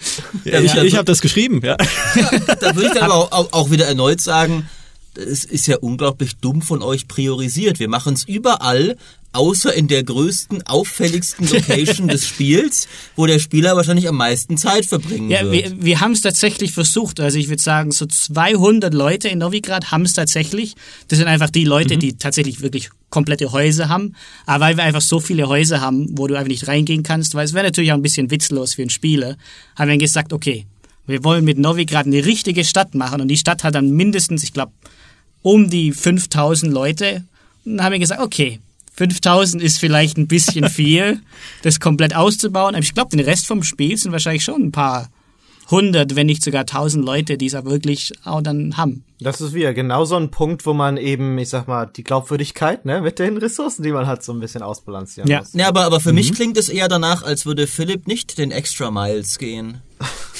Ja, 0.45 0.61
ich 0.61 0.73
ich 0.75 0.95
habe 0.95 1.05
das 1.05 1.19
geschrieben, 1.19 1.59
ja. 1.61 1.75
ja 2.15 2.55
da 2.61 2.75
würde 2.75 2.87
ich 2.87 2.93
dann 2.93 3.03
aber 3.03 3.33
auch, 3.33 3.51
auch 3.51 3.71
wieder 3.71 3.87
erneut 3.87 4.21
sagen, 4.21 4.69
es 5.17 5.43
ist 5.43 5.67
ja 5.67 5.77
unglaublich 5.77 6.37
dumm 6.37 6.61
von 6.61 6.81
euch 6.81 7.07
priorisiert. 7.07 7.79
Wir 7.79 7.89
machen 7.89 8.13
es 8.13 8.23
überall, 8.23 8.95
außer 9.33 9.73
in 9.73 9.87
der 9.87 10.03
größten, 10.03 10.65
auffälligsten 10.67 11.47
Location 11.47 12.07
des 12.07 12.27
Spiels, 12.27 12.87
wo 13.15 13.25
der 13.25 13.39
Spieler 13.39 13.75
wahrscheinlich 13.75 14.07
am 14.07 14.15
meisten 14.15 14.57
Zeit 14.57 14.85
verbringen 14.85 15.29
ja, 15.29 15.43
wird. 15.43 15.51
Wir, 15.51 15.85
wir 15.85 15.99
haben 16.01 16.13
es 16.13 16.21
tatsächlich 16.21 16.71
versucht. 16.71 17.19
Also 17.19 17.37
ich 17.37 17.49
würde 17.49 17.61
sagen, 17.61 17.91
so 17.91 18.05
200 18.05 18.93
Leute 18.93 19.27
in 19.27 19.39
Novigrad 19.39 19.91
haben 19.91 20.03
es 20.03 20.13
tatsächlich. 20.13 20.75
Das 21.07 21.19
sind 21.19 21.27
einfach 21.27 21.49
die 21.49 21.65
Leute, 21.65 21.95
mhm. 21.95 21.99
die 21.99 22.17
tatsächlich 22.17 22.61
wirklich 22.61 22.89
komplette 23.09 23.51
Häuser 23.51 23.89
haben. 23.89 24.15
Aber 24.45 24.65
weil 24.65 24.77
wir 24.77 24.83
einfach 24.83 25.01
so 25.01 25.19
viele 25.19 25.47
Häuser 25.47 25.81
haben, 25.81 26.17
wo 26.17 26.27
du 26.27 26.35
einfach 26.35 26.49
nicht 26.49 26.67
reingehen 26.67 27.03
kannst, 27.03 27.35
weil 27.35 27.45
es 27.45 27.53
wäre 27.53 27.65
natürlich 27.65 27.91
auch 27.91 27.97
ein 27.97 28.01
bisschen 28.01 28.31
witzlos 28.31 28.73
für 28.73 28.81
einen 28.81 28.89
Spieler, 28.89 29.37
haben 29.75 29.89
wir 29.89 29.97
gesagt, 29.97 30.33
okay, 30.33 30.65
wir 31.05 31.23
wollen 31.23 31.45
mit 31.45 31.57
Novigrad 31.57 32.05
eine 32.05 32.25
richtige 32.25 32.65
Stadt 32.65 32.93
machen 32.93 33.21
und 33.21 33.29
die 33.29 33.37
Stadt 33.37 33.63
hat 33.63 33.75
dann 33.75 33.91
mindestens, 33.91 34.43
ich 34.43 34.51
glaube, 34.51 34.73
um 35.41 35.69
die 35.69 35.93
5000 35.93 36.71
Leute. 36.71 37.23
Und 37.63 37.77
dann 37.77 37.85
haben 37.85 37.93
wir 37.93 37.99
gesagt, 37.99 38.21
okay, 38.21 38.59
5000 38.97 39.61
ist 39.61 39.79
vielleicht 39.79 40.17
ein 40.17 40.27
bisschen 40.27 40.69
viel, 40.69 41.21
das 41.61 41.79
komplett 41.79 42.15
auszubauen. 42.15 42.75
Aber 42.75 42.83
ich 42.83 42.93
glaube, 42.93 43.15
den 43.15 43.25
Rest 43.25 43.47
vom 43.47 43.63
Spiel 43.63 43.95
sind 43.97 44.11
wahrscheinlich 44.11 44.43
schon 44.43 44.63
ein 44.63 44.71
paar 44.71 45.09
hundert, 45.69 46.15
wenn 46.15 46.27
nicht 46.27 46.43
sogar 46.43 46.65
tausend 46.65 47.05
Leute, 47.05 47.37
die 47.37 47.47
es 47.47 47.55
auch 47.55 47.65
wirklich 47.65 48.13
auch 48.23 48.41
dann 48.41 48.77
haben. 48.77 49.03
Das 49.19 49.41
ist 49.41 49.53
wieder 49.53 49.73
genau 49.73 50.05
so 50.05 50.15
ein 50.15 50.31
Punkt, 50.31 50.65
wo 50.65 50.73
man 50.73 50.97
eben, 50.97 51.37
ich 51.37 51.49
sag 51.49 51.67
mal, 51.67 51.85
die 51.85 52.03
Glaubwürdigkeit, 52.03 52.85
ne, 52.85 53.01
mit 53.01 53.19
den 53.19 53.37
Ressourcen, 53.37 53.83
die 53.83 53.91
man 53.91 54.07
hat, 54.07 54.23
so 54.23 54.31
ein 54.31 54.39
bisschen 54.39 54.61
ausbalancieren 54.61 55.29
ja. 55.29 55.39
muss. 55.39 55.53
Ja, 55.53 55.67
aber, 55.67 55.83
aber 55.83 55.99
für 55.99 56.09
mhm. 56.09 56.15
mich 56.15 56.33
klingt 56.33 56.57
es 56.57 56.69
eher 56.69 56.87
danach, 56.87 57.23
als 57.23 57.45
würde 57.45 57.67
Philipp 57.67 58.07
nicht 58.07 58.37
den 58.37 58.51
Extra 58.51 58.91
Miles 58.91 59.37
gehen. 59.37 59.81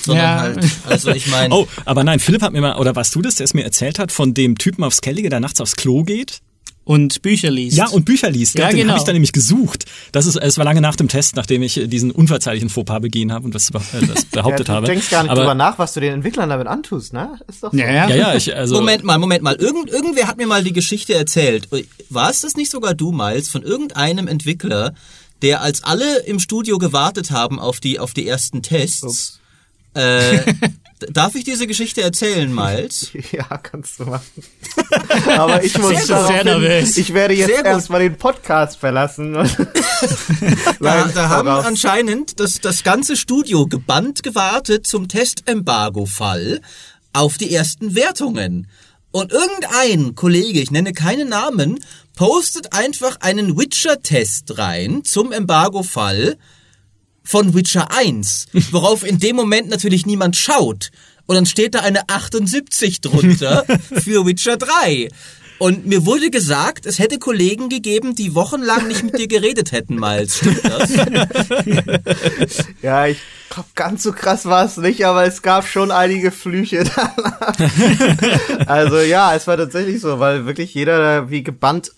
Sondern 0.03 0.26
ja. 0.26 0.39
halt, 0.39 0.66
also 0.88 1.12
ich 1.12 1.28
meine. 1.28 1.53
Oh, 1.55 1.68
aber 1.86 2.03
nein, 2.03 2.20
Philipp 2.20 2.41
hat 2.41 2.53
mir 2.53 2.62
mal, 2.62 2.78
oder 2.78 2.95
warst 2.95 3.14
du 3.16 3.22
das, 3.22 3.36
der 3.36 3.45
es 3.45 3.53
mir 3.53 3.64
erzählt 3.64 3.99
hat, 3.99 4.12
von 4.12 4.34
dem 4.34 4.58
Typen 4.58 4.84
aufs 4.84 5.01
Kellige, 5.01 5.30
der 5.30 5.39
nachts 5.39 5.60
aufs 5.60 5.76
Klo 5.76 6.03
geht? 6.03 6.41
Und 6.88 7.21
Bücher 7.21 7.51
liest. 7.51 7.75
Ja, 7.75 7.89
und 7.89 8.05
Bücher 8.05 8.29
liest. 8.29 8.57
Ja, 8.57 8.69
den 8.69 8.77
genau. 8.77 8.91
habe 8.91 8.99
ich 8.99 9.03
dann 9.03 9.13
nämlich 9.13 9.33
gesucht. 9.33 9.83
Das 10.13 10.25
ist, 10.25 10.38
es 10.38 10.57
war 10.57 10.63
lange 10.63 10.79
nach 10.79 10.95
dem 10.95 11.09
Test, 11.09 11.35
nachdem 11.35 11.61
ich 11.61 11.81
diesen 11.88 12.11
unverzeihlichen 12.11 12.69
Fauxpas 12.69 13.01
begehen 13.01 13.33
habe 13.33 13.43
und 13.43 13.53
das, 13.53 13.69
äh, 13.71 14.07
das 14.07 14.23
behauptet 14.31 14.69
ja, 14.69 14.75
habe. 14.75 14.88
Du 14.88 14.93
denkst 14.93 15.09
gar 15.09 15.23
nicht 15.23 15.31
Aber, 15.31 15.41
drüber 15.41 15.55
nach, 15.55 15.77
was 15.77 15.93
du 15.93 15.99
den 15.99 16.13
Entwicklern 16.13 16.49
damit 16.49 16.67
antust, 16.67 17.11
ne? 17.11 17.39
Ist 17.47 17.61
doch 17.61 17.73
so. 17.73 17.77
Ja, 17.77 17.91
ja. 17.91 18.15
ja, 18.15 18.35
ich, 18.35 18.55
also 18.55 18.75
Moment 18.75 19.03
mal, 19.03 19.17
Moment 19.17 19.43
mal. 19.43 19.55
Irgend, 19.55 19.89
irgendwer 19.89 20.29
hat 20.29 20.38
mir 20.38 20.47
mal 20.47 20.63
die 20.63 20.71
Geschichte 20.71 21.13
erzählt. 21.13 21.67
War 22.09 22.29
es 22.29 22.39
das 22.39 22.55
nicht 22.55 22.71
sogar 22.71 22.93
du, 22.93 23.11
Miles, 23.11 23.49
von 23.49 23.63
irgendeinem 23.63 24.29
Entwickler, 24.29 24.93
der 25.41 25.61
als 25.61 25.83
alle 25.83 26.19
im 26.19 26.39
Studio 26.39 26.77
gewartet 26.77 27.31
haben 27.31 27.59
auf 27.59 27.81
die, 27.81 27.99
auf 27.99 28.13
die 28.13 28.25
ersten 28.25 28.61
Tests, 28.61 29.41
äh, 29.97 30.53
Darf 31.11 31.35
ich 31.35 31.43
diese 31.43 31.67
Geschichte 31.67 32.01
erzählen, 32.01 32.53
Miles? 32.53 33.11
ja, 33.31 33.45
kannst 33.57 33.99
du 33.99 34.05
machen. 34.05 34.43
Aber 35.37 35.63
ich 35.63 35.77
muss 35.77 36.07
sehr 36.07 36.43
darauf 36.43 36.61
hin, 36.63 36.87
ich 36.95 37.13
werde 37.13 37.35
jetzt 37.35 37.49
erstmal 37.49 37.99
den 37.99 38.17
Podcast 38.17 38.79
verlassen. 38.79 39.33
da, 40.79 41.07
da 41.07 41.29
haben 41.29 41.47
anscheinend 41.49 42.39
das, 42.39 42.61
das 42.61 42.83
ganze 42.83 43.15
Studio 43.15 43.67
gebannt 43.67 44.23
gewartet 44.23 44.87
zum 44.87 45.07
Testembargo-Fall 45.07 46.61
auf 47.13 47.37
die 47.37 47.53
ersten 47.53 47.93
Wertungen. 47.93 48.67
Und 49.11 49.31
irgendein 49.31 50.15
Kollege, 50.15 50.59
ich 50.59 50.71
nenne 50.71 50.93
keinen 50.93 51.29
Namen, 51.29 51.79
postet 52.15 52.73
einfach 52.73 53.17
einen 53.19 53.55
Witcher-Test 53.55 54.57
rein 54.57 55.03
zum 55.03 55.31
Embargo-Fall 55.31 56.37
von 57.28 57.53
Witcher 57.53 57.91
1, 57.91 58.47
worauf 58.71 59.05
in 59.05 59.19
dem 59.19 59.36
Moment 59.36 59.69
natürlich 59.69 60.05
niemand 60.05 60.38
schaut. 60.38 60.91
Und 61.25 61.36
dann 61.36 61.45
steht 61.45 61.75
da 61.75 61.80
eine 61.80 62.07
78 62.07 63.01
drunter 63.01 63.65
für 63.93 64.25
Witcher 64.25 64.55
3. 64.55 65.09
Und 65.59 65.88
mir 65.88 66.05
wurde 66.05 66.30
gesagt, 66.30 66.86
es 66.86 66.99
hätte 66.99 67.17
Kollegen 67.17 67.67
gegeben, 67.67 68.15
die 68.15 68.36
wochenlang 68.36 68.88
nicht 68.88 69.03
mit 69.03 69.17
dir 69.17 69.28
geredet 69.28 69.71
hätten, 69.71 69.95
Miles. 69.95 70.38
Stimmt 70.38 70.63
das? 70.63 70.91
ja, 72.82 73.07
ich 73.07 73.17
glaube, 73.49 73.69
ganz 73.73 74.03
so 74.03 74.13
krass 74.13 74.45
war 74.45 74.63
es 74.63 74.78
nicht, 74.78 75.03
aber 75.03 75.25
es 75.25 75.41
gab 75.41 75.67
schon 75.67 75.89
einige 75.89 76.32
Flüche 76.32 76.84
danach. 76.84 77.55
also 78.67 78.99
ja, 78.99 79.36
es 79.36 79.47
war 79.47 79.57
tatsächlich 79.57 79.99
so, 79.99 80.19
weil 80.19 80.45
wirklich 80.45 80.75
jeder 80.75 81.30
wie 81.32 81.43
gebannt 81.43 81.91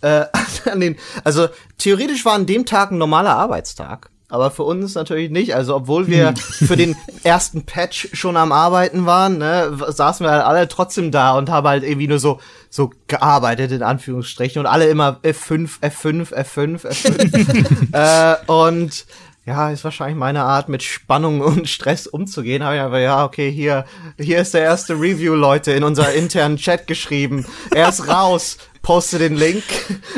äh, 0.00 0.24
an 0.64 0.80
den. 0.80 0.96
Also 1.22 1.46
theoretisch 1.78 2.24
war 2.24 2.34
an 2.34 2.46
dem 2.46 2.66
Tag 2.66 2.90
ein 2.90 2.98
normaler 2.98 3.36
Arbeitstag 3.36 4.10
aber 4.28 4.50
für 4.50 4.62
uns 4.62 4.94
natürlich 4.94 5.30
nicht. 5.30 5.54
Also 5.54 5.76
obwohl 5.76 6.06
wir 6.06 6.28
hm. 6.28 6.36
für 6.36 6.76
den 6.76 6.96
ersten 7.22 7.64
Patch 7.64 8.08
schon 8.12 8.36
am 8.36 8.52
Arbeiten 8.52 9.06
waren, 9.06 9.38
ne, 9.38 9.76
saßen 9.88 10.24
wir 10.24 10.30
halt 10.30 10.44
alle 10.44 10.68
trotzdem 10.68 11.10
da 11.10 11.36
und 11.36 11.50
haben 11.50 11.68
halt 11.68 11.84
irgendwie 11.84 12.08
nur 12.08 12.18
so 12.18 12.40
so 12.70 12.90
gearbeitet 13.06 13.70
in 13.70 13.82
Anführungsstrichen 13.82 14.60
und 14.60 14.66
alle 14.66 14.86
immer 14.86 15.20
F5, 15.22 15.80
F5, 15.80 16.32
F5, 16.32 16.84
F5 16.84 17.92
äh, 17.92 18.36
und 18.50 19.06
ja, 19.46 19.70
ist 19.70 19.84
wahrscheinlich 19.84 20.16
meine 20.16 20.42
Art, 20.42 20.68
mit 20.68 20.82
Spannung 20.82 21.40
und 21.42 21.68
Stress 21.68 22.06
umzugehen. 22.06 22.64
Habe 22.64 22.76
ich 22.76 22.80
aber, 22.80 23.00
ja, 23.00 23.24
okay, 23.24 23.50
hier, 23.50 23.84
hier 24.18 24.38
ist 24.38 24.54
der 24.54 24.62
erste 24.62 24.94
Review, 24.94 25.34
Leute, 25.34 25.72
in 25.72 25.84
unser 25.84 26.12
internen 26.14 26.56
Chat 26.56 26.86
geschrieben. 26.86 27.44
Er 27.74 27.90
ist 27.90 28.08
raus 28.08 28.56
poste 28.84 29.18
den 29.18 29.34
Link, 29.34 29.64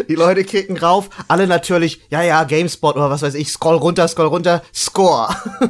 die 0.09 0.15
Leute 0.15 0.45
klicken 0.45 0.77
rauf, 0.77 1.09
alle 1.29 1.47
natürlich, 1.47 2.03
ja, 2.11 2.21
ja, 2.23 2.45
GameSpot 2.45 2.97
oder 2.97 3.09
was 3.09 3.23
weiß 3.23 3.35
ich, 3.35 3.51
scroll 3.51 3.77
runter, 3.77 4.07
scroll 4.09 4.27
runter, 4.27 4.63
Score. 4.75 5.35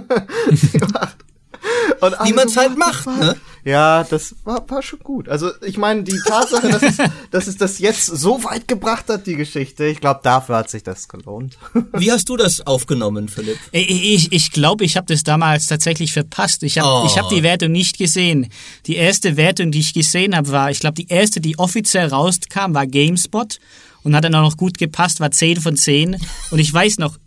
Wie 2.25 2.33
man 2.33 2.49
es 2.49 2.57
halt 2.57 2.77
macht, 2.77 3.07
ne? 3.07 3.37
Ja, 3.67 4.05
das 4.05 4.37
war, 4.45 4.65
war 4.71 4.81
schon 4.81 5.01
gut. 5.01 5.29
Also 5.29 5.51
ich 5.61 5.77
meine, 5.77 6.05
die 6.05 6.21
Tatsache, 6.25 6.69
dass 6.69 6.83
es, 6.85 6.97
dass 7.33 7.47
es 7.49 7.57
das 7.57 7.81
jetzt 7.81 8.07
so 8.07 8.45
weit 8.45 8.69
gebracht 8.69 9.07
hat, 9.09 9.27
die 9.27 9.35
Geschichte, 9.35 9.87
ich 9.87 10.01
glaube, 10.01 10.21
dafür 10.23 10.59
hat 10.59 10.71
sich 10.71 10.85
das 10.85 11.09
gelohnt. 11.09 11.59
Wie 11.93 12.13
hast 12.13 12.29
du 12.29 12.37
das 12.37 12.65
aufgenommen, 12.65 13.29
Philipp? 13.29 13.59
Ich 13.73 13.89
glaube, 13.89 14.05
ich, 14.05 14.33
ich, 14.33 14.53
glaub, 14.53 14.81
ich 14.83 14.97
habe 14.97 15.13
das 15.13 15.25
damals 15.25 15.67
tatsächlich 15.67 16.13
verpasst. 16.13 16.63
Ich 16.63 16.79
habe 16.79 17.03
oh. 17.03 17.07
Ich 17.07 17.19
hab 17.19 17.29
die 17.29 17.43
Wertung 17.43 17.73
nicht 17.73 17.99
gesehen. 17.99 18.47
Die 18.87 18.95
erste 18.95 19.37
Wertung, 19.37 19.73
die 19.73 19.81
ich 19.81 19.93
gesehen 19.93 20.37
habe, 20.37 20.49
war, 20.53 20.71
ich 20.71 20.79
glaube, 20.79 20.95
die 20.95 21.09
erste, 21.09 21.41
die 21.41 21.59
offiziell 21.59 22.07
rauskam, 22.07 22.73
war 22.73 22.87
GameSpot 22.87 23.59
und 24.05 24.15
hat 24.15 24.23
dann 24.23 24.37
auch 24.37 24.43
noch 24.43 24.57
gut 24.57 24.79
gepasst, 24.79 25.19
war 25.19 25.33
10 25.33 25.61
von 25.61 25.77
10. 25.77 26.17
Und 26.53 26.61
ich 26.61 26.73
weiß 26.73 26.99
noch, 26.99 27.19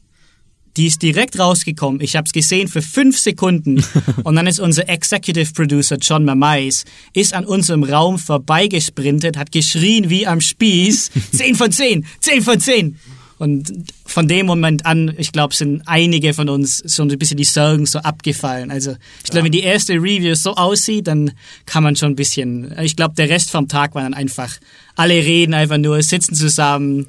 Die 0.79 0.87
ist 0.87 1.01
direkt 1.01 1.37
rausgekommen. 1.37 1.99
Ich 1.99 2.15
habe 2.15 2.25
es 2.25 2.31
gesehen 2.31 2.69
für 2.69 2.81
fünf 2.81 3.19
Sekunden. 3.19 3.83
Und 4.23 4.37
dann 4.37 4.47
ist 4.47 4.61
unser 4.61 4.87
Executive 4.87 5.51
Producer 5.51 5.97
John 5.97 6.23
Mamais 6.23 6.85
ist 7.11 7.33
an 7.33 7.43
unserem 7.43 7.83
Raum 7.83 8.17
vorbeigesprintet, 8.17 9.35
hat 9.35 9.51
geschrien 9.51 10.09
wie 10.09 10.25
am 10.25 10.39
Spieß. 10.39 11.11
Zehn 11.33 11.55
von 11.55 11.69
zehn, 11.73 12.05
zehn 12.21 12.41
von 12.41 12.61
zehn. 12.61 12.97
Und 13.39 13.91
von 14.05 14.29
dem 14.29 14.45
Moment 14.45 14.85
an, 14.85 15.13
ich 15.17 15.33
glaube, 15.33 15.53
sind 15.53 15.81
einige 15.85 16.33
von 16.33 16.47
uns 16.47 16.77
so 16.77 17.03
ein 17.03 17.09
bisschen 17.09 17.35
die 17.35 17.43
Sorgen 17.43 17.85
so 17.85 17.99
abgefallen. 17.99 18.71
Also 18.71 18.95
ich 19.25 19.31
glaube, 19.31 19.47
wenn 19.47 19.51
die 19.51 19.63
erste 19.63 19.95
Review 19.95 20.33
so 20.35 20.55
aussieht, 20.55 21.07
dann 21.07 21.33
kann 21.65 21.83
man 21.83 21.97
schon 21.97 22.13
ein 22.13 22.15
bisschen. 22.15 22.73
Ich 22.79 22.95
glaube, 22.95 23.15
der 23.15 23.27
Rest 23.27 23.51
vom 23.51 23.67
Tag 23.67 23.95
war 23.95 24.03
dann 24.03 24.13
einfach, 24.13 24.55
alle 24.95 25.15
reden 25.15 25.53
einfach 25.53 25.77
nur, 25.77 26.01
sitzen 26.03 26.35
zusammen. 26.35 27.07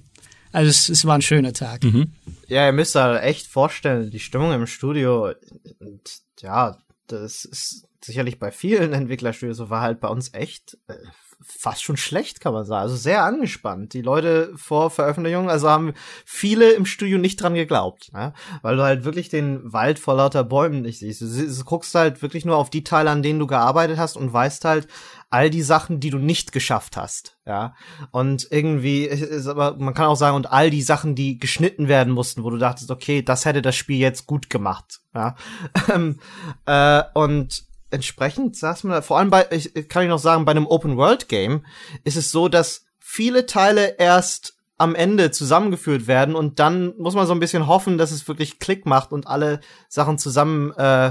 Also 0.50 0.70
es, 0.70 0.88
es 0.88 1.04
war 1.04 1.14
ein 1.14 1.22
schöner 1.22 1.52
Tag. 1.52 1.84
Mhm. 1.84 2.08
Ja, 2.51 2.66
ihr 2.66 2.72
müsst 2.72 2.96
halt 2.96 3.22
echt 3.22 3.46
vorstellen, 3.46 4.11
die 4.11 4.18
Stimmung 4.18 4.53
im 4.53 4.66
Studio, 4.66 5.32
und 5.78 6.20
ja, 6.40 6.76
das 7.07 7.44
ist 7.44 7.86
sicherlich 8.03 8.40
bei 8.40 8.51
vielen 8.51 8.92
Entwicklerstudios 8.92 9.57
so, 9.57 9.70
war 9.70 9.82
halt 9.82 10.01
bei 10.01 10.09
uns 10.09 10.34
echt 10.34 10.76
äh, 10.88 10.94
fast 11.42 11.84
schon 11.84 11.96
schlecht, 11.96 12.40
kann 12.40 12.53
man 12.53 12.64
sagen. 12.64 12.82
Also 12.82 12.96
sehr 12.96 13.22
angespannt. 13.22 13.94
Die 13.94 14.03
Leute 14.03 14.53
vor 14.57 14.90
Veröffentlichung, 14.90 15.48
also 15.48 15.70
haben 15.70 15.94
viele 16.26 16.72
im 16.72 16.86
Studio 16.86 17.18
nicht 17.18 17.40
dran 17.40 17.55
geglaubt, 17.55 18.12
ne? 18.12 18.34
weil 18.62 18.76
du 18.76 18.82
halt 18.82 19.05
wirklich 19.05 19.28
den 19.28 19.72
Wald 19.72 20.01
vor 20.01 20.16
lauter 20.16 20.42
Bäumen 20.42 20.82
nicht 20.82 20.98
siehst. 20.98 21.20
Du, 21.20 21.26
du 21.26 21.64
guckst 21.64 21.94
halt 21.94 22.20
wirklich 22.20 22.44
nur 22.44 22.57
auf 22.57 22.68
die 22.68 22.84
Teile, 22.84 23.11
an 23.11 23.22
denen 23.22 23.38
du 23.38 23.46
gearbeitet 23.46 23.96
hast 23.96 24.16
und 24.16 24.32
weißt 24.32 24.64
halt 24.64 24.88
all 25.30 25.48
die 25.48 25.62
Sachen, 25.62 26.00
die 26.00 26.10
du 26.10 26.18
nicht 26.18 26.52
geschafft 26.52 26.96
hast, 26.96 27.38
ja. 27.46 27.74
Und 28.10 28.48
irgendwie 28.50 29.04
ist 29.04 29.46
aber, 29.46 29.76
man 29.76 29.94
kann 29.94 30.06
auch 30.06 30.16
sagen, 30.16 30.36
und 30.36 30.50
all 30.50 30.70
die 30.70 30.82
Sachen, 30.82 31.14
die 31.14 31.38
geschnitten 31.38 31.88
werden 31.88 32.12
mussten, 32.12 32.42
wo 32.42 32.50
du 32.50 32.58
dachtest, 32.58 32.90
okay, 32.90 33.22
das 33.22 33.44
hätte 33.44 33.62
das 33.62 33.76
Spiel 33.76 33.98
jetzt 33.98 34.26
gut 34.26 34.50
gemacht, 34.50 35.00
ja. 35.14 35.36
Ähm, 35.88 36.18
äh, 36.66 37.02
und 37.14 37.64
entsprechend 37.90 38.56
saß 38.56 38.84
man 38.84 38.94
da, 38.94 39.02
vor 39.02 39.18
allem 39.18 39.30
bei, 39.30 39.46
ich, 39.50 39.72
kann 39.88 40.02
ich 40.02 40.08
noch 40.08 40.18
sagen, 40.18 40.44
bei 40.44 40.52
einem 40.52 40.66
Open-World-Game 40.66 41.64
ist 42.04 42.16
es 42.16 42.30
so, 42.30 42.48
dass 42.48 42.84
viele 42.98 43.46
Teile 43.46 43.96
erst 43.98 44.54
am 44.78 44.94
Ende 44.94 45.30
zusammengeführt 45.30 46.06
werden 46.06 46.34
und 46.34 46.58
dann 46.58 46.96
muss 46.96 47.14
man 47.14 47.26
so 47.26 47.34
ein 47.34 47.40
bisschen 47.40 47.66
hoffen, 47.66 47.98
dass 47.98 48.12
es 48.12 48.26
wirklich 48.26 48.58
Klick 48.58 48.86
macht 48.86 49.12
und 49.12 49.26
alle 49.26 49.60
Sachen 49.88 50.18
zusammen 50.18 50.72
äh, 50.72 51.08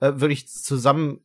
äh, 0.00 0.20
wirklich 0.20 0.48
zusammenpassen. 0.48 1.24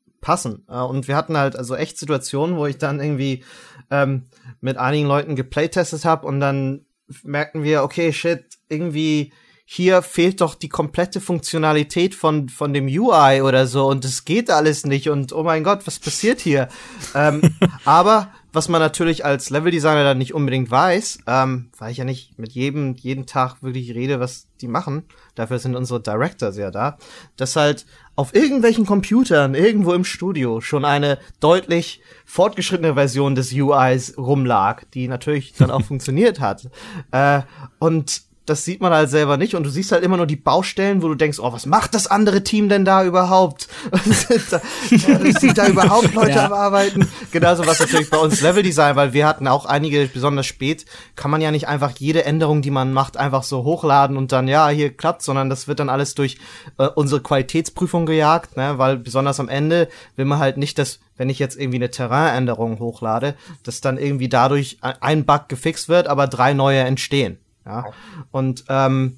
Äh, 0.67 0.80
und 0.80 1.07
wir 1.07 1.15
hatten 1.15 1.38
halt 1.38 1.55
also 1.55 1.76
echt 1.76 1.97
Situationen, 1.97 2.57
wo 2.57 2.65
ich 2.65 2.78
dann 2.78 2.99
irgendwie 2.99 3.43
ähm, 3.91 4.23
mit 4.61 4.78
einigen 4.78 5.07
Leuten 5.07 5.36
geplaytestet 5.36 6.05
habe 6.05 6.28
und 6.28 6.39
dann 6.39 6.86
merkten 7.23 7.63
wir, 7.63 7.84
okay, 7.84 8.11
shit, 8.11 8.45
irgendwie 8.69 9.32
hier 9.67 10.03
fehlt 10.03 10.41
doch 10.41 10.53
die 10.53 10.69
komplette 10.69 11.19
Funktionalität 11.19 12.13
von, 12.13 12.49
von 12.49 12.71
dem 12.71 12.86
UI 12.86 13.41
oder 13.41 13.65
so 13.65 13.88
und 13.88 14.05
es 14.05 14.23
geht 14.23 14.51
alles 14.51 14.86
nicht 14.86 15.09
und 15.09 15.34
oh 15.34 15.41
mein 15.41 15.63
Gott, 15.63 15.88
was 15.88 15.99
passiert 15.99 16.39
hier? 16.39 16.67
ähm, 17.15 17.41
aber 17.84 18.32
was 18.53 18.69
man 18.69 18.80
natürlich 18.80 19.26
als 19.26 19.49
Leveldesigner 19.49 20.03
dann 20.03 20.19
nicht 20.19 20.36
unbedingt 20.36 20.69
weiß, 20.69 21.19
ähm, 21.26 21.71
weil 21.80 21.91
ich 21.91 21.97
ja 21.97 22.05
nicht 22.05 22.38
mit 22.38 22.53
jedem 22.53 22.93
jeden 22.93 23.26
Tag 23.26 23.63
wirklich 23.63 23.95
rede, 23.95 24.19
was 24.19 24.47
die 24.61 24.67
machen, 24.67 25.03
dafür 25.34 25.57
sind 25.57 25.76
unsere 25.76 25.99
Directors 25.99 26.57
ja 26.57 26.69
da, 26.69 26.97
dass 27.36 27.55
halt 27.55 27.88
auf 28.16 28.34
irgendwelchen 28.34 28.86
Computern 28.86 29.55
irgendwo 29.55 29.93
im 29.93 30.05
Studio 30.05 30.61
schon 30.61 30.86
eine 30.86 31.20
deutlich 31.39 32.01
fortgeschrittene 32.26 32.93
Version 32.93 33.36
des 33.36 33.53
UIs 33.53 34.18
rumlag, 34.18 34.84
die 34.93 35.07
natürlich 35.07 35.53
dann 35.53 35.72
auch 35.72 35.82
funktioniert 35.86 36.39
hat. 36.39 36.70
Äh, 37.11 37.41
und 37.80 38.22
das 38.45 38.63
sieht 38.63 38.81
man 38.81 38.93
halt 38.93 39.09
selber 39.09 39.37
nicht 39.37 39.55
und 39.55 39.63
du 39.63 39.69
siehst 39.69 39.91
halt 39.91 40.03
immer 40.03 40.17
nur 40.17 40.27
die 40.27 40.35
Baustellen, 40.35 41.01
wo 41.01 41.07
du 41.07 41.15
denkst, 41.15 41.39
oh, 41.39 41.51
was 41.51 41.65
macht 41.65 41.93
das 41.95 42.07
andere 42.07 42.43
Team 42.43 42.69
denn 42.69 42.85
da 42.85 43.03
überhaupt? 43.03 43.67
da, 43.91 44.61
sind 44.89 45.57
da 45.57 45.67
überhaupt 45.67 46.13
Leute 46.13 46.31
ja. 46.31 46.45
am 46.45 46.53
Arbeiten? 46.53 47.07
Genauso 47.31 47.65
was 47.65 47.79
natürlich 47.79 48.09
bei 48.09 48.17
uns 48.17 48.41
Leveldesign, 48.41 48.95
weil 48.95 49.13
wir 49.13 49.27
hatten 49.27 49.47
auch 49.47 49.65
einige, 49.65 50.05
besonders 50.07 50.45
spät, 50.45 50.85
kann 51.15 51.31
man 51.31 51.41
ja 51.41 51.51
nicht 51.51 51.67
einfach 51.67 51.91
jede 51.97 52.25
Änderung, 52.25 52.61
die 52.61 52.71
man 52.71 52.93
macht, 52.93 53.17
einfach 53.17 53.43
so 53.43 53.63
hochladen 53.63 54.17
und 54.17 54.31
dann, 54.31 54.47
ja, 54.47 54.69
hier 54.69 54.95
klappt, 54.95 55.23
sondern 55.23 55.49
das 55.49 55.67
wird 55.67 55.79
dann 55.79 55.89
alles 55.89 56.13
durch 56.13 56.37
äh, 56.77 56.87
unsere 56.87 57.21
Qualitätsprüfung 57.21 58.05
gejagt, 58.05 58.57
ne, 58.57 58.77
weil 58.77 58.97
besonders 58.97 59.39
am 59.39 59.49
Ende 59.49 59.89
will 60.15 60.25
man 60.25 60.39
halt 60.39 60.57
nicht, 60.57 60.77
dass 60.77 60.99
wenn 61.17 61.29
ich 61.29 61.39
jetzt 61.39 61.57
irgendwie 61.57 61.77
eine 61.77 61.89
Terrainänderung 61.89 62.79
hochlade, 62.79 63.35
dass 63.63 63.81
dann 63.81 63.97
irgendwie 63.97 64.29
dadurch 64.29 64.77
ein 64.81 65.25
Bug 65.25 65.47
gefixt 65.47 65.89
wird, 65.89 66.07
aber 66.07 66.27
drei 66.27 66.53
neue 66.53 66.79
entstehen. 66.79 67.39
Ja. 67.66 67.86
Und 68.32 68.66
ähm, 68.70 69.18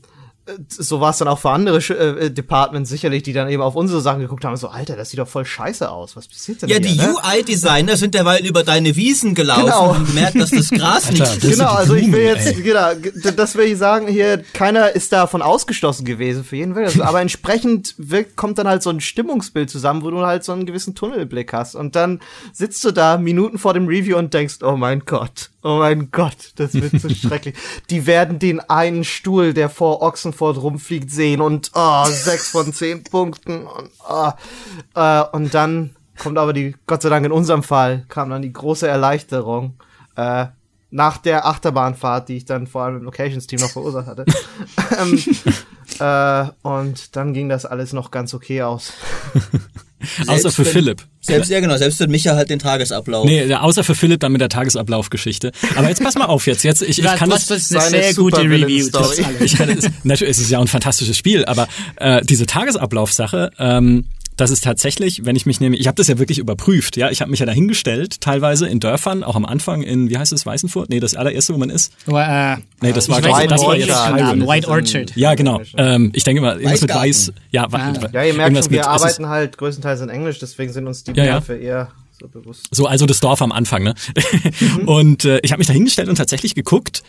so 0.70 1.02
war 1.02 1.12
es 1.12 1.18
dann 1.18 1.28
auch 1.28 1.40
für 1.40 1.50
andere 1.52 1.78
äh, 1.78 2.30
Departments 2.32 2.90
sicherlich, 2.90 3.24
die 3.24 3.34
dann 3.34 3.50
eben 3.50 3.62
auf 3.62 3.76
unsere 3.76 4.02
Sachen 4.02 4.20
geguckt 4.22 4.46
haben, 4.46 4.56
so, 4.58 4.70
Alter, 4.70 4.96
das 4.96 5.10
sieht 5.10 5.20
doch 5.20 5.28
voll 5.28 5.46
scheiße 5.46 5.90
aus. 5.90 6.16
Was 6.16 6.28
passiert 6.28 6.62
denn 6.62 6.70
Ja, 6.70 6.78
hier, 6.78 6.88
die 6.90 6.98
ne? 6.98 7.14
UI-Designer 7.16 7.98
sind 7.98 8.14
derweil 8.14 8.46
über 8.46 8.64
deine 8.64 8.96
Wiesen 8.96 9.36
gelaufen 9.36 9.66
Genau. 9.66 9.92
und 9.92 10.14
merken, 10.14 10.40
dass 10.40 10.52
das 10.52 10.70
Gras 10.70 11.10
nicht 11.10 11.22
Alter, 11.22 11.34
stimmt. 11.34 11.44
das 11.52 11.60
Genau, 11.60 11.72
also 11.74 11.96
ich 11.96 12.12
will 12.12 12.22
jetzt, 12.24 12.48
ey. 12.48 12.62
genau, 12.62 12.90
das 13.36 13.56
will 13.56 13.66
ich 13.66 13.78
sagen, 13.78 14.08
hier, 14.08 14.44
keiner 14.54 14.92
ist 14.96 15.12
davon 15.12 15.42
ausgeschlossen 15.42 16.06
gewesen, 16.06 16.44
für 16.44 16.56
jeden 16.56 16.76
Will. 16.76 16.86
Also, 16.86 17.04
aber 17.04 17.22
entsprechend 17.22 17.96
wirkt, 17.98 18.36
kommt 18.38 18.58
dann 18.58 18.68
halt 18.68 18.84
so 18.84 18.90
ein 18.90 19.00
Stimmungsbild 19.02 19.70
zusammen, 19.70 20.04
wo 20.04 20.12
du 20.12 20.20
halt 20.26 20.44
so 20.44 20.52
einen 20.54 20.66
gewissen 20.66 20.96
Tunnelblick 20.96 21.54
hast. 21.54 21.76
Und 21.76 21.96
dann 21.96 22.20
sitzt 22.54 22.84
du 22.86 22.92
da 22.92 23.18
Minuten 23.18 23.58
vor 23.58 23.74
dem 23.74 23.88
Review 23.88 24.18
und 24.18 24.34
denkst, 24.34 24.58
oh 24.64 24.76
mein 24.78 25.02
Gott, 25.06 25.50
oh 25.64 25.78
mein 25.80 26.10
Gott, 26.12 26.52
das 26.56 26.74
wird 26.74 27.00
so 27.02 27.10
schrecklich. 27.28 27.56
Die 27.90 28.06
werden 28.06 28.40
den 28.40 28.60
einen 28.60 29.04
Stuhl, 29.04 29.54
der 29.54 29.70
vor 29.70 30.02
Oxenford 30.38 30.62
rumfliegt, 30.62 31.12
sehen 31.12 31.42
und, 31.42 31.72
oh, 31.74 32.06
sechs 32.06 32.50
von 32.50 32.72
zehn 32.72 33.04
Punkten 33.04 33.66
und, 33.66 33.90
oh, 34.08 34.32
äh, 34.96 35.24
und 35.32 35.54
dann 35.54 35.96
kommt 36.18 36.38
aber 36.38 36.54
die, 36.54 36.76
Gott 36.86 37.02
sei 37.02 37.10
Dank 37.10 37.26
in 37.26 37.32
unserem 37.32 37.64
Fall, 37.64 38.06
kam 38.10 38.30
dann 38.30 38.42
die 38.42 38.54
große 38.54 38.88
Erleichterung, 38.88 39.76
äh, 40.16 40.48
nach 40.90 41.18
der 41.18 41.46
Achterbahnfahrt, 41.46 42.30
die 42.30 42.38
ich 42.38 42.46
dann 42.46 42.66
vor 42.66 42.84
allem 42.84 42.98
im 42.98 43.04
Locations-Team 43.04 43.60
noch 43.60 43.70
verursacht 43.70 44.08
hatte. 44.08 44.26
ähm, 45.00 45.22
äh, 46.00 46.50
und 46.62 47.16
dann 47.16 47.34
ging 47.34 47.50
das 47.50 47.66
alles 47.66 47.92
noch 47.92 48.10
ganz 48.10 48.34
okay 48.34 48.62
aus. 48.62 48.94
Außer 50.28 50.52
für 50.52 50.66
wenn- 50.66 50.72
Philipp. 50.74 51.04
Selbst, 51.20 51.50
ja 51.52 51.60
genau, 51.60 51.76
selbst 51.76 52.00
wenn 52.00 52.10
Micha 52.10 52.36
halt 52.36 52.50
den 52.50 52.60
Tagesablauf. 52.60 53.26
Nee, 53.26 53.54
außer 53.54 53.84
für 53.84 53.96
Philipp 53.96 54.22
dann 54.22 54.32
mit 54.32 54.40
der 54.40 54.48
Tagesablaufgeschichte. 54.48 55.52
Aber 55.76 55.90
jetzt 55.90 56.02
pass 56.02 56.16
mal 56.16 56.26
auf 56.26 56.48
jetzt. 56.48 56.64
Jetzt 56.64 56.82
ich, 56.82 57.00
ich 57.00 57.06
kann 57.06 57.30
das 57.30 57.52
ist 57.52 57.76
eine 57.76 57.90
sehr 57.90 58.14
gute 58.14 58.42
Review. 58.42 58.88
Ich 59.42 59.58
kann 59.58 59.70
es, 59.70 59.90
natürlich, 60.04 60.32
es 60.32 60.40
ist 60.40 60.50
ja 60.52 60.60
auch 60.60 60.62
ein 60.62 60.68
fantastisches 60.70 61.18
Spiel, 61.18 61.44
aber 61.44 61.68
äh, 61.98 62.22
diese 62.24 62.46
Tagesablaufsache, 62.46 63.52
ähm, 63.60 64.06
das 64.38 64.52
ist 64.52 64.64
tatsächlich, 64.64 65.26
wenn 65.26 65.36
ich 65.36 65.46
mich 65.46 65.60
nehme, 65.60 65.76
ich 65.76 65.88
habe 65.88 65.96
das 65.96 66.08
ja 66.08 66.18
wirklich 66.20 66.38
überprüft, 66.40 66.96
ja, 66.96 67.10
ich 67.12 67.22
habe 67.22 67.32
mich 67.32 67.40
ja 67.40 67.46
dahingestellt, 67.46 68.22
teilweise 68.22 68.68
in 68.68 68.80
Dörfern, 68.80 69.24
auch 69.24 69.36
am 69.36 69.46
Anfang 69.46 69.82
in, 69.82 70.10
wie 70.10 70.18
heißt 70.18 70.32
es, 70.32 70.46
Weißenfurt? 70.46 70.90
Nee, 70.90 71.00
das 71.00 71.16
allererste, 71.16 71.54
wo 71.54 71.58
man 71.58 71.70
ist. 71.70 71.92
Aber, 72.08 72.26
äh, 72.28 72.58
Nee, 72.82 72.94
das 72.94 73.10
war, 73.10 73.18
ich, 73.20 73.26
das 73.26 73.62
war 73.64 73.76
jetzt 73.76 73.90
Orchard. 73.92 74.48
White 74.48 74.68
Orchard. 74.70 75.16
Ja, 75.16 75.34
genau. 75.34 75.62
Ähm, 75.76 76.12
ich 76.14 76.24
denke 76.24 76.42
mal, 76.42 76.58
irgendwas 76.60 76.82
mit. 76.82 76.94
Weiß. 76.94 77.34
Ja, 77.52 77.68
Ah. 77.72 77.94
Ja, 78.14 78.24
ihr 78.24 78.34
merkt 78.36 78.56
schon, 78.56 78.72
wir 78.72 78.78
mit- 78.80 78.88
arbeiten 78.88 79.28
halt 79.28 79.58
größtenteils 79.58 80.02
in 80.02 80.10
Englisch, 80.10 80.40
deswegen 80.40 80.72
sind 80.72 80.88
uns 80.88 81.04
die 81.04 81.12
Ja, 81.14 81.24
ja. 81.26 81.40
Begriffe 81.40 81.56
eher 81.62 81.92
so 82.20 82.28
bewusst. 82.28 82.68
So, 82.72 82.86
also 82.88 83.06
das 83.06 83.20
Dorf 83.20 83.42
am 83.42 83.52
Anfang, 83.52 83.84
ne? 83.84 83.94
Und 84.86 85.26
äh, 85.26 85.40
ich 85.44 85.52
habe 85.52 85.60
mich 85.60 85.68
da 85.68 85.74
hingestellt 85.74 86.10
und 86.10 86.16
tatsächlich 86.16 86.56
geguckt, 86.56 87.04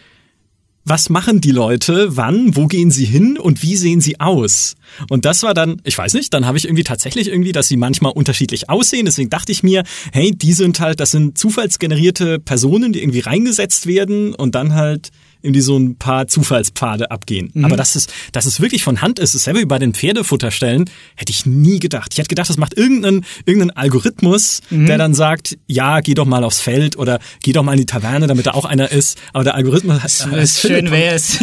was 0.88 1.10
machen 1.10 1.40
die 1.40 1.50
Leute, 1.50 2.16
wann, 2.16 2.56
wo 2.56 2.66
gehen 2.66 2.90
sie 2.90 3.04
hin 3.04 3.38
und 3.38 3.62
wie 3.62 3.76
sehen 3.76 4.00
sie 4.00 4.20
aus? 4.20 4.74
Und 5.08 5.24
das 5.24 5.42
war 5.42 5.54
dann, 5.54 5.80
ich 5.84 5.96
weiß 5.96 6.14
nicht, 6.14 6.32
dann 6.32 6.46
habe 6.46 6.58
ich 6.58 6.64
irgendwie 6.64 6.84
tatsächlich 6.84 7.28
irgendwie, 7.28 7.52
dass 7.52 7.68
sie 7.68 7.76
manchmal 7.76 8.12
unterschiedlich 8.12 8.70
aussehen. 8.70 9.04
Deswegen 9.04 9.30
dachte 9.30 9.52
ich 9.52 9.62
mir, 9.62 9.84
hey, 10.12 10.32
die 10.32 10.52
sind 10.52 10.80
halt, 10.80 11.00
das 11.00 11.10
sind 11.10 11.36
zufallsgenerierte 11.38 12.38
Personen, 12.38 12.92
die 12.92 13.02
irgendwie 13.02 13.20
reingesetzt 13.20 13.86
werden 13.86 14.34
und 14.34 14.54
dann 14.54 14.74
halt 14.74 15.10
irgendwie 15.42 15.60
so 15.60 15.76
ein 15.76 15.96
paar 15.96 16.26
Zufallspfade 16.26 17.10
abgehen. 17.10 17.52
Aber 17.62 17.76
dass 17.76 17.94
es, 17.94 18.08
dass 18.32 18.46
es 18.46 18.60
wirklich 18.60 18.82
von 18.82 19.00
Hand 19.00 19.18
ist, 19.18 19.34
ist 19.34 19.44
selber 19.44 19.60
wie 19.60 19.66
bei 19.66 19.78
den 19.78 19.94
Pferdefutterstellen, 19.94 20.90
hätte 21.16 21.30
ich 21.30 21.46
nie 21.46 21.78
gedacht. 21.78 22.12
Ich 22.12 22.18
hätte 22.18 22.28
gedacht, 22.28 22.48
das 22.48 22.56
macht 22.56 22.76
irgendeinen, 22.76 23.24
irgendeinen 23.44 23.76
Algorithmus, 23.76 24.60
der 24.70 24.98
dann 24.98 25.14
sagt, 25.14 25.56
ja, 25.66 26.00
geh 26.00 26.14
doch 26.14 26.26
mal 26.26 26.44
aufs 26.44 26.60
Feld 26.60 26.96
oder 26.96 27.20
geh 27.42 27.52
doch 27.52 27.62
mal 27.62 27.72
in 27.72 27.78
die 27.78 27.86
Taverne, 27.86 28.26
damit 28.26 28.46
da 28.46 28.52
auch 28.52 28.64
einer 28.64 28.90
ist. 28.90 29.18
Aber 29.32 29.44
der 29.44 29.54
Algorithmus 29.54 30.02
hat, 30.02 30.32
Das 30.32 30.60
schön 30.60 30.90
wäre 30.90 31.14
es. 31.14 31.38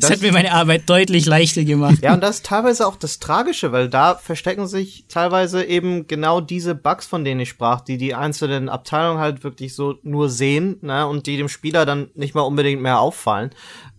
Das 0.00 0.10
hätte 0.10 0.22
mir 0.22 0.32
meine 0.32 0.52
Arbeit 0.52 0.88
deutlich 0.88 1.26
leichter 1.26 1.64
gemacht. 1.64 1.98
Ja, 2.02 2.14
und 2.14 2.22
das 2.22 2.36
ist 2.36 2.46
teilweise 2.46 2.86
auch 2.86 2.96
das 2.96 3.18
Tragische, 3.18 3.72
weil 3.72 3.88
da 3.88 4.14
verstecken 4.14 4.66
sich 4.66 5.04
teilweise 5.08 5.64
eben 5.64 6.06
genau 6.06 6.40
diese 6.40 6.74
Bugs, 6.74 7.06
von 7.06 7.24
denen 7.24 7.40
ich 7.40 7.48
sprach, 7.48 7.80
die 7.80 7.98
die 7.98 8.14
einzelnen 8.14 8.68
Abteilungen 8.68 9.20
halt 9.20 9.44
wirklich 9.44 9.74
so 9.74 9.96
nur 10.02 10.30
sehen, 10.30 10.76
ne, 10.82 11.06
und 11.06 11.26
die 11.26 11.36
dem 11.36 11.48
Spieler 11.48 11.86
dann 11.86 12.08
nicht 12.14 12.34
mal 12.34 12.42
unbedingt 12.42 12.82
mehr 12.82 12.93
auffallen. 12.98 13.50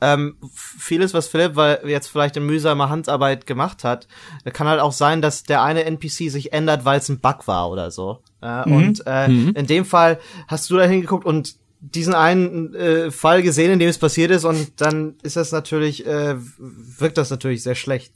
Ähm, 0.02 0.38
vieles, 0.54 1.14
was 1.14 1.28
Philipp 1.28 1.56
weil 1.56 1.82
jetzt 1.86 2.08
vielleicht 2.08 2.38
in 2.38 2.46
mühsamer 2.46 2.89
Handarbeit 2.89 3.46
gemacht 3.48 3.84
hat, 3.84 4.08
kann 4.54 4.68
halt 4.68 4.82
auch 4.82 4.91
sein, 4.91 5.22
dass 5.22 5.43
der 5.43 5.64
eine 5.64 5.86
NPC 5.86 6.30
sich 6.30 6.54
ändert, 6.54 6.86
weil 6.86 7.00
es 7.00 7.10
ein 7.10 7.20
Bug 7.20 7.48
war 7.48 7.72
oder 7.72 7.91
so. 7.91 8.20
Äh, 8.41 8.64
Und 8.76 9.08
äh, 9.08 9.26
in 9.26 9.68
dem 9.68 9.86
Fall 9.86 10.20
hast 10.48 10.70
du 10.70 10.78
da 10.78 10.84
hingeguckt 10.84 11.26
und 11.26 11.56
diesen 11.80 12.14
einen 12.14 12.74
äh, 12.74 13.12
Fall 13.12 13.43
gesehen, 13.43 13.72
in 13.72 13.80
dem 13.80 13.89
es 13.89 13.98
passiert 13.98 14.32
ist, 14.32 14.43
und 14.43 14.82
dann 14.82 15.16
ist 15.24 15.36
das 15.36 15.52
natürlich, 15.52 16.06
äh, 16.06 16.36
wirkt 16.38 17.18
das 17.18 17.30
natürlich 17.30 17.64
sehr 17.64 17.76
schlecht. 17.76 18.14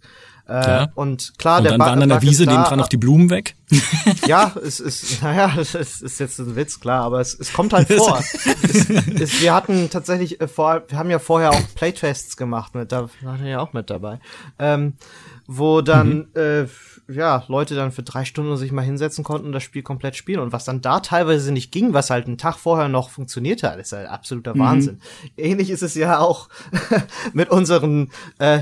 Äh, 0.50 0.68
Ja. 0.68 0.88
Und 0.95 1.34
klar, 1.38 1.58
Und 1.60 1.64
der 1.66 1.72
dann 1.74 1.80
Bug- 1.80 1.88
waren 1.88 2.02
an 2.04 2.10
der 2.10 2.22
Wiese 2.22 2.45
da, 2.45 2.52
nebendran 2.52 2.80
noch 2.80 2.88
die 2.88 2.97
Blumen 2.97 3.30
weg. 3.30 3.56
ja, 4.28 4.52
es 4.66 4.80
ist, 4.80 5.22
naja, 5.24 5.52
es 5.60 5.76
ist, 5.76 6.20
jetzt 6.20 6.39
ein 6.39 6.56
Witz, 6.56 6.80
klar, 6.80 7.04
aber 7.04 7.20
es, 7.22 7.34
es 7.39 7.54
kommt 7.54 7.72
halt 7.74 7.88
vor. 7.93 8.20
es, 8.64 8.89
es, 8.89 9.41
wir 9.41 9.54
hatten 9.54 9.89
tatsächlich 9.89 10.41
äh, 10.41 10.47
vor, 10.47 10.84
wir 10.88 10.97
haben 10.97 11.10
ja 11.12 11.20
vorher 11.20 11.52
auch 11.52 11.62
Playtests 11.76 12.36
gemacht 12.36 12.74
mit, 12.76 12.91
da 12.91 13.10
waren 13.22 13.43
wir 13.43 13.50
ja 13.50 13.60
auch 13.60 13.74
mit 13.74 13.89
dabei, 13.89 14.20
ähm, 14.58 14.93
wo 15.47 15.82
dann, 15.82 16.28
äh, 16.36 16.66
ja, 17.12 17.43
Leute 17.47 17.74
dann 17.74 17.91
für 17.91 18.04
drei 18.04 18.24
Stunden 18.24 18.56
sich 18.56 18.72
mal 18.72 18.84
hinsetzen 18.84 19.24
konnten 19.24 19.47
und 19.47 19.52
das 19.52 19.64
Spiel 19.64 19.82
komplett 19.82 20.16
spielen. 20.16 20.39
Und 20.41 20.54
was 20.54 20.64
dann 20.64 20.80
da 20.82 21.00
teilweise 21.00 21.52
nicht 21.52 21.72
ging, 21.72 21.91
was 21.91 22.12
halt 22.12 22.28
einen 22.28 22.38
Tag 22.38 22.58
vorher 22.58 22.88
noch 22.88 23.10
funktioniert 23.10 23.64
hat, 23.64 23.80
ist 23.80 23.93
halt 23.93 24.08
absoluter 24.08 24.56
Wahnsinn. 24.60 25.02
Ähnlich 25.36 25.72
ist 25.72 25.82
es 25.82 25.95
ja 25.95 26.20
auch 26.20 26.50
mit 27.34 27.50
unseren, 27.50 28.12
äh, 28.38 28.62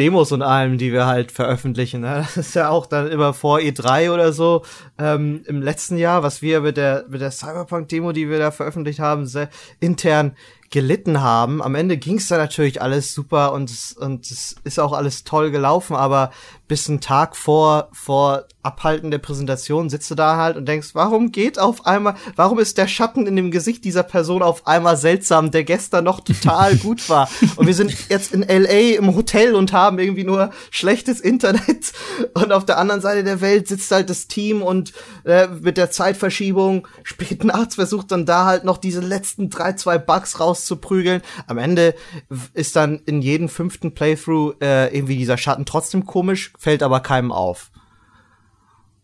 Demos 0.00 0.32
und 0.32 0.40
allem, 0.40 0.78
die 0.78 0.92
wir 0.92 1.04
halt 1.04 1.30
veröffentlichen. 1.30 2.00
Ne? 2.00 2.24
Das 2.34 2.36
ist 2.38 2.54
ja 2.54 2.70
auch 2.70 2.86
dann 2.86 3.08
immer 3.08 3.34
vor 3.34 3.58
E3 3.58 4.10
oder 4.10 4.32
so 4.32 4.64
ähm, 4.98 5.42
im 5.46 5.60
letzten 5.60 5.98
Jahr, 5.98 6.22
was 6.22 6.40
wir 6.40 6.62
mit 6.62 6.78
der 6.78 7.04
mit 7.08 7.20
der 7.20 7.30
Cyberpunk-Demo, 7.30 8.12
die 8.12 8.30
wir 8.30 8.38
da 8.38 8.50
veröffentlicht 8.50 8.98
haben, 8.98 9.26
sehr 9.26 9.50
intern 9.78 10.32
gelitten 10.70 11.20
haben. 11.20 11.62
Am 11.62 11.74
Ende 11.74 11.96
ging 11.96 12.18
es 12.18 12.28
da 12.28 12.38
natürlich 12.38 12.80
alles 12.80 13.12
super 13.12 13.52
und 13.52 13.70
es, 13.70 13.92
und 13.92 14.30
es 14.30 14.54
ist 14.62 14.78
auch 14.78 14.92
alles 14.92 15.24
toll 15.24 15.50
gelaufen, 15.50 15.96
aber 15.96 16.30
bis 16.68 16.88
einen 16.88 17.00
Tag 17.00 17.36
vor 17.36 17.88
vor 17.92 18.44
Abhalten 18.62 19.10
der 19.10 19.18
Präsentation 19.18 19.90
sitzt 19.90 20.10
du 20.10 20.14
da 20.14 20.36
halt 20.36 20.56
und 20.56 20.68
denkst, 20.68 20.90
warum 20.92 21.32
geht 21.32 21.58
auf 21.58 21.86
einmal, 21.86 22.14
warum 22.36 22.60
ist 22.60 22.78
der 22.78 22.86
Schatten 22.86 23.26
in 23.26 23.34
dem 23.34 23.50
Gesicht 23.50 23.84
dieser 23.84 24.04
Person 24.04 24.42
auf 24.42 24.66
einmal 24.66 24.96
seltsam, 24.96 25.50
der 25.50 25.64
gestern 25.64 26.04
noch 26.04 26.20
total 26.20 26.76
gut 26.76 27.08
war 27.08 27.28
und 27.56 27.66
wir 27.66 27.74
sind 27.74 27.92
jetzt 28.08 28.32
in 28.32 28.42
LA 28.42 28.98
im 28.98 29.16
Hotel 29.16 29.56
und 29.56 29.72
haben 29.72 29.98
irgendwie 29.98 30.24
nur 30.24 30.50
schlechtes 30.70 31.20
Internet 31.20 31.92
und 32.34 32.52
auf 32.52 32.64
der 32.64 32.78
anderen 32.78 33.00
Seite 33.00 33.24
der 33.24 33.40
Welt 33.40 33.66
sitzt 33.66 33.90
halt 33.90 34.08
das 34.08 34.28
Team 34.28 34.62
und 34.62 34.92
äh, 35.24 35.48
mit 35.48 35.76
der 35.76 35.90
Zeitverschiebung 35.90 36.86
spät 37.02 37.42
nachts 37.42 37.74
versucht 37.74 38.12
dann 38.12 38.26
da 38.26 38.44
halt 38.44 38.62
noch 38.62 38.76
diese 38.76 39.00
letzten 39.00 39.50
drei, 39.50 39.72
zwei 39.72 39.98
Bugs 39.98 40.38
rauszuprügeln. 40.60 41.22
Am 41.46 41.58
Ende 41.58 41.94
ist 42.54 42.76
dann 42.76 43.00
in 43.06 43.22
jedem 43.22 43.48
fünften 43.48 43.94
Playthrough 43.94 44.54
äh, 44.60 44.94
irgendwie 44.96 45.16
dieser 45.16 45.36
Schatten 45.38 45.64
trotzdem 45.66 46.06
komisch, 46.06 46.52
fällt 46.58 46.82
aber 46.82 47.00
keinem 47.00 47.32
auf. 47.32 47.70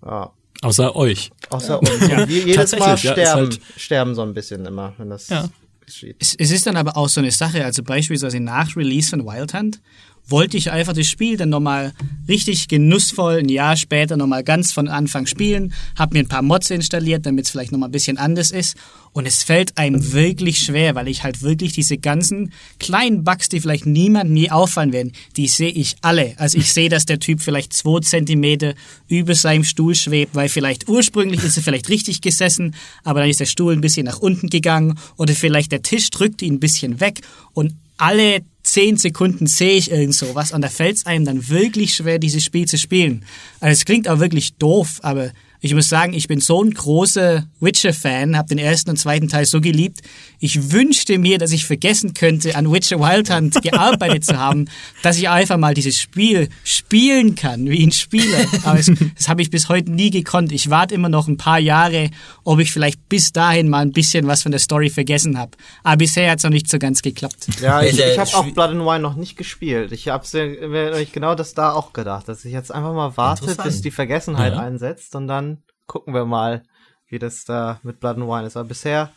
Ja. 0.04 0.32
Außer 0.62 0.96
euch. 0.96 1.30
Außer 1.50 1.78
uns. 1.80 1.90
Wir 2.08 2.26
jedes 2.26 2.72
Mal 2.72 2.78
tatsächlich, 2.78 3.04
ja, 3.04 3.12
sterben, 3.12 3.40
halt- 3.50 3.60
sterben 3.76 4.14
so 4.14 4.22
ein 4.22 4.32
bisschen 4.34 4.64
immer, 4.64 4.94
wenn 4.98 5.10
das 5.10 5.28
Ja. 5.28 5.48
geschieht. 5.84 6.16
Es, 6.18 6.34
es 6.34 6.50
ist 6.50 6.66
dann 6.66 6.76
aber 6.76 6.96
auch 6.96 7.08
so 7.08 7.20
eine 7.20 7.30
Sache, 7.30 7.64
also 7.64 7.82
beispielsweise 7.82 8.40
nach 8.40 8.74
Release 8.76 9.10
von 9.10 9.26
Wild 9.26 9.52
Hunt 9.54 9.80
wollte 10.28 10.56
ich 10.56 10.70
einfach 10.70 10.92
das 10.92 11.06
Spiel 11.06 11.36
dann 11.36 11.50
nochmal 11.50 11.92
richtig 12.28 12.68
genussvoll 12.68 13.38
ein 13.38 13.48
Jahr 13.48 13.76
später 13.76 14.16
nochmal 14.16 14.42
ganz 14.42 14.72
von 14.72 14.88
Anfang 14.88 15.26
spielen, 15.26 15.72
habe 15.96 16.14
mir 16.14 16.24
ein 16.24 16.28
paar 16.28 16.42
Mods 16.42 16.70
installiert, 16.70 17.26
damit 17.26 17.44
es 17.44 17.50
vielleicht 17.50 17.72
nochmal 17.72 17.88
ein 17.88 17.92
bisschen 17.92 18.18
anders 18.18 18.50
ist 18.50 18.76
und 19.12 19.24
es 19.24 19.44
fällt 19.44 19.78
einem 19.78 20.12
wirklich 20.12 20.58
schwer, 20.58 20.94
weil 20.94 21.08
ich 21.08 21.22
halt 21.22 21.40
wirklich 21.42 21.72
diese 21.72 21.96
ganzen 21.96 22.52
kleinen 22.78 23.24
Bugs, 23.24 23.48
die 23.48 23.60
vielleicht 23.60 23.86
niemandem 23.86 24.36
je 24.36 24.50
auffallen 24.50 24.92
werden, 24.92 25.12
die 25.36 25.48
sehe 25.48 25.70
ich 25.70 25.96
alle. 26.02 26.34
Also 26.36 26.58
ich 26.58 26.72
sehe, 26.72 26.88
dass 26.88 27.06
der 27.06 27.18
Typ 27.18 27.40
vielleicht 27.40 27.72
zwei 27.72 28.00
Zentimeter 28.00 28.74
über 29.08 29.34
seinem 29.34 29.64
Stuhl 29.64 29.94
schwebt, 29.94 30.34
weil 30.34 30.48
vielleicht 30.48 30.88
ursprünglich 30.88 31.42
ist 31.44 31.56
er 31.56 31.62
vielleicht 31.62 31.88
richtig 31.88 32.20
gesessen, 32.20 32.74
aber 33.04 33.20
dann 33.20 33.30
ist 33.30 33.40
der 33.40 33.46
Stuhl 33.46 33.72
ein 33.72 33.80
bisschen 33.80 34.04
nach 34.04 34.18
unten 34.18 34.48
gegangen 34.48 34.98
oder 35.16 35.34
vielleicht 35.34 35.72
der 35.72 35.82
Tisch 35.82 36.10
drückt 36.10 36.42
ihn 36.42 36.54
ein 36.54 36.60
bisschen 36.60 37.00
weg 37.00 37.20
und 37.54 37.72
alle 37.96 38.42
zehn 38.76 38.98
Sekunden 38.98 39.46
sehe 39.46 39.78
ich 39.78 39.90
irgend 39.90 40.14
sowas 40.14 40.52
und 40.52 40.60
da 40.60 40.68
fällt 40.68 40.98
es 40.98 41.06
einem 41.06 41.24
dann 41.24 41.48
wirklich 41.48 41.94
schwer, 41.94 42.18
dieses 42.18 42.44
Spiel 42.44 42.66
zu 42.66 42.76
spielen. 42.76 43.24
Also 43.58 43.72
es 43.72 43.86
klingt 43.86 44.06
auch 44.06 44.18
wirklich 44.18 44.56
doof, 44.56 44.98
aber 45.00 45.30
ich 45.66 45.74
muss 45.74 45.88
sagen, 45.88 46.14
ich 46.14 46.28
bin 46.28 46.40
so 46.40 46.62
ein 46.62 46.70
großer 46.72 47.44
Witcher-Fan, 47.60 48.36
habe 48.36 48.48
den 48.48 48.58
ersten 48.58 48.90
und 48.90 48.96
zweiten 48.96 49.28
Teil 49.28 49.44
so 49.46 49.60
geliebt. 49.60 50.00
Ich 50.38 50.72
wünschte 50.72 51.18
mir, 51.18 51.38
dass 51.38 51.52
ich 51.52 51.66
vergessen 51.66 52.14
könnte, 52.14 52.56
an 52.56 52.72
Witcher 52.72 52.98
Wild 53.00 53.30
Hunt 53.30 53.60
gearbeitet 53.62 54.24
zu 54.24 54.38
haben, 54.38 54.68
dass 55.02 55.18
ich 55.18 55.28
einfach 55.28 55.56
mal 55.58 55.74
dieses 55.74 55.98
Spiel 55.98 56.48
spielen 56.64 57.34
kann, 57.34 57.68
wie 57.68 57.84
ein 57.84 57.92
Spieler. 57.92 58.46
Aber 58.64 58.78
es, 58.78 58.90
das 59.16 59.28
habe 59.28 59.42
ich 59.42 59.50
bis 59.50 59.68
heute 59.68 59.90
nie 59.90 60.10
gekonnt. 60.10 60.52
Ich 60.52 60.70
warte 60.70 60.94
immer 60.94 61.08
noch 61.08 61.28
ein 61.28 61.36
paar 61.36 61.58
Jahre, 61.58 62.10
ob 62.44 62.58
ich 62.60 62.72
vielleicht 62.72 63.08
bis 63.08 63.32
dahin 63.32 63.68
mal 63.68 63.80
ein 63.80 63.92
bisschen 63.92 64.26
was 64.26 64.42
von 64.42 64.52
der 64.52 64.60
Story 64.60 64.90
vergessen 64.90 65.38
habe. 65.38 65.52
Aber 65.82 65.96
bisher 65.98 66.30
hat 66.30 66.38
es 66.38 66.44
noch 66.44 66.50
nicht 66.50 66.70
so 66.70 66.78
ganz 66.78 67.02
geklappt. 67.02 67.48
Ja, 67.60 67.82
ich, 67.82 67.98
ich 67.98 68.18
habe 68.18 68.34
auch 68.34 68.46
Blood 68.46 68.70
and 68.70 68.80
Wine 68.80 69.00
noch 69.00 69.16
nicht 69.16 69.36
gespielt. 69.36 69.92
Ich 69.92 70.08
habe 70.08 70.24
mir 70.68 70.98
ich 70.98 71.12
genau 71.12 71.34
das 71.34 71.54
da 71.54 71.72
auch 71.72 71.92
gedacht, 71.92 72.28
dass 72.28 72.44
ich 72.44 72.52
jetzt 72.52 72.72
einfach 72.72 72.94
mal 72.94 73.16
warte, 73.16 73.54
bis 73.62 73.80
die 73.80 73.90
Vergessenheit 73.90 74.52
Ja. 74.52 74.60
einsetzt 74.60 75.14
und 75.14 75.26
dann 75.26 75.55
gucken 75.86 76.14
wir 76.14 76.24
mal, 76.24 76.62
wie 77.08 77.18
das 77.18 77.44
da 77.44 77.80
mit 77.82 78.00
Blood 78.00 78.16
and 78.16 78.26
Wine 78.28 78.46
ist. 78.46 78.56
Aber 78.56 78.68
bisher 78.68 79.12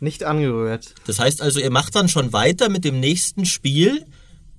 nicht 0.00 0.24
angerührt. 0.24 0.94
Das 1.06 1.18
heißt 1.18 1.42
also, 1.42 1.60
ihr 1.60 1.70
macht 1.70 1.94
dann 1.94 2.08
schon 2.08 2.32
weiter 2.32 2.68
mit 2.68 2.84
dem 2.84 3.00
nächsten 3.00 3.44
Spiel, 3.46 4.04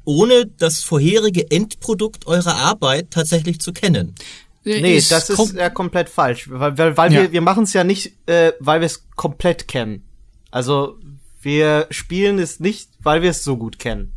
ohne 0.05 0.45
das 0.45 0.83
vorherige 0.83 1.49
Endprodukt 1.51 2.27
eurer 2.27 2.55
Arbeit 2.55 3.11
tatsächlich 3.11 3.59
zu 3.61 3.71
kennen. 3.73 4.15
Nee, 4.65 4.97
Es 4.97 5.07
das 5.07 5.29
ist 5.29 5.53
ja 5.53 5.69
komplett 5.69 6.09
falsch, 6.09 6.49
weil, 6.51 6.77
weil, 6.77 6.97
weil 6.97 7.13
Ja. 7.13 7.21
wir 7.23 7.31
wir 7.31 7.41
machen 7.41 7.63
es 7.63 7.73
ja 7.73 7.83
nicht, 7.83 8.11
äh, 8.27 8.51
weil 8.59 8.81
wir 8.81 8.85
es 8.87 9.07
komplett 9.15 9.67
kennen. 9.67 10.03
Also 10.51 10.97
wir 11.41 11.87
spielen 11.89 12.39
es 12.39 12.59
nicht, 12.59 12.89
weil 13.01 13.21
wir 13.21 13.29
es 13.31 13.43
so 13.43 13.55
gut 13.57 13.79
kennen. 13.79 14.13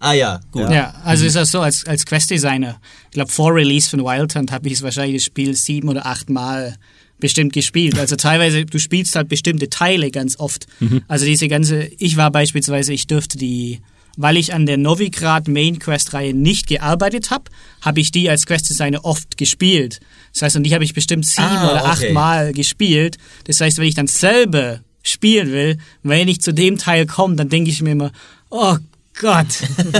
Ah 0.00 0.12
ja, 0.12 0.40
gut. 0.52 0.70
Ja, 0.70 0.94
also 1.04 1.26
ist 1.26 1.34
das 1.36 1.50
so, 1.50 1.60
als, 1.60 1.84
als 1.86 2.06
Quest-Designer, 2.06 2.80
ich 3.06 3.10
glaube 3.12 3.32
vor 3.32 3.54
Release 3.54 3.90
von 3.90 4.00
Wild 4.00 4.34
Hunt 4.36 4.52
habe 4.52 4.68
ich 4.68 4.74
es 4.74 4.82
wahrscheinlich 4.82 5.16
das 5.16 5.24
Spiel 5.24 5.56
sieben 5.56 5.88
oder 5.88 6.06
acht 6.06 6.30
Mal 6.30 6.76
bestimmt 7.18 7.52
gespielt. 7.52 7.98
Also 7.98 8.14
teilweise, 8.14 8.64
du 8.64 8.78
spielst 8.78 9.16
halt 9.16 9.28
bestimmte 9.28 9.68
Teile 9.68 10.10
ganz 10.12 10.38
oft. 10.38 10.66
Also 11.08 11.24
diese 11.24 11.48
ganze, 11.48 11.82
ich 11.98 12.16
war 12.16 12.30
beispielsweise, 12.30 12.92
ich 12.92 13.08
dürfte 13.08 13.38
die, 13.38 13.80
weil 14.16 14.36
ich 14.36 14.54
an 14.54 14.66
der 14.66 14.76
Novigrad 14.76 15.48
Main 15.48 15.80
Quest-Reihe 15.80 16.32
nicht 16.32 16.68
gearbeitet 16.68 17.30
habe, 17.32 17.44
habe 17.80 17.98
ich 17.98 18.12
die 18.12 18.30
als 18.30 18.46
Quest-Designer 18.46 19.04
oft 19.04 19.36
gespielt. 19.36 19.98
Das 20.32 20.42
heißt, 20.42 20.56
und 20.56 20.62
die 20.62 20.74
habe 20.74 20.84
ich 20.84 20.94
bestimmt 20.94 21.26
sieben 21.26 21.48
Ah, 21.48 21.70
oder 21.72 21.84
acht 21.86 22.04
okay. 22.04 22.12
Mal 22.12 22.52
gespielt. 22.52 23.16
Das 23.44 23.60
heißt, 23.60 23.78
wenn 23.78 23.88
ich 23.88 23.96
dann 23.96 24.06
selber 24.06 24.78
spielen 25.02 25.50
will, 25.50 25.78
wenn 26.04 26.28
ich 26.28 26.40
zu 26.40 26.52
dem 26.54 26.78
Teil 26.78 27.06
komme, 27.06 27.34
dann 27.34 27.48
denke 27.48 27.70
ich 27.70 27.82
mir 27.82 27.92
immer, 27.92 28.12
oh 28.50 28.76
Gott, 29.20 29.46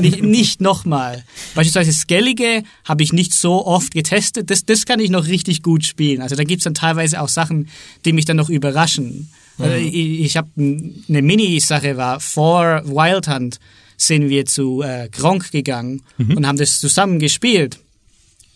nicht, 0.00 0.22
nicht 0.22 0.60
nochmal. 0.60 1.24
Beispielsweise 1.54 1.92
Skellige 1.92 2.62
habe 2.84 3.02
ich 3.02 3.12
nicht 3.12 3.34
so 3.34 3.66
oft 3.66 3.92
getestet. 3.92 4.50
Das, 4.50 4.64
das 4.64 4.86
kann 4.86 5.00
ich 5.00 5.10
noch 5.10 5.26
richtig 5.26 5.62
gut 5.62 5.84
spielen. 5.84 6.22
Also 6.22 6.36
da 6.36 6.44
gibt's 6.44 6.64
dann 6.64 6.74
teilweise 6.74 7.20
auch 7.20 7.28
Sachen, 7.28 7.68
die 8.04 8.12
mich 8.12 8.24
dann 8.24 8.36
noch 8.36 8.48
überraschen. 8.48 9.30
Also 9.58 9.74
ich 9.74 10.20
ich 10.20 10.36
habe 10.36 10.48
eine 10.56 11.22
Mini-Sache 11.22 11.96
war, 11.96 12.20
vor 12.20 12.82
Wild 12.84 13.28
Hunt 13.28 13.58
sind 13.96 14.28
wir 14.28 14.46
zu 14.46 14.82
äh, 14.82 15.08
Gronk 15.10 15.50
gegangen 15.50 16.02
und 16.18 16.46
haben 16.46 16.58
das 16.58 16.78
zusammen 16.78 17.18
gespielt 17.18 17.80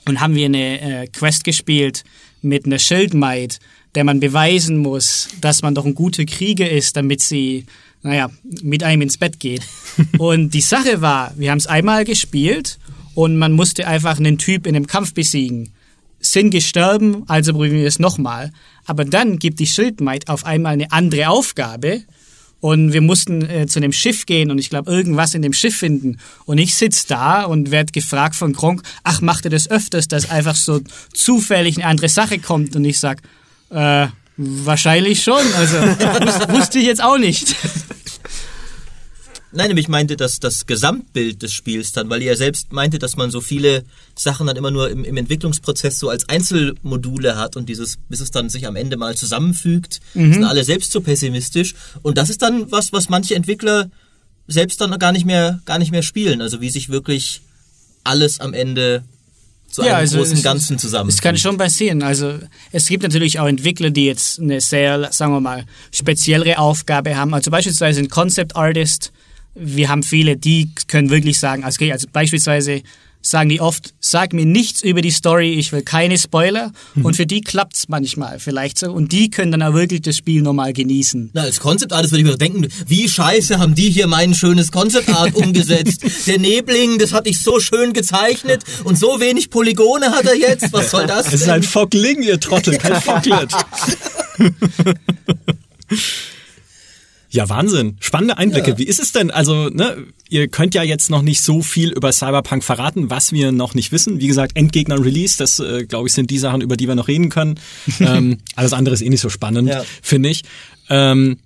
und 0.07 0.21
haben 0.21 0.37
wir 0.37 0.47
eine 0.47 1.03
äh, 1.03 1.07
Quest 1.09 1.43
gespielt 1.43 2.05
mit 2.41 2.67
einer 2.67 2.79
Schildmaid, 2.79 3.59
der 3.95 4.05
man 4.05 4.21
beweisen 4.21 4.79
muss, 4.79 5.29
dass 5.41 5.63
man 5.63 5.75
doch 5.75 5.85
ein 5.85 5.95
guter 5.95 6.25
Krieger 6.25 6.71
ist, 6.71 6.97
damit 6.97 7.21
sie, 7.21 7.67
naja, 8.03 8.31
mit 8.63 8.83
einem 8.83 9.03
ins 9.03 9.19
Bett 9.19 9.41
geht. 9.41 9.63
und 10.19 10.55
die 10.55 10.61
Sache 10.61 11.01
war, 11.01 11.33
wir 11.37 11.51
haben 11.51 11.59
es 11.59 11.67
einmal 11.67 12.05
gespielt 12.05 12.79
und 13.15 13.37
man 13.37 13.53
musste 13.53 13.87
einfach 13.87 14.19
einen 14.19 14.39
Typ 14.39 14.67
in 14.67 14.77
einem 14.77 14.87
Kampf 14.87 15.15
besiegen. 15.15 15.71
Sind 16.21 16.51
gestorben, 16.51 17.25
also 17.27 17.53
probieren 17.53 17.77
wir 17.77 17.87
es 17.87 17.99
nochmal. 17.99 18.53
Aber 18.85 19.05
dann 19.05 19.39
gibt 19.39 19.59
die 19.61 19.67
Schildmaid 19.67 20.29
auf 20.29 20.45
einmal 20.45 20.75
eine 20.75 20.93
andere 20.93 21.29
Aufgabe, 21.29 22.03
und 22.63 22.93
wir 22.93 23.01
mussten 23.01 23.43
äh, 23.51 23.67
zu 23.67 23.81
einem 23.81 23.91
Schiff 23.91 24.25
gehen 24.25 24.53
und 24.53 24.59
ich 24.59 24.71
glaube 24.71 24.89
irgendwas 24.89 25.35
in 25.35 25.43
dem 25.43 25.53
Schiff 25.53 25.79
finden. 25.79 26.19
Und 26.45 26.59
ich 26.59 26.77
sitz 26.77 27.07
da 27.07 27.43
und 27.43 27.73
werd 27.73 27.93
gefragt 27.93 28.37
von 28.37 28.53
Gronk, 28.53 28.83
ach, 29.03 29.21
macht 29.21 29.45
ihr 29.45 29.51
das 29.51 29.69
öfters, 29.69 30.07
dass 30.07 30.31
einfach 30.31 30.55
so 30.55 30.81
zufällig 31.13 31.79
eine 31.79 31.87
andere 31.87 32.09
Sache 32.09 32.39
kommt? 32.39 32.77
Und 32.77 32.85
ich 32.85 33.01
sag, 33.01 33.21
äh, 33.71 34.07
wahrscheinlich 34.37 35.25
schon. 35.25 35.43
Also 35.57 35.77
wus 35.77 36.49
wusste 36.51 36.79
ich 36.79 36.87
jetzt 36.87 37.03
auch 37.03 37.19
nicht. 37.19 37.57
Nein, 39.55 39.69
nämlich 39.69 39.89
meinte 39.89 40.17
das, 40.17 40.41
das 40.41 40.67
Gesamtbild 40.67 41.43
des 41.43 41.53
Spiels 41.53 41.93
dann, 41.93 42.09
weil 42.09 42.23
ihr 42.23 42.29
ja 42.33 42.37
selbst 42.37 42.73
meinte, 42.73 42.99
dass 42.99 43.17
man 43.17 43.31
so 43.31 43.41
viele 43.41 43.85
Sachen 44.17 44.47
dann 44.47 44.57
immer 44.57 44.71
nur 44.71 44.89
im, 44.91 45.05
im 45.05 45.17
Entwicklungsprozess 45.17 45.99
so 45.99 46.09
als 46.09 46.29
Einzelmodule 46.29 47.37
hat 47.37 47.57
und 47.57 47.69
dieses, 47.69 47.99
bis 48.09 48.21
es 48.21 48.31
dann 48.31 48.49
sich 48.49 48.67
am 48.67 48.77
Ende 48.77 48.97
mal 48.97 49.15
zusammenfügt, 49.17 50.01
sind 50.15 50.45
alle 50.45 50.65
selbst 50.65 50.93
so 50.93 51.01
pessimistisch. 51.01 51.75
Und 52.03 52.17
das 52.19 52.31
ist 52.31 52.41
dann 52.43 52.71
was, 52.73 52.93
was 52.93 53.09
manche 53.09 53.35
Entwickler 53.35 53.91
selbst 54.49 54.81
dann 54.81 54.99
gar 54.99 55.13
nicht 55.13 55.27
mehr, 55.27 55.61
gar 55.67 55.79
nicht 55.79 55.93
mehr 55.93 56.03
spielen. 56.03 56.41
Also 56.41 56.61
wie 56.61 56.71
sich 56.71 56.89
wirklich 56.89 57.43
alles 58.05 58.41
am 58.41 58.55
Ende 58.55 59.05
zu 59.71 59.83
einem 59.83 60.09
großen 60.19 60.37
es- 60.39 60.43
Ganzen 60.43 60.79
zusammen. 60.79 61.09
Es 61.11 61.21
kann 61.21 61.37
schon 61.39 61.57
passieren. 61.57 62.03
Also 62.03 62.39
es 62.73 62.87
gibt 62.87 63.03
natürlich 63.03 63.39
auch 63.39 63.47
Entwickler, 63.47 63.91
die 63.91 64.07
jetzt 64.07 64.39
eine 64.41 64.61
sehr, 64.61 65.13
sagen 65.13 65.33
wir 65.33 65.41
mal, 65.41 65.65
speziellere 65.93 66.59
Aufgabe 66.59 67.17
haben. 67.17 67.33
Also 67.35 67.51
beispielsweise 67.51 68.01
ein 68.01 68.09
Concept 68.09 68.57
Artist. 68.57 69.13
Wir 69.55 69.89
haben 69.89 70.03
viele, 70.03 70.37
die 70.37 70.71
können 70.89 71.11
wirklich 71.11 71.39
sagen, 71.39 71.65
also, 71.65 71.77
okay, 71.77 71.93
also 71.93 72.07
beispielsweise 72.13 72.83
sagen 73.23 73.49
die 73.49 73.61
oft, 73.61 73.95
sag 74.01 74.33
mir 74.33 74.45
nichts 74.45 74.83
über 74.83 75.01
die 75.01 75.11
Story, 75.11 75.55
ich 75.55 75.73
will 75.73 75.83
keine 75.83 76.19
Spoiler. 76.19 76.73
Mhm. 76.95 77.05
Und 77.05 77.17
für 77.17 77.27
die 77.27 77.41
klappt's 77.41 77.89
manchmal 77.89 78.39
vielleicht 78.39 78.79
so. 78.79 78.93
Und 78.93 79.13
die 79.13 79.31
können 79.31 79.53
dann 79.53 79.63
auch 79.63 79.75
wirklich 79.75 80.03
das 80.03 80.17
Spiel 80.17 80.43
nochmal 80.43 80.73
genießen. 80.73 81.31
Na, 81.33 81.43
als 81.43 81.61
Concept 81.61 81.93
Artist 81.93 82.13
würde 82.13 82.25
ich 82.25 82.31
mir 82.31 82.37
denken, 82.37 82.67
wie 82.87 83.09
scheiße 83.09 83.59
haben 83.59 83.75
die 83.75 83.91
hier 83.91 84.09
mein 84.09 84.35
schönes 84.35 84.73
Concept 84.73 85.09
Art 85.09 85.35
umgesetzt. 85.35 86.03
Der 86.27 86.39
Nebling, 86.39 86.99
das 86.99 87.13
hatte 87.13 87.29
ich 87.29 87.41
so 87.41 87.61
schön 87.61 87.93
gezeichnet 87.93 88.65
und 88.85 88.99
so 88.99 89.21
wenig 89.21 89.51
Polygone 89.51 90.11
hat 90.11 90.27
er 90.27 90.37
jetzt. 90.37 90.73
Was 90.73 90.91
soll 90.91 91.07
das? 91.07 91.29
Es 91.29 91.43
ist 91.43 91.49
ein 91.49 91.63
Fockling, 91.63 92.23
ihr 92.23 92.41
Trottel, 92.41 92.77
kein 92.77 92.95
Focklet. 93.01 93.51
Ja, 97.33 97.49
Wahnsinn. 97.49 97.97
Spannende 98.01 98.37
Einblicke. 98.37 98.73
Ja. 98.73 98.79
Wie 98.79 98.85
ist 98.85 99.01
es 99.01 99.13
denn? 99.13 99.31
Also, 99.31 99.71
ne, 99.71 99.97
ihr 100.29 100.49
könnt 100.49 100.75
ja 100.75 100.83
jetzt 100.83 101.09
noch 101.11 101.23
nicht 101.23 101.41
so 101.41 101.63
viel 101.63 101.91
über 101.91 102.13
Cyberpunk 102.13 102.63
verraten, 102.63 103.09
was 103.09 103.33
wir 103.33 103.53
noch 103.53 103.75
nicht 103.75 103.91
wissen. 103.91 104.21
Wie 104.21 104.27
gesagt, 104.27 104.53
Endgegner 104.55 105.03
Release, 105.03 105.39
das 105.39 105.59
äh, 105.59 105.87
glaube 105.87 106.09
ich 106.09 106.15
sind 106.15 106.31
die 106.31 106.37
Sachen, 106.37 106.61
über 106.61 106.77
die 106.77 106.87
wir 106.89 106.95
noch 106.95 107.09
reden 107.09 107.31
können. 107.31 107.59
ähm, 108.01 108.37
alles 108.55 108.75
andere 108.75 108.95
ist 108.95 109.01
eh 109.01 109.09
nicht 109.09 109.23
so 109.23 109.31
spannend, 109.31 109.69
Ja. 109.71 109.83
finde 110.03 110.29
ich. 110.29 110.43
Ähm, 110.91 111.39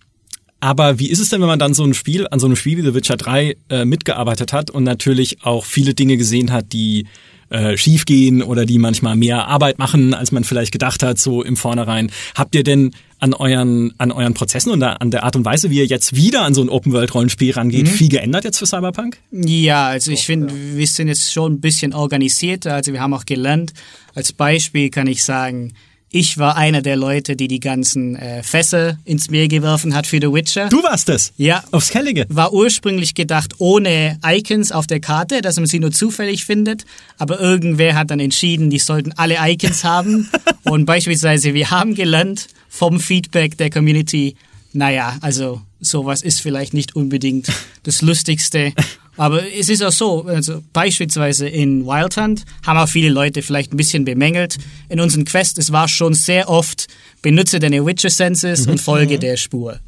aber 0.58 0.98
wie 0.98 1.08
ist 1.08 1.20
es 1.20 1.28
denn, 1.28 1.40
wenn 1.40 1.46
man 1.46 1.60
dann 1.60 1.72
so 1.74 1.84
ein 1.84 1.94
Spiel, 1.94 2.26
an 2.28 2.40
so 2.40 2.46
einem 2.46 2.56
Spiel 2.56 2.78
wie 2.78 2.82
The 2.82 2.94
Witcher 2.94 3.16
3 3.16 3.56
äh, 3.68 3.84
mitgearbeitet 3.84 4.52
hat 4.52 4.70
und 4.72 4.82
natürlich 4.82 5.44
auch 5.44 5.64
viele 5.64 5.94
Dinge 5.94 6.16
gesehen 6.16 6.50
hat, 6.50 6.72
die 6.72 7.06
äh, 7.50 7.76
schiefgehen 7.76 8.42
oder 8.42 8.66
die 8.66 8.78
manchmal 8.78 9.14
mehr 9.14 9.46
Arbeit 9.46 9.78
machen, 9.78 10.14
als 10.14 10.32
man 10.32 10.42
vielleicht 10.42 10.72
gedacht 10.72 11.04
hat, 11.04 11.18
so 11.20 11.44
im 11.44 11.56
Vornherein. 11.56 12.10
Habt 12.34 12.56
ihr 12.56 12.64
denn 12.64 12.90
an 13.18 13.34
euren, 13.34 13.94
an 13.98 14.12
euren 14.12 14.34
Prozessen 14.34 14.72
und 14.72 14.82
an 14.82 15.10
der 15.10 15.24
Art 15.24 15.36
und 15.36 15.44
Weise, 15.44 15.70
wie 15.70 15.78
ihr 15.78 15.86
jetzt 15.86 16.16
wieder 16.16 16.42
an 16.42 16.54
so 16.54 16.62
ein 16.62 16.68
Open-World-Rollenspiel 16.68 17.52
rangeht, 17.52 17.88
viel 17.88 18.08
geändert 18.08 18.44
jetzt 18.44 18.58
für 18.58 18.66
Cyberpunk? 18.66 19.18
Ja, 19.30 19.86
also 19.86 20.10
ich 20.10 20.26
finde, 20.26 20.52
wir 20.54 20.86
sind 20.86 21.08
jetzt 21.08 21.32
schon 21.32 21.54
ein 21.54 21.60
bisschen 21.60 21.94
organisierter. 21.94 22.74
Also 22.74 22.92
wir 22.92 23.00
haben 23.00 23.14
auch 23.14 23.24
gelernt. 23.24 23.72
Als 24.14 24.32
Beispiel 24.32 24.90
kann 24.90 25.06
ich 25.06 25.24
sagen, 25.24 25.72
ich 26.08 26.38
war 26.38 26.56
einer 26.56 26.82
der 26.82 26.96
Leute, 26.96 27.36
die 27.36 27.48
die 27.48 27.58
ganzen 27.58 28.16
äh, 28.16 28.42
Fässer 28.42 28.98
ins 29.04 29.28
Meer 29.28 29.48
geworfen 29.48 29.94
hat 29.94 30.06
für 30.06 30.18
The 30.20 30.32
Witcher. 30.32 30.68
Du 30.68 30.82
warst 30.82 31.08
es. 31.08 31.32
Ja. 31.36 31.64
Aufs 31.72 31.90
Kellige. 31.90 32.26
War 32.28 32.52
ursprünglich 32.52 33.14
gedacht 33.14 33.54
ohne 33.58 34.18
Icons 34.24 34.72
auf 34.72 34.86
der 34.86 35.00
Karte, 35.00 35.42
dass 35.42 35.56
man 35.56 35.66
sie 35.66 35.80
nur 35.80 35.90
zufällig 35.90 36.44
findet. 36.44 36.84
Aber 37.18 37.40
irgendwer 37.40 37.96
hat 37.96 38.10
dann 38.10 38.20
entschieden, 38.20 38.70
die 38.70 38.78
sollten 38.78 39.12
alle 39.16 39.36
Icons 39.40 39.84
haben. 39.84 40.30
Und 40.64 40.86
beispielsweise, 40.86 41.54
wir 41.54 41.70
haben 41.70 41.94
gelernt 41.94 42.46
vom 42.76 43.00
Feedback 43.00 43.56
der 43.56 43.70
Community, 43.70 44.36
naja, 44.72 45.16
also 45.22 45.62
sowas 45.80 46.22
ist 46.22 46.42
vielleicht 46.42 46.74
nicht 46.74 46.94
unbedingt 46.94 47.48
das 47.84 48.02
Lustigste. 48.02 48.72
Aber 49.16 49.42
es 49.50 49.70
ist 49.70 49.82
auch 49.82 49.92
so, 49.92 50.24
also 50.24 50.62
beispielsweise 50.74 51.48
in 51.48 51.86
Wild 51.86 52.18
Hunt 52.18 52.44
haben 52.66 52.78
auch 52.78 52.88
viele 52.88 53.08
Leute 53.08 53.40
vielleicht 53.40 53.72
ein 53.72 53.78
bisschen 53.78 54.04
bemängelt. 54.04 54.58
In 54.90 55.00
unseren 55.00 55.24
Quests, 55.24 55.58
es 55.58 55.72
war 55.72 55.88
schon 55.88 56.12
sehr 56.12 56.50
oft, 56.50 56.86
benutze 57.22 57.58
deine 57.58 57.86
Witcher 57.86 58.10
Senses 58.10 58.66
und 58.66 58.78
folge 58.78 59.18
der 59.18 59.38
Spur 59.38 59.80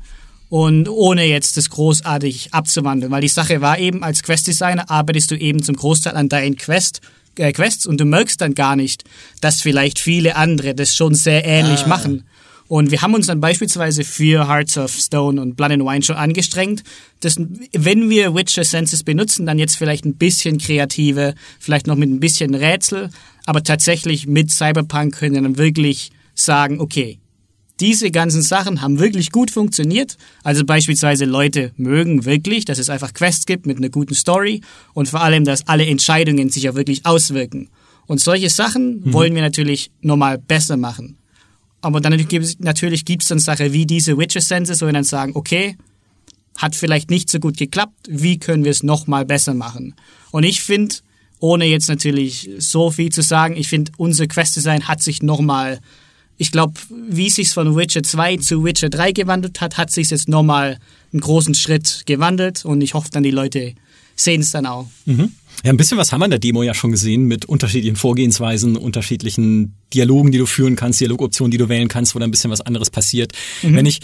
und 0.48 0.89
ohne 0.89 1.24
jetzt 1.27 1.56
das 1.56 1.69
großartig 1.70 2.55
abzuwandeln, 2.55 3.12
weil 3.12 3.20
die 3.20 3.28
Sache 3.28 3.60
war 3.60 3.78
eben, 3.78 4.02
als 4.02 4.23
Quest-Designer 4.23 4.89
arbeitest 4.89 5.31
du 5.31 5.36
eben 5.36 5.62
zum 5.62 5.77
Großteil 5.77 6.16
an 6.16 6.31
deinen 6.31 6.56
Quest, 6.56 7.02
äh, 7.36 7.52
Quests 7.52 7.86
und 7.86 8.01
du 8.01 8.05
merkst 8.05 8.40
dann 8.40 8.55
gar 8.55 8.77
nicht, 8.77 9.05
dass 9.43 9.60
vielleicht 9.60 9.98
viele 9.98 10.36
andere 10.36 10.74
das 10.74 10.94
schon 10.94 11.15
sehr 11.15 11.44
ähnlich 11.44 11.86
machen. 11.86 12.24
Und 12.68 12.90
wir 12.90 13.00
haben 13.00 13.14
uns 13.14 13.26
dann 13.26 13.40
beispielsweise 13.40 14.04
für 14.04 14.46
Hearts 14.46 14.76
of 14.76 14.92
Stone 14.92 15.40
und 15.40 15.56
Blood 15.56 15.72
and 15.72 15.84
Wine 15.84 16.02
schon 16.02 16.16
angestrengt, 16.16 16.84
dass 17.20 17.36
wenn 17.72 18.10
wir 18.10 18.34
Witcher 18.34 18.62
Senses 18.62 19.02
benutzen, 19.02 19.46
dann 19.46 19.58
jetzt 19.58 19.76
vielleicht 19.76 20.04
ein 20.04 20.16
bisschen 20.16 20.58
kreative, 20.58 21.34
vielleicht 21.58 21.86
noch 21.86 21.96
mit 21.96 22.10
ein 22.10 22.20
bisschen 22.20 22.54
Rätsel, 22.54 23.08
aber 23.46 23.62
tatsächlich 23.62 24.26
mit 24.26 24.50
Cyberpunk 24.50 25.16
können 25.16 25.34
wir 25.34 25.40
dann 25.40 25.56
wirklich 25.56 26.10
sagen, 26.34 26.78
okay, 26.78 27.18
diese 27.80 28.10
ganzen 28.10 28.42
Sachen 28.42 28.82
haben 28.82 28.98
wirklich 28.98 29.30
gut 29.30 29.50
funktioniert. 29.50 30.16
Also 30.42 30.64
beispielsweise 30.64 31.24
Leute 31.24 31.72
mögen 31.76 32.24
wirklich, 32.24 32.64
dass 32.64 32.78
es 32.78 32.90
einfach 32.90 33.14
Quests 33.14 33.46
gibt 33.46 33.66
mit 33.66 33.78
einer 33.78 33.88
guten 33.88 34.14
Story 34.14 34.60
und 34.94 35.08
vor 35.08 35.22
allem, 35.22 35.44
dass 35.44 35.68
alle 35.68 35.86
Entscheidungen 35.86 36.50
sich 36.50 36.68
auch 36.68 36.74
wirklich 36.74 37.06
auswirken. 37.06 37.70
Und 38.06 38.20
solche 38.20 38.50
Sachen 38.50 39.12
wollen 39.12 39.34
wir 39.34 39.42
natürlich 39.42 39.90
nochmal 40.00 40.38
besser 40.38 40.76
machen. 40.76 41.18
Aber 41.80 42.00
dann 42.00 42.16
gibt 42.26 42.60
natürlich 42.60 43.05
gibt's 43.05 43.28
dann 43.28 43.38
Sachen 43.38 43.72
wie 43.72 43.86
diese 43.86 44.18
Witcher 44.18 44.40
Senses, 44.40 44.82
wo 44.82 44.86
wir 44.86 44.92
dann 44.92 45.05
sagen, 45.05 45.32
okay, 45.34 45.76
hat 46.56 46.74
vielleicht 46.74 47.09
nicht 47.09 47.30
so 47.30 47.38
gut 47.38 47.56
geklappt, 47.56 47.94
wie 48.09 48.38
können 48.38 48.64
wir 48.64 48.72
es 48.72 48.82
nochmal 48.82 49.24
besser 49.24 49.55
machen? 49.55 49.94
Und 50.32 50.42
ich 50.42 50.60
finde, 50.60 50.96
ohne 51.38 51.66
jetzt 51.66 51.88
natürlich 51.88 52.50
so 52.59 52.90
viel 52.90 53.10
zu 53.10 53.22
sagen, 53.22 53.56
ich 53.56 53.68
finde, 53.68 53.92
unser 53.96 54.26
Quest-Design 54.26 54.88
hat 54.88 55.00
sich 55.00 55.22
nochmal, 55.22 55.78
ich 56.36 56.50
glaube, 56.50 56.74
wie 56.90 57.30
sich's 57.30 57.52
von 57.52 57.76
Witcher 57.76 58.02
2 58.02 58.38
zu 58.38 58.64
Witcher 58.64 58.88
3 58.88 59.12
gewandelt 59.12 59.60
hat, 59.60 59.78
hat 59.78 59.92
sich 59.92 60.10
jetzt 60.10 60.28
nochmal 60.28 60.78
einen 61.12 61.20
großen 61.20 61.55
Schritt 61.55 62.02
gewandelt 62.06 62.64
und 62.64 62.80
ich 62.80 62.94
hoffe 62.94 63.09
dann, 63.12 63.22
die 63.22 63.30
Leute 63.30 63.74
sehen 64.16 64.40
es 64.40 64.50
dann 64.50 64.66
auch. 64.66 64.88
Ja, 65.64 65.70
ein 65.70 65.76
bisschen 65.76 65.98
was 65.98 66.12
haben 66.12 66.20
wir 66.20 66.26
in 66.26 66.30
der 66.30 66.39
Demo 66.39 66.62
ja 66.62 66.72
schon 66.74 66.93
gesehen 66.93 67.24
mit 67.24 67.44
unterschiedlichen 67.44 67.97
Vorgehensweisen, 67.97 68.76
unterschiedlichen 68.76 69.74
Dialogen, 69.93 70.30
die 70.30 70.39
du 70.39 70.47
führen 70.47 70.76
kannst, 70.76 71.01
Dialogoptionen, 71.01 71.51
die 71.51 71.59
du 71.59 71.68
wählen 71.68 71.89
kannst, 71.89 72.14
wo 72.14 72.18
da 72.18 72.24
ein 72.26 72.30
bisschen 72.30 72.51
was 72.51 72.60
anderes 72.60 72.90
passiert. 72.90 73.32
Wenn 73.62 73.86
ich 73.86 74.01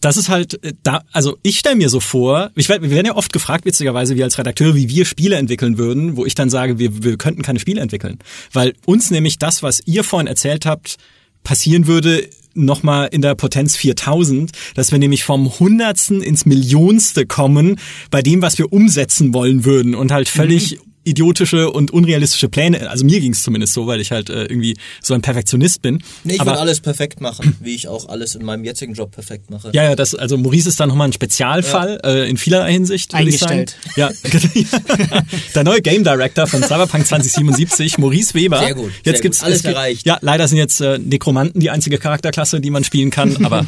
das 0.00 0.18
ist 0.18 0.28
halt 0.28 0.62
äh, 0.62 0.74
da, 0.82 1.02
also 1.10 1.38
ich 1.42 1.58
stelle 1.58 1.74
mir 1.76 1.88
so 1.88 2.00
vor, 2.00 2.50
ich, 2.54 2.68
werd- 2.68 2.82
wir 2.82 2.90
werden 2.90 3.06
ja 3.06 3.16
oft 3.16 3.32
gefragt, 3.32 3.64
witzigerweise, 3.64 4.14
wir 4.14 4.24
als 4.24 4.36
Redakteure, 4.38 4.74
wie 4.74 4.88
wir 4.90 5.04
Spiele 5.06 5.36
entwickeln 5.36 5.78
würden, 5.78 6.16
wo 6.16 6.26
ich 6.26 6.34
dann 6.34 6.50
sage, 6.50 6.78
wir, 6.78 7.02
wir 7.02 7.16
könnten 7.16 7.40
keine 7.42 7.58
Spiele 7.58 7.80
entwickeln. 7.80 8.18
Weil 8.52 8.74
uns 8.84 9.10
nämlich 9.10 9.38
das, 9.38 9.62
was 9.62 9.82
ihr 9.86 10.04
vorhin 10.04 10.26
erzählt 10.26 10.66
habt, 10.66 10.96
passieren 11.44 11.86
würde, 11.86 12.28
nochmal 12.64 13.08
in 13.10 13.22
der 13.22 13.34
Potenz 13.34 13.76
4000, 13.76 14.52
dass 14.74 14.92
wir 14.92 14.98
nämlich 14.98 15.24
vom 15.24 15.58
Hundertsten 15.58 16.22
ins 16.22 16.46
Millionste 16.46 17.26
kommen 17.26 17.76
bei 18.10 18.22
dem, 18.22 18.42
was 18.42 18.58
wir 18.58 18.72
umsetzen 18.72 19.34
wollen 19.34 19.64
würden 19.64 19.94
und 19.94 20.12
halt 20.12 20.28
völlig 20.28 20.78
idiotische 21.06 21.70
und 21.70 21.90
unrealistische 21.92 22.48
Pläne, 22.48 22.90
also 22.90 23.04
mir 23.04 23.20
ging 23.20 23.32
es 23.32 23.42
zumindest 23.42 23.72
so, 23.72 23.86
weil 23.86 24.00
ich 24.00 24.10
halt 24.10 24.28
äh, 24.28 24.42
irgendwie 24.44 24.76
so 25.00 25.14
ein 25.14 25.22
Perfektionist 25.22 25.80
bin. 25.82 26.02
Nee, 26.24 26.34
ich 26.34 26.40
Aber- 26.40 26.52
will 26.52 26.58
alles 26.58 26.80
perfekt 26.80 27.20
machen, 27.20 27.56
wie 27.60 27.74
ich 27.74 27.88
auch 27.88 28.08
alles 28.08 28.34
in 28.34 28.44
meinem 28.44 28.64
jetzigen 28.64 28.94
Job 28.94 29.12
perfekt 29.12 29.50
mache. 29.50 29.70
Ja, 29.72 29.84
ja, 29.84 29.94
das, 29.96 30.14
also 30.14 30.36
Maurice 30.36 30.68
ist 30.68 30.80
da 30.80 30.86
nochmal 30.86 31.08
ein 31.08 31.12
Spezialfall 31.12 32.00
äh, 32.04 32.28
in 32.28 32.36
vielerlei 32.36 32.72
Hinsicht. 32.72 33.12
würd 33.12 33.28
ich 33.28 33.38
sagen. 33.38 33.52
Eingestellt. 33.60 33.76
Ja, 33.96 34.10
der 35.54 35.64
neue 35.64 35.80
Game 35.82 36.04
Director 36.04 36.46
von 36.46 36.62
Cyberpunk 36.62 37.06
2077, 37.06 37.98
Maurice 37.98 38.34
Weber. 38.34 38.58
Sehr 38.58 38.74
gut, 38.74 38.92
Jetzt 39.04 39.04
sehr 39.04 39.20
gibt's 39.22 39.38
gut. 39.38 39.46
Alles 39.46 39.56
es 39.58 39.62
gibt, 39.62 39.74
erreicht. 39.74 40.06
Ja, 40.06 40.18
leider 40.20 40.48
sind 40.48 40.58
jetzt 40.58 40.80
äh, 40.80 40.98
Nekromanten 40.98 41.60
die 41.60 41.70
einzige 41.70 41.98
Charakterklasse, 41.98 42.60
die 42.60 42.70
man 42.70 42.84
spielen 42.84 43.10
kann, 43.10 43.36
aber 43.44 43.66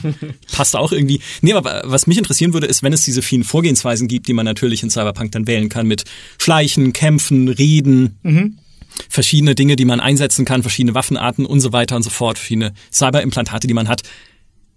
passt 0.53 0.75
auch 0.77 0.93
irgendwie. 0.93 1.21
Nee, 1.41 1.53
aber 1.53 1.83
was 1.85 2.07
mich 2.07 2.19
interessieren 2.19 2.53
würde, 2.53 2.67
ist, 2.67 2.83
wenn 2.83 2.93
es 2.93 3.03
diese 3.05 3.23
vielen 3.23 3.45
Vorgehensweisen 3.45 4.09
gibt, 4.09 4.29
die 4.29 4.33
man 4.33 4.45
natürlich 4.45 4.83
in 4.83 4.91
Cyberpunk 4.91 5.33
dann 5.33 5.47
wählen 5.47 5.69
kann 5.69 5.87
mit 5.87 6.05
Schleichen, 6.39 6.93
Kämpfen, 6.93 7.28
Reden, 7.31 8.19
verschiedene 9.09 9.55
Dinge, 9.55 9.77
die 9.77 9.85
man 9.85 10.01
einsetzen 10.01 10.45
kann, 10.45 10.63
verschiedene 10.63 10.95
Waffenarten 10.95 11.47
und 11.47 11.61
so 11.61 11.73
weiter 11.73 11.97
und 11.97 12.03
so 12.03 12.11
fort, 12.11 12.39
verschiedene 12.39 12.73
Cyberimplantate, 12.93 13.67
die 13.67 13.75
man 13.75 13.89
hat. 13.89 14.03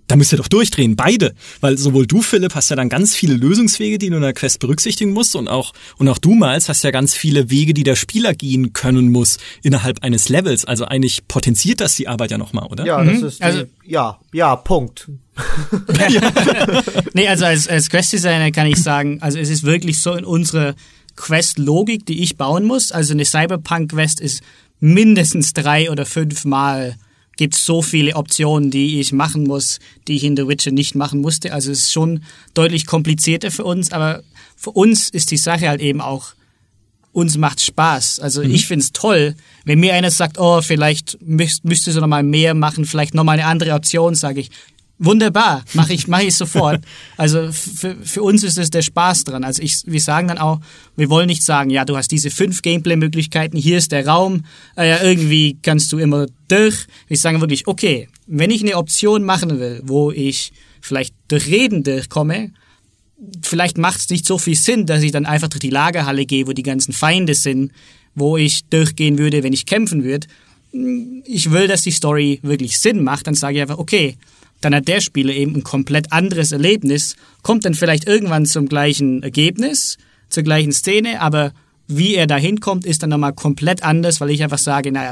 Da 0.08 0.18
müsst 0.18 0.34
ihr 0.34 0.38
doch 0.38 0.50
durchdrehen, 0.50 0.98
beide. 0.98 1.34
Weil 1.62 1.78
sowohl 1.78 2.06
du, 2.06 2.22
Philipp, 2.22 2.54
hast 2.54 2.70
ja 2.70 2.76
dann 2.76 2.90
ganz 2.90 3.16
viele 3.16 3.34
Lösungswege, 3.36 3.98
die 3.98 4.10
du 4.10 4.18
in 4.18 4.22
der 4.22 4.34
Quest 4.34 4.60
berücksichtigen 4.60 5.12
musst 5.14 5.38
und 5.38 5.48
auch, 5.48 5.72
und 5.98 6.10
auch 6.10 6.18
du, 6.18 6.36
Miles, 6.36 6.68
hast 6.68 6.84
ja 6.84 6.92
ganz 6.92 7.14
viele 7.16 7.50
Wege, 7.50 7.74
die 7.74 7.84
der 7.84 7.96
Spieler 7.96 8.34
gehen 8.34 8.74
können 8.74 9.10
muss 9.10 9.38
innerhalb 9.64 10.04
eines 10.04 10.28
Levels. 10.28 10.66
Also 10.66 10.84
eigentlich 10.84 11.28
potenziert 11.30 11.80
das 11.80 11.96
die 11.96 12.10
Arbeit 12.10 12.32
ja 12.32 12.38
nochmal, 12.38 12.68
oder? 12.68 12.86
Ja, 12.86 13.02
das 13.02 13.22
ist 13.22 13.40
die, 13.40 13.44
Also- 13.44 13.64
ja, 13.86 14.20
ja, 14.34 14.56
Punkt. 14.58 15.10
Nee, 17.14 17.28
also 17.28 17.46
als, 17.46 17.68
als 17.68 17.90
Quest-Designer 17.90 18.52
kann 18.52 18.68
ich 18.68 18.78
sagen, 18.78 19.20
also 19.22 19.38
es 19.40 19.50
ist 19.50 19.64
wirklich 19.64 20.00
so 20.00 20.14
in 20.14 20.26
unserer 20.26 20.76
Quest-Logik, 21.22 22.06
die 22.06 22.24
ich 22.24 22.36
bauen 22.36 22.66
muss. 22.66 22.92
Also 22.92 23.14
eine 23.14 23.26
Cyberpunk-Quest 23.26 24.20
ist 24.20 24.42
mindestens 24.80 25.54
drei 25.54 25.92
oder 25.92 26.06
fünf 26.06 26.44
Mal 26.46 26.98
gibt 27.38 27.56
so 27.56 27.82
viele 27.82 28.16
Optionen, 28.16 28.72
die 28.72 29.00
ich 29.00 29.14
machen 29.14 29.44
muss, 29.44 29.80
die 30.08 30.16
ich 30.16 30.24
in 30.24 30.36
The 30.36 30.48
Witcher 30.48 30.72
nicht 30.72 30.96
machen 30.96 31.22
musste. 31.22 31.54
Also 31.54 31.72
es 31.72 31.84
ist 31.84 31.92
schon 31.92 32.24
deutlich 32.54 32.86
komplizierter 32.86 33.52
für 33.52 33.64
uns, 33.64 33.92
aber 33.92 34.22
für 34.56 34.72
uns 34.72 35.10
ist 35.10 35.32
die 35.32 35.38
Sache 35.38 35.70
halt 35.70 35.82
eben 35.82 36.02
auch, 36.02 36.34
uns 37.14 37.38
macht 37.38 37.62
Spaß. 37.62 38.20
Also 38.20 38.42
ich 38.42 38.68
find's 38.68 38.92
toll, 38.92 39.36
wenn 39.66 39.80
mir 39.80 39.94
einer 39.94 40.12
sagt, 40.12 40.40
oh, 40.40 40.62
vielleicht 40.62 41.18
müsst, 41.22 41.66
müsstest 41.66 41.98
du 41.98 42.02
noch 42.02 42.08
mal 42.08 42.24
mehr 42.24 42.54
machen, 42.54 42.86
vielleicht 42.86 43.14
noch 43.14 43.24
mal 43.24 43.34
eine 43.34 43.46
andere 43.46 43.74
Option, 43.74 44.16
sage 44.16 44.42
ich, 44.42 44.52
Wunderbar, 45.04 45.64
mache 45.74 45.94
ich, 45.94 46.08
mach 46.08 46.20
ich 46.20 46.36
sofort. 46.36 46.80
Also 47.18 47.52
für, 47.52 47.96
für 48.04 48.22
uns 48.22 48.44
ist 48.44 48.60
es 48.60 48.70
der 48.70 48.84
Spaß 48.84 49.24
dran. 49.24 49.44
Also 49.44 49.64
ich, 49.64 49.82
wir 49.88 50.00
sagen 50.00 50.28
dann 50.28 50.38
auch, 50.38 50.60
wir 50.96 51.10
wollen 51.10 51.26
nicht 51.26 51.42
sagen, 51.42 51.72
ja, 51.72 51.86
du 51.86 51.98
hast 51.98 52.12
diese 52.12 52.30
fünf 52.30 52.62
Gameplay-Möglichkeiten, 52.62 53.58
hier 53.58 53.80
ist 53.80 53.92
der 53.92 54.06
Raum, 54.06 54.46
äh, 54.78 55.04
irgendwie 55.04 55.58
kannst 55.64 55.92
du 55.92 55.98
immer 55.98 56.28
durch. 56.48 56.86
Wir 57.08 57.18
sagen 57.18 57.42
wirklich, 57.42 57.66
okay, 57.66 58.10
wenn 58.28 58.52
ich 58.52 58.62
eine 58.62 58.78
Option 58.78 59.24
machen 59.24 59.60
will, 59.60 59.82
wo 59.84 60.12
ich 60.12 60.54
vielleicht 60.82 61.16
durch 61.30 61.48
Reden 61.48 61.82
durchkomme, 61.82 62.52
vielleicht 63.42 63.80
macht 63.80 64.02
es 64.02 64.10
nicht 64.10 64.28
so 64.28 64.38
viel 64.38 64.56
Sinn, 64.56 64.86
dass 64.86 65.02
ich 65.02 65.12
dann 65.12 65.26
einfach 65.26 65.48
durch 65.48 65.62
die 65.62 65.72
Lagerhalle 65.72 66.28
gehe, 66.28 66.46
wo 66.46 66.54
die 66.54 66.62
ganzen 66.62 66.94
Feinde 66.94 67.34
sind, 67.34 67.72
wo 68.14 68.38
ich 68.38 68.66
durchgehen 68.66 69.18
würde, 69.18 69.42
wenn 69.42 69.54
ich 69.54 69.66
kämpfen 69.66 70.04
würde. 70.04 70.28
Ich 71.26 71.50
will, 71.50 71.68
dass 71.68 71.82
die 71.82 71.92
Story 71.92 72.40
wirklich 72.44 72.78
Sinn 72.78 73.04
macht, 73.04 73.26
dann 73.26 73.34
sage 73.34 73.56
ich 73.56 73.62
einfach, 73.64 73.80
okay, 73.80 74.16
dann 74.62 74.76
hat 74.76 74.88
der 74.88 75.02
Spieler 75.02 75.34
eben 75.34 75.56
ein 75.56 75.64
komplett 75.64 76.12
anderes 76.12 76.52
Erlebnis, 76.52 77.16
kommt 77.42 77.66
dann 77.66 77.74
vielleicht 77.74 78.08
irgendwann 78.08 78.46
zum 78.46 78.68
gleichen 78.68 79.24
Ergebnis, 79.24 79.98
zur 80.30 80.44
gleichen 80.44 80.72
Szene, 80.72 81.20
aber 81.22 81.52
wie 81.88 82.16
er 82.16 82.28
da 82.28 82.38
hinkommt, 82.38 82.86
ist 82.86 83.04
dann 83.04 83.10
nochmal 83.10 83.34
komplett 83.34 83.84
anders, 83.84 84.22
weil 84.22 84.30
ich 84.30 84.44
einfach 84.44 84.58
sage, 84.58 84.92
naja, 84.92 85.12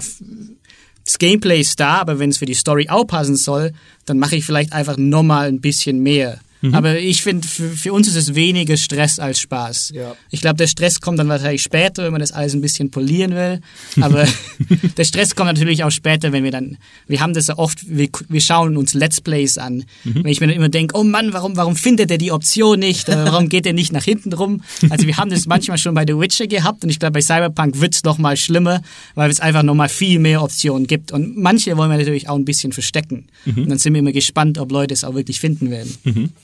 das 1.04 1.18
Gameplay 1.18 1.60
ist 1.60 1.80
da, 1.80 1.98
aber 1.98 2.20
wenn 2.20 2.30
es 2.30 2.38
für 2.38 2.46
die 2.46 2.54
Story 2.54 2.88
auch 2.90 3.06
passen 3.06 3.36
soll, 3.36 3.74
dann 4.06 4.20
mache 4.20 4.36
ich 4.36 4.46
vielleicht 4.46 4.74
einfach 4.74 4.96
nochmal 4.98 5.48
ein 5.48 5.60
bisschen 5.60 6.02
mehr. 6.02 6.40
Mhm. 6.62 6.76
Aber 6.76 7.00
ich 7.00 7.24
finde, 7.24 7.48
für, 7.48 7.70
für, 7.70 7.94
uns 7.94 8.08
ist 8.08 8.16
es 8.16 8.36
weniger 8.36 8.76
Stress 8.76 9.20
als 9.20 9.40
Spaß. 9.40 9.94
Ja. 9.96 10.16
Ich 10.30 10.42
glaube, 10.42 10.58
der 10.58 10.68
Stress 10.68 11.00
kommt 11.00 11.18
dann 11.20 11.30
wahrscheinlich 11.30 11.64
später, 11.64 12.04
wenn 12.04 12.12
man 12.12 12.22
das 12.22 12.32
alles 12.32 12.54
ein 12.54 12.62
bisschen 12.62 12.92
polieren 12.92 13.32
will. 13.32 13.62
Aber 14.02 14.26
der 14.98 15.04
Stress 15.06 15.36
kommt 15.36 15.48
natürlich 15.48 15.84
auch 15.84 15.92
später, 15.92 16.32
wenn 16.32 16.44
wir 16.44 16.52
dann, 16.52 16.78
wir 17.08 17.22
haben 17.22 17.34
das 17.34 17.48
ja 17.48 17.58
oft, 17.58 17.80
wir, 17.88 18.10
wir 18.28 18.42
schauen 18.42 18.76
uns 18.76 18.94
Let's 18.94 19.22
Plays 19.22 19.58
an. 19.58 19.86
Mhm. 20.04 20.24
Wenn 20.24 20.28
ich 20.28 20.42
mir 20.42 20.48
dann 20.48 20.56
immer 20.56 20.70
denke, 20.70 20.98
oh 20.98 21.04
Mann, 21.04 21.32
warum, 21.32 21.56
warum 21.56 21.76
findet 21.76 22.12
er 22.12 22.18
die 22.18 22.32
Option 22.32 22.80
nicht? 22.80 23.08
Warum 23.08 23.50
geht 23.50 23.66
er 23.66 23.74
nicht 23.74 23.92
nach 23.92 24.04
hinten 24.04 24.34
rum? 24.34 24.62
Also 24.90 25.08
wir 25.08 25.18
haben 25.18 25.30
das 25.30 25.46
manchmal 25.46 25.78
schon 25.78 25.94
bei 25.94 26.04
The 26.06 26.18
Witcher 26.18 26.48
gehabt 26.48 26.84
und 26.84 26.90
ich 26.90 27.00
glaube, 27.00 27.14
bei 27.14 27.22
Cyberpunk 27.22 27.80
wird 27.80 27.96
es 27.96 28.04
noch 28.04 28.18
mal 28.18 28.36
schlimmer, 28.36 28.82
weil 29.16 29.30
es 29.30 29.40
einfach 29.40 29.64
noch 29.64 29.76
mal 29.76 29.90
viel 29.90 30.20
mehr 30.20 30.44
Optionen 30.44 30.88
gibt. 30.88 31.12
Und 31.12 31.38
manche 31.38 31.78
wollen 31.78 31.90
wir 31.90 31.98
natürlich 31.98 32.28
auch 32.28 32.36
ein 32.36 32.46
bisschen 32.46 32.72
verstecken. 32.72 33.28
Mhm. 33.46 33.64
Und 33.64 33.70
dann 33.70 33.78
sind 33.78 33.94
wir 33.94 34.00
immer 34.00 34.12
gespannt, 34.12 34.58
ob 34.58 34.72
Leute 34.72 34.94
es 34.94 35.04
auch 35.04 35.16
wirklich 35.16 35.40
finden 35.40 35.72
werden. 35.72 35.98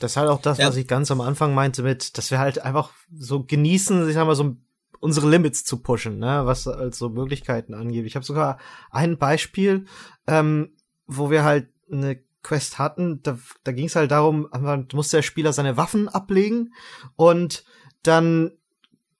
Das 0.06 0.11
ist 0.11 0.18
halt 0.18 0.30
auch 0.30 0.40
das, 0.40 0.60
ja. 0.60 0.68
was 0.68 0.76
ich 0.76 0.88
ganz 0.88 1.10
am 1.10 1.19
Anfang 1.19 1.56
meinte 1.56 1.82
mit, 1.82 2.15
dass 2.19 2.30
wir 2.30 2.38
halt 2.38 2.60
einfach 2.60 2.91
so 3.11 3.44
genießen, 3.44 4.07
ich 4.07 4.14
sag 4.14 4.27
mal, 4.27 4.36
so 4.36 4.56
unsere 4.99 5.27
Limits 5.27 5.64
zu 5.64 5.77
pushen, 5.82 6.19
ne, 6.19 6.45
was 6.45 6.68
als 6.68 6.99
so 6.99 7.10
Möglichkeiten 7.10 7.73
angeht. 7.73 8.06
Ich 8.06 8.15
habe 8.15 8.23
sogar 8.23 8.60
ein 8.91 9.18
Beispiel, 9.18 9.86
ähm, 10.27 10.76
wo 11.07 11.32
wir 11.32 11.44
halt 11.44 11.69
eine 11.91 12.19
Quest 12.44 12.77
hatten, 12.77 13.23
da, 13.23 13.40
da 13.64 13.72
ging 13.72 13.88
es 13.88 13.95
halt 13.95 14.11
darum, 14.11 14.48
musste 14.94 15.18
der 15.18 15.23
Spieler 15.23 15.53
seine 15.53 15.76
Waffen 15.76 16.07
ablegen 16.07 16.76
und 17.15 17.64
dann 18.03 18.52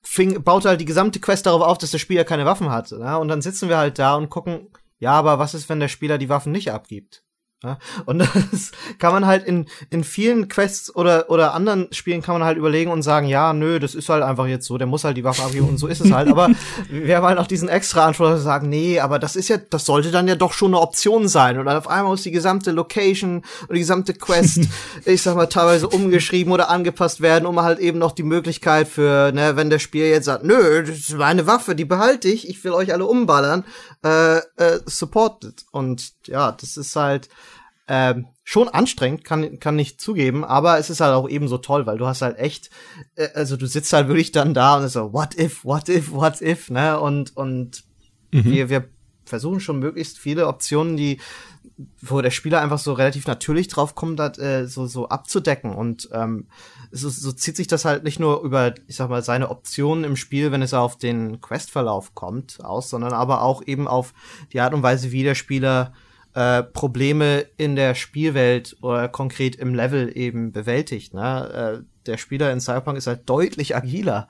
fing, 0.04 0.44
baute 0.44 0.70
halt 0.70 0.82
die 0.82 0.86
gesamte 0.86 1.20
Quest 1.20 1.48
darauf 1.48 1.64
auf, 1.64 1.80
dass 1.80 1.90
der 1.90 1.98
Spieler 1.98 2.26
keine 2.26 2.46
Waffen 2.46 2.70
hat. 2.70 2.92
Ne? 2.92 3.18
Und 3.18 3.28
dann 3.28 3.42
sitzen 3.42 3.70
wir 3.70 3.80
halt 3.80 3.98
da 3.98 4.14
und 4.14 4.30
gucken, 4.30 4.70
ja, 5.00 5.14
aber 5.14 5.40
was 5.40 5.56
ist, 5.56 5.68
wenn 5.68 5.80
der 5.80 5.88
Spieler 5.88 6.20
die 6.20 6.30
Waffen 6.30 6.52
nicht 6.52 6.72
abgibt? 6.72 7.25
Ja? 7.66 7.80
Und 8.06 8.20
das 8.52 8.72
kann 9.00 9.14
man 9.14 9.26
halt 9.26 9.46
in, 9.46 9.66
in 9.90 10.04
vielen 10.04 10.48
Quests 10.48 10.96
oder, 10.96 11.30
oder 11.30 11.54
anderen 11.54 11.88
Spielen 11.92 12.22
kann 12.22 12.36
man 12.36 12.44
halt 12.44 12.58
überlegen 12.58 12.92
und 12.92 13.02
sagen, 13.02 13.28
ja, 13.28 13.54
nö, 13.54 13.80
das 13.80 13.96
ist 13.96 14.10
halt 14.10 14.24
einfach 14.24 14.46
jetzt 14.46 14.68
so, 14.68 14.78
der 14.78 14.88
muss 14.88 15.04
halt 15.04 15.18
die 15.18 15.24
Waffe 15.24 15.44
abgeben 15.44 15.68
und 15.68 15.78
so 15.78 15.88
ist 15.88 16.02
es 16.02 16.12
halt. 16.12 16.30
Aber 16.30 16.50
wir 16.90 17.18
haben 17.18 17.26
halt 17.26 17.40
auch 17.40 17.48
diesen 17.48 17.70
extra 17.70 18.06
Anspruch, 18.06 18.38
sagen, 18.38 18.70
nee, 18.70 19.00
aber 19.00 19.20
das 19.20 19.36
ist 19.36 19.50
ja, 19.50 19.58
das 19.58 19.86
sollte 19.86 20.12
dann 20.12 20.28
ja 20.28 20.36
doch 20.36 20.54
schon 20.54 20.74
eine 20.74 20.82
Option 20.82 21.28
sein. 21.28 21.58
Und 21.58 21.66
dann 21.66 21.78
auf 21.78 21.88
einmal 21.88 22.12
muss 22.12 22.24
die 22.24 22.32
gesamte 22.32 22.72
Location 22.72 23.44
oder 23.64 23.74
die 23.74 23.80
gesamte 23.80 24.14
Quest, 24.14 24.62
ich 25.06 25.22
sag 25.22 25.36
mal, 25.36 25.48
teilweise 25.48 25.88
umgeschrieben 25.88 26.54
oder 26.54 26.70
angepasst 26.70 27.22
werden, 27.22 27.46
um 27.46 27.62
halt 27.62 27.80
eben 27.80 27.98
noch 27.98 28.12
die 28.12 28.24
Möglichkeit 28.24 28.88
für, 28.88 29.32
ne, 29.32 29.56
wenn 29.56 29.70
der 29.70 29.80
Spieler 29.80 30.08
jetzt 30.08 30.26
sagt, 30.26 30.44
nö, 30.44 30.84
das 30.84 30.98
ist 30.98 31.18
meine 31.18 31.48
Waffe, 31.48 31.76
die 31.76 31.86
behalte 31.86 32.28
ich, 32.28 32.48
ich 32.48 32.64
will 32.64 32.74
euch 32.74 32.94
alle 32.94 33.06
umballern, 33.06 33.64
äh, 34.04 34.38
äh, 34.38 34.80
supported. 34.86 35.66
Und 35.72 36.14
ja, 36.28 36.52
das 36.52 36.78
ist 36.78 36.96
halt, 36.96 37.30
ähm, 37.88 38.28
schon 38.44 38.68
anstrengend, 38.68 39.24
kann, 39.24 39.60
kann 39.60 39.78
ich 39.80 40.00
zugeben, 40.00 40.44
aber 40.44 40.78
es 40.80 40.90
ist 40.90 41.02
halt 41.02 41.14
auch 41.14 41.30
ebenso 41.30 41.58
toll, 41.58 41.86
weil 41.86 41.98
du 41.98 42.08
hast 42.08 42.22
halt 42.22 42.38
echt, 42.38 42.70
äh, 43.16 43.30
also 43.34 43.58
du 43.58 43.68
sitzt 43.68 43.94
halt 43.94 44.08
wirklich 44.08 44.32
dann 44.32 44.54
da 44.54 44.78
und 44.78 44.88
so, 44.90 45.14
what 45.14 45.36
if, 45.38 45.64
what 45.66 45.90
if, 45.90 46.12
what 46.12 46.42
if, 46.42 46.70
ne? 46.70 47.00
Und, 47.00 47.36
und 47.36 47.84
mhm. 48.32 48.46
wir, 48.46 48.70
wir 48.70 48.90
versuchen 49.26 49.60
schon 49.60 49.80
möglichst 49.80 50.18
viele 50.18 50.48
Optionen, 50.48 50.98
die, 50.98 51.20
wo 52.02 52.22
der 52.22 52.32
Spieler 52.32 52.62
einfach 52.62 52.80
so 52.80 52.94
relativ 52.94 53.28
natürlich 53.28 53.68
drauf 53.68 53.96
kommt, 53.96 54.20
hat, 54.20 54.38
äh, 54.38 54.68
so, 54.68 54.86
so 54.86 55.10
abzudecken. 55.10 55.74
Und 55.74 56.10
ähm, 56.12 56.48
so, 56.92 57.10
so 57.10 57.32
zieht 57.32 57.58
sich 57.58 57.68
das 57.68 57.86
halt 57.86 58.04
nicht 58.04 58.20
nur 58.20 58.42
über, 58.42 58.74
ich 58.88 58.96
sag 58.96 59.10
mal, 59.10 59.24
seine 59.24 59.50
Optionen 59.50 60.04
im 60.04 60.16
Spiel, 60.16 60.52
wenn 60.52 60.62
es 60.62 60.74
auf 60.74 60.98
den 60.98 61.42
Questverlauf 61.42 62.14
kommt, 62.14 62.64
aus, 62.64 62.90
sondern 62.90 63.14
aber 63.14 63.42
auch 63.42 63.64
eben 63.66 63.88
auf 63.88 64.14
die 64.54 64.60
Art 64.60 64.74
und 64.74 64.84
Weise, 64.84 65.12
wie 65.12 65.24
der 65.24 65.36
Spieler 65.36 65.94
äh, 66.36 66.64
Probleme 66.64 67.46
in 67.58 67.76
der 67.76 67.96
Spielwelt 67.96 68.76
oder 68.82 69.08
konkret 69.08 69.56
im 69.56 69.74
Level 69.74 70.12
eben 70.16 70.52
bewältigt. 70.52 71.14
Ne? 71.14 71.82
Äh, 71.82 71.84
der 72.06 72.18
Spieler 72.18 72.52
in 72.52 72.60
Cyberpunk 72.60 72.98
ist 72.98 73.08
halt 73.08 73.22
deutlich 73.26 73.76
agiler 73.76 74.28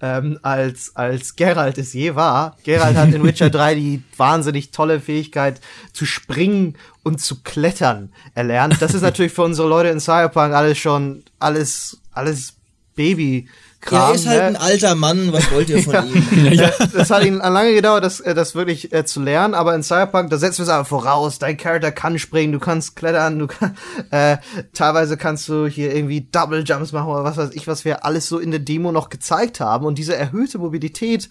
ähm, 0.00 0.38
als 0.42 0.96
als 0.96 1.36
Geralt 1.36 1.76
es 1.76 1.92
je 1.92 2.14
war. 2.14 2.56
Geralt 2.62 2.96
hat 2.96 3.12
in 3.12 3.24
Witcher 3.24 3.50
3 3.50 3.74
die 3.74 4.02
wahnsinnig 4.16 4.70
tolle 4.70 5.00
Fähigkeit 5.00 5.60
zu 5.92 6.06
springen 6.06 6.76
und 7.02 7.20
zu 7.20 7.42
klettern 7.42 8.12
erlernt. 8.34 8.80
Das 8.80 8.94
ist 8.94 9.02
natürlich 9.02 9.32
für 9.32 9.42
unsere 9.42 9.68
Leute 9.68 9.88
in 9.88 10.00
Cyberpunk 10.00 10.54
alles 10.54 10.78
schon 10.78 11.24
alles 11.38 12.00
alles 12.12 12.54
Baby 12.94 13.48
Kram. 13.80 14.10
Er 14.10 14.14
ist 14.14 14.26
halt 14.26 14.38
ne? 14.40 14.46
ein 14.46 14.56
alter 14.56 14.94
Mann, 14.96 15.32
was 15.32 15.50
wollt 15.52 15.68
ihr 15.68 15.82
von 15.82 15.94
ja. 15.94 16.04
ihm? 16.04 16.52
Ja, 16.52 16.70
das 16.92 17.10
hat 17.10 17.24
ihn 17.24 17.36
lange 17.36 17.72
gedauert, 17.72 18.04
das, 18.04 18.18
äh, 18.20 18.34
das 18.34 18.54
wirklich 18.54 18.92
äh, 18.92 19.04
zu 19.04 19.20
lernen, 19.20 19.54
aber 19.54 19.74
in 19.74 19.84
Cyberpunk, 19.84 20.30
da 20.30 20.36
setzen 20.36 20.58
wir 20.58 20.64
es 20.64 20.68
einfach 20.68 20.88
voraus, 20.88 21.38
dein 21.38 21.56
Charakter 21.56 21.92
kann 21.92 22.18
springen, 22.18 22.52
du 22.52 22.58
kannst 22.58 22.96
klettern, 22.96 23.38
du 23.38 23.46
kann, 23.46 23.76
äh, 24.10 24.38
teilweise 24.72 25.16
kannst 25.16 25.48
du 25.48 25.66
hier 25.66 25.94
irgendwie 25.94 26.22
Double 26.22 26.64
Jumps 26.64 26.92
machen 26.92 27.08
oder 27.08 27.24
was 27.24 27.36
weiß 27.36 27.50
ich, 27.52 27.68
was 27.68 27.84
wir 27.84 28.04
alles 28.04 28.28
so 28.28 28.38
in 28.38 28.50
der 28.50 28.60
Demo 28.60 28.90
noch 28.90 29.10
gezeigt 29.10 29.60
haben 29.60 29.86
und 29.86 29.96
diese 29.96 30.16
erhöhte 30.16 30.58
Mobilität, 30.58 31.28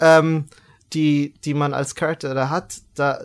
ähm, 0.00 0.46
die, 0.92 1.34
die 1.44 1.54
man 1.54 1.74
als 1.74 1.94
Charakter 1.94 2.34
da 2.34 2.50
hat, 2.50 2.74
da, 2.94 3.20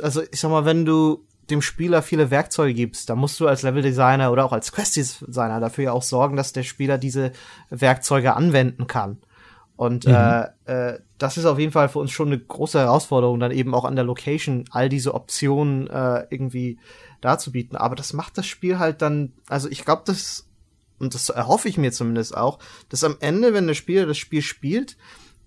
also 0.00 0.22
ich 0.22 0.40
sag 0.40 0.50
mal, 0.50 0.64
wenn 0.64 0.84
du 0.84 1.24
dem 1.52 1.62
Spieler 1.62 2.02
viele 2.02 2.30
Werkzeuge 2.30 2.74
gibst, 2.74 3.08
dann 3.08 3.18
musst 3.18 3.38
du 3.38 3.46
als 3.46 3.62
Leveldesigner 3.62 4.32
oder 4.32 4.44
auch 4.44 4.52
als 4.52 4.72
Quest-Designer 4.72 5.60
dafür 5.60 5.84
ja 5.84 5.92
auch 5.92 6.02
sorgen, 6.02 6.36
dass 6.36 6.52
der 6.52 6.64
Spieler 6.64 6.98
diese 6.98 7.32
Werkzeuge 7.70 8.34
anwenden 8.34 8.86
kann. 8.86 9.18
Und 9.76 10.06
mhm. 10.06 10.14
äh, 10.14 10.42
äh, 10.66 11.00
das 11.18 11.36
ist 11.36 11.44
auf 11.44 11.58
jeden 11.58 11.72
Fall 11.72 11.88
für 11.88 11.98
uns 11.98 12.10
schon 12.10 12.28
eine 12.28 12.38
große 12.38 12.78
Herausforderung, 12.78 13.40
dann 13.40 13.52
eben 13.52 13.74
auch 13.74 13.84
an 13.84 13.96
der 13.96 14.04
Location 14.04 14.64
all 14.70 14.88
diese 14.88 15.14
Optionen 15.14 15.88
äh, 15.88 16.26
irgendwie 16.30 16.78
darzubieten. 17.20 17.76
Aber 17.76 17.94
das 17.94 18.12
macht 18.12 18.38
das 18.38 18.46
Spiel 18.46 18.78
halt 18.78 19.02
dann, 19.02 19.32
also 19.48 19.68
ich 19.68 19.84
glaube, 19.84 20.02
das, 20.06 20.48
und 20.98 21.14
das 21.14 21.28
erhoffe 21.28 21.68
ich 21.68 21.78
mir 21.78 21.92
zumindest 21.92 22.36
auch, 22.36 22.58
dass 22.88 23.04
am 23.04 23.16
Ende, 23.20 23.54
wenn 23.54 23.66
der 23.66 23.74
Spieler 23.74 24.06
das 24.06 24.18
Spiel 24.18 24.42
spielt, 24.42 24.96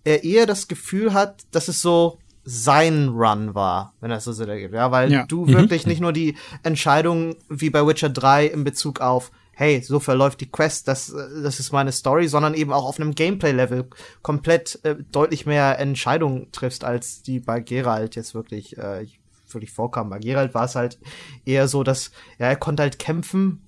er 0.04 0.24
eher 0.24 0.46
das 0.46 0.68
Gefühl 0.68 1.14
hat, 1.14 1.44
dass 1.52 1.68
es 1.68 1.82
so 1.82 2.20
sein 2.46 3.10
Run 3.10 3.56
war, 3.56 3.94
wenn 4.00 4.12
das 4.12 4.24
so 4.24 4.32
Sinn 4.32 4.50
ergibt. 4.50 4.74
Ja, 4.74 4.92
weil 4.92 5.12
ja. 5.12 5.26
du 5.26 5.46
mhm. 5.46 5.54
wirklich 5.54 5.86
nicht 5.86 6.00
nur 6.00 6.14
die 6.14 6.38
Entscheidung 6.64 7.36
wie 7.50 7.70
bei 7.70 7.86
Witcher 7.86 8.10
3 8.10 8.46
in 8.46 8.64
Bezug 8.64 9.02
auf 9.02 9.32
hey, 9.56 9.82
so 9.82 10.00
verläuft 10.00 10.42
die 10.42 10.52
Quest, 10.52 10.88
das, 10.88 11.08
das 11.42 11.60
ist 11.60 11.72
meine 11.72 11.94
Story, 11.94 12.28
sondern 12.28 12.54
eben 12.54 12.74
auch 12.74 12.86
auf 12.86 13.00
einem 13.00 13.16
Gameplay-Level 13.16 13.88
komplett 14.22 14.80
äh, 14.84 14.96
deutlich 15.12 15.46
mehr 15.46 15.80
Entscheidungen 15.80 16.52
triffst, 16.52 16.84
als 16.84 17.22
die 17.22 17.40
bei 17.40 17.62
Geralt 17.62 18.16
jetzt 18.16 18.36
wirklich, 18.36 18.78
äh, 18.78 19.08
wirklich 19.50 19.72
vorkam. 19.72 20.10
Bei 20.10 20.20
Geralt 20.20 20.54
war 20.54 20.66
es 20.66 20.76
halt 20.76 21.00
eher 21.46 21.70
so, 21.70 21.84
dass 21.84 22.12
ja, 22.38 22.48
er 22.48 22.58
konnte 22.58 22.84
halt 22.84 23.00
kämpfen 23.00 23.66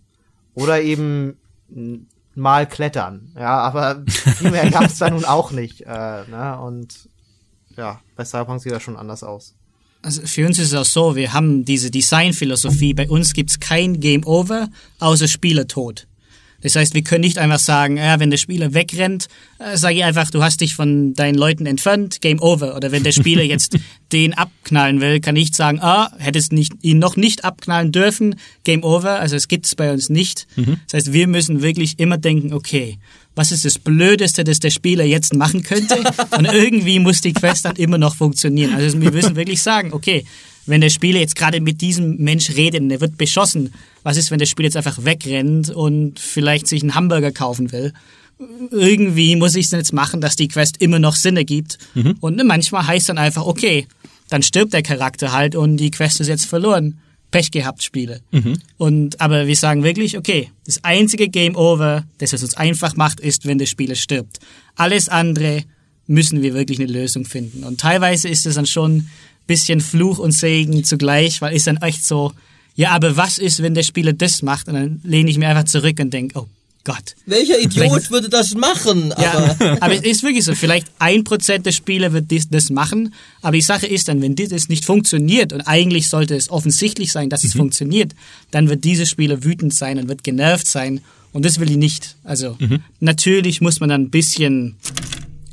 oder 0.53 0.81
eben 0.81 1.37
mal 2.35 2.67
klettern. 2.67 3.31
Ja, 3.35 3.57
aber 3.59 4.03
viel 4.07 4.51
mehr 4.51 4.69
gab 4.69 4.83
es 4.83 4.97
da 4.97 5.09
nun 5.09 5.23
auch 5.23 5.51
nicht. 5.51 5.81
Äh, 5.81 6.23
ne? 6.29 6.59
Und 6.61 7.09
ja, 7.77 8.01
bei 8.15 8.25
Cyberpunk 8.25 8.61
sieht 8.61 8.71
das 8.71 8.83
schon 8.83 8.97
anders 8.97 9.23
aus. 9.23 9.53
Also 10.01 10.21
für 10.25 10.45
uns 10.45 10.59
ist 10.59 10.67
es 10.67 10.73
auch 10.73 10.85
so, 10.85 11.15
wir 11.15 11.33
haben 11.33 11.65
diese 11.65 11.91
Designphilosophie. 11.91 12.93
Bei 12.93 13.09
uns 13.09 13.33
gibt 13.33 13.49
es 13.49 13.59
kein 13.59 13.99
Game 13.99 14.25
Over, 14.25 14.69
außer 14.99 15.27
Spielertod. 15.27 16.07
Das 16.61 16.75
heißt, 16.75 16.95
wir 16.95 17.03
können 17.03 17.21
nicht 17.21 17.37
einfach 17.37 17.59
sagen, 17.59 17.97
ja, 17.97 18.19
wenn 18.19 18.31
der 18.31 18.37
Spieler 18.37 18.73
wegrennt, 18.73 19.27
äh, 19.59 19.77
sage 19.77 19.97
ich 19.97 20.03
einfach, 20.03 20.31
du 20.31 20.41
hast 20.41 20.61
dich 20.61 20.73
von 20.73 21.13
deinen 21.13 21.35
Leuten 21.35 21.67
entfernt, 21.67 22.19
Game 22.21 22.41
Over. 22.41 22.75
Oder 22.75 22.91
wenn 22.91 23.03
der 23.03 23.11
Spieler 23.11 23.43
jetzt 23.43 23.77
den 24.11 24.33
abknallen 24.33 24.99
will, 24.99 25.19
kann 25.19 25.35
ich 25.35 25.55
sagen, 25.55 25.79
ah, 25.81 26.11
hättest 26.17 26.53
nicht, 26.53 26.73
ihn 26.81 26.99
noch 26.99 27.15
nicht 27.15 27.45
abknallen 27.45 27.91
dürfen, 27.91 28.35
Game 28.63 28.83
Over. 28.83 29.19
Also 29.19 29.35
es 29.35 29.47
gibt 29.47 29.65
es 29.65 29.75
bei 29.75 29.91
uns 29.91 30.09
nicht. 30.09 30.47
Mhm. 30.55 30.77
Das 30.85 30.95
heißt, 30.95 31.13
wir 31.13 31.27
müssen 31.27 31.61
wirklich 31.61 31.99
immer 31.99 32.17
denken, 32.17 32.53
okay, 32.53 32.97
was 33.37 33.51
ist 33.51 33.65
das 33.65 33.77
Blödeste, 33.77 34.43
das 34.43 34.59
der 34.59 34.71
Spieler 34.71 35.03
jetzt 35.03 35.33
machen 35.35 35.61
könnte? 35.61 35.95
Und 36.37 36.45
irgendwie 36.45 36.99
muss 36.99 37.21
die 37.21 37.33
Quest 37.33 37.65
dann 37.65 37.75
immer 37.75 37.97
noch 37.97 38.15
funktionieren. 38.15 38.73
Also 38.73 38.99
wir 38.99 39.11
müssen 39.11 39.35
wirklich 39.35 39.61
sagen, 39.61 39.93
okay, 39.93 40.25
wenn 40.65 40.81
der 40.81 40.89
Spieler 40.89 41.19
jetzt 41.19 41.35
gerade 41.35 41.61
mit 41.61 41.79
diesem 41.79 42.17
Mensch 42.17 42.49
redet 42.49 42.81
und 42.81 42.91
er 42.91 42.99
wird 42.99 43.17
beschossen, 43.17 43.73
was 44.03 44.17
ist, 44.17 44.31
wenn 44.31 44.39
das 44.39 44.49
Spiel 44.49 44.65
jetzt 44.65 44.75
einfach 44.75 45.05
wegrennt 45.05 45.69
und 45.69 46.19
vielleicht 46.19 46.67
sich 46.67 46.81
einen 46.81 46.95
Hamburger 46.95 47.31
kaufen 47.31 47.71
will? 47.71 47.93
Irgendwie 48.71 49.35
muss 49.35 49.55
ich 49.55 49.67
es 49.67 49.71
jetzt 49.71 49.93
machen, 49.93 50.19
dass 50.19 50.35
die 50.35 50.49
Quest 50.49 50.81
immer 50.81 50.99
noch 50.99 51.15
Sinn 51.15 51.37
ergibt. 51.37 51.77
Und 52.19 52.35
ne, 52.35 52.43
manchmal 52.43 52.85
heißt 52.85 53.07
dann 53.07 53.17
einfach, 53.17 53.45
okay, 53.45 53.87
dann 54.29 54.43
stirbt 54.43 54.73
der 54.73 54.83
Charakter 54.83 55.31
halt 55.31 55.55
und 55.55 55.77
die 55.77 55.91
Quest 55.91 56.19
ist 56.19 56.27
jetzt 56.27 56.45
verloren. 56.45 56.99
Pech 57.31 57.51
gehabt 57.51 57.83
Spiele. 57.83 58.21
Und 58.77 59.19
aber 59.19 59.47
wir 59.47 59.55
sagen 59.55 59.83
wirklich, 59.83 60.17
okay, 60.17 60.51
das 60.65 60.83
einzige 60.83 61.27
Game 61.27 61.55
Over, 61.55 62.05
das 62.19 62.33
es 62.33 62.43
uns 62.43 62.55
einfach 62.55 62.95
macht, 62.95 63.19
ist, 63.19 63.45
wenn 63.45 63.57
der 63.57 63.65
Spieler 63.65 63.95
stirbt. 63.95 64.39
Alles 64.75 65.09
andere 65.09 65.63
müssen 66.07 66.41
wir 66.41 66.53
wirklich 66.53 66.79
eine 66.79 66.91
Lösung 66.91 67.25
finden. 67.25 67.63
Und 67.63 67.79
teilweise 67.79 68.29
ist 68.29 68.45
es 68.45 68.55
dann 68.55 68.65
schon 68.65 68.97
ein 68.97 69.09
bisschen 69.45 69.81
Fluch 69.81 70.19
und 70.19 70.31
Segen 70.31 70.83
zugleich, 70.83 71.41
weil 71.41 71.55
ist 71.55 71.67
dann 71.67 71.77
echt 71.77 72.05
so, 72.05 72.31
ja, 72.75 72.91
aber 72.91 73.17
was 73.17 73.39
ist, 73.39 73.61
wenn 73.61 73.73
der 73.73 73.83
Spieler 73.83 74.13
das 74.13 74.41
macht? 74.41 74.67
Und 74.67 74.75
dann 74.75 75.01
lehne 75.03 75.29
ich 75.29 75.37
mir 75.37 75.49
einfach 75.49 75.65
zurück 75.65 75.99
und 75.99 76.13
denke, 76.13 76.39
oh 76.39 76.47
Gott. 76.87 77.15
Welcher 77.25 77.59
Idiot 77.59 77.73
Vielleicht- 77.73 78.11
würde 78.11 78.29
das 78.29 78.53
machen? 78.55 79.11
Aber 79.11 79.21
Ja, 79.21 79.77
aber 79.81 79.93
es 79.93 80.03
ist 80.03 80.23
wirklich 80.23 80.45
so. 80.45 80.55
Vielleicht 80.55 80.87
ein 80.99 81.25
Prozent 81.25 81.65
der 81.65 81.73
Spieler 81.73 82.13
wird 82.13 82.31
dies, 82.31 82.47
das 82.47 82.69
machen. 82.69 83.13
Aber 83.41 83.57
die 83.57 83.61
Sache 83.61 83.87
ist 83.87 84.07
dann, 84.07 84.21
wenn 84.21 84.35
das 84.35 84.69
nicht 84.69 84.85
funktioniert 84.85 85.51
und 85.51 85.61
eigentlich 85.61 86.07
sollte 86.07 86.33
es 86.35 86.49
offensichtlich 86.49 87.11
sein, 87.11 87.29
dass 87.29 87.43
es 87.43 87.51
funktioniert, 87.51 88.15
dann 88.51 88.69
wird 88.69 88.85
dieser 88.85 89.05
Spieler 89.05 89.43
wütend 89.43 89.73
sein 89.73 89.99
und 89.99 90.07
wird 90.07 90.23
genervt 90.23 90.65
sein. 90.65 91.01
Und 91.33 91.43
das 91.43 91.59
will 91.59 91.69
ich 91.69 91.75
nicht. 91.75 92.15
Also 92.23 92.57
natürlich 93.01 93.59
muss 93.59 93.81
man 93.81 93.89
dann 93.89 94.03
ein 94.03 94.09
bisschen 94.09 94.77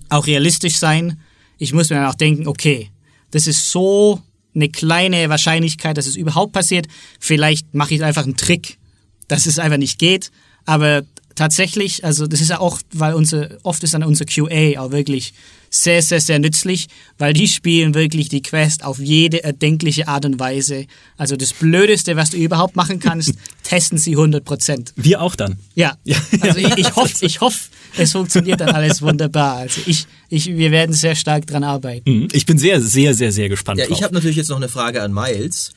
auch 0.08 0.28
realistisch 0.28 0.76
sein. 0.76 1.18
Ich 1.58 1.72
muss 1.72 1.90
mir 1.90 1.96
dann 1.96 2.06
auch 2.06 2.14
denken, 2.14 2.46
okay, 2.46 2.90
das 3.32 3.48
ist 3.48 3.70
so 3.70 4.22
eine 4.54 4.68
kleine 4.68 5.28
Wahrscheinlichkeit, 5.28 5.96
dass 5.98 6.06
es 6.06 6.14
überhaupt 6.14 6.52
passiert. 6.52 6.86
Vielleicht 7.18 7.74
mache 7.74 7.92
ich 7.92 8.04
einfach 8.04 8.22
einen 8.22 8.36
Trick, 8.36 8.78
dass 9.26 9.46
es 9.46 9.58
einfach 9.58 9.78
nicht 9.78 9.98
geht. 9.98 10.30
Aber 10.64 11.02
tatsächlich, 11.34 12.04
also 12.04 12.26
das 12.26 12.40
ist 12.40 12.50
ja 12.50 12.60
auch, 12.60 12.80
weil 12.92 13.14
unser, 13.14 13.48
oft 13.62 13.82
ist 13.82 13.94
dann 13.94 14.02
unser 14.02 14.24
QA 14.24 14.80
auch 14.80 14.90
wirklich 14.92 15.34
sehr, 15.70 16.02
sehr, 16.02 16.20
sehr 16.20 16.38
nützlich, 16.38 16.86
weil 17.18 17.32
die 17.32 17.48
spielen 17.48 17.94
wirklich 17.94 18.28
die 18.28 18.42
Quest 18.42 18.84
auf 18.84 19.00
jede 19.00 19.42
erdenkliche 19.42 20.06
Art 20.06 20.24
und 20.24 20.38
Weise. 20.38 20.86
Also 21.16 21.36
das 21.36 21.52
Blödeste, 21.52 22.14
was 22.16 22.30
du 22.30 22.36
überhaupt 22.36 22.76
machen 22.76 23.00
kannst, 23.00 23.34
testen 23.64 23.98
sie 23.98 24.12
100 24.12 24.44
Prozent. 24.44 24.92
Wir 24.94 25.20
auch 25.20 25.34
dann. 25.34 25.58
Ja, 25.74 25.96
also 26.40 26.58
ich, 26.58 26.76
ich 26.76 26.94
hoffe, 26.94 27.14
ich 27.26 27.40
hoffe, 27.40 27.70
es 27.96 28.12
funktioniert 28.12 28.60
dann 28.60 28.70
alles 28.70 29.02
wunderbar. 29.02 29.56
Also 29.56 29.80
ich, 29.86 30.06
ich, 30.28 30.46
wir 30.46 30.70
werden 30.70 30.94
sehr 30.94 31.16
stark 31.16 31.46
dran 31.46 31.64
arbeiten. 31.64 32.08
Mhm. 32.10 32.28
Ich 32.32 32.46
bin 32.46 32.58
sehr, 32.58 32.80
sehr, 32.80 33.14
sehr, 33.14 33.32
sehr 33.32 33.48
gespannt 33.48 33.80
ja, 33.80 33.86
drauf. 33.86 33.96
ich 33.98 34.04
habe 34.04 34.14
natürlich 34.14 34.36
jetzt 34.36 34.50
noch 34.50 34.56
eine 34.56 34.68
Frage 34.68 35.02
an 35.02 35.12
Miles. 35.12 35.72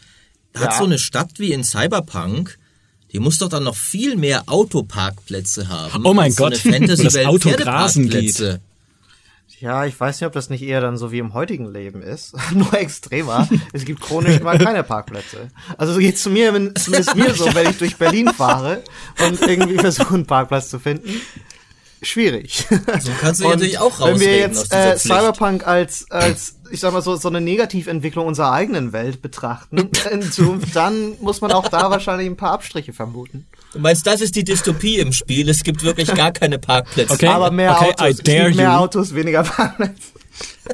Hat 0.54 0.74
Ja. 0.74 0.78
so 0.78 0.86
eine 0.86 0.98
Stadt 1.00 1.32
wie 1.38 1.52
in 1.54 1.64
Cyberpunk, 1.64 2.58
die 3.12 3.20
muss 3.20 3.38
doch 3.38 3.50
dann 3.50 3.64
noch 3.64 3.76
viel 3.76 4.16
mehr 4.16 4.44
Autoparkplätze 4.48 5.70
haben. 5.70 6.06
Oh 6.06 6.14
mein 6.14 6.26
als 6.26 6.36
Gott, 6.36 6.56
so 6.56 6.70
eine 6.70 6.88
das 6.88 7.00
Auto 7.18 7.50
grasen 7.52 8.10
Pferdeparkplätze. 8.10 8.62
Ja, 9.60 9.86
ich 9.86 10.00
weiß 10.00 10.20
nicht, 10.22 10.28
ob 10.28 10.34
das 10.34 10.52
nicht 10.52 10.62
eher 10.62 10.82
dann 10.82 10.98
so 10.98 11.12
wie 11.12 11.18
im 11.18 11.34
heutigen 11.34 11.72
Leben 11.72 12.04
ist. 12.04 12.36
Nur 12.54 12.72
extremer. 12.76 13.50
es 13.74 13.86
gibt 13.86 14.02
chronisch 14.02 14.40
mal 14.42 14.60
keine 14.60 14.84
Parkplätze. 14.84 15.50
Also 15.80 15.94
so 15.94 16.00
geht's 16.00 16.22
zu 16.22 16.30
mir, 16.30 16.54
wenn- 16.54 16.76
zumindest 16.76 17.16
mir 17.16 17.34
so, 17.34 17.46
wenn 17.56 17.70
ich 17.72 17.78
durch 17.78 17.96
Berlin 17.96 18.30
fahre 18.32 18.84
und 19.26 19.42
irgendwie 19.42 19.78
versuche, 19.78 20.14
einen 20.14 20.28
Parkplatz 20.28 20.70
zu 20.70 20.78
finden. 20.80 21.10
Schwierig. 22.02 22.66
So 22.70 23.12
kannst 23.20 23.40
du 23.40 23.44
dich 23.44 23.54
Und 23.54 23.60
natürlich 23.60 23.80
auch 23.80 24.00
Wenn 24.00 24.20
wir 24.20 24.28
rausreden 24.28 24.52
aus 24.58 24.70
jetzt 24.70 24.74
äh. 24.74 24.98
Cyberpunk 24.98 25.66
als, 25.66 26.10
als, 26.12 26.56
ich 26.72 26.80
sag 26.80 26.94
mal 26.94 27.02
so, 27.02 27.16
so 27.16 27.28
eine 27.28 27.42
Negativentwicklung 27.42 28.28
unserer 28.28 28.52
eigenen 28.52 28.94
Welt 28.94 29.22
betrachten 29.22 29.90
in 30.12 30.22
Zukunft, 30.32 30.76
dann 30.76 31.20
muss 31.22 31.42
man 31.42 31.52
auch 31.52 31.68
da 31.68 31.90
wahrscheinlich 31.90 32.28
ein 32.28 32.38
paar 32.38 32.52
Abstriche 32.52 32.94
vermuten. 32.94 33.48
Du 33.74 33.80
meinst, 33.80 34.06
das 34.08 34.22
ist 34.22 34.36
die 34.36 34.44
Dystopie 34.44 35.00
im 35.00 35.12
Spiel. 35.12 35.50
Es 35.50 35.64
gibt 35.64 35.84
wirklich 35.84 36.14
gar 36.14 36.32
keine 36.32 36.60
Parkplätze. 36.60 37.14
Okay. 37.14 37.28
Aber 37.28 37.52
mehr 37.52 37.72
okay, 37.72 37.90
I 37.90 37.94
Autos. 37.94 38.10
Es 38.10 38.24
dare 38.24 38.44
gibt 38.46 38.56
mehr 38.58 38.72
you. 38.72 38.78
Autos, 38.78 39.16
weniger 39.16 39.44
Parkplätze. 39.44 40.17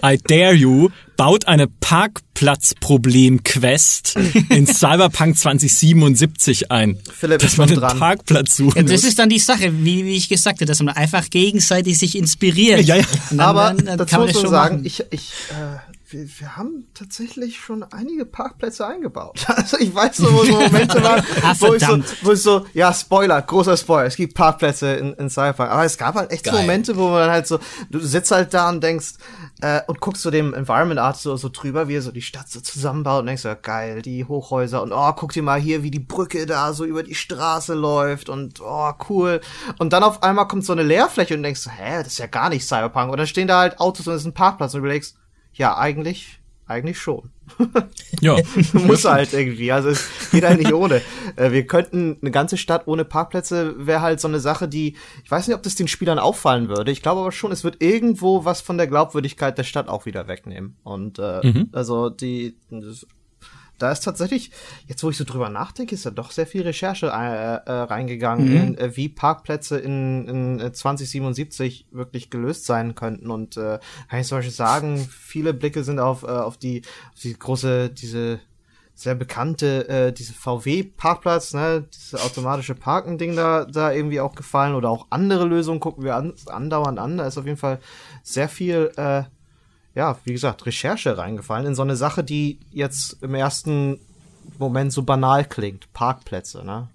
I 0.04 0.18
dare 0.18 0.54
you, 0.54 0.90
baut 1.18 1.48
eine 1.48 1.68
Parkplatzproblem-Quest 1.68 4.16
in 4.50 4.66
Cyberpunk 4.68 5.38
2077 5.38 6.72
ein. 6.72 6.98
Philipp 7.16 7.40
dass 7.40 7.52
ist 7.54 7.58
man 7.58 7.70
einen 7.70 7.80
dran. 7.80 8.00
Parkplatz 8.00 8.58
suchen 8.58 8.76
Ja, 8.78 8.84
das 8.84 8.92
muss. 8.92 9.04
ist 9.04 9.20
dann 9.20 9.30
die 9.30 9.40
Sache, 9.40 9.72
wie, 9.84 10.06
wie 10.06 10.16
ich 10.16 10.30
gesagt 10.30 10.58
habe, 10.58 10.66
dass 10.66 10.82
man 10.82 10.96
einfach 10.96 11.30
gegenseitig 11.30 11.98
sich 11.98 12.18
inspiriert. 12.18 12.82
Ja, 12.84 12.96
ja. 12.98 13.04
Dann, 13.30 13.40
Aber 13.40 13.74
dann, 13.76 13.86
dann 13.86 13.98
dazu 14.00 14.10
kann 14.10 14.20
man 14.22 14.28
muss 14.30 14.34
das 14.34 14.36
man 14.36 14.44
schon 14.44 14.52
sagen, 14.52 14.76
machen. 14.78 14.86
ich, 14.86 15.04
ich, 15.12 15.32
äh, 15.52 15.78
wir, 16.14 16.28
wir 16.40 16.56
haben 16.56 16.86
tatsächlich 16.94 17.58
schon 17.60 17.84
einige 17.84 18.26
Parkplätze 18.26 18.86
eingebaut. 18.88 19.46
Also 19.64 19.78
ich 19.78 19.94
weiß 19.94 20.18
so, 20.18 20.34
wo 20.34 20.44
so 20.44 20.60
Momente 20.60 21.02
waren, 21.04 21.24
Ah, 21.42 21.54
wo, 21.60 21.74
ich 21.74 21.86
so, 21.86 21.98
wo 22.24 22.32
ich 22.32 22.42
so, 22.42 22.66
ja, 22.74 22.94
Spoiler, 22.94 23.42
großer 23.42 23.78
Spoiler, 23.78 24.08
es 24.08 24.16
gibt 24.16 24.34
Parkplätze 24.34 24.94
in, 24.94 25.14
in 25.14 25.30
Cyberpunk. 25.30 25.70
Aber 25.70 25.86
es 25.86 25.98
gab 25.98 26.16
halt 26.16 26.32
echt 26.32 26.46
so 26.46 26.52
Geil. 26.52 26.62
Momente, 26.62 26.98
wo 26.98 27.10
man 27.10 27.30
halt 27.30 27.48
so, 27.48 27.60
du 27.90 28.00
sitzt 28.00 28.32
halt 28.32 28.54
da 28.54 28.70
und 28.70 28.84
denkst, 28.84 29.14
äh, 29.62 29.82
und 29.88 30.02
guckst 30.02 30.22
so 30.22 30.32
dem 30.32 30.54
Environment 30.54 31.00
Art 31.00 31.18
so, 31.18 31.38
so 31.38 31.50
drüber, 31.50 31.88
wie 31.88 31.96
er 31.96 32.02
so 32.02 32.12
die 32.12 32.22
Stadt 32.22 32.50
so 32.50 32.60
zusammenbaut 32.60 33.22
und 33.22 33.28
denkst 33.28 33.44
so, 33.44 33.50
ja, 33.50 33.56
geil, 33.56 34.02
die 34.02 34.26
Hochhäuser 34.26 34.82
und 34.82 34.92
oh, 34.92 35.14
guck 35.14 35.32
dir 35.32 35.44
mal 35.44 35.60
hier, 35.60 35.84
wie 35.84 35.92
die 35.92 36.00
Brücke 36.00 36.46
da 36.46 36.74
so 36.74 36.84
über 36.84 37.04
die 37.04 37.16
Straße 37.16 37.74
läuft 37.74 38.28
und 38.28 38.60
oh, 38.62 38.92
cool. 39.10 39.40
Und 39.80 39.94
dann 39.94 40.04
auf 40.04 40.24
einmal 40.24 40.48
kommt 40.48 40.66
so 40.66 40.74
eine 40.74 40.84
Leerfläche 40.84 41.36
und 41.36 41.44
denkst 41.44 41.62
so, 41.62 41.70
hä, 41.70 42.00
das 42.04 42.14
ist 42.14 42.18
ja 42.18 42.28
gar 42.28 42.50
nicht 42.50 42.68
Cyberpunk. 42.68 43.12
Und 43.12 43.18
dann 43.18 43.28
stehen 43.28 43.48
da 43.48 43.60
halt 43.60 43.80
Autos 43.80 44.08
und 44.08 44.14
es 44.14 44.22
ist 44.22 44.28
ein 44.28 44.34
Parkplatz 44.34 44.74
und 44.74 44.82
du 44.82 44.86
überlegst, 44.86 45.16
ja, 45.54 45.78
eigentlich, 45.78 46.40
eigentlich 46.66 47.00
schon. 47.00 47.30
Ja. 48.22 48.38
Muss 48.74 49.06
halt 49.06 49.34
irgendwie. 49.34 49.72
Also 49.72 49.90
es 49.90 50.08
geht 50.32 50.44
halt 50.44 50.60
nicht 50.60 50.74
ohne. 50.74 51.02
Äh, 51.36 51.52
Wir 51.52 51.68
könnten 51.68 52.18
eine 52.22 52.32
ganze 52.32 52.58
Stadt 52.58 52.88
ohne 52.88 53.06
Parkplätze 53.06 53.86
wäre 53.86 54.02
halt 54.02 54.20
so 54.20 54.28
eine 54.28 54.40
Sache, 54.40 54.68
die 54.68 54.96
ich 55.24 55.32
weiß 55.32 55.48
nicht, 55.48 55.56
ob 55.56 55.64
das 55.64 55.76
den 55.76 55.88
Spielern 55.88 56.20
auffallen 56.20 56.70
würde. 56.70 56.92
Ich 56.92 57.02
glaube 57.02 57.22
aber 57.22 57.32
schon, 57.32 57.52
es 57.52 57.64
wird 57.64 57.82
irgendwo 57.84 58.46
was 58.46 58.62
von 58.62 58.78
der 58.78 58.88
Glaubwürdigkeit 58.88 59.58
der 59.58 59.64
Stadt 59.64 59.90
auch 59.90 60.06
wieder 60.06 60.28
wegnehmen. 60.28 60.78
Und 60.84 61.20
äh, 61.20 61.66
also 61.74 62.10
die 62.10 62.56
da 63.78 63.92
ist 63.92 64.02
tatsächlich, 64.02 64.52
jetzt 64.88 65.04
wo 65.04 65.10
ich 65.10 65.18
so 65.18 65.24
drüber 65.24 65.50
nachdenke, 65.50 65.96
ist 65.96 66.06
da 66.06 66.12
doch 66.12 66.32
sehr 66.32 66.48
viel 66.48 66.62
Recherche 66.62 67.08
äh, 67.08 67.10
äh, 67.10 67.72
reingegangen, 67.72 68.56
in, 68.56 68.78
äh, 68.78 68.96
wie 68.96 69.10
Parkplätze 69.10 69.78
in, 69.78 70.28
in 70.28 70.60
äh, 70.60 70.72
2077 70.72 71.88
wirklich 71.92 72.30
gelöst 72.30 72.66
sein 72.66 72.96
könnten. 72.96 73.30
Und 73.30 73.58
äh, 73.58 73.80
kann 74.10 74.20
ich 74.20 74.28
zum 74.28 74.38
Beispiel 74.38 74.54
sagen, 74.54 75.00
viele 75.00 75.54
Blicke 75.54 75.84
sind 75.84 76.00
auf, 76.00 76.24
äh, 76.24 76.28
auf 76.28 76.58
die, 76.58 76.84
auf 77.14 77.20
die 77.22 77.38
große, 77.38 77.90
diese 77.90 78.40
sehr 78.96 79.16
bekannte, 79.16 79.90
äh, 79.90 80.14
diese 80.14 80.34
VW-Parkplatz, 80.34 81.54
ne, 81.54 81.86
diese 81.94 82.22
automatische 82.22 82.76
Parken-Ding 82.76 83.36
da, 83.36 83.66
da 83.66 83.92
irgendwie 83.92 84.20
auch 84.20 84.36
gefallen 84.36 84.76
oder 84.76 84.90
auch 84.90 85.08
andere 85.10 85.46
Lösungen 85.46 85.80
gucken 85.80 86.04
wir 86.04 86.16
an, 86.16 86.34
andauernd 86.46 87.00
an. 87.00 87.18
Da 87.18 87.28
ist 87.28 87.38
auf 87.38 87.46
jeden 87.46 87.58
Fall 87.58 87.80
sehr 88.22 88.48
viel, 88.48 88.92
äh, 88.98 89.24
ja, 89.96 90.18
wie 90.24 90.34
gesagt, 90.34 90.66
Recherche 90.66 91.18
reingefallen 91.18 91.68
in 91.68 91.76
so 91.76 91.82
eine 91.82 91.96
Sache, 91.96 92.24
die 92.24 92.60
jetzt 92.72 93.18
im 93.22 93.36
ersten 93.36 94.00
Moment 94.58 94.92
so 94.92 95.04
banal 95.04 95.46
klingt. 95.46 95.92
Parkplätze, 95.94 96.66
ne? 96.66 96.88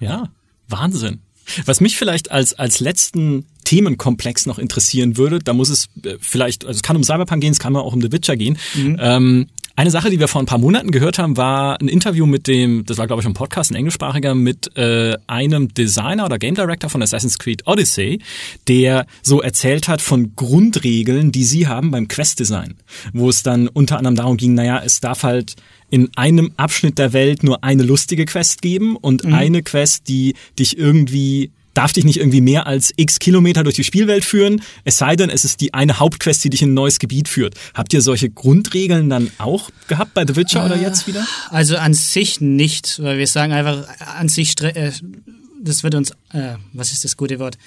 Ja, 0.00 0.28
Wahnsinn. 0.68 1.20
Was 1.66 1.80
mich 1.80 1.96
vielleicht 1.96 2.30
als, 2.30 2.54
als 2.54 2.80
letzten 2.80 3.46
Themenkomplex 3.64 4.46
noch 4.46 4.58
interessieren 4.58 5.16
würde, 5.16 5.38
da 5.40 5.52
muss 5.52 5.68
es 5.68 5.88
äh, 6.02 6.16
vielleicht, 6.20 6.64
also 6.64 6.76
es 6.76 6.82
kann 6.82 6.96
um 6.96 7.04
Cyberpunk 7.04 7.42
gehen, 7.42 7.52
es 7.52 7.58
kann 7.58 7.76
auch 7.76 7.92
um 7.92 8.00
The 8.00 8.12
Witcher 8.12 8.36
gehen. 8.36 8.58
Ähm, 8.98 9.48
eine 9.76 9.90
Sache, 9.90 10.10
die 10.10 10.20
wir 10.20 10.28
vor 10.28 10.40
ein 10.40 10.46
paar 10.46 10.58
Monaten 10.58 10.90
gehört 10.90 11.18
haben, 11.18 11.36
war 11.36 11.80
ein 11.80 11.88
Interview 11.88 12.26
mit 12.26 12.46
dem, 12.46 12.84
das 12.84 12.98
war 12.98 13.06
glaube 13.06 13.22
ich 13.22 13.26
ein 13.26 13.34
Podcast, 13.34 13.72
ein 13.72 13.74
englischsprachiger, 13.74 14.34
mit 14.34 14.76
äh, 14.76 15.16
einem 15.26 15.74
Designer 15.74 16.24
oder 16.24 16.38
Game 16.38 16.54
Director 16.54 16.88
von 16.88 17.02
Assassin's 17.02 17.38
Creed 17.38 17.66
Odyssey, 17.66 18.20
der 18.68 19.06
so 19.22 19.42
erzählt 19.42 19.88
hat 19.88 20.00
von 20.00 20.36
Grundregeln, 20.36 21.32
die 21.32 21.44
sie 21.44 21.66
haben 21.66 21.90
beim 21.90 22.06
Quest-Design, 22.06 22.74
wo 23.12 23.28
es 23.28 23.42
dann 23.42 23.66
unter 23.68 23.98
anderem 23.98 24.14
darum 24.14 24.36
ging, 24.36 24.54
naja, 24.54 24.80
es 24.84 25.00
darf 25.00 25.24
halt 25.24 25.56
in 25.90 26.08
einem 26.16 26.52
Abschnitt 26.56 26.98
der 26.98 27.12
Welt 27.12 27.42
nur 27.42 27.62
eine 27.64 27.82
lustige 27.82 28.24
Quest 28.24 28.62
geben 28.62 28.96
und 28.96 29.24
eine 29.26 29.62
Quest, 29.62 30.08
die 30.08 30.34
dich 30.58 30.78
irgendwie 30.78 31.50
darf 31.74 31.92
dich 31.92 32.04
nicht 32.04 32.18
irgendwie 32.18 32.40
mehr 32.40 32.66
als 32.66 32.92
x 32.96 33.18
Kilometer 33.18 33.62
durch 33.64 33.74
die 33.76 33.84
Spielwelt 33.84 34.24
führen, 34.24 34.62
es 34.84 34.96
sei 34.98 35.16
denn, 35.16 35.28
es 35.30 35.44
ist 35.44 35.60
die 35.60 35.74
eine 35.74 35.98
Hauptquest, 35.98 36.42
die 36.44 36.50
dich 36.50 36.62
in 36.62 36.70
ein 36.70 36.74
neues 36.74 36.98
Gebiet 36.98 37.28
führt. 37.28 37.54
Habt 37.74 37.92
ihr 37.92 38.00
solche 38.00 38.30
Grundregeln 38.30 39.10
dann 39.10 39.30
auch 39.38 39.70
gehabt 39.88 40.14
bei 40.14 40.24
The 40.26 40.36
Witcher 40.36 40.64
oder 40.64 40.80
jetzt 40.80 41.06
wieder? 41.06 41.26
Also 41.50 41.76
an 41.76 41.92
sich 41.94 42.40
nicht, 42.40 43.02
weil 43.02 43.18
wir 43.18 43.26
sagen 43.26 43.52
einfach, 43.52 43.86
an 44.18 44.28
sich, 44.28 44.54
äh, 44.62 44.92
das 45.62 45.82
wird 45.82 45.94
uns, 45.94 46.10
äh, 46.32 46.54
was 46.72 46.92
ist 46.92 47.04
das 47.04 47.16
gute 47.16 47.38
Wort? 47.38 47.58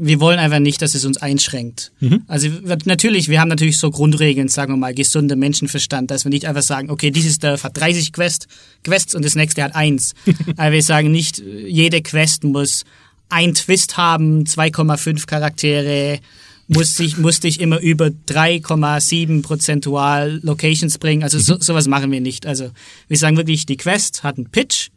Wir 0.00 0.20
wollen 0.20 0.38
einfach 0.38 0.60
nicht, 0.60 0.80
dass 0.80 0.94
es 0.94 1.04
uns 1.04 1.16
einschränkt. 1.16 1.90
Also 2.28 2.48
wir- 2.62 2.78
natürlich, 2.84 3.28
wir 3.28 3.40
haben 3.40 3.48
natürlich 3.48 3.78
so 3.78 3.90
Grundregeln, 3.90 4.46
sagen 4.46 4.72
wir 4.74 4.76
mal, 4.76 4.94
gesunder 4.94 5.34
Menschenverstand, 5.34 6.12
dass 6.12 6.22
wir 6.24 6.30
nicht 6.30 6.46
einfach 6.46 6.62
sagen, 6.62 6.88
okay, 6.88 7.10
dieses 7.10 7.40
Dorf 7.40 7.64
hat 7.64 7.76
30 7.76 8.12
Quest, 8.12 8.46
Quests 8.84 9.16
und 9.16 9.24
das 9.24 9.34
nächste 9.34 9.60
hat 9.64 9.74
eins. 9.74 10.14
Aber 10.56 10.70
wir 10.70 10.82
sagen 10.84 11.10
nicht, 11.10 11.38
jede 11.66 12.00
Quest 12.00 12.44
muss 12.44 12.84
ein 13.28 13.54
Twist 13.54 13.96
haben, 13.96 14.44
2,5 14.44 15.26
Charaktere, 15.26 16.20
muss 16.68 16.94
sich, 16.96 17.16
muss 17.16 17.40
dich 17.40 17.60
immer 17.60 17.80
über 17.80 18.06
3,7 18.06 19.42
prozentual 19.42 20.40
Locations 20.42 20.98
bringen. 20.98 21.22
Also 21.22 21.38
so, 21.38 21.56
sowas 21.58 21.88
machen 21.88 22.10
wir 22.12 22.20
nicht. 22.20 22.46
Also 22.46 22.70
wir 23.08 23.16
sagen 23.16 23.36
wirklich, 23.36 23.64
die 23.66 23.76
Quest 23.76 24.22
hat 24.22 24.36
einen 24.36 24.50
Pitch, 24.50 24.88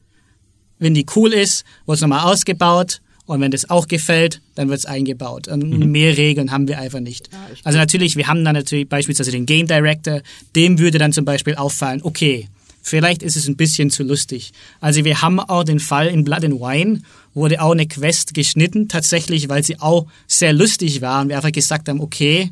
wenn 0.79 0.93
die 0.93 1.05
cool 1.15 1.31
ist, 1.33 1.63
wird 1.85 1.95
es 1.95 2.01
nochmal 2.01 2.31
ausgebaut. 2.31 3.01
Und 3.25 3.39
wenn 3.39 3.51
das 3.51 3.69
auch 3.69 3.87
gefällt, 3.87 4.41
dann 4.55 4.67
wird 4.67 4.79
es 4.79 4.85
eingebaut. 4.85 5.47
Und 5.47 5.69
Mhm. 5.69 5.91
mehr 5.91 6.17
Regeln 6.17 6.51
haben 6.51 6.67
wir 6.67 6.79
einfach 6.79 6.99
nicht. 6.99 7.29
also 7.63 7.77
natürlich, 7.77 8.17
wir 8.17 8.27
haben 8.27 8.43
dann 8.43 8.55
natürlich 8.55 8.89
beispielsweise 8.89 9.31
den 9.31 9.45
Game 9.45 9.67
Director, 9.67 10.21
dem 10.55 10.79
würde 10.79 10.97
dann 10.97 11.13
zum 11.13 11.23
Beispiel 11.23 11.55
auffallen, 11.55 12.01
okay, 12.03 12.49
vielleicht 12.81 13.23
ist 13.23 13.37
es 13.37 13.47
ein 13.47 13.55
bisschen 13.55 13.89
zu 13.91 14.03
lustig. 14.03 14.51
Also 14.81 15.05
wir 15.05 15.21
haben 15.21 15.39
auch 15.39 15.63
den 15.63 15.79
Fall 15.79 16.07
in 16.07 16.25
Blood 16.25 16.43
and 16.43 16.55
Wine, 16.59 17.01
wurde 17.33 17.61
auch 17.61 17.71
eine 17.71 17.87
Quest 17.87 18.33
geschnitten, 18.33 18.87
tatsächlich, 18.87 19.49
weil 19.49 19.63
sie 19.63 19.79
auch 19.79 20.07
sehr 20.27 20.53
lustig 20.53 21.01
war. 21.01 21.21
Und 21.21 21.29
wir 21.29 21.37
einfach 21.37 21.51
gesagt 21.51 21.87
haben, 21.89 22.01
okay, 22.01 22.51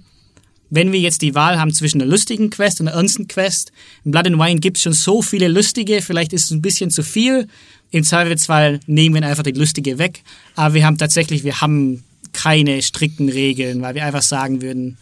wenn 0.70 0.92
wir 0.92 1.00
jetzt 1.00 1.22
die 1.22 1.36
Wahl 1.36 1.60
haben 1.60 1.74
zwischen 1.74 2.02
einer 2.02 2.10
lustigen 2.10 2.50
Quest 2.50 2.80
und 2.80 2.88
einer 2.88 2.98
ernsten 2.98 3.28
Quest, 3.28 3.72
in 4.06 4.12
Blood 4.12 4.28
and 4.28 4.40
Wine 4.40 4.60
gibt 4.60 4.78
es 4.78 4.84
schon 4.84 4.94
so 4.94 5.22
viele 5.22 5.48
lustige, 5.48 6.02
vielleicht 6.02 6.32
ist 6.32 6.46
es 6.46 6.52
ein 6.52 6.62
bisschen 6.62 6.92
zu 6.92 7.04
viel. 7.04 7.48
Im 7.92 8.04
Zweifelsfall 8.04 8.80
nehmen 8.86 9.16
wir 9.16 9.28
einfach 9.28 9.44
die 9.44 9.52
lustige 9.52 9.98
weg. 9.98 10.22
Aber 10.56 10.76
wir 10.76 10.86
haben 10.86 10.98
tatsächlich, 10.98 11.44
wir 11.44 11.60
haben 11.60 12.04
keine 12.34 12.82
strikten 12.84 13.30
Regeln, 13.30 13.82
weil 13.82 13.96
wir 13.96 14.06
einfach 14.06 14.22
sagen 14.22 14.62
würden, 14.62 14.98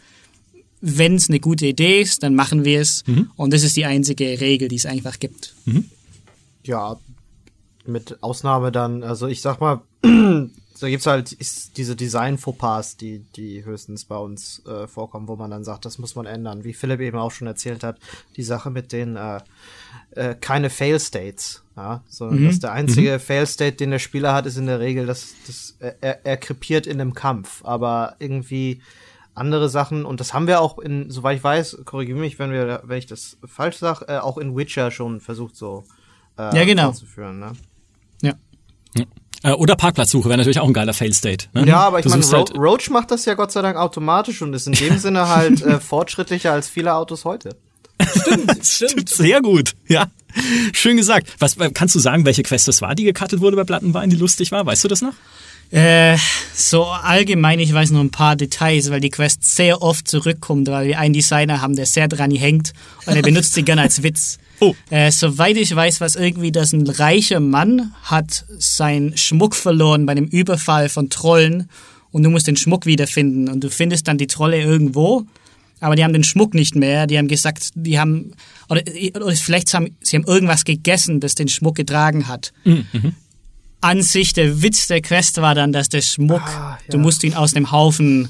wenn 0.79 1.15
es 1.15 1.27
eine 1.27 1.39
gute 1.39 1.65
Idee 1.65 2.01
ist, 2.01 2.23
dann 2.23 2.33
machen 2.35 2.63
wir 2.63 2.79
es. 2.79 3.03
Und 3.35 3.51
das 3.51 3.63
ist 3.63 3.75
die 3.75 3.85
einzige 3.85 4.39
Regel, 4.39 4.69
die 4.69 4.77
es 4.77 4.85
einfach 4.85 5.19
gibt. 5.19 5.53
Ja, 6.63 6.97
mit 7.87 8.21
Ausnahme 8.21 8.71
dann, 8.71 9.03
also 9.03 9.27
ich 9.27 9.41
sag 9.41 9.59
mal, 9.59 9.81
da 10.01 10.89
gibt's 10.89 11.07
halt 11.07 11.31
ist 11.31 11.77
diese 11.77 11.95
Design-Fauxpas, 11.95 12.97
die, 12.97 13.19
die 13.35 13.65
höchstens 13.65 14.05
bei 14.05 14.17
uns 14.17 14.63
äh, 14.65 14.87
vorkommen, 14.87 15.27
wo 15.27 15.35
man 15.35 15.51
dann 15.51 15.63
sagt, 15.63 15.85
das 15.85 15.97
muss 15.97 16.15
man 16.15 16.25
ändern. 16.25 16.63
Wie 16.63 16.73
Philipp 16.73 16.99
eben 17.01 17.17
auch 17.17 17.31
schon 17.31 17.47
erzählt 17.47 17.83
hat, 17.83 17.97
die 18.35 18.43
Sache 18.43 18.69
mit 18.69 18.91
den 18.91 19.15
äh, 19.15 19.39
äh, 20.11 20.35
keine 20.35 20.69
Fail-States, 20.69 21.63
ja, 21.75 22.03
sondern 22.07 22.45
dass 22.45 22.59
der 22.59 22.71
einzige 22.71 23.19
Fail-State, 23.19 23.77
den 23.77 23.91
der 23.91 23.99
Spieler 23.99 24.33
hat, 24.33 24.45
ist 24.45 24.57
in 24.57 24.67
der 24.67 24.79
Regel, 24.79 25.05
dass, 25.05 25.33
dass 25.45 25.75
er, 25.79 25.95
er, 26.01 26.25
er 26.25 26.37
krepiert 26.37 26.87
in 26.87 26.99
einem 26.99 27.13
Kampf, 27.13 27.63
aber 27.63 28.15
irgendwie 28.19 28.81
andere 29.35 29.69
Sachen 29.69 30.05
und 30.05 30.19
das 30.19 30.33
haben 30.33 30.47
wir 30.47 30.61
auch 30.61 30.79
in, 30.79 31.11
soweit 31.11 31.37
ich 31.37 31.43
weiß, 31.43 31.83
korrigiere 31.85 32.17
mich, 32.17 32.39
wenn 32.39 32.51
wir, 32.51 32.81
wenn 32.85 32.97
ich 32.97 33.05
das 33.05 33.37
falsch 33.45 33.77
sage, 33.77 34.05
äh, 34.07 34.17
auch 34.17 34.37
in 34.37 34.57
Witcher 34.57 34.89
schon 34.89 35.19
versucht 35.21 35.55
so 35.55 35.83
äh, 36.37 36.57
Ja, 36.57 36.65
genau. 36.65 36.91
ne? 37.17 37.51
Ja. 38.97 39.51
Äh, 39.51 39.53
oder 39.53 39.75
Parkplatzsuche 39.75 40.29
wäre 40.29 40.37
natürlich 40.37 40.59
auch 40.59 40.67
ein 40.67 40.73
geiler 40.73 40.93
Fail-State. 40.93 41.47
Ne? 41.53 41.65
Ja, 41.67 41.79
aber 41.79 41.99
ich 41.99 42.05
meine, 42.05 42.23
suchst 42.23 42.33
Ro 42.33 42.37
halt, 42.37 42.57
Roach 42.57 42.89
macht 42.89 43.11
das 43.11 43.25
ja 43.25 43.33
Gott 43.35 43.51
sei 43.51 43.61
Dank 43.61 43.77
automatisch 43.77 44.41
und 44.41 44.53
ist 44.53 44.67
in 44.67 44.73
dem 44.73 44.97
Sinne 44.97 45.27
halt 45.27 45.61
äh, 45.61 45.79
fortschrittlicher 45.79 46.51
als 46.51 46.69
viele 46.69 46.93
Autos 46.93 47.25
heute. 47.25 47.55
Stimmt. 48.61 49.09
Sehr 49.09 49.41
gut, 49.41 49.73
ja. 49.87 50.07
Schön 50.73 50.97
gesagt. 50.97 51.27
Was 51.39 51.55
kannst 51.73 51.95
du 51.95 51.99
sagen, 51.99 52.25
welche 52.25 52.43
Quest 52.43 52.67
das 52.67 52.81
war, 52.81 52.93
die 52.95 53.03
gecuttet 53.03 53.41
wurde 53.41 53.55
bei 53.55 53.63
Plattenwein, 53.63 54.09
die 54.09 54.15
lustig 54.15 54.51
war? 54.51 54.65
Weißt 54.65 54.83
du 54.83 54.87
das 54.87 55.01
noch? 55.01 55.13
Äh, 55.71 56.17
so 56.53 56.85
allgemein, 56.85 57.59
ich 57.59 57.73
weiß 57.73 57.91
noch 57.91 57.99
ein 57.99 58.11
paar 58.11 58.35
Details, 58.35 58.89
weil 58.89 59.01
die 59.01 59.09
Quest 59.09 59.43
sehr 59.43 59.81
oft 59.81 60.07
zurückkommt, 60.07 60.67
weil 60.69 60.87
wir 60.87 60.99
einen 60.99 61.13
Designer 61.13 61.61
haben, 61.61 61.75
der 61.75 61.85
sehr 61.85 62.07
dran 62.07 62.31
hängt 62.31 62.71
und 63.05 63.15
er 63.15 63.21
benutzt 63.21 63.53
sie 63.53 63.63
gerne 63.63 63.81
als 63.81 64.01
Witz. 64.01 64.37
Oh. 64.59 64.75
Äh, 64.89 65.11
soweit 65.11 65.57
ich 65.57 65.75
weiß, 65.75 66.01
was 66.01 66.15
irgendwie, 66.15 66.51
dass 66.51 66.73
ein 66.73 66.87
reicher 66.87 67.39
Mann 67.39 67.93
hat 68.03 68.45
seinen 68.57 69.15
Schmuck 69.17 69.55
verloren 69.55 70.05
bei 70.05 70.13
einem 70.13 70.25
Überfall 70.25 70.89
von 70.89 71.09
Trollen 71.09 71.69
und 72.11 72.23
du 72.23 72.29
musst 72.29 72.47
den 72.47 72.57
Schmuck 72.57 72.85
wiederfinden 72.85 73.49
und 73.49 73.63
du 73.63 73.69
findest 73.69 74.07
dann 74.07 74.17
die 74.17 74.27
Trolle 74.27 74.59
irgendwo, 74.61 75.25
aber 75.79 75.95
die 75.95 76.03
haben 76.03 76.13
den 76.13 76.23
Schmuck 76.23 76.55
nicht 76.55 76.75
mehr. 76.75 77.05
Die 77.05 77.19
haben 77.19 77.27
gesagt, 77.27 77.69
die 77.75 77.99
haben, 77.99 78.31
oder, 78.67 78.81
oder 79.15 79.35
vielleicht 79.35 79.71
haben 79.75 79.95
sie 80.01 80.15
haben 80.17 80.25
irgendwas 80.25 80.63
gegessen, 80.65 81.19
das 81.19 81.35
den 81.35 81.49
Schmuck 81.49 81.75
getragen 81.75 82.27
hat. 82.27 82.51
An 83.81 84.01
sich, 84.01 84.33
der 84.33 84.63
Witz 84.63 84.87
der 84.87 85.01
Quest 85.01 85.39
war 85.39 85.53
dann, 85.53 85.71
dass 85.71 85.89
der 85.89 86.01
Schmuck, 86.01 86.41
Ah, 86.41 86.79
du 86.89 86.97
musst 86.97 87.23
ihn 87.23 87.35
aus 87.35 87.53
dem 87.53 87.71
Haufen 87.71 88.27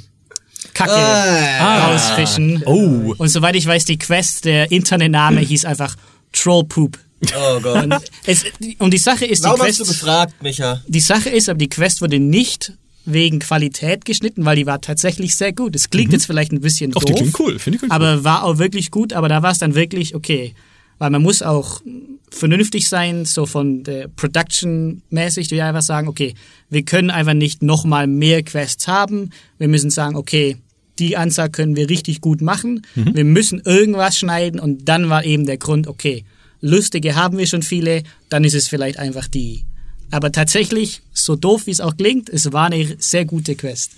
Kacke 0.74 0.91
Ah. 0.94 1.88
rausfischen. 1.88 2.64
Oh. 2.66 3.14
Und 3.18 3.30
soweit 3.30 3.56
ich 3.56 3.66
weiß, 3.66 3.86
die 3.86 3.98
Quest, 3.98 4.44
der 4.44 4.70
Internetname 4.72 5.40
hieß 5.40 5.64
einfach 5.64 5.95
Trollpoop. 6.34 6.98
Oh 7.36 7.60
Gott. 7.62 7.84
Und, 7.84 7.95
es, 8.26 8.45
und 8.78 8.94
die 8.94 8.98
Sache 8.98 9.26
ist, 9.26 9.44
die 9.44 9.48
Warum 9.48 9.62
hast 9.62 9.80
du 9.80 9.84
Quest, 9.86 9.99
gefragt, 9.99 10.44
Micha? 10.44 10.82
die 10.88 10.99
Sache 10.99 11.30
ist, 11.30 11.49
aber 11.49 11.58
die 11.58 11.70
Quest 11.70 12.02
wurde 12.02 12.20
nicht 12.20 12.74
wegen 13.06 13.40
Qualität 13.40 14.06
geschnitten, 14.06 14.45
weil 14.45 14.58
die 14.58 14.66
war 14.66 14.82
tatsächlich 14.82 15.36
sehr 15.36 15.54
gut. 15.54 15.76
Es 15.76 15.90
klingt 15.90 16.12
jetzt 16.12 16.26
vielleicht 16.26 16.52
ein 16.52 16.60
bisschen 16.60 16.91
doof, 16.91 17.06
die 17.06 17.14
klingt 17.14 17.40
cool. 17.40 17.58
Finde 17.58 17.78
ich 17.78 17.84
cool. 17.84 17.91
aber 17.91 18.24
war 18.24 18.44
auch 18.44 18.58
wirklich 18.58 18.91
gut. 18.91 19.14
Aber 19.14 19.30
da 19.30 19.41
war 19.41 19.52
es 19.52 19.60
dann 19.60 19.76
wirklich 19.76 20.14
okay, 20.14 20.54
weil 20.99 21.10
man 21.10 21.22
muss 21.22 21.41
auch 21.41 21.82
vernünftig 22.30 22.90
sein, 22.90 23.26
so 23.26 23.45
von 23.45 23.84
der 23.84 24.10
Production 24.10 25.02
mäßig, 25.10 25.49
wir 25.52 25.66
einfach 25.66 25.82
sagen, 25.82 26.10
okay, 26.10 26.36
wir 26.70 26.84
können 26.84 27.10
einfach 27.10 27.34
nicht 27.34 27.64
nochmal 27.64 28.08
mehr 28.08 28.44
Quests 28.44 28.88
haben. 28.88 29.32
Wir 29.58 29.70
müssen 29.70 29.90
sagen, 29.90 30.18
okay, 30.18 30.58
die 30.99 31.18
Anzahl 31.18 31.49
können 31.49 31.76
wir 31.76 31.90
richtig 31.90 32.22
gut 32.22 32.41
machen. 32.41 32.86
Wir 32.95 33.24
müssen 33.24 33.61
irgendwas 33.64 34.18
schneiden 34.18 34.60
und 34.60 34.88
dann 34.90 35.10
war 35.10 35.24
eben 35.24 35.45
der 35.45 35.57
Grund, 35.57 35.88
okay, 35.88 36.26
lustige 36.61 37.15
haben 37.15 37.38
wir 37.38 37.48
schon 37.48 37.61
viele, 37.61 38.03
dann 38.30 38.44
ist 38.44 38.56
es 38.56 38.68
vielleicht 38.68 38.99
einfach 38.99 39.28
die. 39.28 39.65
Aber 40.10 40.32
tatsächlich, 40.32 41.02
so 41.11 41.36
doof 41.36 41.68
wie 41.68 41.72
es 41.72 41.82
auch 41.82 41.98
klingt, 41.98 42.30
es 42.30 42.53
war 42.53 42.68
eine 42.68 42.95
sehr 42.98 43.26
gute 43.26 43.56
Quest. 43.56 43.94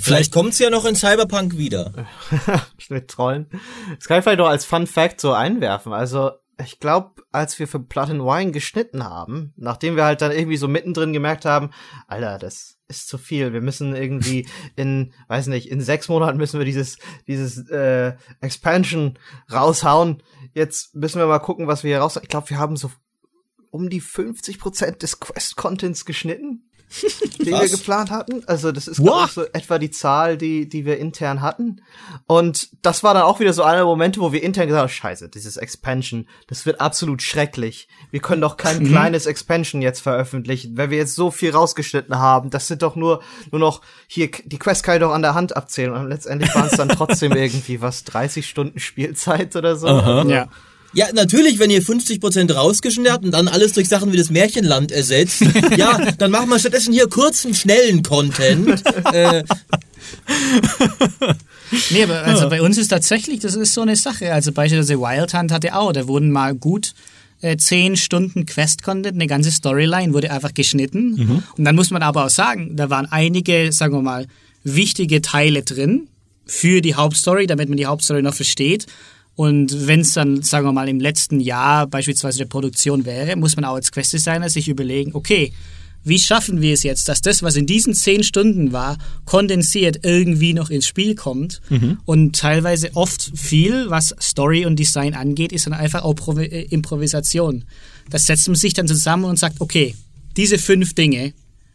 Vielleicht 0.00 0.32
kommt's 0.32 0.58
ja 0.58 0.68
noch 0.68 0.84
in 0.84 0.96
Cyberpunk 0.96 1.56
wieder. 1.56 1.92
mit 2.88 3.08
Trollen. 3.08 3.46
Das 3.96 4.06
kann 4.06 4.18
ich 4.18 4.24
vielleicht 4.24 4.40
noch 4.40 4.48
als 4.48 4.64
Fun 4.64 4.86
Fact 4.86 5.20
so 5.20 5.32
einwerfen. 5.32 5.92
Also, 5.92 6.32
ich 6.64 6.80
glaube, 6.80 7.22
als 7.30 7.58
wir 7.58 7.68
für 7.68 7.78
and 7.78 8.22
Wine 8.22 8.50
geschnitten 8.50 9.04
haben, 9.04 9.52
nachdem 9.56 9.96
wir 9.96 10.04
halt 10.04 10.22
dann 10.22 10.32
irgendwie 10.32 10.56
so 10.56 10.66
mittendrin 10.66 11.12
gemerkt 11.12 11.44
haben, 11.44 11.70
Alter, 12.08 12.38
das 12.38 12.73
ist 12.88 13.08
zu 13.08 13.18
viel. 13.18 13.52
Wir 13.52 13.60
müssen 13.60 13.94
irgendwie 13.94 14.46
in, 14.76 15.12
weiß 15.28 15.46
nicht, 15.46 15.70
in 15.70 15.80
sechs 15.80 16.08
Monaten 16.08 16.38
müssen 16.38 16.58
wir 16.58 16.66
dieses, 16.66 16.98
dieses 17.26 17.68
äh, 17.70 18.14
Expansion 18.40 19.18
raushauen. 19.50 20.22
Jetzt 20.52 20.94
müssen 20.94 21.18
wir 21.18 21.26
mal 21.26 21.38
gucken, 21.38 21.66
was 21.66 21.82
wir 21.82 21.90
hier 21.90 22.00
raus. 22.00 22.18
Ich 22.22 22.28
glaube, 22.28 22.50
wir 22.50 22.58
haben 22.58 22.76
so 22.76 22.90
um 23.70 23.90
die 23.90 24.00
50 24.00 24.58
Prozent 24.58 25.02
des 25.02 25.18
Quest-Contents 25.18 26.04
geschnitten, 26.04 26.70
den 27.38 27.46
wir 27.46 27.58
Krass. 27.58 27.70
geplant 27.72 28.10
hatten. 28.10 28.42
Also 28.46 28.72
das 28.72 28.88
ist 28.88 28.98
ich, 28.98 29.32
so 29.32 29.44
etwa 29.52 29.78
die 29.78 29.90
Zahl, 29.90 30.36
die, 30.36 30.68
die 30.68 30.84
wir 30.84 30.98
intern 30.98 31.40
hatten. 31.42 31.80
Und 32.26 32.68
das 32.82 33.02
war 33.02 33.14
dann 33.14 33.24
auch 33.24 33.40
wieder 33.40 33.52
so 33.52 33.62
einer 33.62 33.78
der 33.78 33.84
Momente, 33.86 34.20
wo 34.20 34.32
wir 34.32 34.42
intern 34.42 34.66
gesagt 34.66 34.82
haben, 34.82 34.88
scheiße, 34.94 35.28
dieses 35.28 35.56
Expansion, 35.56 36.26
das 36.48 36.66
wird 36.66 36.80
absolut 36.80 37.22
schrecklich. 37.22 37.88
Wir 38.10 38.20
können 38.20 38.40
doch 38.42 38.56
kein 38.56 38.86
kleines 38.86 39.26
Expansion 39.26 39.82
jetzt 39.82 40.00
veröffentlichen, 40.00 40.76
wenn 40.76 40.90
wir 40.90 40.98
jetzt 40.98 41.14
so 41.14 41.30
viel 41.30 41.50
rausgeschnitten 41.50 42.18
haben. 42.18 42.50
Das 42.50 42.68
sind 42.68 42.82
doch 42.82 42.96
nur, 42.96 43.22
nur 43.50 43.60
noch, 43.60 43.80
hier, 44.06 44.30
die 44.44 44.58
Quest 44.58 44.82
kann 44.84 44.96
ich 44.96 45.00
doch 45.00 45.12
an 45.12 45.22
der 45.22 45.34
Hand 45.34 45.56
abzählen. 45.56 45.92
Und 45.92 46.08
letztendlich 46.08 46.54
waren 46.54 46.66
es 46.66 46.76
dann 46.76 46.88
trotzdem 46.88 47.32
irgendwie, 47.36 47.80
was, 47.80 48.04
30 48.04 48.48
Stunden 48.48 48.78
Spielzeit 48.78 49.56
oder 49.56 49.76
so. 49.76 49.88
Also, 49.88 50.28
Ja. 50.30 50.48
Ja, 50.94 51.06
natürlich, 51.12 51.58
wenn 51.58 51.70
ihr 51.70 51.82
50% 51.82 52.52
rausgeschnitten 52.52 53.12
habt 53.12 53.24
und 53.24 53.32
dann 53.32 53.48
alles 53.48 53.72
durch 53.72 53.88
Sachen 53.88 54.12
wie 54.12 54.16
das 54.16 54.30
Märchenland 54.30 54.92
ersetzt, 54.92 55.42
ja, 55.76 56.12
dann 56.18 56.30
machen 56.30 56.48
wir 56.48 56.58
stattdessen 56.58 56.92
hier 56.92 57.08
kurzen, 57.08 57.54
schnellen 57.54 58.02
Content. 58.02 58.82
äh, 59.12 59.44
Nee, 61.90 62.04
aber 62.04 62.22
also 62.22 62.48
bei 62.48 62.62
uns 62.62 62.78
ist 62.78 62.88
tatsächlich, 62.88 63.40
das 63.40 63.54
ist 63.54 63.74
so 63.74 63.80
eine 63.82 63.96
Sache. 63.96 64.32
Also 64.32 64.52
beispielsweise 64.52 65.00
Wild 65.00 65.34
Hunt 65.34 65.50
hatte 65.50 65.74
auch, 65.74 65.92
da 65.92 66.06
wurden 66.06 66.30
mal 66.30 66.54
gut 66.54 66.94
äh, 67.40 67.56
zehn 67.56 67.96
Stunden 67.96 68.46
Quest-Content, 68.46 69.14
eine 69.14 69.26
ganze 69.26 69.50
Storyline 69.50 70.12
wurde 70.12 70.30
einfach 70.30 70.54
geschnitten. 70.54 71.42
Und 71.56 71.64
dann 71.64 71.74
muss 71.74 71.90
man 71.90 72.02
aber 72.02 72.26
auch 72.26 72.30
sagen, 72.30 72.76
da 72.76 72.90
waren 72.90 73.06
einige, 73.06 73.72
sagen 73.72 73.94
wir 73.94 74.02
mal, 74.02 74.26
wichtige 74.62 75.20
Teile 75.20 75.62
drin 75.62 76.08
für 76.46 76.80
die 76.80 76.94
Hauptstory, 76.94 77.46
damit 77.46 77.68
man 77.68 77.78
die 77.78 77.86
Hauptstory 77.86 78.22
noch 78.22 78.34
versteht. 78.34 78.86
Und 79.36 79.86
wenn 79.86 80.00
es 80.00 80.12
dann, 80.12 80.42
sagen 80.42 80.66
wir 80.66 80.72
mal, 80.72 80.88
im 80.88 81.00
letzten 81.00 81.40
Jahr 81.40 81.86
beispielsweise 81.86 82.38
der 82.38 82.44
Produktion 82.46 83.04
wäre, 83.04 83.36
muss 83.36 83.56
man 83.56 83.64
auch 83.64 83.74
als 83.74 83.90
Quest-Designer 83.90 84.48
sich 84.48 84.68
überlegen, 84.68 85.12
okay, 85.14 85.52
wie 86.06 86.18
schaffen 86.18 86.60
wir 86.60 86.74
es 86.74 86.82
jetzt, 86.82 87.08
dass 87.08 87.22
das, 87.22 87.42
was 87.42 87.56
in 87.56 87.66
diesen 87.66 87.94
zehn 87.94 88.22
Stunden 88.22 88.72
war, 88.72 88.98
kondensiert 89.24 90.00
irgendwie 90.02 90.52
noch 90.52 90.68
ins 90.68 90.86
Spiel 90.86 91.14
kommt? 91.14 91.62
Und 92.04 92.36
teilweise 92.36 92.94
oft 92.94 93.32
viel, 93.34 93.88
was 93.88 94.14
Story 94.20 94.66
und 94.66 94.78
Design 94.78 95.14
angeht, 95.14 95.50
ist 95.50 95.66
dann 95.66 95.72
einfach 95.72 96.04
auch 96.04 96.14
Provi 96.14 96.44
äh, 96.44 96.66
Improvisation. 96.68 97.64
Das 98.10 98.26
setzt 98.26 98.46
man 98.48 98.54
sich 98.54 98.74
dann 98.74 98.86
zusammen 98.86 99.24
und 99.24 99.38
sagt, 99.38 99.60
okay, 99.62 99.94
diese 100.36 100.58
fünf 100.58 100.94
Dinge 100.94 101.32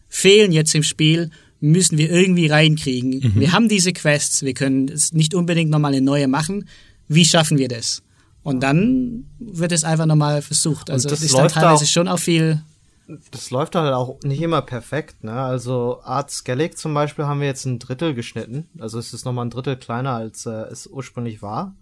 fehlen 0.10 0.52
jetzt 0.52 0.76
im 0.76 0.84
Spiel, 0.84 1.32
müssen 1.60 1.98
wir 1.98 2.12
irgendwie 2.12 2.48
reinkriegen. 2.48 3.34
Wir 3.36 3.52
haben 3.52 3.68
diese 3.68 3.94
Quests, 3.94 4.44
wir 4.44 4.54
können 4.54 4.90
es 4.90 5.12
nicht 5.12 5.34
unbedingt 5.34 5.72
nochmal 5.72 5.92
eine 5.94 6.02
neue 6.02 6.28
machen. 6.28 6.66
Wie 7.10 7.26
schaffen 7.26 7.58
wir 7.58 7.68
das? 7.68 8.02
Und 8.44 8.62
dann 8.62 9.26
wird 9.40 9.74
es 9.74 9.84
einfach 9.84 10.06
nochmal 10.06 10.42
versucht. 10.42 10.90
Also 10.90 11.10
das 11.10 11.20
es 11.20 11.26
ist 11.26 11.38
dann 11.38 11.50
teilweise 11.50 11.84
auch- 11.84 11.88
schon 11.88 12.08
auch 12.08 12.20
viel 12.20 12.62
das 13.32 13.50
läuft 13.50 13.76
halt 13.76 13.92
auch 13.94 14.18
nicht 14.24 14.40
immer 14.42 14.62
perfekt, 14.62 15.24
ne? 15.24 15.34
Also 15.34 16.00
Art 16.04 16.30
Skellig 16.30 16.78
zum 16.78 16.94
Beispiel 16.94 17.26
haben 17.26 17.40
wir 17.40 17.48
jetzt 17.48 17.66
ein 17.66 17.80
Drittel 17.80 18.14
geschnitten. 18.14 18.68
Also 18.78 19.00
es 19.00 19.14
ist 19.14 19.26
nochmal 19.26 19.46
ein 19.46 19.50
Drittel 19.50 19.78
kleiner, 19.78 20.12
als 20.12 20.46
äh, 20.46 20.52
es 20.72 20.86
ursprünglich 20.86 21.42
war. 21.42 21.74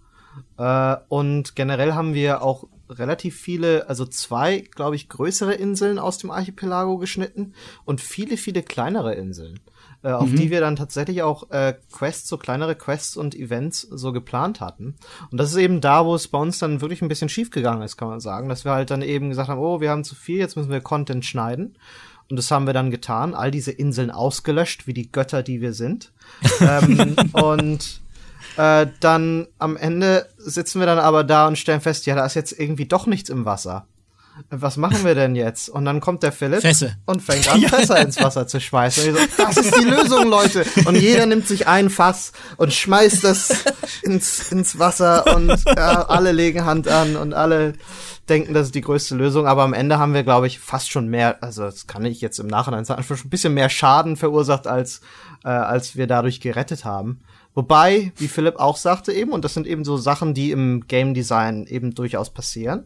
Äh, 0.57 0.95
und 1.09 1.55
generell 1.55 1.93
haben 1.95 2.13
wir 2.13 2.41
auch 2.43 2.63
relativ 2.89 3.37
viele, 3.37 3.89
also 3.89 4.05
zwei, 4.05 4.59
glaube 4.73 4.95
ich, 4.95 5.09
größere 5.09 5.53
Inseln 5.53 5.99
aus 5.99 6.17
dem 6.17 6.31
Archipelago 6.31 6.97
geschnitten 6.97 7.53
und 7.83 7.99
viele, 7.99 8.37
viele 8.37 8.63
kleinere 8.63 9.13
Inseln, 9.15 9.59
äh, 10.03 10.11
auf 10.11 10.29
die 10.29 10.51
wir 10.51 10.59
dann 10.59 10.75
tatsächlich 10.75 11.23
auch 11.23 11.49
äh, 11.49 11.73
Quests, 11.91 12.29
so 12.29 12.37
kleinere 12.37 12.75
Quests 12.75 13.17
und 13.17 13.35
Events 13.35 13.81
so 13.81 14.11
geplant 14.11 14.61
hatten. 14.61 14.95
Und 15.31 15.39
das 15.39 15.51
ist 15.51 15.57
eben 15.57 15.81
da, 15.81 16.05
wo 16.05 16.15
es 16.15 16.27
bei 16.27 16.37
uns 16.37 16.59
dann 16.59 16.81
wirklich 16.81 17.01
ein 17.01 17.07
bisschen 17.07 17.29
schief 17.29 17.49
gegangen 17.49 17.81
ist, 17.81 17.97
kann 17.97 18.07
man 18.07 18.19
sagen, 18.19 18.49
dass 18.49 18.65
wir 18.65 18.71
halt 18.71 18.91
dann 18.91 19.01
eben 19.01 19.29
gesagt 19.29 19.49
haben, 19.49 19.59
oh, 19.59 19.81
wir 19.81 19.89
haben 19.89 20.03
zu 20.03 20.15
viel, 20.15 20.37
jetzt 20.37 20.55
müssen 20.55 20.71
wir 20.71 20.81
Content 20.81 21.25
schneiden. 21.25 21.77
Und 22.29 22.37
das 22.37 22.51
haben 22.51 22.67
wir 22.67 22.73
dann 22.73 22.91
getan, 22.91 23.33
all 23.33 23.51
diese 23.51 23.71
Inseln 23.71 24.11
ausgelöscht, 24.11 24.85
wie 24.85 24.93
die 24.93 25.11
Götter, 25.11 25.43
die 25.43 25.61
wir 25.61 25.73
sind. 25.73 26.11
ähm, 26.61 27.15
und 27.31 28.01
äh, 28.57 28.87
dann 28.99 29.47
am 29.59 29.77
Ende 29.77 30.27
sitzen 30.37 30.79
wir 30.79 30.87
dann 30.87 30.99
aber 30.99 31.23
da 31.23 31.47
und 31.47 31.57
stellen 31.57 31.81
fest, 31.81 32.05
ja, 32.05 32.15
da 32.15 32.25
ist 32.25 32.35
jetzt 32.35 32.57
irgendwie 32.57 32.85
doch 32.85 33.07
nichts 33.07 33.29
im 33.29 33.45
Wasser. 33.45 33.87
Was 34.49 34.77
machen 34.77 35.03
wir 35.03 35.15
denn 35.15 35.35
jetzt? 35.35 35.69
Und 35.69 35.85
dann 35.85 35.99
kommt 35.99 36.23
der 36.23 36.31
Philipp 36.31 36.61
Fässer. 36.61 36.91
und 37.05 37.21
fängt 37.21 37.47
an, 37.53 37.61
Fässer 37.61 37.99
ins 37.99 38.21
Wasser 38.21 38.47
zu 38.47 38.59
schmeißen. 38.59 39.09
Und 39.09 39.19
ich 39.19 39.31
so, 39.35 39.43
das 39.43 39.57
ist 39.57 39.75
die 39.77 39.85
Lösung, 39.85 40.27
Leute. 40.27 40.65
Und 40.85 40.95
jeder 40.95 41.25
nimmt 41.25 41.47
sich 41.47 41.67
ein 41.67 41.89
Fass 41.89 42.31
und 42.57 42.73
schmeißt 42.73 43.23
das 43.23 43.65
ins, 44.03 44.51
ins 44.51 44.79
Wasser 44.79 45.35
und 45.35 45.63
ja, 45.65 46.03
alle 46.07 46.31
legen 46.31 46.65
Hand 46.65 46.87
an 46.87 47.15
und 47.15 47.33
alle 47.33 47.73
denken, 48.29 48.53
das 48.53 48.67
ist 48.67 48.75
die 48.75 48.81
größte 48.81 49.15
Lösung. 49.15 49.47
Aber 49.47 49.63
am 49.63 49.73
Ende 49.73 49.99
haben 49.99 50.13
wir, 50.13 50.23
glaube 50.23 50.47
ich, 50.47 50.59
fast 50.59 50.91
schon 50.91 51.07
mehr, 51.07 51.41
also 51.43 51.63
das 51.63 51.87
kann 51.87 52.05
ich 52.05 52.21
jetzt 52.21 52.39
im 52.39 52.47
Nachhinein 52.47 52.85
sagen, 52.85 53.03
schon 53.03 53.17
ein 53.17 53.29
bisschen 53.29 53.53
mehr 53.53 53.69
Schaden 53.69 54.17
verursacht, 54.17 54.67
als, 54.67 55.01
äh, 55.43 55.49
als 55.49 55.95
wir 55.95 56.07
dadurch 56.07 56.41
gerettet 56.41 56.85
haben. 56.85 57.21
Wobei, 57.53 58.11
wie 58.17 58.27
Philipp 58.27 58.57
auch 58.57 58.77
sagte 58.77 59.11
eben, 59.11 59.31
und 59.31 59.43
das 59.43 59.55
sind 59.55 59.65
eben 59.65 59.83
so 59.83 59.97
Sachen, 59.97 60.35
die 60.35 60.51
im 60.51 60.85
Game 60.87 61.15
Design 61.15 61.65
eben 61.65 61.95
durchaus 61.95 62.29
passieren, 62.29 62.85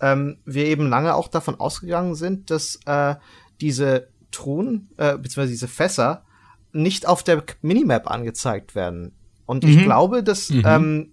ähm, 0.00 0.38
wir 0.44 0.66
eben 0.66 0.88
lange 0.88 1.14
auch 1.14 1.28
davon 1.28 1.58
ausgegangen 1.58 2.14
sind, 2.14 2.50
dass 2.50 2.78
äh, 2.86 3.14
diese 3.60 4.08
Truhen, 4.30 4.88
äh, 4.96 5.16
beziehungsweise 5.16 5.52
diese 5.52 5.68
Fässer, 5.68 6.24
nicht 6.72 7.06
auf 7.06 7.22
der 7.22 7.42
Minimap 7.62 8.10
angezeigt 8.10 8.74
werden. 8.74 9.12
Und 9.46 9.64
ich 9.64 9.82
glaube, 9.82 10.22
dass, 10.22 10.50
ähm, 10.50 11.10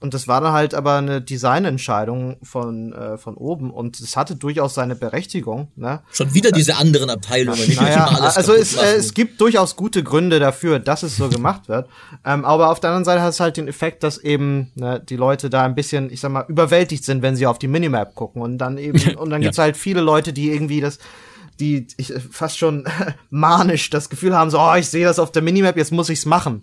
und 0.00 0.14
das 0.14 0.28
war 0.28 0.40
dann 0.40 0.52
halt 0.52 0.74
aber 0.74 0.96
eine 0.96 1.20
Designentscheidung 1.20 2.36
von, 2.42 2.92
äh, 2.92 3.18
von 3.18 3.34
oben 3.36 3.70
und 3.70 3.98
es 4.00 4.16
hatte 4.16 4.36
durchaus 4.36 4.74
seine 4.74 4.94
Berechtigung, 4.94 5.68
ne? 5.76 6.00
Schon 6.12 6.32
wieder 6.34 6.50
diese 6.52 6.76
anderen 6.76 7.10
Abteilungen, 7.10 7.60
die 7.66 7.74
Naja, 7.74 8.06
immer 8.08 8.22
alles 8.22 8.36
also 8.36 8.52
es, 8.54 8.74
äh, 8.74 8.76
machen. 8.76 8.88
es 8.98 9.14
gibt 9.14 9.40
durchaus 9.40 9.76
gute 9.76 10.02
Gründe 10.02 10.38
dafür, 10.38 10.78
dass 10.78 11.02
es 11.02 11.16
so 11.16 11.28
gemacht 11.28 11.68
wird. 11.68 11.88
Ähm, 12.24 12.44
aber 12.44 12.70
auf 12.70 12.80
der 12.80 12.90
anderen 12.90 13.04
Seite 13.04 13.22
hat 13.22 13.30
es 13.30 13.40
halt 13.40 13.56
den 13.56 13.68
Effekt, 13.68 14.02
dass 14.02 14.18
eben 14.18 14.70
ne, 14.74 15.00
die 15.00 15.16
Leute 15.16 15.50
da 15.50 15.64
ein 15.64 15.74
bisschen, 15.74 16.10
ich 16.10 16.20
sag 16.20 16.30
mal, 16.32 16.44
überwältigt 16.48 17.04
sind, 17.04 17.22
wenn 17.22 17.36
sie 17.36 17.46
auf 17.46 17.58
die 17.58 17.68
Minimap 17.68 18.14
gucken. 18.14 18.42
Und 18.42 18.58
dann 18.58 18.78
eben, 18.78 18.98
und 19.16 19.30
dann 19.30 19.42
Ja. 19.42 19.48
gibt's 19.48 19.58
halt 19.58 19.76
viele 19.76 20.00
Leute, 20.00 20.32
die 20.32 20.50
irgendwie 20.52 20.80
das 20.80 20.98
die 21.60 21.86
ich, 21.96 22.14
äh, 22.14 22.20
fast 22.20 22.58
schon 22.58 22.84
manisch 23.30 23.90
das 23.90 24.08
Gefühl 24.08 24.34
haben, 24.36 24.50
so, 24.50 24.58
oh, 24.60 24.74
ich 24.76 24.88
sehe 24.88 25.04
das 25.04 25.18
auf 25.18 25.32
der 25.32 25.42
Minimap, 25.42 25.76
jetzt 25.76 25.92
muss 25.92 26.08
ich's 26.08 26.26
machen. 26.26 26.62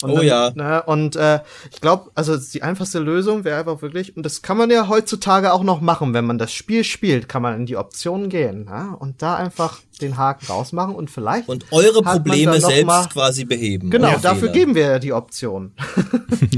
Und 0.00 0.10
Oh 0.10 0.20
ja. 0.22 0.52
Ne, 0.54 0.82
und 0.84 1.16
äh, 1.16 1.40
ich 1.70 1.80
glaube, 1.80 2.10
also 2.14 2.36
die 2.36 2.62
einfachste 2.62 2.98
Lösung 3.00 3.44
wäre 3.44 3.58
einfach 3.58 3.82
wirklich, 3.82 4.16
und 4.16 4.24
das 4.24 4.40
kann 4.40 4.56
man 4.56 4.70
ja 4.70 4.88
heutzutage 4.88 5.52
auch 5.52 5.64
noch 5.64 5.80
machen, 5.80 6.14
wenn 6.14 6.24
man 6.24 6.38
das 6.38 6.52
Spiel 6.52 6.84
spielt, 6.84 7.28
kann 7.28 7.42
man 7.42 7.56
in 7.56 7.66
die 7.66 7.76
Optionen 7.76 8.28
gehen 8.28 8.66
ja, 8.70 8.92
und 8.98 9.20
da 9.22 9.34
einfach 9.36 9.80
den 10.00 10.16
Haken 10.16 10.46
rausmachen 10.46 10.94
und 10.94 11.10
vielleicht 11.10 11.48
Und 11.48 11.66
eure 11.72 12.02
Probleme 12.02 12.52
dann 12.52 12.60
selbst 12.60 12.86
mal- 12.86 13.08
quasi 13.08 13.44
beheben. 13.44 13.90
Genau, 13.90 14.16
dafür 14.18 14.48
Fehler. 14.48 14.52
geben 14.52 14.74
wir 14.76 14.82
ja 14.82 14.98
die 14.98 15.12
Option. 15.12 15.72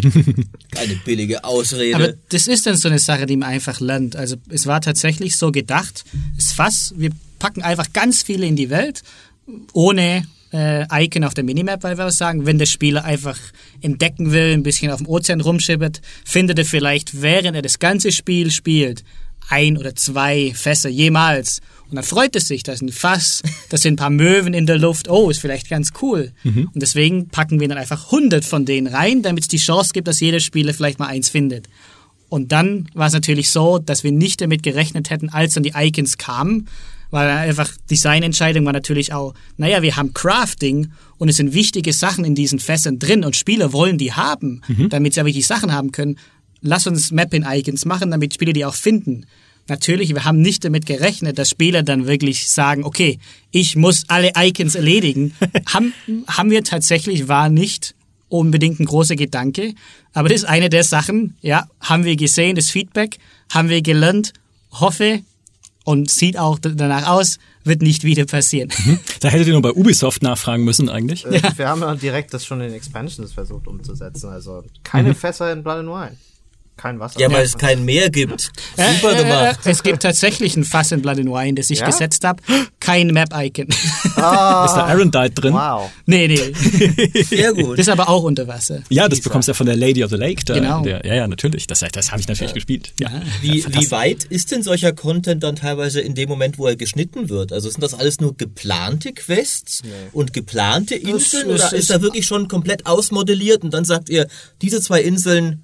Eine 0.76 0.94
billige 1.04 1.44
Ausrede. 1.44 1.96
Aber 1.96 2.12
das 2.30 2.46
ist 2.46 2.66
dann 2.66 2.76
so 2.76 2.88
eine 2.88 2.98
Sache, 2.98 3.26
die 3.26 3.36
man 3.36 3.48
einfach 3.50 3.80
lernt. 3.80 4.16
Also 4.16 4.36
es 4.48 4.66
war 4.66 4.80
tatsächlich 4.80 5.36
so 5.36 5.52
gedacht, 5.52 6.04
das 6.36 6.52
Fass, 6.52 6.94
wir 6.96 7.10
packen 7.44 7.62
einfach 7.62 7.92
ganz 7.92 8.22
viele 8.22 8.46
in 8.46 8.56
die 8.56 8.70
Welt, 8.70 9.02
ohne 9.74 10.24
äh, 10.50 11.04
Icon 11.04 11.24
auf 11.24 11.34
der 11.34 11.44
Minimap, 11.44 11.82
weil 11.82 11.98
wir 11.98 12.10
sagen, 12.10 12.46
wenn 12.46 12.56
der 12.56 12.64
Spieler 12.64 13.04
einfach 13.04 13.38
entdecken 13.82 14.32
will, 14.32 14.54
ein 14.54 14.62
bisschen 14.62 14.90
auf 14.90 14.96
dem 14.96 15.08
Ozean 15.08 15.42
rumschippert, 15.42 16.00
findet 16.24 16.58
er 16.58 16.64
vielleicht, 16.64 17.20
während 17.20 17.54
er 17.54 17.60
das 17.60 17.78
ganze 17.78 18.12
Spiel 18.12 18.50
spielt, 18.50 19.04
ein 19.50 19.76
oder 19.76 19.94
zwei 19.94 20.54
Fässer 20.54 20.88
jemals. 20.88 21.60
Und 21.90 21.96
dann 21.96 22.04
freut 22.04 22.34
es 22.34 22.48
sich, 22.48 22.62
da 22.62 22.72
ist 22.72 22.80
ein 22.80 22.88
Fass, 22.88 23.42
da 23.68 23.76
sind 23.76 23.92
ein 23.92 23.96
paar 23.96 24.08
Möwen 24.08 24.54
in 24.54 24.64
der 24.64 24.78
Luft, 24.78 25.10
oh, 25.10 25.28
ist 25.28 25.42
vielleicht 25.42 25.68
ganz 25.68 25.90
cool. 26.00 26.32
Und 26.72 26.80
deswegen 26.82 27.28
packen 27.28 27.60
wir 27.60 27.68
dann 27.68 27.76
einfach 27.76 28.06
100 28.06 28.42
von 28.42 28.64
denen 28.64 28.86
rein, 28.86 29.20
damit 29.20 29.44
es 29.44 29.48
die 29.48 29.58
Chance 29.58 29.90
gibt, 29.92 30.08
dass 30.08 30.18
jeder 30.18 30.40
Spieler 30.40 30.72
vielleicht 30.72 30.98
mal 30.98 31.08
eins 31.08 31.28
findet. 31.28 31.68
Und 32.30 32.52
dann 32.52 32.88
war 32.94 33.08
es 33.08 33.12
natürlich 33.12 33.50
so, 33.50 33.78
dass 33.78 34.02
wir 34.02 34.12
nicht 34.12 34.40
damit 34.40 34.62
gerechnet 34.62 35.10
hätten, 35.10 35.28
als 35.28 35.52
dann 35.52 35.62
die 35.62 35.74
Icons 35.76 36.16
kamen, 36.16 36.68
weil 37.14 37.28
einfach 37.28 37.70
Designentscheidung 37.88 38.64
war 38.64 38.72
natürlich 38.72 39.12
auch, 39.12 39.34
naja, 39.56 39.82
wir 39.82 39.94
haben 39.94 40.12
Crafting 40.14 40.90
und 41.16 41.28
es 41.28 41.36
sind 41.36 41.54
wichtige 41.54 41.92
Sachen 41.92 42.24
in 42.24 42.34
diesen 42.34 42.58
Fässern 42.58 42.98
drin 42.98 43.24
und 43.24 43.36
Spieler 43.36 43.72
wollen 43.72 43.98
die 43.98 44.12
haben, 44.12 44.62
damit 44.88 45.14
sie 45.14 45.20
aber 45.20 45.30
die 45.30 45.40
Sachen 45.40 45.72
haben 45.72 45.92
können. 45.92 46.18
Lass 46.60 46.88
uns 46.88 47.12
Mapping-Icons 47.12 47.84
machen, 47.84 48.10
damit 48.10 48.34
Spieler 48.34 48.52
die 48.52 48.64
auch 48.64 48.74
finden. 48.74 49.26
Natürlich, 49.68 50.12
wir 50.12 50.24
haben 50.24 50.42
nicht 50.42 50.64
damit 50.64 50.86
gerechnet, 50.86 51.38
dass 51.38 51.50
Spieler 51.50 51.84
dann 51.84 52.08
wirklich 52.08 52.50
sagen, 52.50 52.82
okay, 52.82 53.20
ich 53.52 53.76
muss 53.76 54.02
alle 54.08 54.32
Icons 54.36 54.74
erledigen. 54.74 55.34
haben, 55.72 55.94
haben 56.26 56.50
wir 56.50 56.64
tatsächlich, 56.64 57.28
war 57.28 57.48
nicht 57.48 57.94
unbedingt 58.28 58.80
ein 58.80 58.86
großer 58.86 59.14
Gedanke. 59.14 59.74
Aber 60.14 60.28
das 60.28 60.38
ist 60.38 60.48
eine 60.48 60.68
der 60.68 60.82
Sachen, 60.82 61.36
ja, 61.42 61.68
haben 61.78 62.04
wir 62.04 62.16
gesehen, 62.16 62.56
das 62.56 62.70
Feedback, 62.70 63.18
haben 63.50 63.68
wir 63.68 63.82
gelernt, 63.82 64.32
hoffe 64.72 65.22
und 65.84 66.10
sieht 66.10 66.38
auch 66.38 66.58
danach 66.58 67.08
aus, 67.08 67.38
wird 67.62 67.82
nicht 67.82 68.04
wieder 68.04 68.24
passieren. 68.26 68.70
Da 69.20 69.28
hättet 69.28 69.46
ihr 69.46 69.52
nur 69.52 69.62
bei 69.62 69.72
Ubisoft 69.72 70.22
nachfragen 70.22 70.64
müssen 70.64 70.88
eigentlich. 70.88 71.24
Äh, 71.26 71.40
Wir 71.56 71.68
haben 71.68 71.80
ja 71.82 71.94
direkt 71.94 72.34
das 72.34 72.44
schon 72.44 72.60
in 72.60 72.72
Expansions 72.72 73.32
versucht 73.32 73.66
umzusetzen. 73.66 74.28
Also 74.30 74.64
keine 74.82 75.14
Fässer 75.14 75.52
in 75.52 75.62
Blood 75.62 75.78
and 75.78 75.88
Wine. 75.88 76.16
Kein 76.76 76.98
Wasser. 76.98 77.20
ja, 77.20 77.30
weil 77.32 77.44
es 77.44 77.56
kein 77.56 77.84
Meer 77.84 78.10
gibt. 78.10 78.50
Super 78.76 79.12
äh, 79.18 79.22
gemacht. 79.22 79.60
Äh, 79.64 79.70
es 79.70 79.82
gibt 79.82 80.02
tatsächlich 80.02 80.56
ein 80.56 80.64
Fass 80.64 80.90
in 80.92 81.02
Blood 81.02 81.18
and 81.18 81.28
Wine, 81.28 81.54
das 81.54 81.70
ich 81.70 81.78
Ja? 81.78 81.86
gesetzt 81.86 82.24
habe. 82.24 82.42
Kein 82.80 83.08
Map-Icon. 83.08 83.68
Ah, 84.16 84.64
Ist 84.66 84.74
da 84.74 84.84
Arendite 84.86 85.30
drin? 85.30 85.54
wow. 85.54 85.90
nee, 86.06 86.26
nee. 86.28 87.22
Sehr 87.22 87.52
gut. 87.54 87.78
Das 87.78 87.86
ist 87.86 87.88
aber 87.92 88.08
auch 88.08 88.24
unter 88.24 88.46
Wasser. 88.48 88.82
Ja, 88.90 89.08
das 89.08 89.20
bekommst 89.20 89.48
du 89.48 89.52
ja 89.52 89.54
von 89.54 89.66
der 89.66 89.76
Lady 89.76 90.02
of 90.04 90.10
the 90.10 90.16
Lake. 90.16 90.44
Da, 90.44 90.54
Genau. 90.54 90.82
Der, 90.82 91.04
ja, 91.06 91.14
ja, 91.14 91.26
natürlich. 91.28 91.66
Das, 91.66 91.80
das 91.92 92.10
habe 92.10 92.20
ich 92.20 92.28
natürlich 92.28 92.54
gespielt. 92.54 92.92
Ja. 92.98 93.10
Wie, 93.40 93.64
wie 93.66 93.90
weit 93.90 94.24
ist 94.24 94.50
denn 94.50 94.62
solcher 94.62 94.92
Content 94.92 95.42
dann 95.42 95.56
teilweise 95.56 96.00
in 96.00 96.14
dem 96.14 96.28
Moment, 96.28 96.58
wo 96.58 96.66
er 96.66 96.76
geschnitten 96.76 97.28
wird? 97.28 97.52
Also 97.52 97.70
sind 97.70 97.82
das 97.82 97.94
alles 97.94 98.20
nur 98.20 98.36
geplante 98.36 99.12
Quests 99.12 99.82
und 100.12 100.32
geplante 100.32 100.94
Inseln 100.94 101.50
es 101.50 101.54
oder 101.62 101.66
ist 101.66 101.72
ist- 101.72 101.90
da 101.90 102.02
wirklich 102.02 102.26
schon 102.26 102.48
komplett 102.48 102.86
ausmodelliert 102.86 103.62
und 103.62 103.72
dann 103.72 103.84
sagt 103.84 104.08
ihr, 104.10 104.26
diese 104.60 104.80
zwei 104.80 105.00
Inseln, 105.02 105.63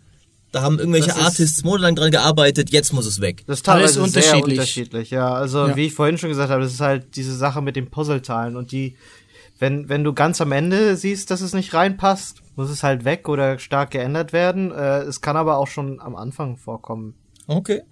da 0.53 0.63
haben 0.63 0.79
irgendwelche 0.79 1.09
Das 1.09 1.17
ist- 1.19 1.23
Artists 1.25 1.65
monatelang 1.65 1.95
dran 1.97 2.11
gearbeitet, 2.11 2.71
jetzt 2.71 2.93
muss 2.93 3.07
es 3.07 3.21
weg. 3.21 3.45
Das 3.47 3.61
ist 3.61 3.69
Alles 3.69 3.93
teilweise 3.95 4.03
unterschiedlich. 4.03 4.31
sehr 4.31 4.45
unterschiedlich, 4.45 5.11
ja. 5.11 5.33
Also 5.33 5.69
Ja. 5.69 5.77
wie 5.77 5.87
ich 5.87 5.95
vorhin 5.95 6.19
schon 6.19 6.29
gesagt 6.31 6.51
habe, 6.51 6.63
das 6.63 6.73
ist 6.73 6.81
halt 6.81 7.17
diese 7.17 7.35
Sache 7.37 7.63
mit 7.63 7.77
den 7.77 7.91
Puzzleteilen 7.91 8.57
und 8.57 8.73
die, 8.73 8.97
wenn, 9.59 9.89
wenn 9.89 10.05
du 10.05 10.13
ganz 10.13 10.41
am 10.41 10.53
Ende 10.53 10.97
siehst, 10.97 11.31
dass 11.31 11.41
es 11.41 11.53
nicht 11.55 11.73
reinpasst, 11.75 12.43
muss 12.57 12.71
es 12.71 12.83
halt 12.83 13.05
weg 13.05 13.29
oder 13.29 13.59
stark 13.59 13.91
geändert 13.91 14.33
werden. 14.33 14.73
Äh, 14.73 15.01
es 15.03 15.21
kann 15.21 15.37
aber 15.37 15.59
auch 15.59 15.69
schon 15.69 16.01
am 16.01 16.17
Anfang 16.17 16.57
vorkommen. 16.57 17.15
Okay. 17.47 17.83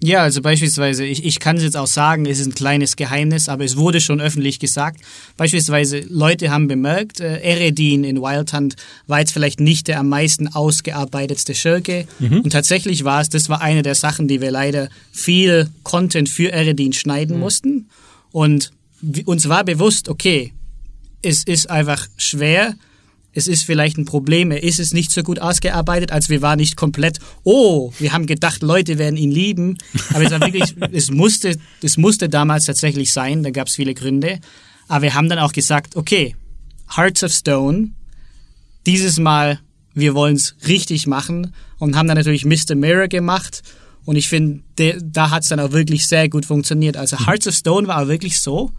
Ja, 0.00 0.22
also 0.22 0.42
beispielsweise, 0.42 1.04
ich, 1.04 1.24
ich 1.24 1.40
kann 1.40 1.56
es 1.56 1.64
jetzt 1.64 1.76
auch 1.76 1.88
sagen, 1.88 2.24
es 2.26 2.38
ist 2.38 2.46
ein 2.46 2.54
kleines 2.54 2.94
Geheimnis, 2.94 3.48
aber 3.48 3.64
es 3.64 3.76
wurde 3.76 4.00
schon 4.00 4.20
öffentlich 4.20 4.60
gesagt. 4.60 5.00
Beispielsweise, 5.36 6.04
Leute 6.08 6.50
haben 6.50 6.68
bemerkt, 6.68 7.18
äh, 7.18 7.40
Eredin 7.40 8.04
in 8.04 8.22
Wild 8.22 8.52
Hunt 8.52 8.76
war 9.08 9.18
jetzt 9.18 9.32
vielleicht 9.32 9.58
nicht 9.58 9.88
der 9.88 9.98
am 9.98 10.08
meisten 10.08 10.46
ausgearbeitetste 10.46 11.56
Schurke. 11.56 12.06
Und 12.44 12.50
tatsächlich 12.50 13.02
war 13.02 13.20
es, 13.20 13.28
das 13.28 13.48
war 13.48 13.60
eine 13.60 13.82
der 13.82 13.96
Sachen, 13.96 14.28
die 14.28 14.40
wir 14.40 14.52
leider 14.52 14.88
viel 15.10 15.68
Content 15.82 16.28
für 16.28 16.52
Eredin 16.52 16.92
schneiden 16.92 17.40
mussten. 17.40 17.88
Und 18.30 18.70
uns 19.24 19.48
war 19.48 19.64
bewusst, 19.64 20.08
okay, 20.08 20.52
es 21.22 21.42
ist 21.42 21.70
einfach 21.70 22.06
schwer. 22.16 22.74
Es 23.32 23.46
ist 23.46 23.62
vielleicht 23.64 23.98
ein 23.98 24.04
Problem, 24.04 24.50
er 24.50 24.62
ist 24.62 24.80
es 24.80 24.92
nicht 24.92 25.12
so 25.12 25.22
gut 25.22 25.38
ausgearbeitet, 25.38 26.10
als 26.12 26.28
wir 26.28 26.42
waren 26.42 26.58
nicht 26.58 26.76
komplett, 26.76 27.18
oh, 27.44 27.92
wir 27.98 28.12
haben 28.12 28.26
gedacht, 28.26 28.62
Leute 28.62 28.98
werden 28.98 29.16
ihn 29.16 29.30
lieben. 29.30 29.76
Aber 30.14 30.24
es 30.24 30.30
war 30.30 30.40
wirklich, 30.40 30.74
es 30.92 31.10
musste, 31.10 31.56
es 31.82 31.96
musste 31.98 32.28
damals 32.28 32.64
tatsächlich 32.66 33.12
sein, 33.12 33.42
da 33.42 33.50
gab 33.50 33.68
es 33.68 33.74
viele 33.74 33.94
Gründe. 33.94 34.40
Aber 34.88 35.02
wir 35.02 35.14
haben 35.14 35.28
dann 35.28 35.38
auch 35.38 35.52
gesagt, 35.52 35.94
okay, 35.94 36.34
Hearts 36.96 37.22
of 37.22 37.32
Stone, 37.32 37.90
dieses 38.86 39.18
Mal, 39.18 39.60
wir 39.94 40.14
wollen 40.14 40.36
es 40.36 40.56
richtig 40.66 41.06
machen 41.06 41.52
und 41.78 41.96
haben 41.96 42.08
dann 42.08 42.16
natürlich 42.16 42.44
Mr. 42.44 42.74
Mirror 42.74 43.08
gemacht. 43.08 43.62
Und 44.04 44.16
ich 44.16 44.28
finde, 44.28 44.62
de- 44.78 44.98
da 45.04 45.30
hat 45.30 45.42
es 45.42 45.50
dann 45.50 45.60
auch 45.60 45.72
wirklich 45.72 46.06
sehr 46.06 46.28
gut 46.30 46.46
funktioniert. 46.46 46.96
Also 46.96 47.26
Hearts 47.26 47.46
of 47.46 47.54
Stone 47.54 47.86
war 47.88 48.02
auch 48.02 48.08
wirklich 48.08 48.38
so. 48.40 48.70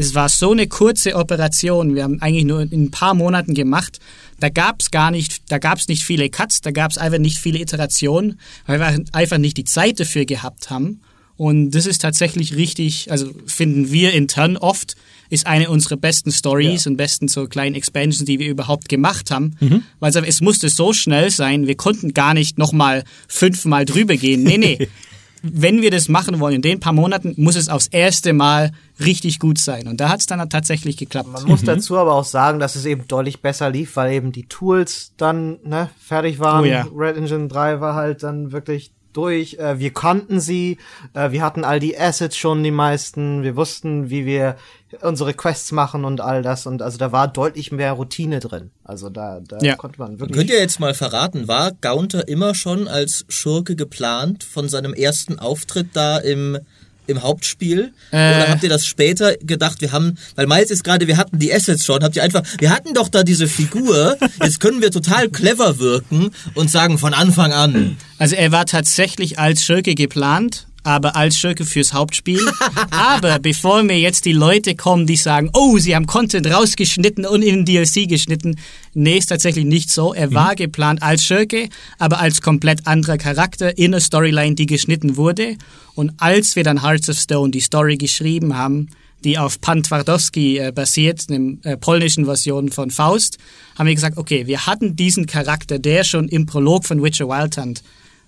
Das 0.00 0.14
war 0.14 0.30
so 0.30 0.52
eine 0.52 0.66
kurze 0.66 1.14
Operation. 1.14 1.94
Wir 1.94 2.04
haben 2.04 2.22
eigentlich 2.22 2.46
nur 2.46 2.62
in 2.62 2.84
ein 2.84 2.90
paar 2.90 3.12
Monaten 3.12 3.52
gemacht, 3.52 3.98
da 4.38 4.48
gab's 4.48 4.90
gar 4.90 5.10
nicht, 5.10 5.42
da 5.52 5.58
gab's 5.58 5.88
nicht 5.88 6.04
viele 6.04 6.30
Cuts, 6.30 6.62
da 6.62 6.70
gab's 6.70 6.96
einfach 6.96 7.18
nicht 7.18 7.36
viele 7.36 7.58
Iterationen, 7.58 8.40
weil 8.66 8.80
wir 8.80 9.04
einfach 9.12 9.36
nicht 9.36 9.58
die 9.58 9.64
Zeit 9.64 10.00
dafür 10.00 10.24
gehabt 10.24 10.70
haben. 10.70 11.02
Und 11.36 11.72
das 11.72 11.84
ist 11.84 12.00
tatsächlich 12.00 12.56
richtig, 12.56 13.10
also 13.10 13.30
finden 13.44 13.92
wir 13.92 14.14
intern 14.14 14.56
oft, 14.56 14.96
ist 15.28 15.46
eine 15.46 15.68
unserer 15.68 15.98
besten 15.98 16.32
Stories 16.32 16.86
Ja. 16.86 16.90
und 16.90 16.96
besten 16.96 17.28
so 17.28 17.46
kleinen 17.46 17.74
Expansions, 17.74 18.24
die 18.24 18.38
wir 18.38 18.48
überhaupt 18.48 18.88
gemacht 18.88 19.30
haben. 19.30 19.54
Weil 20.00 20.10
es, 20.10 20.16
es 20.16 20.40
musste 20.40 20.70
so 20.70 20.94
schnell 20.94 21.30
sein, 21.30 21.66
wir 21.66 21.76
konnten 21.76 22.14
gar 22.14 22.32
nicht 22.32 22.56
nochmal 22.56 23.04
fünfmal 23.28 23.84
drüber 23.84 24.16
gehen. 24.16 24.44
Nee, 24.44 24.56
nee. 24.56 24.88
Wenn 25.42 25.82
wir 25.82 25.90
das 25.90 26.08
machen 26.08 26.40
wollen 26.40 26.56
in 26.56 26.62
den 26.62 26.80
paar 26.80 26.92
Monaten, 26.92 27.34
muss 27.36 27.56
es 27.56 27.68
aufs 27.68 27.86
erste 27.86 28.32
Mal 28.32 28.72
richtig 28.98 29.38
gut 29.38 29.58
sein. 29.58 29.88
Und 29.88 30.00
da 30.00 30.08
hat 30.08 30.20
es 30.20 30.26
dann 30.26 30.48
tatsächlich 30.50 30.96
geklappt. 30.96 31.30
Man 31.32 31.44
muss 31.44 31.62
dazu 31.62 31.96
aber 31.96 32.14
auch 32.14 32.24
sagen, 32.24 32.58
dass 32.58 32.76
es 32.76 32.84
eben 32.84 33.08
deutlich 33.08 33.40
besser 33.40 33.70
lief, 33.70 33.96
weil 33.96 34.12
eben 34.12 34.32
die 34.32 34.46
Tools 34.46 35.12
dann 35.16 35.58
ne, 35.64 35.90
fertig 35.98 36.38
waren. 36.38 36.62
Oh 36.62 36.66
ja. 36.66 36.86
Red 36.94 37.16
Engine 37.16 37.48
3 37.48 37.80
war 37.80 37.94
halt 37.94 38.22
dann 38.22 38.52
wirklich 38.52 38.92
durch. 39.12 39.54
Äh, 39.54 39.78
wir 39.78 39.92
konnten 39.92 40.40
sie, 40.40 40.78
äh, 41.14 41.30
wir 41.32 41.42
hatten 41.42 41.64
all 41.64 41.80
die 41.80 41.98
Assets 41.98 42.36
schon, 42.36 42.62
die 42.62 42.70
meisten. 42.70 43.42
Wir 43.42 43.56
wussten, 43.56 44.10
wie 44.10 44.26
wir 44.26 44.56
unsere 45.02 45.34
Quests 45.34 45.72
machen 45.72 46.04
und 46.04 46.20
all 46.20 46.42
das. 46.42 46.66
Und 46.66 46.82
also 46.82 46.98
da 46.98 47.12
war 47.12 47.28
deutlich 47.28 47.70
mehr 47.72 47.92
Routine 47.92 48.40
drin. 48.40 48.70
Also 48.84 49.08
da, 49.08 49.40
da 49.46 49.58
Ja. 49.60 49.76
konnte 49.76 50.00
man 50.00 50.18
wirklich. 50.18 50.36
Könnt 50.36 50.50
ihr 50.50 50.58
jetzt 50.58 50.80
mal 50.80 50.94
verraten, 50.94 51.46
war 51.48 51.72
Gaunter 51.80 52.26
immer 52.28 52.54
schon 52.54 52.88
als 52.88 53.24
Schurke 53.28 53.76
geplant 53.76 54.42
von 54.44 54.68
seinem 54.68 54.92
ersten 54.94 55.38
Auftritt 55.38 55.88
da 55.94 56.18
im, 56.18 56.58
im 57.06 57.22
Hauptspiel? 57.22 57.92
Äh. 58.10 58.16
Oder 58.16 58.48
habt 58.48 58.62
ihr 58.62 58.68
das 58.68 58.86
später 58.86 59.36
gedacht, 59.36 59.80
wir 59.80 59.92
haben, 59.92 60.16
weil 60.36 60.46
Miles 60.46 60.70
ist 60.70 60.84
gerade, 60.84 61.06
wir 61.06 61.16
hatten 61.16 61.38
die 61.38 61.52
Assets 61.52 61.84
schon, 61.84 62.02
habt 62.02 62.16
ihr 62.16 62.22
einfach, 62.22 62.42
wir 62.58 62.70
hatten 62.70 62.94
doch 62.94 63.08
da 63.08 63.22
diese 63.22 63.48
Figur, 63.48 64.16
jetzt 64.42 64.60
können 64.60 64.80
wir 64.82 64.90
total 64.90 65.28
clever 65.28 65.78
wirken 65.78 66.30
und 66.54 66.70
sagen 66.70 66.98
von 66.98 67.14
Anfang 67.14 67.52
an. 67.52 67.96
Also 68.18 68.36
er 68.36 68.52
war 68.52 68.66
tatsächlich 68.66 69.38
als 69.38 69.64
Schurke 69.64 69.94
geplant, 69.94 70.66
aber 70.82 71.16
als 71.16 71.36
Schurke 71.36 71.64
fürs 71.64 71.92
Hauptspiel. 71.92 72.40
aber 72.90 73.38
bevor 73.38 73.82
mir 73.82 73.98
jetzt 73.98 74.24
die 74.24 74.32
Leute 74.32 74.74
kommen, 74.74 75.06
die 75.06 75.16
sagen, 75.16 75.50
oh, 75.52 75.78
sie 75.78 75.94
haben 75.94 76.06
Content 76.06 76.46
rausgeschnitten 76.46 77.26
und 77.26 77.42
in 77.42 77.64
den 77.64 77.84
DLC 77.84 78.08
geschnitten. 78.08 78.56
Nee, 78.94 79.18
ist 79.18 79.26
tatsächlich 79.26 79.64
nicht 79.64 79.90
so. 79.90 80.14
Er 80.14 80.32
war 80.32 80.54
geplant 80.54 81.02
als 81.02 81.24
Schurke, 81.24 81.68
aber 81.98 82.20
als 82.20 82.40
komplett 82.40 82.86
anderer 82.86 83.18
Charakter 83.18 83.76
in 83.78 83.94
einer 83.94 84.00
Storyline, 84.00 84.54
die 84.54 84.66
geschnitten 84.66 85.16
wurde. 85.16 85.56
Und 85.94 86.12
als 86.18 86.56
wir 86.56 86.64
dann 86.64 86.82
Hearts 86.82 87.08
of 87.08 87.18
Stone 87.18 87.50
die 87.50 87.60
Story 87.60 87.96
geschrieben 87.96 88.56
haben, 88.56 88.88
die 89.24 89.38
auf 89.38 89.60
Pan 89.60 89.82
Twardowski 89.82 90.58
äh, 90.58 90.72
basiert, 90.72 91.26
einem 91.28 91.60
äh, 91.62 91.76
polnischen 91.76 92.24
Version 92.24 92.70
von 92.70 92.90
Faust, 92.90 93.38
haben 93.78 93.86
wir 93.86 93.94
gesagt, 93.94 94.16
okay, 94.16 94.46
wir 94.46 94.66
hatten 94.66 94.96
diesen 94.96 95.26
Charakter, 95.26 95.78
der 95.78 96.04
schon 96.04 96.28
im 96.28 96.46
Prolog 96.46 96.86
von 96.86 97.02
Witcher 97.02 97.28
Wild 97.28 97.58
Hunt 97.58 97.82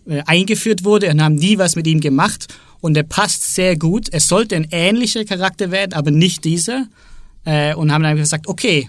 äh, 0.06 0.22
eingeführt 0.26 0.84
wurde 0.84 1.10
und 1.10 1.22
haben 1.22 1.34
nie 1.34 1.58
was 1.58 1.76
mit 1.76 1.86
ihm 1.86 2.00
gemacht 2.00 2.54
und 2.80 2.96
er 2.96 3.04
passt 3.04 3.54
sehr 3.54 3.76
gut. 3.76 4.08
Es 4.10 4.28
sollte 4.28 4.56
ein 4.56 4.68
ähnlicher 4.70 5.24
Charakter 5.24 5.70
werden, 5.70 5.92
aber 5.92 6.10
nicht 6.10 6.44
dieser. 6.44 6.86
Äh, 7.44 7.74
und 7.74 7.92
haben 7.92 8.02
dann 8.02 8.16
gesagt, 8.16 8.46
okay, 8.46 8.88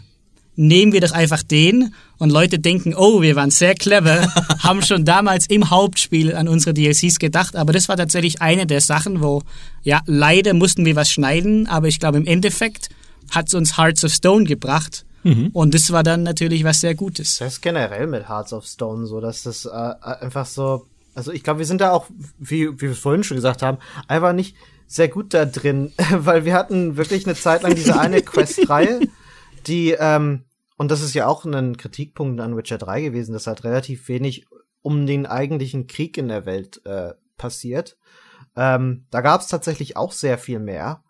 nehmen 0.55 0.91
wir 0.91 1.01
doch 1.01 1.11
einfach 1.11 1.43
den 1.43 1.93
und 2.17 2.31
Leute 2.31 2.59
denken, 2.59 2.93
oh, 2.95 3.21
wir 3.21 3.35
waren 3.35 3.49
sehr 3.49 3.75
clever, 3.75 4.27
haben 4.59 4.81
schon 4.81 5.05
damals 5.05 5.47
im 5.47 5.69
Hauptspiel 5.69 6.35
an 6.35 6.47
unsere 6.47 6.73
DLCs 6.73 7.19
gedacht, 7.19 7.55
aber 7.55 7.73
das 7.73 7.89
war 7.89 7.97
tatsächlich 7.97 8.41
eine 8.41 8.67
der 8.67 8.81
Sachen, 8.81 9.21
wo, 9.21 9.41
ja, 9.81 10.01
leider 10.05 10.53
mussten 10.53 10.85
wir 10.85 10.95
was 10.95 11.09
schneiden, 11.09 11.67
aber 11.67 11.87
ich 11.87 11.99
glaube 11.99 12.17
im 12.17 12.25
Endeffekt 12.25 12.89
hat 13.31 13.47
es 13.47 13.55
uns 13.55 13.77
Hearts 13.77 14.03
of 14.03 14.13
Stone 14.13 14.45
gebracht 14.45 15.05
und 15.53 15.73
das 15.73 15.91
war 15.91 16.03
dann 16.03 16.23
natürlich 16.23 16.63
was 16.63 16.81
sehr 16.81 16.95
Gutes. 16.95 17.37
Das 17.37 17.53
ist 17.53 17.61
generell 17.61 18.07
mit 18.07 18.27
Hearts 18.27 18.51
of 18.51 18.65
Stone 18.65 19.07
so, 19.07 19.21
dass 19.21 19.43
das 19.43 19.65
äh, 19.65 19.69
einfach 19.69 20.45
so. 20.45 20.85
Also 21.13 21.31
ich 21.31 21.43
glaube, 21.43 21.59
wir 21.59 21.65
sind 21.65 21.81
da 21.81 21.91
auch, 21.91 22.07
wie, 22.37 22.69
wie 22.69 22.81
wir 22.81 22.91
es 22.91 22.99
vorhin 22.99 23.23
schon 23.23 23.35
gesagt 23.35 23.61
haben, 23.61 23.77
einfach 24.07 24.33
nicht 24.33 24.55
sehr 24.87 25.07
gut 25.07 25.33
da 25.33 25.45
drin, 25.45 25.93
weil 26.11 26.45
wir 26.45 26.53
hatten 26.53 26.97
wirklich 26.97 27.25
eine 27.25 27.35
Zeit 27.35 27.63
lang 27.63 27.75
diese 27.75 27.99
eine 27.99 28.21
Quest-Reihe, 28.23 29.01
die, 29.67 29.91
ähm, 29.91 30.45
und 30.77 30.91
das 30.91 31.01
ist 31.01 31.13
ja 31.13 31.27
auch 31.27 31.45
ein 31.45 31.77
Kritikpunkt 31.77 32.41
an 32.41 32.57
Witcher 32.57 32.77
3 32.77 33.01
gewesen, 33.01 33.33
dass 33.33 33.47
halt 33.47 33.63
relativ 33.63 34.07
wenig 34.07 34.45
um 34.81 35.05
den 35.05 35.25
eigentlichen 35.25 35.87
Krieg 35.87 36.17
in 36.17 36.27
der 36.27 36.45
Welt 36.45 36.81
äh, 36.85 37.13
passiert. 37.37 37.97
Ähm, 38.55 39.05
da 39.09 39.21
gab 39.21 39.41
es 39.41 39.47
tatsächlich 39.47 39.97
auch 39.97 40.11
sehr 40.11 40.37
viel 40.37 40.59
mehr 40.59 41.02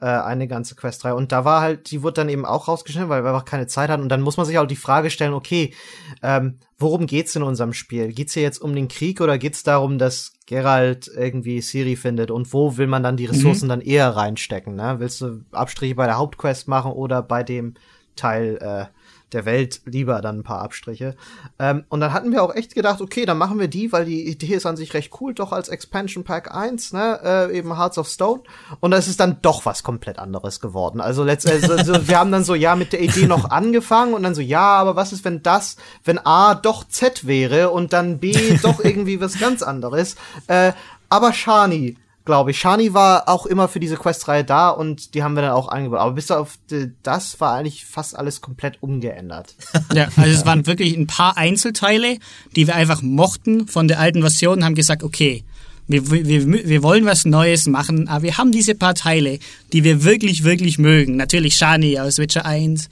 äh, 0.00 0.06
eine 0.06 0.48
ganze 0.48 0.74
Questreihe. 0.74 1.14
Und 1.14 1.32
da 1.32 1.44
war 1.44 1.60
halt, 1.60 1.90
die 1.90 2.02
wurde 2.02 2.14
dann 2.14 2.28
eben 2.28 2.44
auch 2.44 2.68
rausgeschnitten, 2.68 3.08
weil 3.08 3.22
wir 3.22 3.30
einfach 3.30 3.44
keine 3.44 3.66
Zeit 3.66 3.90
hatten. 3.90 4.02
Und 4.02 4.08
dann 4.08 4.22
muss 4.22 4.36
man 4.36 4.46
sich 4.46 4.58
auch 4.58 4.66
die 4.66 4.76
Frage 4.76 5.10
stellen, 5.10 5.34
okay, 5.34 5.74
ähm, 6.22 6.58
worum 6.78 7.06
geht's 7.06 7.36
in 7.36 7.42
unserem 7.42 7.72
Spiel? 7.72 8.12
Geht's 8.12 8.34
hier 8.34 8.42
jetzt 8.42 8.60
um 8.60 8.74
den 8.74 8.88
Krieg 8.88 9.20
oder 9.20 9.38
geht's 9.38 9.62
darum, 9.62 9.98
dass 9.98 10.32
Geralt 10.46 11.10
irgendwie 11.14 11.60
Siri 11.60 11.96
findet? 11.96 12.30
Und 12.30 12.52
wo 12.52 12.76
will 12.76 12.86
man 12.86 13.02
dann 13.02 13.16
die 13.16 13.26
Ressourcen 13.26 13.68
dann 13.68 13.80
eher 13.80 14.08
reinstecken? 14.16 14.74
Ne? 14.74 14.96
Willst 14.98 15.20
du 15.20 15.44
Abstriche 15.52 15.94
bei 15.94 16.06
der 16.06 16.18
Hauptquest 16.18 16.68
machen 16.68 16.92
oder 16.92 17.22
bei 17.22 17.42
dem 17.42 17.74
Teil 18.16 18.58
äh, 18.60 18.86
der 19.32 19.44
Welt 19.44 19.80
lieber 19.84 20.20
dann 20.20 20.40
ein 20.40 20.42
paar 20.42 20.62
Abstriche. 20.62 21.16
Ähm, 21.58 21.84
und 21.88 22.00
dann 22.00 22.12
hatten 22.12 22.32
wir 22.32 22.42
auch 22.42 22.54
echt 22.54 22.74
gedacht, 22.74 23.00
okay, 23.00 23.24
dann 23.26 23.38
machen 23.38 23.58
wir 23.58 23.68
die, 23.68 23.92
weil 23.92 24.04
die 24.04 24.28
Idee 24.28 24.54
ist 24.54 24.66
an 24.66 24.76
sich 24.76 24.94
recht 24.94 25.12
cool, 25.20 25.34
doch 25.34 25.52
als 25.52 25.68
Expansion 25.68 26.24
Pack 26.24 26.54
1, 26.54 26.92
ne, 26.92 27.20
äh, 27.22 27.56
eben 27.56 27.76
Hearts 27.76 27.98
of 27.98 28.08
Stone. 28.08 28.42
Und 28.80 28.90
das 28.90 29.08
ist 29.08 29.20
dann 29.20 29.38
doch 29.42 29.66
was 29.66 29.82
komplett 29.82 30.18
anderes 30.18 30.60
geworden. 30.60 31.00
Also 31.00 31.24
letztendlich, 31.24 31.70
also, 31.70 32.08
wir 32.08 32.18
haben 32.18 32.32
dann 32.32 32.44
so, 32.44 32.54
ja, 32.54 32.76
mit 32.76 32.92
der 32.92 33.00
Idee 33.00 33.26
noch 33.26 33.50
angefangen 33.50 34.14
und 34.14 34.22
dann 34.22 34.34
so, 34.34 34.40
ja, 34.40 34.78
aber 34.78 34.96
was 34.96 35.12
ist, 35.12 35.24
wenn 35.24 35.42
das, 35.42 35.76
wenn 36.04 36.18
A 36.18 36.54
doch 36.54 36.86
Z 36.86 37.26
wäre 37.26 37.70
und 37.70 37.92
dann 37.92 38.18
B 38.18 38.34
doch 38.62 38.82
irgendwie 38.84 39.20
was 39.20 39.38
ganz 39.38 39.62
anderes. 39.62 40.16
Äh, 40.46 40.72
aber 41.08 41.32
Shani, 41.32 41.96
glaube 42.24 42.50
ich. 42.50 42.58
Shani 42.58 42.94
war 42.94 43.28
auch 43.28 43.46
immer 43.46 43.68
für 43.68 43.80
diese 43.80 43.96
Questreihe 43.96 44.44
da 44.44 44.70
und 44.70 45.14
die 45.14 45.22
haben 45.22 45.34
wir 45.34 45.42
dann 45.42 45.52
auch 45.52 45.68
eingebaut. 45.68 46.00
Aber 46.00 46.12
bis 46.12 46.30
auf 46.30 46.58
das 47.02 47.40
war 47.40 47.54
eigentlich 47.54 47.84
fast 47.84 48.16
alles 48.16 48.40
komplett 48.40 48.82
umgeändert. 48.82 49.54
Ja, 49.92 50.08
also 50.16 50.30
es 50.30 50.46
waren 50.46 50.66
wirklich 50.66 50.96
ein 50.96 51.08
paar 51.08 51.36
Einzelteile, 51.36 52.18
die 52.54 52.66
wir 52.68 52.76
einfach 52.76 53.02
mochten 53.02 53.66
von 53.66 53.88
der 53.88 53.98
alten 53.98 54.20
Version 54.20 54.58
und 54.58 54.64
haben 54.64 54.76
gesagt, 54.76 55.02
okay, 55.02 55.42
wir, 55.88 56.08
wir, 56.10 56.46
wir 56.46 56.82
wollen 56.84 57.04
was 57.06 57.24
Neues 57.24 57.66
machen, 57.66 58.06
aber 58.06 58.22
wir 58.22 58.38
haben 58.38 58.52
diese 58.52 58.76
paar 58.76 58.94
Teile, 58.94 59.40
die 59.72 59.82
wir 59.82 60.04
wirklich, 60.04 60.44
wirklich 60.44 60.78
mögen. 60.78 61.16
Natürlich 61.16 61.56
Shani 61.56 61.98
aus 61.98 62.18
Witcher 62.18 62.46
1 62.46 62.88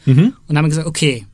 und 0.49 0.59
haben 0.59 0.69
gesagt, 0.69 0.89
okay, 0.89 1.25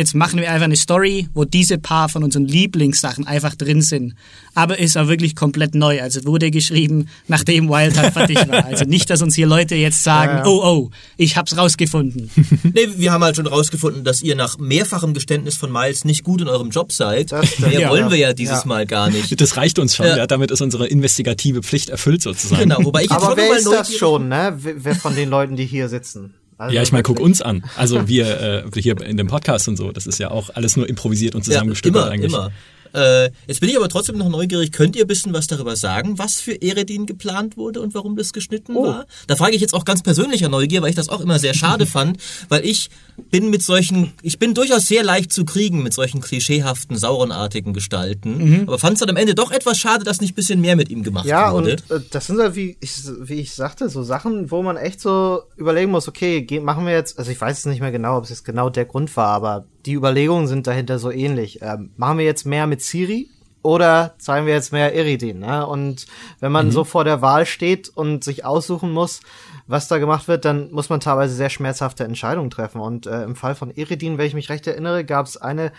jetzt 0.00 0.14
machen 0.14 0.40
wir 0.40 0.50
einfach 0.50 0.64
eine 0.64 0.76
Story, 0.76 1.28
wo 1.34 1.44
diese 1.44 1.78
paar 1.78 2.08
von 2.08 2.24
unseren 2.24 2.46
Lieblingssachen 2.46 3.26
einfach 3.26 3.54
drin 3.54 3.82
sind. 3.82 4.14
Aber 4.54 4.78
ist 4.80 4.96
auch 4.98 5.06
wirklich 5.06 5.36
komplett 5.36 5.74
neu. 5.76 6.02
Also 6.02 6.24
wurde 6.24 6.50
geschrieben, 6.50 7.06
nachdem 7.28 7.68
Wild 7.68 7.96
Hunt 8.02 8.12
fertig 8.12 8.36
war. 8.48 8.64
Also 8.64 8.84
nicht, 8.84 9.08
dass 9.10 9.22
uns 9.22 9.36
hier 9.36 9.46
Leute 9.46 9.76
jetzt 9.76 10.02
sagen, 10.02 10.38
Ja. 10.38 10.46
oh, 10.46 10.60
oh, 10.64 10.90
ich 11.16 11.36
hab's 11.36 11.56
rausgefunden. 11.56 12.30
Nee, 12.72 12.88
wir 12.96 13.12
haben 13.12 13.22
halt 13.24 13.36
schon 13.36 13.46
rausgefunden, 13.46 14.02
dass 14.04 14.22
ihr 14.22 14.34
nach 14.36 14.58
mehrfachem 14.58 15.14
Geständnis 15.14 15.56
von 15.56 15.70
Miles 15.72 16.04
nicht 16.04 16.24
gut 16.24 16.40
in 16.40 16.48
eurem 16.48 16.70
Job 16.70 16.92
seid. 16.92 17.30
Das. 17.32 17.58
Mehr 17.58 17.80
Ja. 17.80 17.90
wollen 17.90 18.10
wir 18.10 18.16
ja 18.18 18.32
dieses 18.32 18.60
Ja. 18.62 18.66
Mal 18.66 18.86
gar 18.86 19.10
nicht. 19.10 19.30
Das 19.40 19.56
reicht 19.56 19.78
uns 19.78 19.94
schon. 19.96 20.06
Ja. 20.06 20.16
Ja. 20.16 20.26
damit 20.26 20.50
ist 20.50 20.60
unsere 20.60 20.86
investigative 20.88 21.62
Pflicht 21.62 21.88
erfüllt 21.90 22.22
sozusagen. 22.22 22.62
Genau, 22.62 22.78
wobei 22.84 23.00
ich 23.04 23.10
jetzt 23.10 23.16
Aber 23.16 23.26
schon 23.26 23.36
wer 23.36 23.48
mal 23.48 23.56
ist 23.56 23.66
das 23.66 23.72
neugierig- 23.88 23.98
schon, 23.98 24.28
ne? 24.28 24.56
Wer 24.58 24.94
von 24.94 25.14
den 25.14 25.28
Leuten, 25.30 25.56
die 25.56 25.66
hier 25.66 25.88
sitzen? 25.88 26.34
Also 26.60 26.76
Ja, 26.76 26.82
ich 26.82 26.92
meine, 26.92 27.02
guck 27.02 27.18
uns 27.18 27.40
an. 27.40 27.64
Also 27.76 28.06
wir 28.06 28.64
äh, 28.74 28.80
hier 28.80 29.00
in 29.04 29.16
dem 29.16 29.28
Podcast 29.28 29.66
und 29.66 29.76
so, 29.76 29.92
das 29.92 30.06
ist 30.06 30.18
ja 30.18 30.30
auch 30.30 30.50
alles 30.54 30.76
nur 30.76 30.88
improvisiert 30.88 31.34
und 31.34 31.42
zusammengestückelt 31.42 32.04
immer, 32.04 32.12
eigentlich. 32.12 32.32
Immer. 32.32 32.52
Äh, 32.94 33.30
jetzt 33.46 33.60
bin 33.60 33.68
ich 33.68 33.76
aber 33.76 33.88
trotzdem 33.88 34.16
noch 34.18 34.28
neugierig. 34.28 34.72
Könnt 34.72 34.96
ihr 34.96 35.04
ein 35.04 35.08
bisschen 35.08 35.32
was 35.32 35.46
darüber 35.46 35.76
sagen, 35.76 36.18
was 36.18 36.40
für 36.40 36.60
Eredin 36.60 37.06
geplant 37.06 37.56
wurde 37.56 37.80
und 37.80 37.94
warum 37.94 38.16
das 38.16 38.32
geschnitten 38.32 38.76
Oh. 38.76 38.84
war? 38.84 39.06
Da 39.26 39.36
frage 39.36 39.54
ich 39.54 39.60
jetzt 39.60 39.74
auch 39.74 39.84
ganz 39.84 40.02
persönlicher 40.02 40.48
Neugier, 40.48 40.82
weil 40.82 40.90
ich 40.90 40.96
das 40.96 41.08
auch 41.08 41.20
immer 41.20 41.38
sehr 41.38 41.54
schade 41.54 41.86
fand, 41.86 42.18
weil 42.48 42.64
ich 42.64 42.90
bin 43.30 43.50
mit 43.50 43.62
solchen, 43.62 44.12
ich 44.22 44.38
bin 44.38 44.54
durchaus 44.54 44.86
sehr 44.86 45.04
leicht 45.04 45.32
zu 45.32 45.44
kriegen 45.44 45.82
mit 45.82 45.92
solchen 45.92 46.20
klischeehaften, 46.20 46.96
saurenartigen 46.96 47.74
Gestalten, 47.74 48.64
aber 48.66 48.78
fand 48.78 48.94
es 48.94 49.00
dann 49.00 49.10
am 49.10 49.16
Ende 49.16 49.34
doch 49.34 49.50
etwas 49.52 49.78
schade, 49.78 50.04
dass 50.04 50.20
nicht 50.22 50.32
ein 50.32 50.34
bisschen 50.36 50.60
mehr 50.60 50.74
mit 50.76 50.88
ihm 50.88 51.02
gemacht 51.02 51.26
Ja, 51.26 51.52
wurde. 51.52 51.76
und 51.88 51.90
äh, 51.90 52.00
das 52.10 52.26
sind 52.28 52.38
halt, 52.40 52.54
wie 52.54 52.76
ich, 52.80 52.92
wie 53.20 53.34
ich 53.40 53.52
sagte, 53.54 53.88
so 53.90 54.02
Sachen, 54.02 54.50
wo 54.50 54.62
man 54.62 54.76
echt 54.78 55.00
so 55.02 55.42
überlegen 55.56 55.90
muss, 55.90 56.08
okay, 56.08 56.46
machen 56.62 56.86
wir 56.86 56.94
jetzt, 56.94 57.18
also 57.18 57.30
ich 57.30 57.40
weiß 57.40 57.58
es 57.58 57.66
nicht 57.66 57.80
mehr 57.80 57.92
genau, 57.92 58.16
ob 58.16 58.24
es 58.24 58.30
jetzt 58.30 58.44
genau 58.44 58.70
der 58.70 58.86
Grund 58.86 59.14
war, 59.16 59.28
aber 59.28 59.64
die 59.86 59.94
Überlegungen 59.94 60.46
sind 60.46 60.66
dahinter 60.66 60.98
so 60.98 61.10
ähnlich. 61.10 61.60
Ähm, 61.62 61.90
machen 61.96 62.18
wir 62.18 62.24
jetzt 62.24 62.46
mehr 62.46 62.66
mit 62.66 62.82
Siri 62.82 63.30
oder 63.62 64.14
zeigen 64.18 64.46
wir 64.46 64.54
jetzt 64.54 64.72
mehr 64.72 64.94
Iridin? 64.94 65.40
Ne? 65.40 65.66
Und 65.66 66.06
wenn 66.40 66.52
man 66.52 66.70
so 66.70 66.84
vor 66.84 67.04
der 67.04 67.22
Wahl 67.22 67.46
steht 67.46 67.88
und 67.88 68.24
sich 68.24 68.44
aussuchen 68.44 68.90
muss, 68.90 69.20
was 69.66 69.88
da 69.88 69.98
gemacht 69.98 70.28
wird, 70.28 70.44
dann 70.44 70.70
muss 70.72 70.88
man 70.88 71.00
teilweise 71.00 71.34
sehr 71.34 71.50
schmerzhafte 71.50 72.04
Entscheidungen 72.04 72.50
treffen. 72.50 72.80
Und 72.80 73.06
äh, 73.06 73.22
im 73.22 73.36
Fall 73.36 73.54
von 73.54 73.70
Iridin, 73.70 74.18
wenn 74.18 74.26
ich 74.26 74.34
mich 74.34 74.48
recht 74.48 74.66
erinnere, 74.66 75.04
gab 75.04 75.26
es 75.26 75.36
eine 75.36 75.72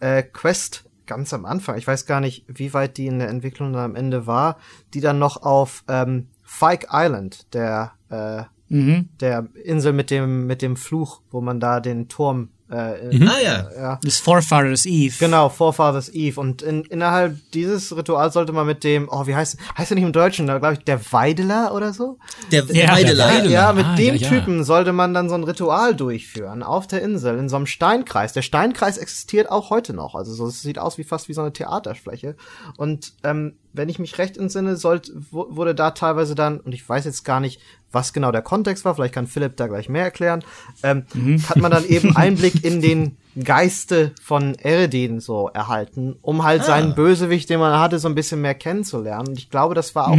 äh, 0.00 0.22
Quest 0.22 0.84
ganz 1.06 1.32
am 1.32 1.46
Anfang. 1.46 1.78
Ich 1.78 1.86
weiß 1.86 2.06
gar 2.06 2.20
nicht, 2.20 2.44
wie 2.48 2.74
weit 2.74 2.98
die 2.98 3.06
in 3.06 3.18
der 3.18 3.28
Entwicklung 3.28 3.72
dann 3.72 3.84
am 3.84 3.96
Ende 3.96 4.26
war, 4.26 4.58
die 4.92 5.00
dann 5.00 5.18
noch 5.18 5.42
auf 5.42 5.84
ähm, 5.88 6.28
Fike 6.42 6.88
Island, 6.92 7.54
der 7.54 7.92
äh, 8.10 8.42
der 8.70 9.48
Insel 9.64 9.94
mit 9.94 10.10
dem 10.10 10.46
mit 10.46 10.60
dem 10.60 10.76
Fluch, 10.76 11.22
wo 11.30 11.40
man 11.40 11.58
da 11.58 11.80
den 11.80 12.08
Turm 12.08 12.50
Äh, 12.70 13.18
Ah 13.26 13.40
ja. 13.42 13.66
ja. 13.76 14.00
Das 14.02 14.18
Forefathers 14.18 14.84
Eve. 14.84 15.14
Genau, 15.18 15.48
Forefathers 15.48 16.10
Eve. 16.10 16.38
Und 16.40 16.60
in, 16.62 16.82
innerhalb 16.84 17.36
dieses 17.52 17.96
Rituals 17.96 18.34
sollte 18.34 18.52
man 18.52 18.66
mit 18.66 18.84
dem, 18.84 19.08
oh, 19.10 19.26
wie 19.26 19.34
heißt, 19.34 19.56
heißt 19.78 19.90
er 19.90 19.94
nicht 19.94 20.04
im 20.04 20.12
Deutschen, 20.12 20.46
da 20.46 20.58
glaube 20.58 20.74
ich, 20.74 20.84
der 20.84 21.00
Weideler 21.12 21.74
oder 21.74 21.92
so? 21.94 22.18
Der, 22.52 22.64
Ja, 22.64 22.72
der 22.72 22.88
Weideler. 22.90 23.26
der 23.26 23.34
Weideler. 23.36 23.50
Ja, 23.50 23.72
mit 23.72 23.86
Ah, 23.86 23.96
dem 23.96 24.14
ja, 24.16 24.20
ja. 24.20 24.28
Typen 24.28 24.64
sollte 24.64 24.92
man 24.92 25.14
dann 25.14 25.28
so 25.28 25.34
ein 25.34 25.44
Ritual 25.44 25.94
durchführen 25.94 26.62
auf 26.62 26.86
der 26.86 27.00
Insel 27.02 27.38
in 27.38 27.48
so 27.48 27.56
einem 27.56 27.66
Steinkreis. 27.66 28.32
Der 28.34 28.42
Steinkreis 28.42 28.98
existiert 28.98 29.50
auch 29.50 29.70
heute 29.70 29.94
noch. 29.94 30.14
Also 30.14 30.34
so, 30.34 30.46
es 30.48 30.60
sieht 30.60 30.78
aus 30.78 30.98
wie 30.98 31.04
fast 31.04 31.28
wie 31.28 31.32
so 31.34 31.40
eine 31.40 31.52
Theaterfläche. 31.52 32.36
Und 32.76 33.12
ähm, 33.24 33.54
wenn 33.72 33.88
ich 33.88 33.98
mich 33.98 34.18
recht 34.18 34.36
entsinne, 34.36 34.76
sollte, 34.76 35.12
wu- 35.30 35.46
wurde 35.50 35.74
da 35.74 35.90
teilweise 35.92 36.34
dann, 36.34 36.58
und 36.60 36.72
ich 36.72 36.88
weiß 36.88 37.04
jetzt 37.04 37.24
gar 37.24 37.40
nicht, 37.40 37.60
was 37.92 38.12
genau 38.12 38.32
der 38.32 38.42
Kontext 38.42 38.84
war, 38.84 38.94
vielleicht 38.94 39.14
kann 39.14 39.26
Philipp 39.26 39.56
da 39.56 39.66
gleich 39.66 39.88
mehr 39.88 40.04
erklären, 40.04 40.44
ähm, 40.82 41.04
hat 41.48 41.56
man 41.58 41.70
dann 41.70 41.84
eben 41.88 42.16
Einblick 42.16 42.64
in 42.64 42.80
den 42.82 43.16
Geiste 43.42 44.12
von 44.20 44.56
Eredin 44.56 45.20
so 45.20 45.48
erhalten, 45.48 46.16
um 46.22 46.42
halt 46.44 46.64
seinen 46.64 46.94
Bösewicht, 46.94 47.48
den 47.48 47.60
man 47.60 47.78
hatte, 47.78 47.98
so 47.98 48.08
ein 48.08 48.14
bisschen 48.14 48.40
mehr 48.40 48.54
kennenzulernen. 48.54 49.28
Und 49.28 49.38
ich 49.38 49.48
glaube, 49.48 49.74
das 49.74 49.94
war 49.94 50.08
auch, 50.08 50.16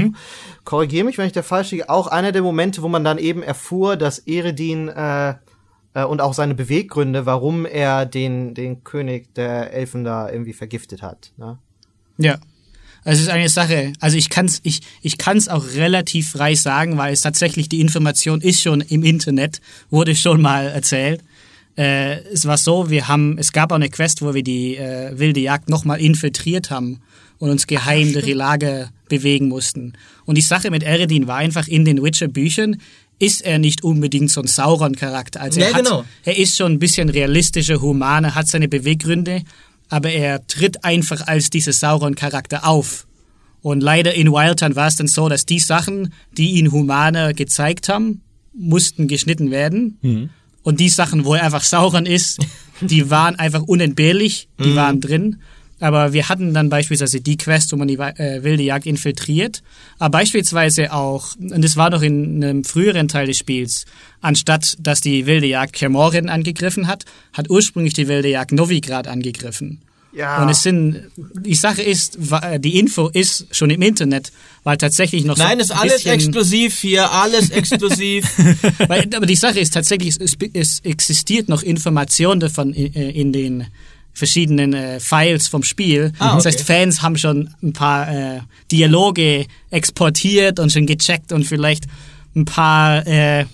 korrigiere 0.64 1.06
mich, 1.06 1.18
wenn 1.18 1.28
ich 1.28 1.34
der 1.34 1.44
falsch 1.44 1.72
liege, 1.72 1.90
auch 1.90 2.08
einer 2.08 2.32
der 2.32 2.42
Momente, 2.42 2.82
wo 2.82 2.88
man 2.88 3.04
dann 3.04 3.18
eben 3.18 3.44
erfuhr, 3.44 3.98
dass 3.98 4.20
Eredin 4.20 4.88
äh, 4.88 5.36
äh, 5.96 6.04
und 6.06 6.22
auch 6.22 6.34
seine 6.34 6.56
Beweggründe, 6.56 7.26
warum 7.26 7.66
er 7.66 8.06
den, 8.06 8.54
den 8.54 8.84
König 8.84 9.34
der 9.36 9.74
Elfen 9.74 10.04
da 10.04 10.30
irgendwie 10.30 10.54
vergiftet 10.54 11.02
hat. 11.02 11.34
Ne? 11.38 11.58
Ja. 12.18 12.38
Es 13.04 13.20
ist 13.20 13.30
eine 13.30 13.50
Sache, 13.50 13.94
also 14.00 14.18
ich 14.18 14.30
kann 14.30 14.46
es 14.46 14.60
ich, 14.64 14.82
ich 15.02 15.18
kann's 15.18 15.48
auch 15.48 15.66
relativ 15.76 16.32
frei 16.32 16.56
sagen, 16.56 16.98
weil 16.98 17.14
es 17.14 17.22
tatsächlich 17.22 17.70
die 17.70 17.82
Information 17.82 18.42
ist 18.42 18.62
schon 18.62 18.82
im 18.82 19.04
Internet, 19.04 19.62
wurde 19.90 20.16
schon 20.16 20.42
mal 20.42 20.68
erzählt. 20.68 21.22
Äh, 21.78 22.20
es 22.34 22.46
war 22.46 22.58
so, 22.58 22.90
wir 22.90 23.08
haben, 23.08 23.38
es 23.38 23.54
gab 23.54 23.72
auch 23.72 23.78
eine 23.78 23.90
Quest, 23.90 24.22
wo 24.22 24.34
wir 24.34 24.44
die 24.44 24.76
äh, 24.76 25.18
wilde 25.18 25.40
Jagd 25.40 25.70
nochmal 25.70 26.02
infiltriert 26.02 26.72
haben 26.72 27.00
und 27.38 27.50
uns 27.50 27.68
geheim 27.68 28.12
durch 28.12 28.26
die 28.26 28.34
Lage 28.34 28.90
bewegen 29.08 29.48
mussten. 29.48 29.94
Und 30.26 30.36
die 30.36 30.42
Sache 30.42 30.72
mit 30.72 30.84
Eredin 30.84 31.28
war 31.28 31.38
einfach 31.38 31.68
in 31.68 31.86
den 31.86 32.04
Witcher-Büchern 32.04 32.78
ist 33.20 33.42
er 33.42 33.60
nicht 33.60 33.84
unbedingt 33.84 34.32
so 34.32 34.42
ein 34.42 34.48
Sauron-Charakter. 34.48 35.42
Also 35.42 35.60
er, 35.60 35.70
Ja, 35.70 35.74
hat, 35.76 35.84
genau. 35.84 36.06
er 36.24 36.38
ist 36.38 36.58
schon 36.58 36.74
ein 36.74 36.80
bisschen 36.80 37.10
realistischer, 37.10 37.82
humaner, 37.82 38.34
hat 38.34 38.48
seine 38.48 38.70
Beweggründe, 38.70 39.44
aber 39.90 40.11
er 40.11 40.45
tritt 40.48 40.84
einfach 40.86 41.28
als 41.28 41.49
dieser 41.49 41.74
Sauron-Charakter 41.74 42.68
auf. 42.68 43.07
Und 43.61 43.82
leider 43.82 44.14
in 44.14 44.32
Wildtown 44.32 44.76
war 44.76 44.88
es 44.88 44.95
dann 44.95 45.07
so, 45.07 45.28
dass 45.28 45.45
die 45.45 45.60
Sachen, 45.60 46.14
die 46.32 46.52
ihn 46.52 46.72
humaner 46.72 47.34
gezeigt 47.34 47.90
haben, 47.90 48.22
mussten 48.53 49.07
geschnitten 49.07 49.52
werden. 49.52 49.98
Und 50.64 50.80
die 50.80 50.90
Sachen, 50.90 51.26
wo 51.26 51.34
er 51.34 51.44
einfach 51.44 51.64
Sauron 51.64 52.06
ist, 52.06 52.40
die 52.82 53.10
waren 53.10 53.36
einfach 53.36 53.64
unentbehrlich, 53.64 54.48
die 54.60 54.76
waren 54.76 55.02
drin. 55.02 55.41
Aber 55.80 56.14
wir 56.14 56.27
hatten 56.30 56.53
dann 56.53 56.69
beispielsweise 56.69 57.22
die 57.22 57.38
Quest, 57.38 57.72
wo 57.72 57.77
man 57.77 57.88
die 57.88 57.97
äh, 57.97 58.43
wilde 58.43 58.64
Jagd 58.64 58.85
infiltriert. 58.85 59.61
Aber 59.97 60.11
beispielsweise 60.18 60.91
auch, 60.93 61.35
und 61.38 61.64
das 61.64 61.77
war 61.77 61.89
doch 61.89 62.01
in 62.01 62.43
einem 62.43 62.64
früheren 62.64 63.07
Teil 63.07 63.27
des 63.27 63.38
Spiels, 63.38 63.85
anstatt 64.22 64.76
dass 64.80 65.01
die 65.01 65.26
wilde 65.26 65.47
Jagd 65.47 65.73
Kermorin 65.73 66.30
angegriffen 66.30 66.88
hat, 66.88 67.06
hat 67.34 67.49
ursprünglich 67.49 67.93
die 67.93 68.07
wilde 68.07 68.30
Jagd 68.30 68.51
Novigrad 68.51 69.07
angegriffen. 69.07 69.81
Ja. 70.11 70.41
Und 70.41 70.49
es 70.49 70.64
sind, 70.64 71.03
die 71.45 71.53
Sache 71.53 71.84
ist, 71.84 72.31
wa- 72.31 72.57
die 72.57 72.80
Info 72.80 73.10
ist 73.10 73.45
schon 73.51 73.69
im 73.69 73.84
Internet, 73.84 74.31
weil 74.64 74.76
tatsächlich 74.76 75.23
noch 75.23 75.38
so 75.38 75.43
Nein, 75.43 75.60
ist 75.60 75.72
ein 75.72 75.77
alles 75.77 76.03
exklusiv 76.03 76.80
hier, 76.80 77.11
alles 77.11 77.49
exklusiv. 77.51 78.26
weil, 78.88 79.07
aber 79.15 79.27
die 79.27 79.35
Sache 79.35 79.60
ist 79.60 79.76
tatsächlich, 79.76 80.18
es, 80.19 80.35
es 80.53 80.80
existiert 80.80 81.47
noch 81.47 81.61
Information 81.61 82.39
davon 82.39 82.73
in, 82.73 82.95
äh, 82.95 83.11
in 83.11 83.31
den 83.31 83.68
verschiedenen 84.14 84.73
äh, 84.73 84.99
Files 84.99 85.48
vom 85.48 85.64
Spiel. 85.64 86.11
Ah, 86.19 86.36
Das 86.36 86.45
okay. 86.45 86.56
heißt, 86.56 86.68
Fans 86.68 87.02
haben 87.02 87.18
schon 87.18 87.49
ein 87.64 87.73
paar 87.73 88.10
äh, 88.10 88.40
Dialoge 88.72 89.45
exportiert 89.69 90.60
und 90.60 90.72
schon 90.72 90.86
gecheckt 90.86 91.31
und 91.31 91.45
vielleicht 91.45 91.86
ein 92.36 92.45
paar 92.45 93.06
äh, 93.07 93.45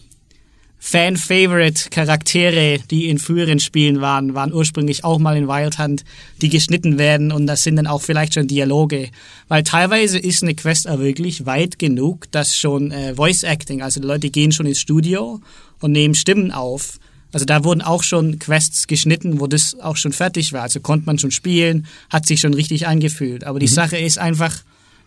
Fan-Favorite-Charaktere, 0.79 2.77
die 2.91 3.09
in 3.09 3.17
früheren 3.17 3.59
Spielen 3.59 4.01
waren, 4.01 4.35
waren 4.35 4.53
ursprünglich 4.53 5.03
auch 5.03 5.17
mal 5.17 5.35
in 5.35 5.47
Wild 5.47 5.79
Hunt, 5.79 6.03
die 6.41 6.49
geschnitten 6.49 6.99
werden 6.99 7.31
und 7.31 7.47
das 7.47 7.63
sind 7.63 7.77
dann 7.77 7.87
auch 7.87 8.03
vielleicht 8.03 8.35
schon 8.35 8.47
Dialoge. 8.47 9.09
Weil 9.47 9.63
teilweise 9.63 10.19
ist 10.19 10.43
eine 10.43 10.53
Quest 10.53 10.87
auch 10.87 10.99
wirklich 10.99 11.47
weit 11.47 11.79
genug, 11.79 12.31
dass 12.31 12.55
schon 12.55 12.91
äh, 12.91 13.15
Voice-Acting, 13.15 13.81
also 13.81 13.99
die 13.99 14.05
Leute 14.05 14.29
gehen 14.29 14.51
schon 14.51 14.67
ins 14.67 14.79
Studio 14.79 15.41
und 15.81 15.91
nehmen 15.91 16.13
Stimmen 16.13 16.51
auf. 16.51 16.99
Also 17.35 17.45
da 17.45 17.63
wurden 17.63 17.81
auch 17.81 18.01
schon 18.01 18.39
Quests 18.39 18.87
geschnitten, 18.87 19.39
wo 19.41 19.47
das 19.47 19.77
auch 19.79 19.97
schon 19.97 20.13
fertig 20.13 20.53
war. 20.53 20.61
Also 20.61 20.79
konnte 20.79 21.05
man 21.05 21.19
schon 21.19 21.31
spielen, 21.31 21.85
hat 22.09 22.25
sich 22.25 22.39
schon 22.39 22.53
richtig 22.53 22.87
angefühlt. 22.87 23.43
Aber 23.43 23.59
die 23.59 23.67
Sache 23.67 23.97
ist 23.97 24.17
einfach, 24.17 24.63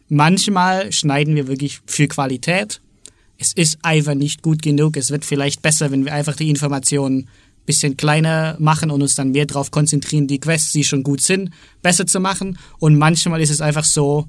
manchmal 0.08 0.92
schneiden 0.92 1.34
wir 1.34 1.48
wirklich 1.48 1.80
für 1.86 2.06
Qualität 2.06 2.80
es 3.38 3.52
ist 3.52 3.78
einfach 3.82 4.14
nicht 4.14 4.42
gut 4.42 4.62
genug. 4.62 4.96
Es 4.96 5.10
wird 5.10 5.24
vielleicht 5.24 5.62
besser, 5.62 5.90
wenn 5.90 6.04
wir 6.04 6.12
einfach 6.12 6.34
die 6.34 6.50
Informationen 6.50 7.20
ein 7.20 7.28
bisschen 7.66 7.96
kleiner 7.96 8.56
machen 8.58 8.90
und 8.90 9.00
uns 9.00 9.14
dann 9.14 9.30
mehr 9.30 9.46
darauf 9.46 9.70
konzentrieren, 9.70 10.26
die 10.26 10.40
Quests, 10.40 10.72
die 10.72 10.84
schon 10.84 11.04
gut 11.04 11.20
sind, 11.20 11.50
besser 11.80 12.06
zu 12.06 12.18
machen. 12.18 12.58
Und 12.80 12.98
manchmal 12.98 13.40
ist 13.40 13.50
es 13.50 13.60
einfach 13.60 13.84
so, 13.84 14.26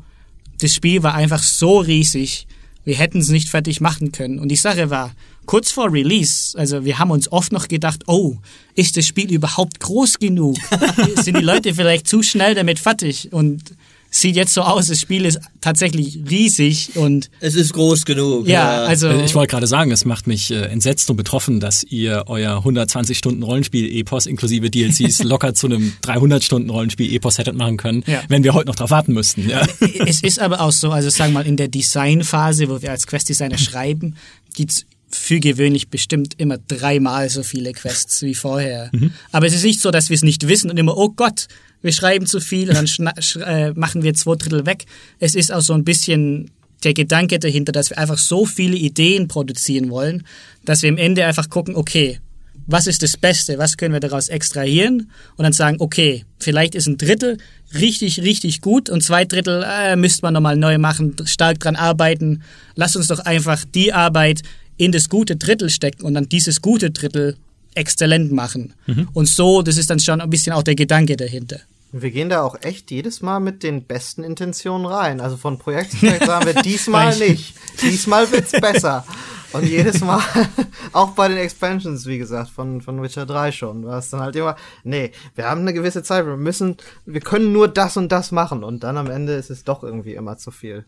das 0.61 0.75
Spiel 0.75 1.01
war 1.01 1.15
einfach 1.15 1.41
so 1.41 1.79
riesig, 1.79 2.47
wir 2.85 2.95
hätten 2.95 3.19
es 3.19 3.29
nicht 3.29 3.49
fertig 3.49 3.81
machen 3.81 4.11
können. 4.11 4.39
Und 4.39 4.49
die 4.49 4.55
Sache 4.55 4.89
war, 4.89 5.11
kurz 5.49 5.71
vor 5.71 5.91
Release, 5.91 6.55
also 6.59 6.85
wir 6.85 6.99
haben 6.99 7.09
uns 7.09 7.31
oft 7.31 7.51
noch 7.51 7.67
gedacht, 7.67 8.03
oh, 8.05 8.35
ist 8.75 8.97
das 8.97 9.07
Spiel 9.07 9.31
überhaupt 9.33 9.79
groß 9.79 10.19
genug? 10.19 10.55
Sind 11.15 11.37
die 11.39 11.43
Leute 11.43 11.73
vielleicht 11.73 12.07
zu 12.07 12.21
schnell 12.21 12.53
damit 12.53 12.77
fertig? 12.77 13.33
Und 13.33 13.63
sieht 14.11 14.35
jetzt 14.35 14.53
so 14.53 14.61
aus, 14.61 14.87
das 14.87 14.99
Spiel 14.99 15.25
ist 15.25 15.39
tatsächlich 15.59 16.19
riesig 16.29 16.91
und 16.95 17.31
es 17.39 17.55
ist 17.55 17.73
groß 17.73 18.05
genug. 18.05 18.47
ja, 18.47 18.83
also 18.83 19.07
Äh, 19.07 19.25
Ich 19.25 19.33
wollte 19.33 19.49
gerade 19.49 19.65
sagen, 19.65 19.89
es 19.91 20.05
macht 20.05 20.27
mich 20.27 20.51
äh, 20.51 20.65
entsetzt 20.65 21.09
und 21.09 21.15
betroffen, 21.17 21.59
dass 21.59 21.83
ihr 21.83 22.25
euer 22.27 22.57
120 22.57 23.17
Stunden 23.17 23.41
Rollenspiel-Epos 23.41 24.27
inklusive 24.27 24.69
DLCs 24.69 25.23
locker 25.23 25.55
zu 25.55 25.65
einem 25.65 25.93
300 26.03 26.43
Stunden 26.43 26.69
Rollenspiel-Epos 26.69 27.39
hättet 27.39 27.55
machen 27.55 27.77
können, 27.77 28.03
Ja. 28.05 28.21
wenn 28.27 28.43
wir 28.43 28.53
heute 28.53 28.67
noch 28.67 28.75
drauf 28.75 28.91
warten 28.91 29.13
müssten. 29.13 29.49
Ja. 29.49 29.65
es 30.05 30.21
ist 30.21 30.39
aber 30.39 30.61
auch 30.61 30.71
so, 30.71 30.91
also 30.91 31.09
sagen 31.09 31.31
wir 31.33 31.39
mal 31.39 31.47
in 31.47 31.57
der 31.57 31.69
Designphase, 31.69 32.69
wo 32.69 32.83
wir 32.83 32.91
als 32.91 33.07
Quest-Designer 33.07 33.57
schreiben, 33.67 34.15
gibt's 34.53 34.85
für 35.09 35.39
gewöhnlich 35.39 35.89
bestimmt 35.89 36.35
immer 36.37 36.57
dreimal 36.57 37.29
so 37.29 37.43
viele 37.43 37.73
Quests 37.73 38.21
wie 38.21 38.35
vorher. 38.35 38.91
Aber 39.31 39.47
es 39.47 39.53
ist 39.53 39.63
nicht 39.63 39.81
so, 39.81 39.91
dass 39.91 40.09
wir 40.09 40.15
es 40.15 40.23
nicht 40.23 40.47
wissen 40.47 40.69
und 40.69 40.77
immer, 40.77 40.97
oh 40.97 41.09
Gott, 41.09 41.47
wir 41.81 41.91
schreiben 41.91 42.25
zu 42.25 42.39
viel 42.39 42.69
und 42.69 42.75
dann 42.75 43.43
äh, 43.43 43.71
machen 43.71 44.03
wir 44.03 44.13
zwei 44.13 44.35
Drittel 44.35 44.65
weg. 44.65 44.85
Es 45.19 45.35
ist 45.35 45.51
auch 45.51 45.61
so 45.61 45.73
ein 45.73 45.83
bisschen 45.83 46.51
der 46.83 46.93
Gedanke 46.93 47.39
dahinter, 47.39 47.71
dass 47.71 47.89
wir 47.89 47.97
einfach 47.97 48.17
so 48.17 48.45
viele 48.45 48.75
Ideen 48.75 49.27
produzieren 49.27 49.89
wollen, 49.89 50.25
dass 50.65 50.81
wir 50.81 50.89
im 50.89 50.97
Ende 50.97 51.25
einfach 51.25 51.49
gucken, 51.49 51.75
okay, 51.75 52.19
was 52.67 52.85
ist 52.85 53.01
das 53.01 53.17
Beste, 53.17 53.57
was 53.57 53.77
können 53.77 53.93
wir 53.93 53.99
daraus 53.99 54.29
extrahieren 54.29 55.09
und 55.37 55.43
dann 55.43 55.53
sagen, 55.53 55.77
okay, 55.79 56.23
vielleicht 56.39 56.75
ist 56.75 56.87
ein 56.87 56.97
Drittel 56.97 57.37
richtig, 57.73 58.21
richtig 58.21 58.61
gut 58.61 58.89
und 58.89 59.01
zwei 59.01 59.25
Drittel 59.25 59.65
äh, 59.67 59.95
müsste 59.95 60.21
man 60.21 60.35
nochmal 60.35 60.55
neu 60.55 60.77
machen, 60.77 61.15
stark 61.25 61.59
dran 61.59 61.75
arbeiten. 61.75 62.43
Lass 62.75 62.95
uns 62.95 63.07
doch 63.07 63.19
einfach 63.19 63.65
die 63.65 63.91
Arbeit 63.91 64.43
in 64.79 64.91
das 64.91 65.09
gute 65.09 65.35
Drittel 65.35 65.69
stecken 65.69 66.03
und 66.05 66.15
dann 66.15 66.29
dieses 66.29 66.61
gute 66.61 66.89
Drittel 66.89 67.35
exzellent 67.75 68.31
machen. 68.31 68.73
Und 69.13 69.27
so, 69.27 69.61
das 69.61 69.77
ist 69.77 69.89
dann 69.89 69.99
schon 69.99 70.21
ein 70.21 70.29
bisschen 70.29 70.53
auch 70.53 70.63
der 70.63 70.75
Gedanke 70.75 71.17
dahinter. 71.17 71.59
Wir 71.91 72.11
gehen 72.11 72.29
da 72.29 72.43
auch 72.43 72.55
echt 72.61 72.89
jedes 72.91 73.21
Mal 73.21 73.39
mit 73.39 73.61
den 73.63 73.83
besten 73.83 74.23
Intentionen 74.23 74.85
rein. 74.85 75.21
Also 75.21 75.37
von 75.37 75.57
Projekt 75.57 75.91
zu 75.91 75.97
Projekt 75.97 76.25
sagen 76.25 76.45
wir 76.45 76.53
diesmal 76.63 77.17
nicht. 77.17 77.55
Diesmal 77.81 78.31
wird's 78.31 78.51
besser. 78.51 79.05
Und 79.51 79.65
jedes 79.65 80.01
Mal, 80.01 80.21
auch 80.93 81.09
bei 81.09 81.27
den 81.27 81.37
Expansions, 81.37 82.05
wie 82.05 82.19
gesagt, 82.19 82.51
von, 82.51 82.81
von 82.81 83.01
Witcher 83.01 83.25
3 83.25 83.51
schon, 83.51 83.85
war 83.85 83.97
es 83.97 84.11
dann 84.11 84.19
halt 84.19 84.35
immer, 84.35 84.55
nee, 84.83 85.11
wir 85.33 85.45
haben 85.45 85.61
eine 85.61 85.73
gewisse 85.73 86.03
Zeit, 86.03 86.25
wir 86.27 86.37
müssen, 86.37 86.77
wir 87.05 87.21
können 87.21 87.51
nur 87.51 87.67
das 87.67 87.97
und 87.97 88.11
das 88.11 88.31
machen. 88.31 88.63
Und 88.63 88.83
dann 88.83 88.95
am 88.95 89.09
Ende 89.09 89.33
ist 89.33 89.49
es 89.49 89.63
doch 89.63 89.83
irgendwie 89.83 90.13
immer 90.13 90.37
zu 90.37 90.51
viel. 90.51 90.85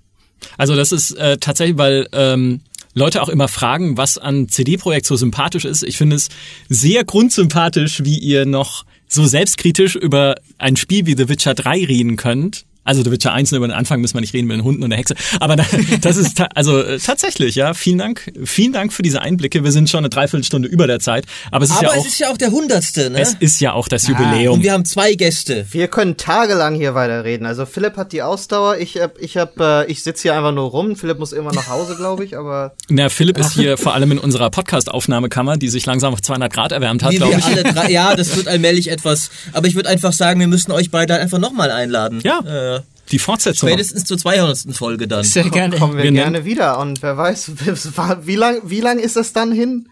Also 0.58 0.76
das 0.76 0.92
ist 0.92 1.12
äh, 1.18 1.38
tatsächlich, 1.38 1.78
weil 1.78 2.08
ähm, 2.12 2.62
Leute 2.94 3.22
auch 3.22 3.30
immer 3.30 3.48
fragen, 3.48 3.98
was 3.98 4.18
an 4.18 4.50
CD-Projekt 4.50 5.06
so 5.06 5.16
sympathisch 5.16 5.66
ist. 5.66 5.84
Ich 5.84 5.98
finde 5.98 6.16
es 6.18 6.30
sehr 6.70 7.04
grundsympathisch, 7.04 8.04
wie 8.04 8.18
ihr 8.18 8.46
noch 8.46 8.86
so 9.08 9.26
selbstkritisch 9.26 9.96
über 9.96 10.36
ein 10.58 10.76
Spiel 10.76 11.06
wie 11.06 11.16
The 11.16 11.30
Witcher 11.30 11.54
3 11.54 11.86
reden 11.86 12.16
könnt 12.18 12.66
Also 12.84 13.04
The 13.04 13.12
Witcher 13.12 13.32
1 13.32 13.52
über 13.52 13.68
den 13.68 13.74
Anfang 13.74 14.02
müssen 14.02 14.16
wir 14.16 14.22
nicht 14.22 14.34
reden 14.34 14.48
mit 14.48 14.58
den 14.58 14.64
Hunden 14.64 14.84
und 14.84 14.90
der 14.90 14.98
Hexe. 15.00 15.14
Aber 15.40 15.56
da, 15.56 15.66
das 16.02 16.18
ist 16.18 16.38
ta 16.38 16.48
also 16.56 16.82
äh, 16.82 16.98
tatsächlich, 16.98 17.56
ja. 17.56 17.74
Vielen 17.74 18.00
Dank, 18.00 18.32
vielen 18.44 18.74
Dank 18.74 18.92
für 18.92 19.04
diese 19.04 19.22
Einblicke. 19.22 19.64
Wir 19.64 19.72
sind 19.72 19.90
schon 19.90 20.00
eine 20.00 20.10
Dreiviertelstunde 20.10 20.68
über 20.68 20.88
der 20.88 21.00
Zeit. 21.00 21.26
Aber 21.52 21.64
es 21.64 21.70
ist 21.72 21.78
Aber 21.78 21.88
ja 21.88 21.92
auch, 21.92 21.98
es 21.98 22.08
ist 22.08 22.20
ja 22.20 22.32
auch 22.32 22.38
der 22.38 22.52
hundertste, 22.52 23.10
ne? 23.10 23.20
es 23.20 23.36
ist 23.40 23.62
ja 23.62 23.74
auch 23.74 23.88
das 23.88 24.06
Und 24.08 24.18
Jubiläum. 24.20 24.64
wir 24.64 24.74
haben 24.74 24.86
zwei 24.86 25.14
Gäste. 25.14 25.66
Wir 25.72 25.88
können 25.88 26.18
tagelang 26.18 26.76
hier 26.76 26.96
weiterreden. 26.96 27.46
Also 27.46 27.66
Philipp 27.66 27.98
hat 27.98 28.12
die 28.14 28.24
Ausdauer, 28.24 28.78
ich 28.78 28.98
hab, 28.98 29.18
ich 29.20 29.38
hab, 29.38 29.60
äh, 29.60 29.86
ich 29.86 30.02
sitze 30.04 30.24
hier 30.24 30.36
einfach 30.36 30.52
nur 30.52 30.70
rum. 30.70 30.96
Philipp 30.96 31.20
muss 31.20 31.34
immer 31.34 31.52
nach 31.54 31.68
Hause, 31.68 31.96
glaube 31.96 32.26
ich, 32.26 32.38
aber 32.38 32.74
Na, 32.90 33.10
Philipp 33.10 33.38
ist 33.38 33.54
hier 33.54 33.78
vor 33.78 33.94
allem 33.94 34.12
in 34.12 34.18
unserer 34.18 34.50
Podcast-Aufnahmekammer, 34.50 35.58
die 35.58 35.70
sich 35.70 35.86
langsam 35.86 36.14
auf 36.14 36.22
200 36.22 36.52
Grad 36.52 36.72
erwärmt 36.72 37.04
hat, 37.04 37.12
glaube 37.12 37.34
wir 37.34 37.40
ich. 37.40 37.46
alle 37.46 37.64
drei, 37.64 37.92
ja, 37.92 38.16
das 38.16 38.36
wird 38.36 38.48
allmählich 38.48 38.90
etwas. 38.90 39.30
Aber 39.54 39.68
ich 39.68 39.76
würde 39.76 39.90
einfach 39.90 40.14
sagen, 40.14 40.40
wir 40.40 40.48
müssen 40.48 40.72
euch 40.72 40.90
beide 40.92 41.16
einfach 41.16 41.38
nochmal 41.38 41.70
einladen. 41.72 42.22
Ja. 42.24 42.40
Äh, 42.40 42.71
Die 43.12 43.20
Fortsetzung. 43.20 43.70
spätestens 43.70 44.06
zur 44.06 44.18
200. 44.18 44.76
Folge 44.76 45.08
dann. 45.08 45.24
Sehr 45.24 45.50
gerne. 45.50 45.78
kommen 45.78 45.98
wir, 45.98 46.04
Wir 46.04 46.12
gerne 46.12 46.46
wieder. 46.46 46.80
Und 46.80 47.02
wer 47.02 47.18
weiß, 47.18 47.52
wie 48.26 48.36
lang, 48.36 48.62
wie 48.64 48.82
lang 48.82 49.00
ist 49.00 49.18
es 49.18 49.34
dann 49.34 49.52
hin? 49.52 49.90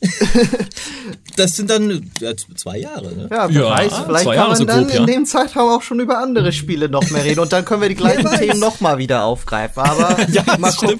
Das 1.36 1.54
sind 1.54 1.70
dann 1.70 2.10
ja, 2.20 2.32
zwei 2.36 2.78
Jahre, 2.78 3.14
ne? 3.14 3.28
Ja, 3.30 3.48
wer 3.48 3.62
Ja, 3.62 3.70
weiß, 3.70 3.92
vielleicht 4.04 4.24
zwei 4.24 4.34
kann 4.34 4.34
Jahre 4.34 4.48
man 4.48 4.56
so 4.56 4.64
dann 4.64 4.84
grob, 4.84 4.94
ja. 4.94 5.00
in 5.00 5.06
dem 5.06 5.24
Zeitraum 5.26 5.70
auch 5.70 5.82
schon 5.82 6.00
über 6.00 6.18
andere 6.18 6.52
Spiele 6.52 6.88
noch 6.88 7.08
mehr 7.10 7.24
reden 7.24 7.40
und 7.40 7.52
dann 7.52 7.64
können 7.64 7.82
wir 7.82 7.88
die 7.88 7.94
gleichen 7.96 8.28
Themen 8.38 8.58
noch 8.58 8.80
mal 8.80 8.98
wieder 8.98 9.24
aufgreifen. 9.24 9.82
Aber 9.82 10.16
mal 10.58 10.72
gucken. 10.72 10.98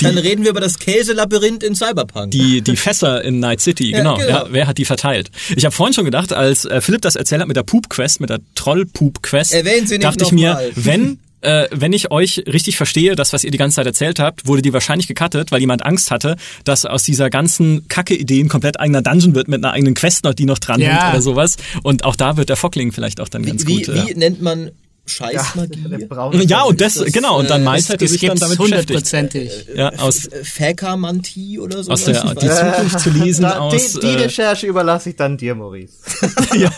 Dann 0.00 0.18
reden 0.18 0.42
wir 0.42 0.50
über 0.50 0.60
das 0.60 0.78
Käselabyrinth 0.78 1.62
in 1.62 1.74
Cyberpunk. 1.74 2.32
Die, 2.32 2.62
die 2.62 2.76
Fässer 2.76 3.22
in 3.22 3.38
Night 3.38 3.60
City, 3.60 3.92
genau. 3.92 4.16
genau. 4.16 4.28
Ja, 4.28 4.46
wer 4.50 4.66
hat 4.66 4.78
die 4.78 4.84
verteilt? 4.84 5.30
Ich 5.54 5.64
habe 5.64 5.74
vorhin 5.74 5.94
schon 5.94 6.04
gedacht, 6.04 6.32
als 6.32 6.64
äh, 6.64 6.80
Philipp 6.80 7.02
das 7.02 7.16
erzählt 7.16 7.42
hat 7.42 7.48
mit 7.48 7.56
der 7.56 7.62
Poop-Quest, 7.62 8.20
mit 8.20 8.30
der 8.30 8.40
Troll-Poop-Quest, 8.54 9.52
Erwähnen 9.52 9.86
Sie 9.86 9.94
nicht 9.94 10.04
dachte 10.04 10.24
ich 10.24 10.32
noch 10.32 10.38
mir, 10.38 10.54
mal. 10.54 10.70
wenn 10.74 11.18
äh, 11.42 11.68
wenn 11.72 11.92
ich 11.92 12.10
euch 12.10 12.44
richtig 12.46 12.76
verstehe, 12.76 13.16
das, 13.16 13.32
was 13.32 13.44
ihr 13.44 13.50
die 13.50 13.58
ganze 13.58 13.76
Zeit 13.76 13.86
erzählt 13.86 14.18
habt, 14.18 14.46
wurde 14.46 14.62
die 14.62 14.72
wahrscheinlich 14.72 15.06
gecuttet, 15.08 15.52
weil 15.52 15.60
jemand 15.60 15.84
Angst 15.84 16.10
hatte, 16.10 16.36
dass 16.64 16.84
aus 16.84 17.02
dieser 17.02 17.30
ganzen 17.30 17.88
Kacke-Idee 17.88 18.40
ein 18.40 18.48
komplett 18.48 18.78
eigener 18.78 19.02
Dungeon 19.02 19.34
wird 19.34 19.48
mit 19.48 19.64
einer 19.64 19.72
eigenen 19.72 19.94
Quest 19.94 20.24
noch, 20.24 20.34
die 20.34 20.44
noch 20.44 20.58
dran 20.58 20.80
Ja. 20.80 20.88
hängt 21.02 21.12
oder 21.14 21.22
sowas. 21.22 21.56
Und 21.82 22.04
auch 22.04 22.16
da 22.16 22.36
wird 22.36 22.48
der 22.48 22.56
Fockling 22.56 22.92
vielleicht 22.92 23.20
auch 23.20 23.28
dann 23.28 23.44
ganz 23.44 23.66
wie, 23.66 23.76
gut. 23.82 23.88
äh, 23.88 24.06
wie 24.08 24.14
nennt 24.14 24.42
man 24.42 24.70
Scheißmagie? 25.10 26.06
braune 26.08 26.44
ja, 26.44 26.62
und 26.62 26.80
das, 26.80 26.94
das, 26.94 27.12
genau, 27.12 27.38
und 27.38 27.50
dann 27.50 27.66
äh, 27.66 27.80
hätte 27.80 28.04
Es 28.04 28.12
sich 28.12 28.20
dann 28.20 28.38
damit 28.38 28.58
hundertprozentig. 28.58 29.50
Ja, 29.74 29.90
aus, 29.98 30.26
Äh, 30.26 30.44
Fäkamantie 30.44 31.58
oder 31.58 31.82
so. 31.82 31.92
aus 31.92 32.04
der, 32.04 32.34
die 32.34 32.48
Zukunft 32.48 33.00
zu 33.00 33.10
lesen, 33.10 33.42
da, 33.50 33.58
aus, 33.58 33.92
die, 33.94 34.00
die 34.00 34.06
äh, 34.06 34.22
Recherche 34.22 34.66
überlasse 34.66 35.10
ich 35.10 35.16
dann 35.16 35.36
dir, 35.36 35.54
Maurice. 35.54 35.94
Ja, 36.56 36.70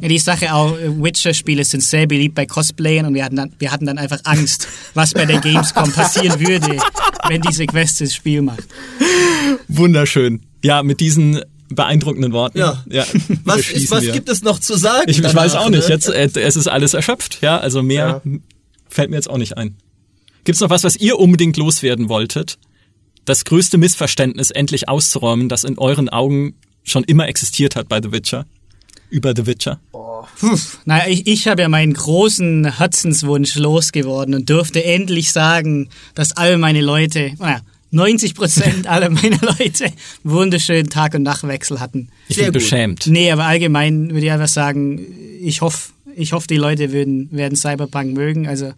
die 0.00 0.18
Sache 0.18 0.52
auch, 0.54 0.76
äh, 0.78 1.02
Witcher-Spiele 1.02 1.64
sind 1.64 1.82
sehr 1.82 2.06
beliebt 2.06 2.34
bei 2.34 2.46
Cosplayern 2.46 3.06
und 3.06 3.14
wir 3.14 3.24
hatten, 3.24 3.36
dann, 3.36 3.52
wir 3.58 3.70
hatten 3.72 3.86
dann 3.86 3.98
einfach 3.98 4.20
Angst, 4.24 4.68
was 4.94 5.12
bei 5.12 5.24
der 5.24 5.40
Gamescom 5.40 5.92
passieren 5.92 6.40
würde, 6.40 6.76
wenn 7.28 7.40
diese 7.42 7.66
Quest 7.66 8.00
das 8.00 8.14
Spiel 8.14 8.42
macht. 8.42 8.64
Wunderschön. 9.68 10.40
Ja, 10.62 10.82
mit 10.82 11.00
diesen 11.00 11.40
beeindruckenden 11.68 12.32
Worten. 12.32 12.58
Ja. 12.58 12.82
Was, 13.44 13.70
ist, 13.70 13.90
was 13.90 14.04
gibt 14.04 14.28
es 14.28 14.42
noch 14.42 14.58
zu 14.58 14.76
sagen? 14.76 15.08
Ich, 15.08 15.18
ich 15.18 15.34
weiß 15.34 15.54
auch 15.56 15.68
nicht. 15.68 15.88
ne? 15.88 15.94
Jetzt, 15.94 16.08
äh, 16.08 16.28
es 16.40 16.56
ist 16.56 16.68
alles 16.68 16.94
erschöpft. 16.94 17.38
Ja, 17.42 17.58
also 17.58 17.82
mehr 17.82 18.22
fällt 18.88 19.10
mir 19.10 19.16
jetzt 19.16 19.28
auch 19.28 19.38
nicht 19.38 19.56
ein. 19.56 19.76
Gibt's 20.44 20.60
noch 20.60 20.70
was, 20.70 20.84
was 20.84 20.96
ihr 20.96 21.18
unbedingt 21.18 21.56
loswerden 21.56 22.08
wolltet? 22.08 22.58
Das 23.24 23.44
größte 23.44 23.78
Missverständnis 23.78 24.52
endlich 24.52 24.88
auszuräumen, 24.88 25.48
das 25.48 25.64
in 25.64 25.76
euren 25.78 26.08
Augen 26.08 26.54
schon 26.84 27.02
immer 27.02 27.26
existiert 27.26 27.74
hat 27.74 27.88
bei 27.88 28.00
The 28.00 28.12
Witcher? 28.12 28.46
Über 29.10 29.34
The 29.34 29.46
Witcher? 29.46 29.80
Naja, 30.84 31.04
ich, 31.08 31.26
ich 31.26 31.48
habe 31.48 31.62
ja 31.62 31.68
meinen 31.68 31.94
großen 31.94 32.78
Herzenswunsch 32.78 33.56
losgeworden 33.56 34.34
und 34.34 34.50
durfte 34.50 34.84
endlich 34.84 35.32
sagen, 35.32 35.88
dass 36.14 36.36
all 36.36 36.58
meine 36.58 36.80
Leute, 36.80 37.32
naja, 37.38 37.60
90 37.90 38.34
Prozent 38.34 38.86
aller 38.86 39.10
meiner 39.10 39.40
Leute 39.40 39.92
wunderschönen 40.24 40.88
Tag- 40.88 41.14
und 41.14 41.22
Nachtwechsel 41.22 41.80
hatten. 41.80 42.08
Ich 42.28 42.36
Sehr 42.36 42.46
bin 42.46 42.54
gut. 42.54 42.62
beschämt. 42.62 43.06
Nee, 43.06 43.30
aber 43.30 43.44
allgemein 43.44 44.10
würde 44.10 44.26
ich 44.26 44.32
einfach 44.32 44.48
sagen, 44.48 45.00
ich 45.40 45.60
hoffe, 45.60 45.92
ich 46.16 46.32
hoffe, 46.32 46.46
die 46.46 46.56
Leute 46.56 46.92
würden, 46.92 47.28
werden 47.30 47.56
Cyberpunk 47.56 48.14
mögen. 48.14 48.48
Also 48.48 48.72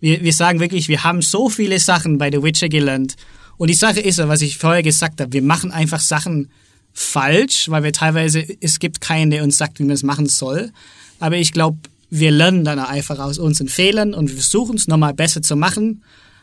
wir, 0.00 0.22
wir 0.22 0.32
sagen 0.32 0.60
wirklich, 0.60 0.88
wir 0.88 1.04
haben 1.04 1.22
so 1.22 1.48
viele 1.48 1.78
Sachen 1.78 2.18
bei 2.18 2.30
The 2.30 2.42
Witcher 2.42 2.68
gelernt. 2.68 3.16
Und 3.56 3.68
die 3.68 3.74
Sache 3.74 4.00
ist 4.00 4.18
ja, 4.18 4.28
was 4.28 4.42
ich 4.42 4.58
vorher 4.58 4.82
gesagt 4.82 5.20
habe, 5.20 5.32
wir 5.32 5.42
machen 5.42 5.70
einfach 5.70 6.00
Sachen 6.00 6.48
falsch, 6.92 7.68
weil 7.68 7.82
wir 7.82 7.92
teilweise, 7.92 8.44
es 8.60 8.78
gibt 8.78 9.00
keinen, 9.00 9.30
der 9.30 9.44
uns 9.44 9.56
sagt, 9.56 9.78
wie 9.78 9.84
man 9.84 9.92
es 9.92 10.02
machen 10.02 10.26
soll. 10.26 10.72
Aber 11.18 11.36
ich 11.36 11.52
glaube, 11.52 11.78
wir 12.08 12.30
lernen 12.30 12.64
dann 12.64 12.78
einfach 12.78 13.18
aus 13.18 13.38
unseren 13.38 13.68
Fehlern 13.68 14.14
und 14.14 14.28
wir 14.28 14.36
versuchen 14.36 14.76
es 14.76 14.88
nochmal 14.88 15.14
besser 15.14 15.42
zu 15.42 15.56
machen. 15.56 16.02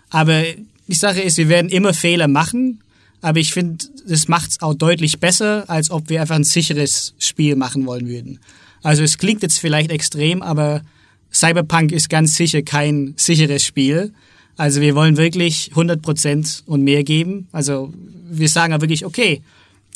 Aber 0.10 0.44
die 0.88 0.96
Sache 0.96 1.22
ist, 1.22 1.38
wir 1.38 1.50
werden 1.50 1.70
immer 1.70 1.94
Fehler 1.94 2.28
machen. 2.28 2.82
Aber 3.22 3.40
ich 3.40 3.52
finde, 3.52 3.86
das 4.08 4.28
macht 4.28 4.52
es 4.52 4.62
auch 4.62 4.76
deutlich 4.76 5.20
besser, 5.20 5.70
als 5.70 5.90
ob 5.90 6.10
wir 6.10 6.22
einfach 6.22 6.36
ein 6.36 6.44
sicheres 6.44 7.16
Spiel 7.18 7.56
machen 7.56 7.86
wollen 7.86 8.08
würden. 8.08 8.40
Also 8.84 9.04
es 9.04 9.18
klingt 9.18 9.42
jetzt 9.42 9.60
vielleicht 9.60 9.92
extrem, 9.92 10.42
aber 10.42 10.82
Cyberpunk 11.34 11.92
ist 11.92 12.10
ganz 12.10 12.36
sicher 12.36 12.62
kein 12.62 13.16
sicheres 13.18 13.64
Spiel. 13.64 14.14
Also 14.56 14.82
wir 14.82 14.96
wollen 14.96 15.18
wirklich 15.18 15.72
100% 15.74 16.64
und 16.66 16.84
mehr 16.84 17.04
geben. 17.04 17.48
Also 17.52 17.92
wir 18.30 18.50
sagen 18.50 18.74
ja 18.74 18.82
wirklich, 18.82 19.06
okay, 19.06 19.42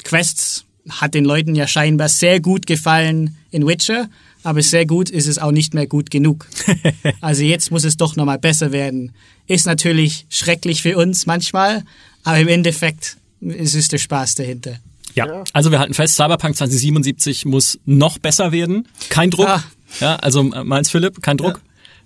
Quests 0.03 0.65
hat 0.89 1.13
den 1.13 1.26
Leuten 1.26 1.55
ja 1.55 1.68
scheinbar 1.68 2.09
sehr 2.09 2.39
gut 2.39 2.65
gefallen 2.65 3.38
in 3.51 3.68
Witcher, 3.68 4.09
aber 4.43 4.61
sehr 4.61 4.85
gut 4.85 5.09
ist 5.09 5.27
es 5.27 5.38
auch 5.38 5.51
nicht 5.51 5.73
mehr 5.73 5.88
gut 5.88 6.11
genug. 6.11 6.47
Also 7.22 7.43
jetzt 7.43 7.72
muss 7.72 7.84
es 7.84 7.97
doch 7.97 8.15
nochmal 8.15 8.39
besser 8.39 8.72
werden. 8.72 9.11
Ist 9.47 9.65
natürlich 9.65 10.26
schrecklich 10.30 10.81
für 10.81 10.97
uns 10.97 11.26
manchmal, 11.26 11.84
aber 12.23 12.39
im 12.39 12.47
Endeffekt 12.47 13.18
ist 13.41 13.76
es 13.76 13.88
der 13.88 13.99
Spaß 13.99 14.35
dahinter. 14.35 14.77
Ja. 15.15 15.43
Also 15.53 15.72
wir 15.72 15.80
halten 15.80 15.93
fest, 15.93 16.15
Cyberpunk 16.15 16.55
2077 16.55 17.45
muss 17.45 17.80
noch 17.85 18.18
besser 18.18 18.51
werden. 18.51 18.88
Kein 19.09 19.30
Druck. 19.30 19.47
Ah. 19.47 19.63
Ja, 19.99 20.15
also 20.18 20.41
äh, 20.51 20.63
meins 20.63 20.89
Philipp, 20.89 21.22
kein 21.22 21.38
Druck. 21.38 21.61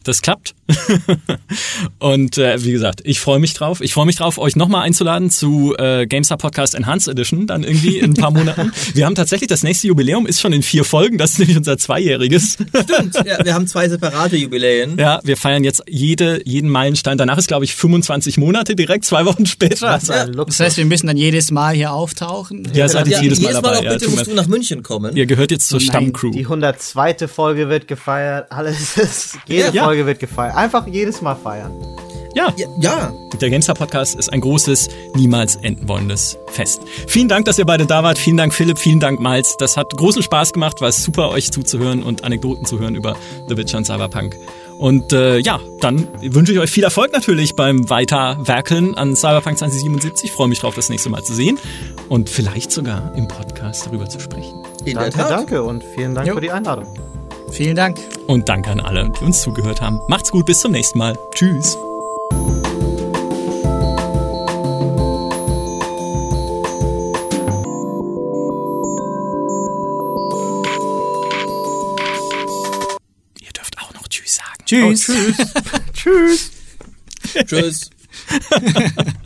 Das 0.06 0.22
klappt. 0.22 0.54
und 2.00 2.38
äh, 2.38 2.64
wie 2.64 2.72
gesagt, 2.72 3.02
ich 3.04 3.20
freue 3.20 3.40
mich 3.40 3.54
drauf. 3.54 3.82
Ich 3.82 3.94
freue 3.94 4.06
mich 4.06 4.16
drauf, 4.16 4.38
euch 4.38 4.56
nochmal 4.56 4.84
einzuladen 4.84 5.30
zu 5.30 5.76
äh, 5.78 6.06
GameStar 6.06 6.38
Podcast 6.38 6.76
Enhanced 6.76 7.08
Edition, 7.08 7.48
dann 7.48 7.64
irgendwie 7.64 7.98
in 8.00 8.12
ein 8.12 8.14
paar 8.14 8.32
Monaten. 8.36 8.72
Wir 8.94 9.06
haben 9.06 9.16
tatsächlich 9.16 9.48
das 9.50 9.64
nächste 9.64 9.88
Jubiläum, 9.88 10.26
ist 10.28 10.42
schon 10.42 10.54
in 10.54 10.62
vier 10.64 10.84
Folgen, 10.84 11.18
das 11.18 11.32
ist 11.34 11.40
nämlich 11.40 11.58
unser 11.58 11.78
zweijähriges. 11.78 12.54
Stimmt, 12.54 13.16
ja, 13.26 13.44
wir 13.44 13.54
haben 13.54 13.68
zwei 13.68 13.90
separate 13.90 14.38
Jubiläen. 14.38 14.98
Ja, 14.98 15.20
wir 15.24 15.38
feiern 15.38 15.64
jetzt 15.64 15.84
jede, 15.88 16.42
jeden 16.48 16.70
Meilenstein. 16.70 17.18
Danach 17.18 17.38
ist, 17.38 17.48
glaube 17.48 17.66
ich, 17.66 17.74
25 17.76 18.38
Monate 18.38 18.76
direkt, 18.76 19.06
zwei 19.06 19.26
Wochen 19.26 19.46
später. 19.46 19.88
Das 19.88 20.10
ein 20.10 20.34
Das 20.34 20.60
heißt, 20.60 20.78
wir 20.78 20.86
müssen 20.86 21.08
dann 21.08 21.18
jedes 21.18 21.52
Mal 21.52 21.74
hier 21.76 21.94
auftauchen. 21.94 22.68
Ja, 22.74 22.88
seid 22.88 23.08
ihr 23.08 23.22
jedes 23.22 23.42
Mal 23.42 23.54
dabei. 23.54 23.80
auch 23.80 23.84
Ja, 23.84 23.94
bitte 23.94 24.06
tut 24.06 24.16
musst 24.16 24.28
du 24.28 24.36
nach 24.36 24.48
München 24.48 24.84
kommen. 24.84 25.16
Ihr 25.16 25.26
gehört 25.26 25.52
jetzt 25.52 25.68
zur 25.70 25.80
Nein, 25.80 25.88
Stammcrew. 25.88 26.32
Die 26.32 26.44
102. 26.44 27.28
Folge 27.28 27.70
wird 27.70 27.88
gefeiert. 27.88 28.52
Alles 28.52 28.98
ist, 28.98 29.38
jede 29.48 29.72
Ja. 29.72 29.86
Folge 29.86 29.95
wird 30.04 30.20
gefeiert. 30.20 30.56
Einfach 30.56 30.88
jedes 30.88 31.22
Mal 31.22 31.36
feiern. 31.36 31.72
Ja. 32.36 32.54
Ja. 32.80 33.14
Der 33.40 33.50
GameStar 33.50 33.76
Podcast 33.76 34.16
ist 34.16 34.32
ein 34.32 34.42
großes, 34.42 34.90
niemals 35.16 35.56
enden 35.56 35.88
wollendes 35.88 36.38
Fest. 36.48 36.82
Vielen 37.08 37.30
Dank, 37.30 37.46
dass 37.46 37.58
ihr 37.58 37.66
beide 37.66 37.86
da 37.86 38.04
wart. 38.04 38.18
Vielen 38.18 38.36
Dank, 38.36 38.54
Philipp. 38.54 38.78
Vielen 38.78 39.00
Dank, 39.00 39.22
Miles. 39.22 39.56
Das 39.58 39.78
hat 39.78 39.96
großen 39.96 40.22
Spaß 40.22 40.52
gemacht. 40.52 40.82
War 40.82 40.92
super, 40.92 41.30
euch 41.30 41.52
zuzuhören 41.52 42.04
und 42.04 42.26
Anekdoten 42.26 42.66
zu 42.66 42.78
hören 42.78 42.96
über 42.96 43.16
The 43.48 43.56
Witcher 43.56 43.78
und 43.78 43.86
Cyberpunk. 43.86 44.36
Und 44.78 45.14
äh, 45.14 45.38
ja, 45.38 45.62
dann 45.80 46.10
wünsche 46.22 46.52
ich 46.52 46.60
euch 46.60 46.70
viel 46.70 46.84
Erfolg 46.84 47.14
natürlich 47.14 47.56
beim 47.56 47.90
Weiterwerkeln 47.90 48.96
an 48.96 49.16
Cyberpunk 49.16 49.58
2077. 49.58 50.26
Ich 50.26 50.32
freue 50.32 50.50
mich 50.50 50.60
drauf, 50.60 50.76
das 50.76 50.90
nächste 50.90 51.10
Mal 51.10 51.24
zu 51.24 51.34
sehen 51.34 51.58
und 52.10 52.30
vielleicht 52.30 52.72
sogar 52.72 53.14
im 53.16 53.30
Podcast 53.30 53.86
darüber 53.86 54.10
zu 54.10 54.20
sprechen. 54.20 54.62
In 54.84 54.96
Danke, 54.96 55.18
danke 55.18 55.64
und 55.64 55.84
vielen 55.96 56.14
Dank 56.14 56.28
Jo. 56.28 56.36
für 56.36 56.42
die 56.42 56.52
Einladung. 56.52 57.15
Vielen 57.52 57.76
Dank. 57.76 58.00
Und 58.28 58.50
danke 58.50 58.72
an 58.72 58.80
alle, 58.80 59.10
die 59.10 59.24
uns 59.24 59.42
zugehört 59.42 59.82
haben. 59.82 60.00
Macht's 60.08 60.32
gut, 60.32 60.46
bis 60.46 60.60
zum 60.60 60.72
nächsten 60.72 60.98
Mal. 60.98 61.18
Tschüss. 61.34 61.78
Ihr 73.40 73.52
dürft 73.54 73.78
auch 73.80 73.94
noch 73.94 74.08
Tschüss 74.08 74.36
sagen. 74.36 74.66
Tschüss. 74.66 75.06
Tschüss. 75.94 76.52
Tschüss. 77.46 77.90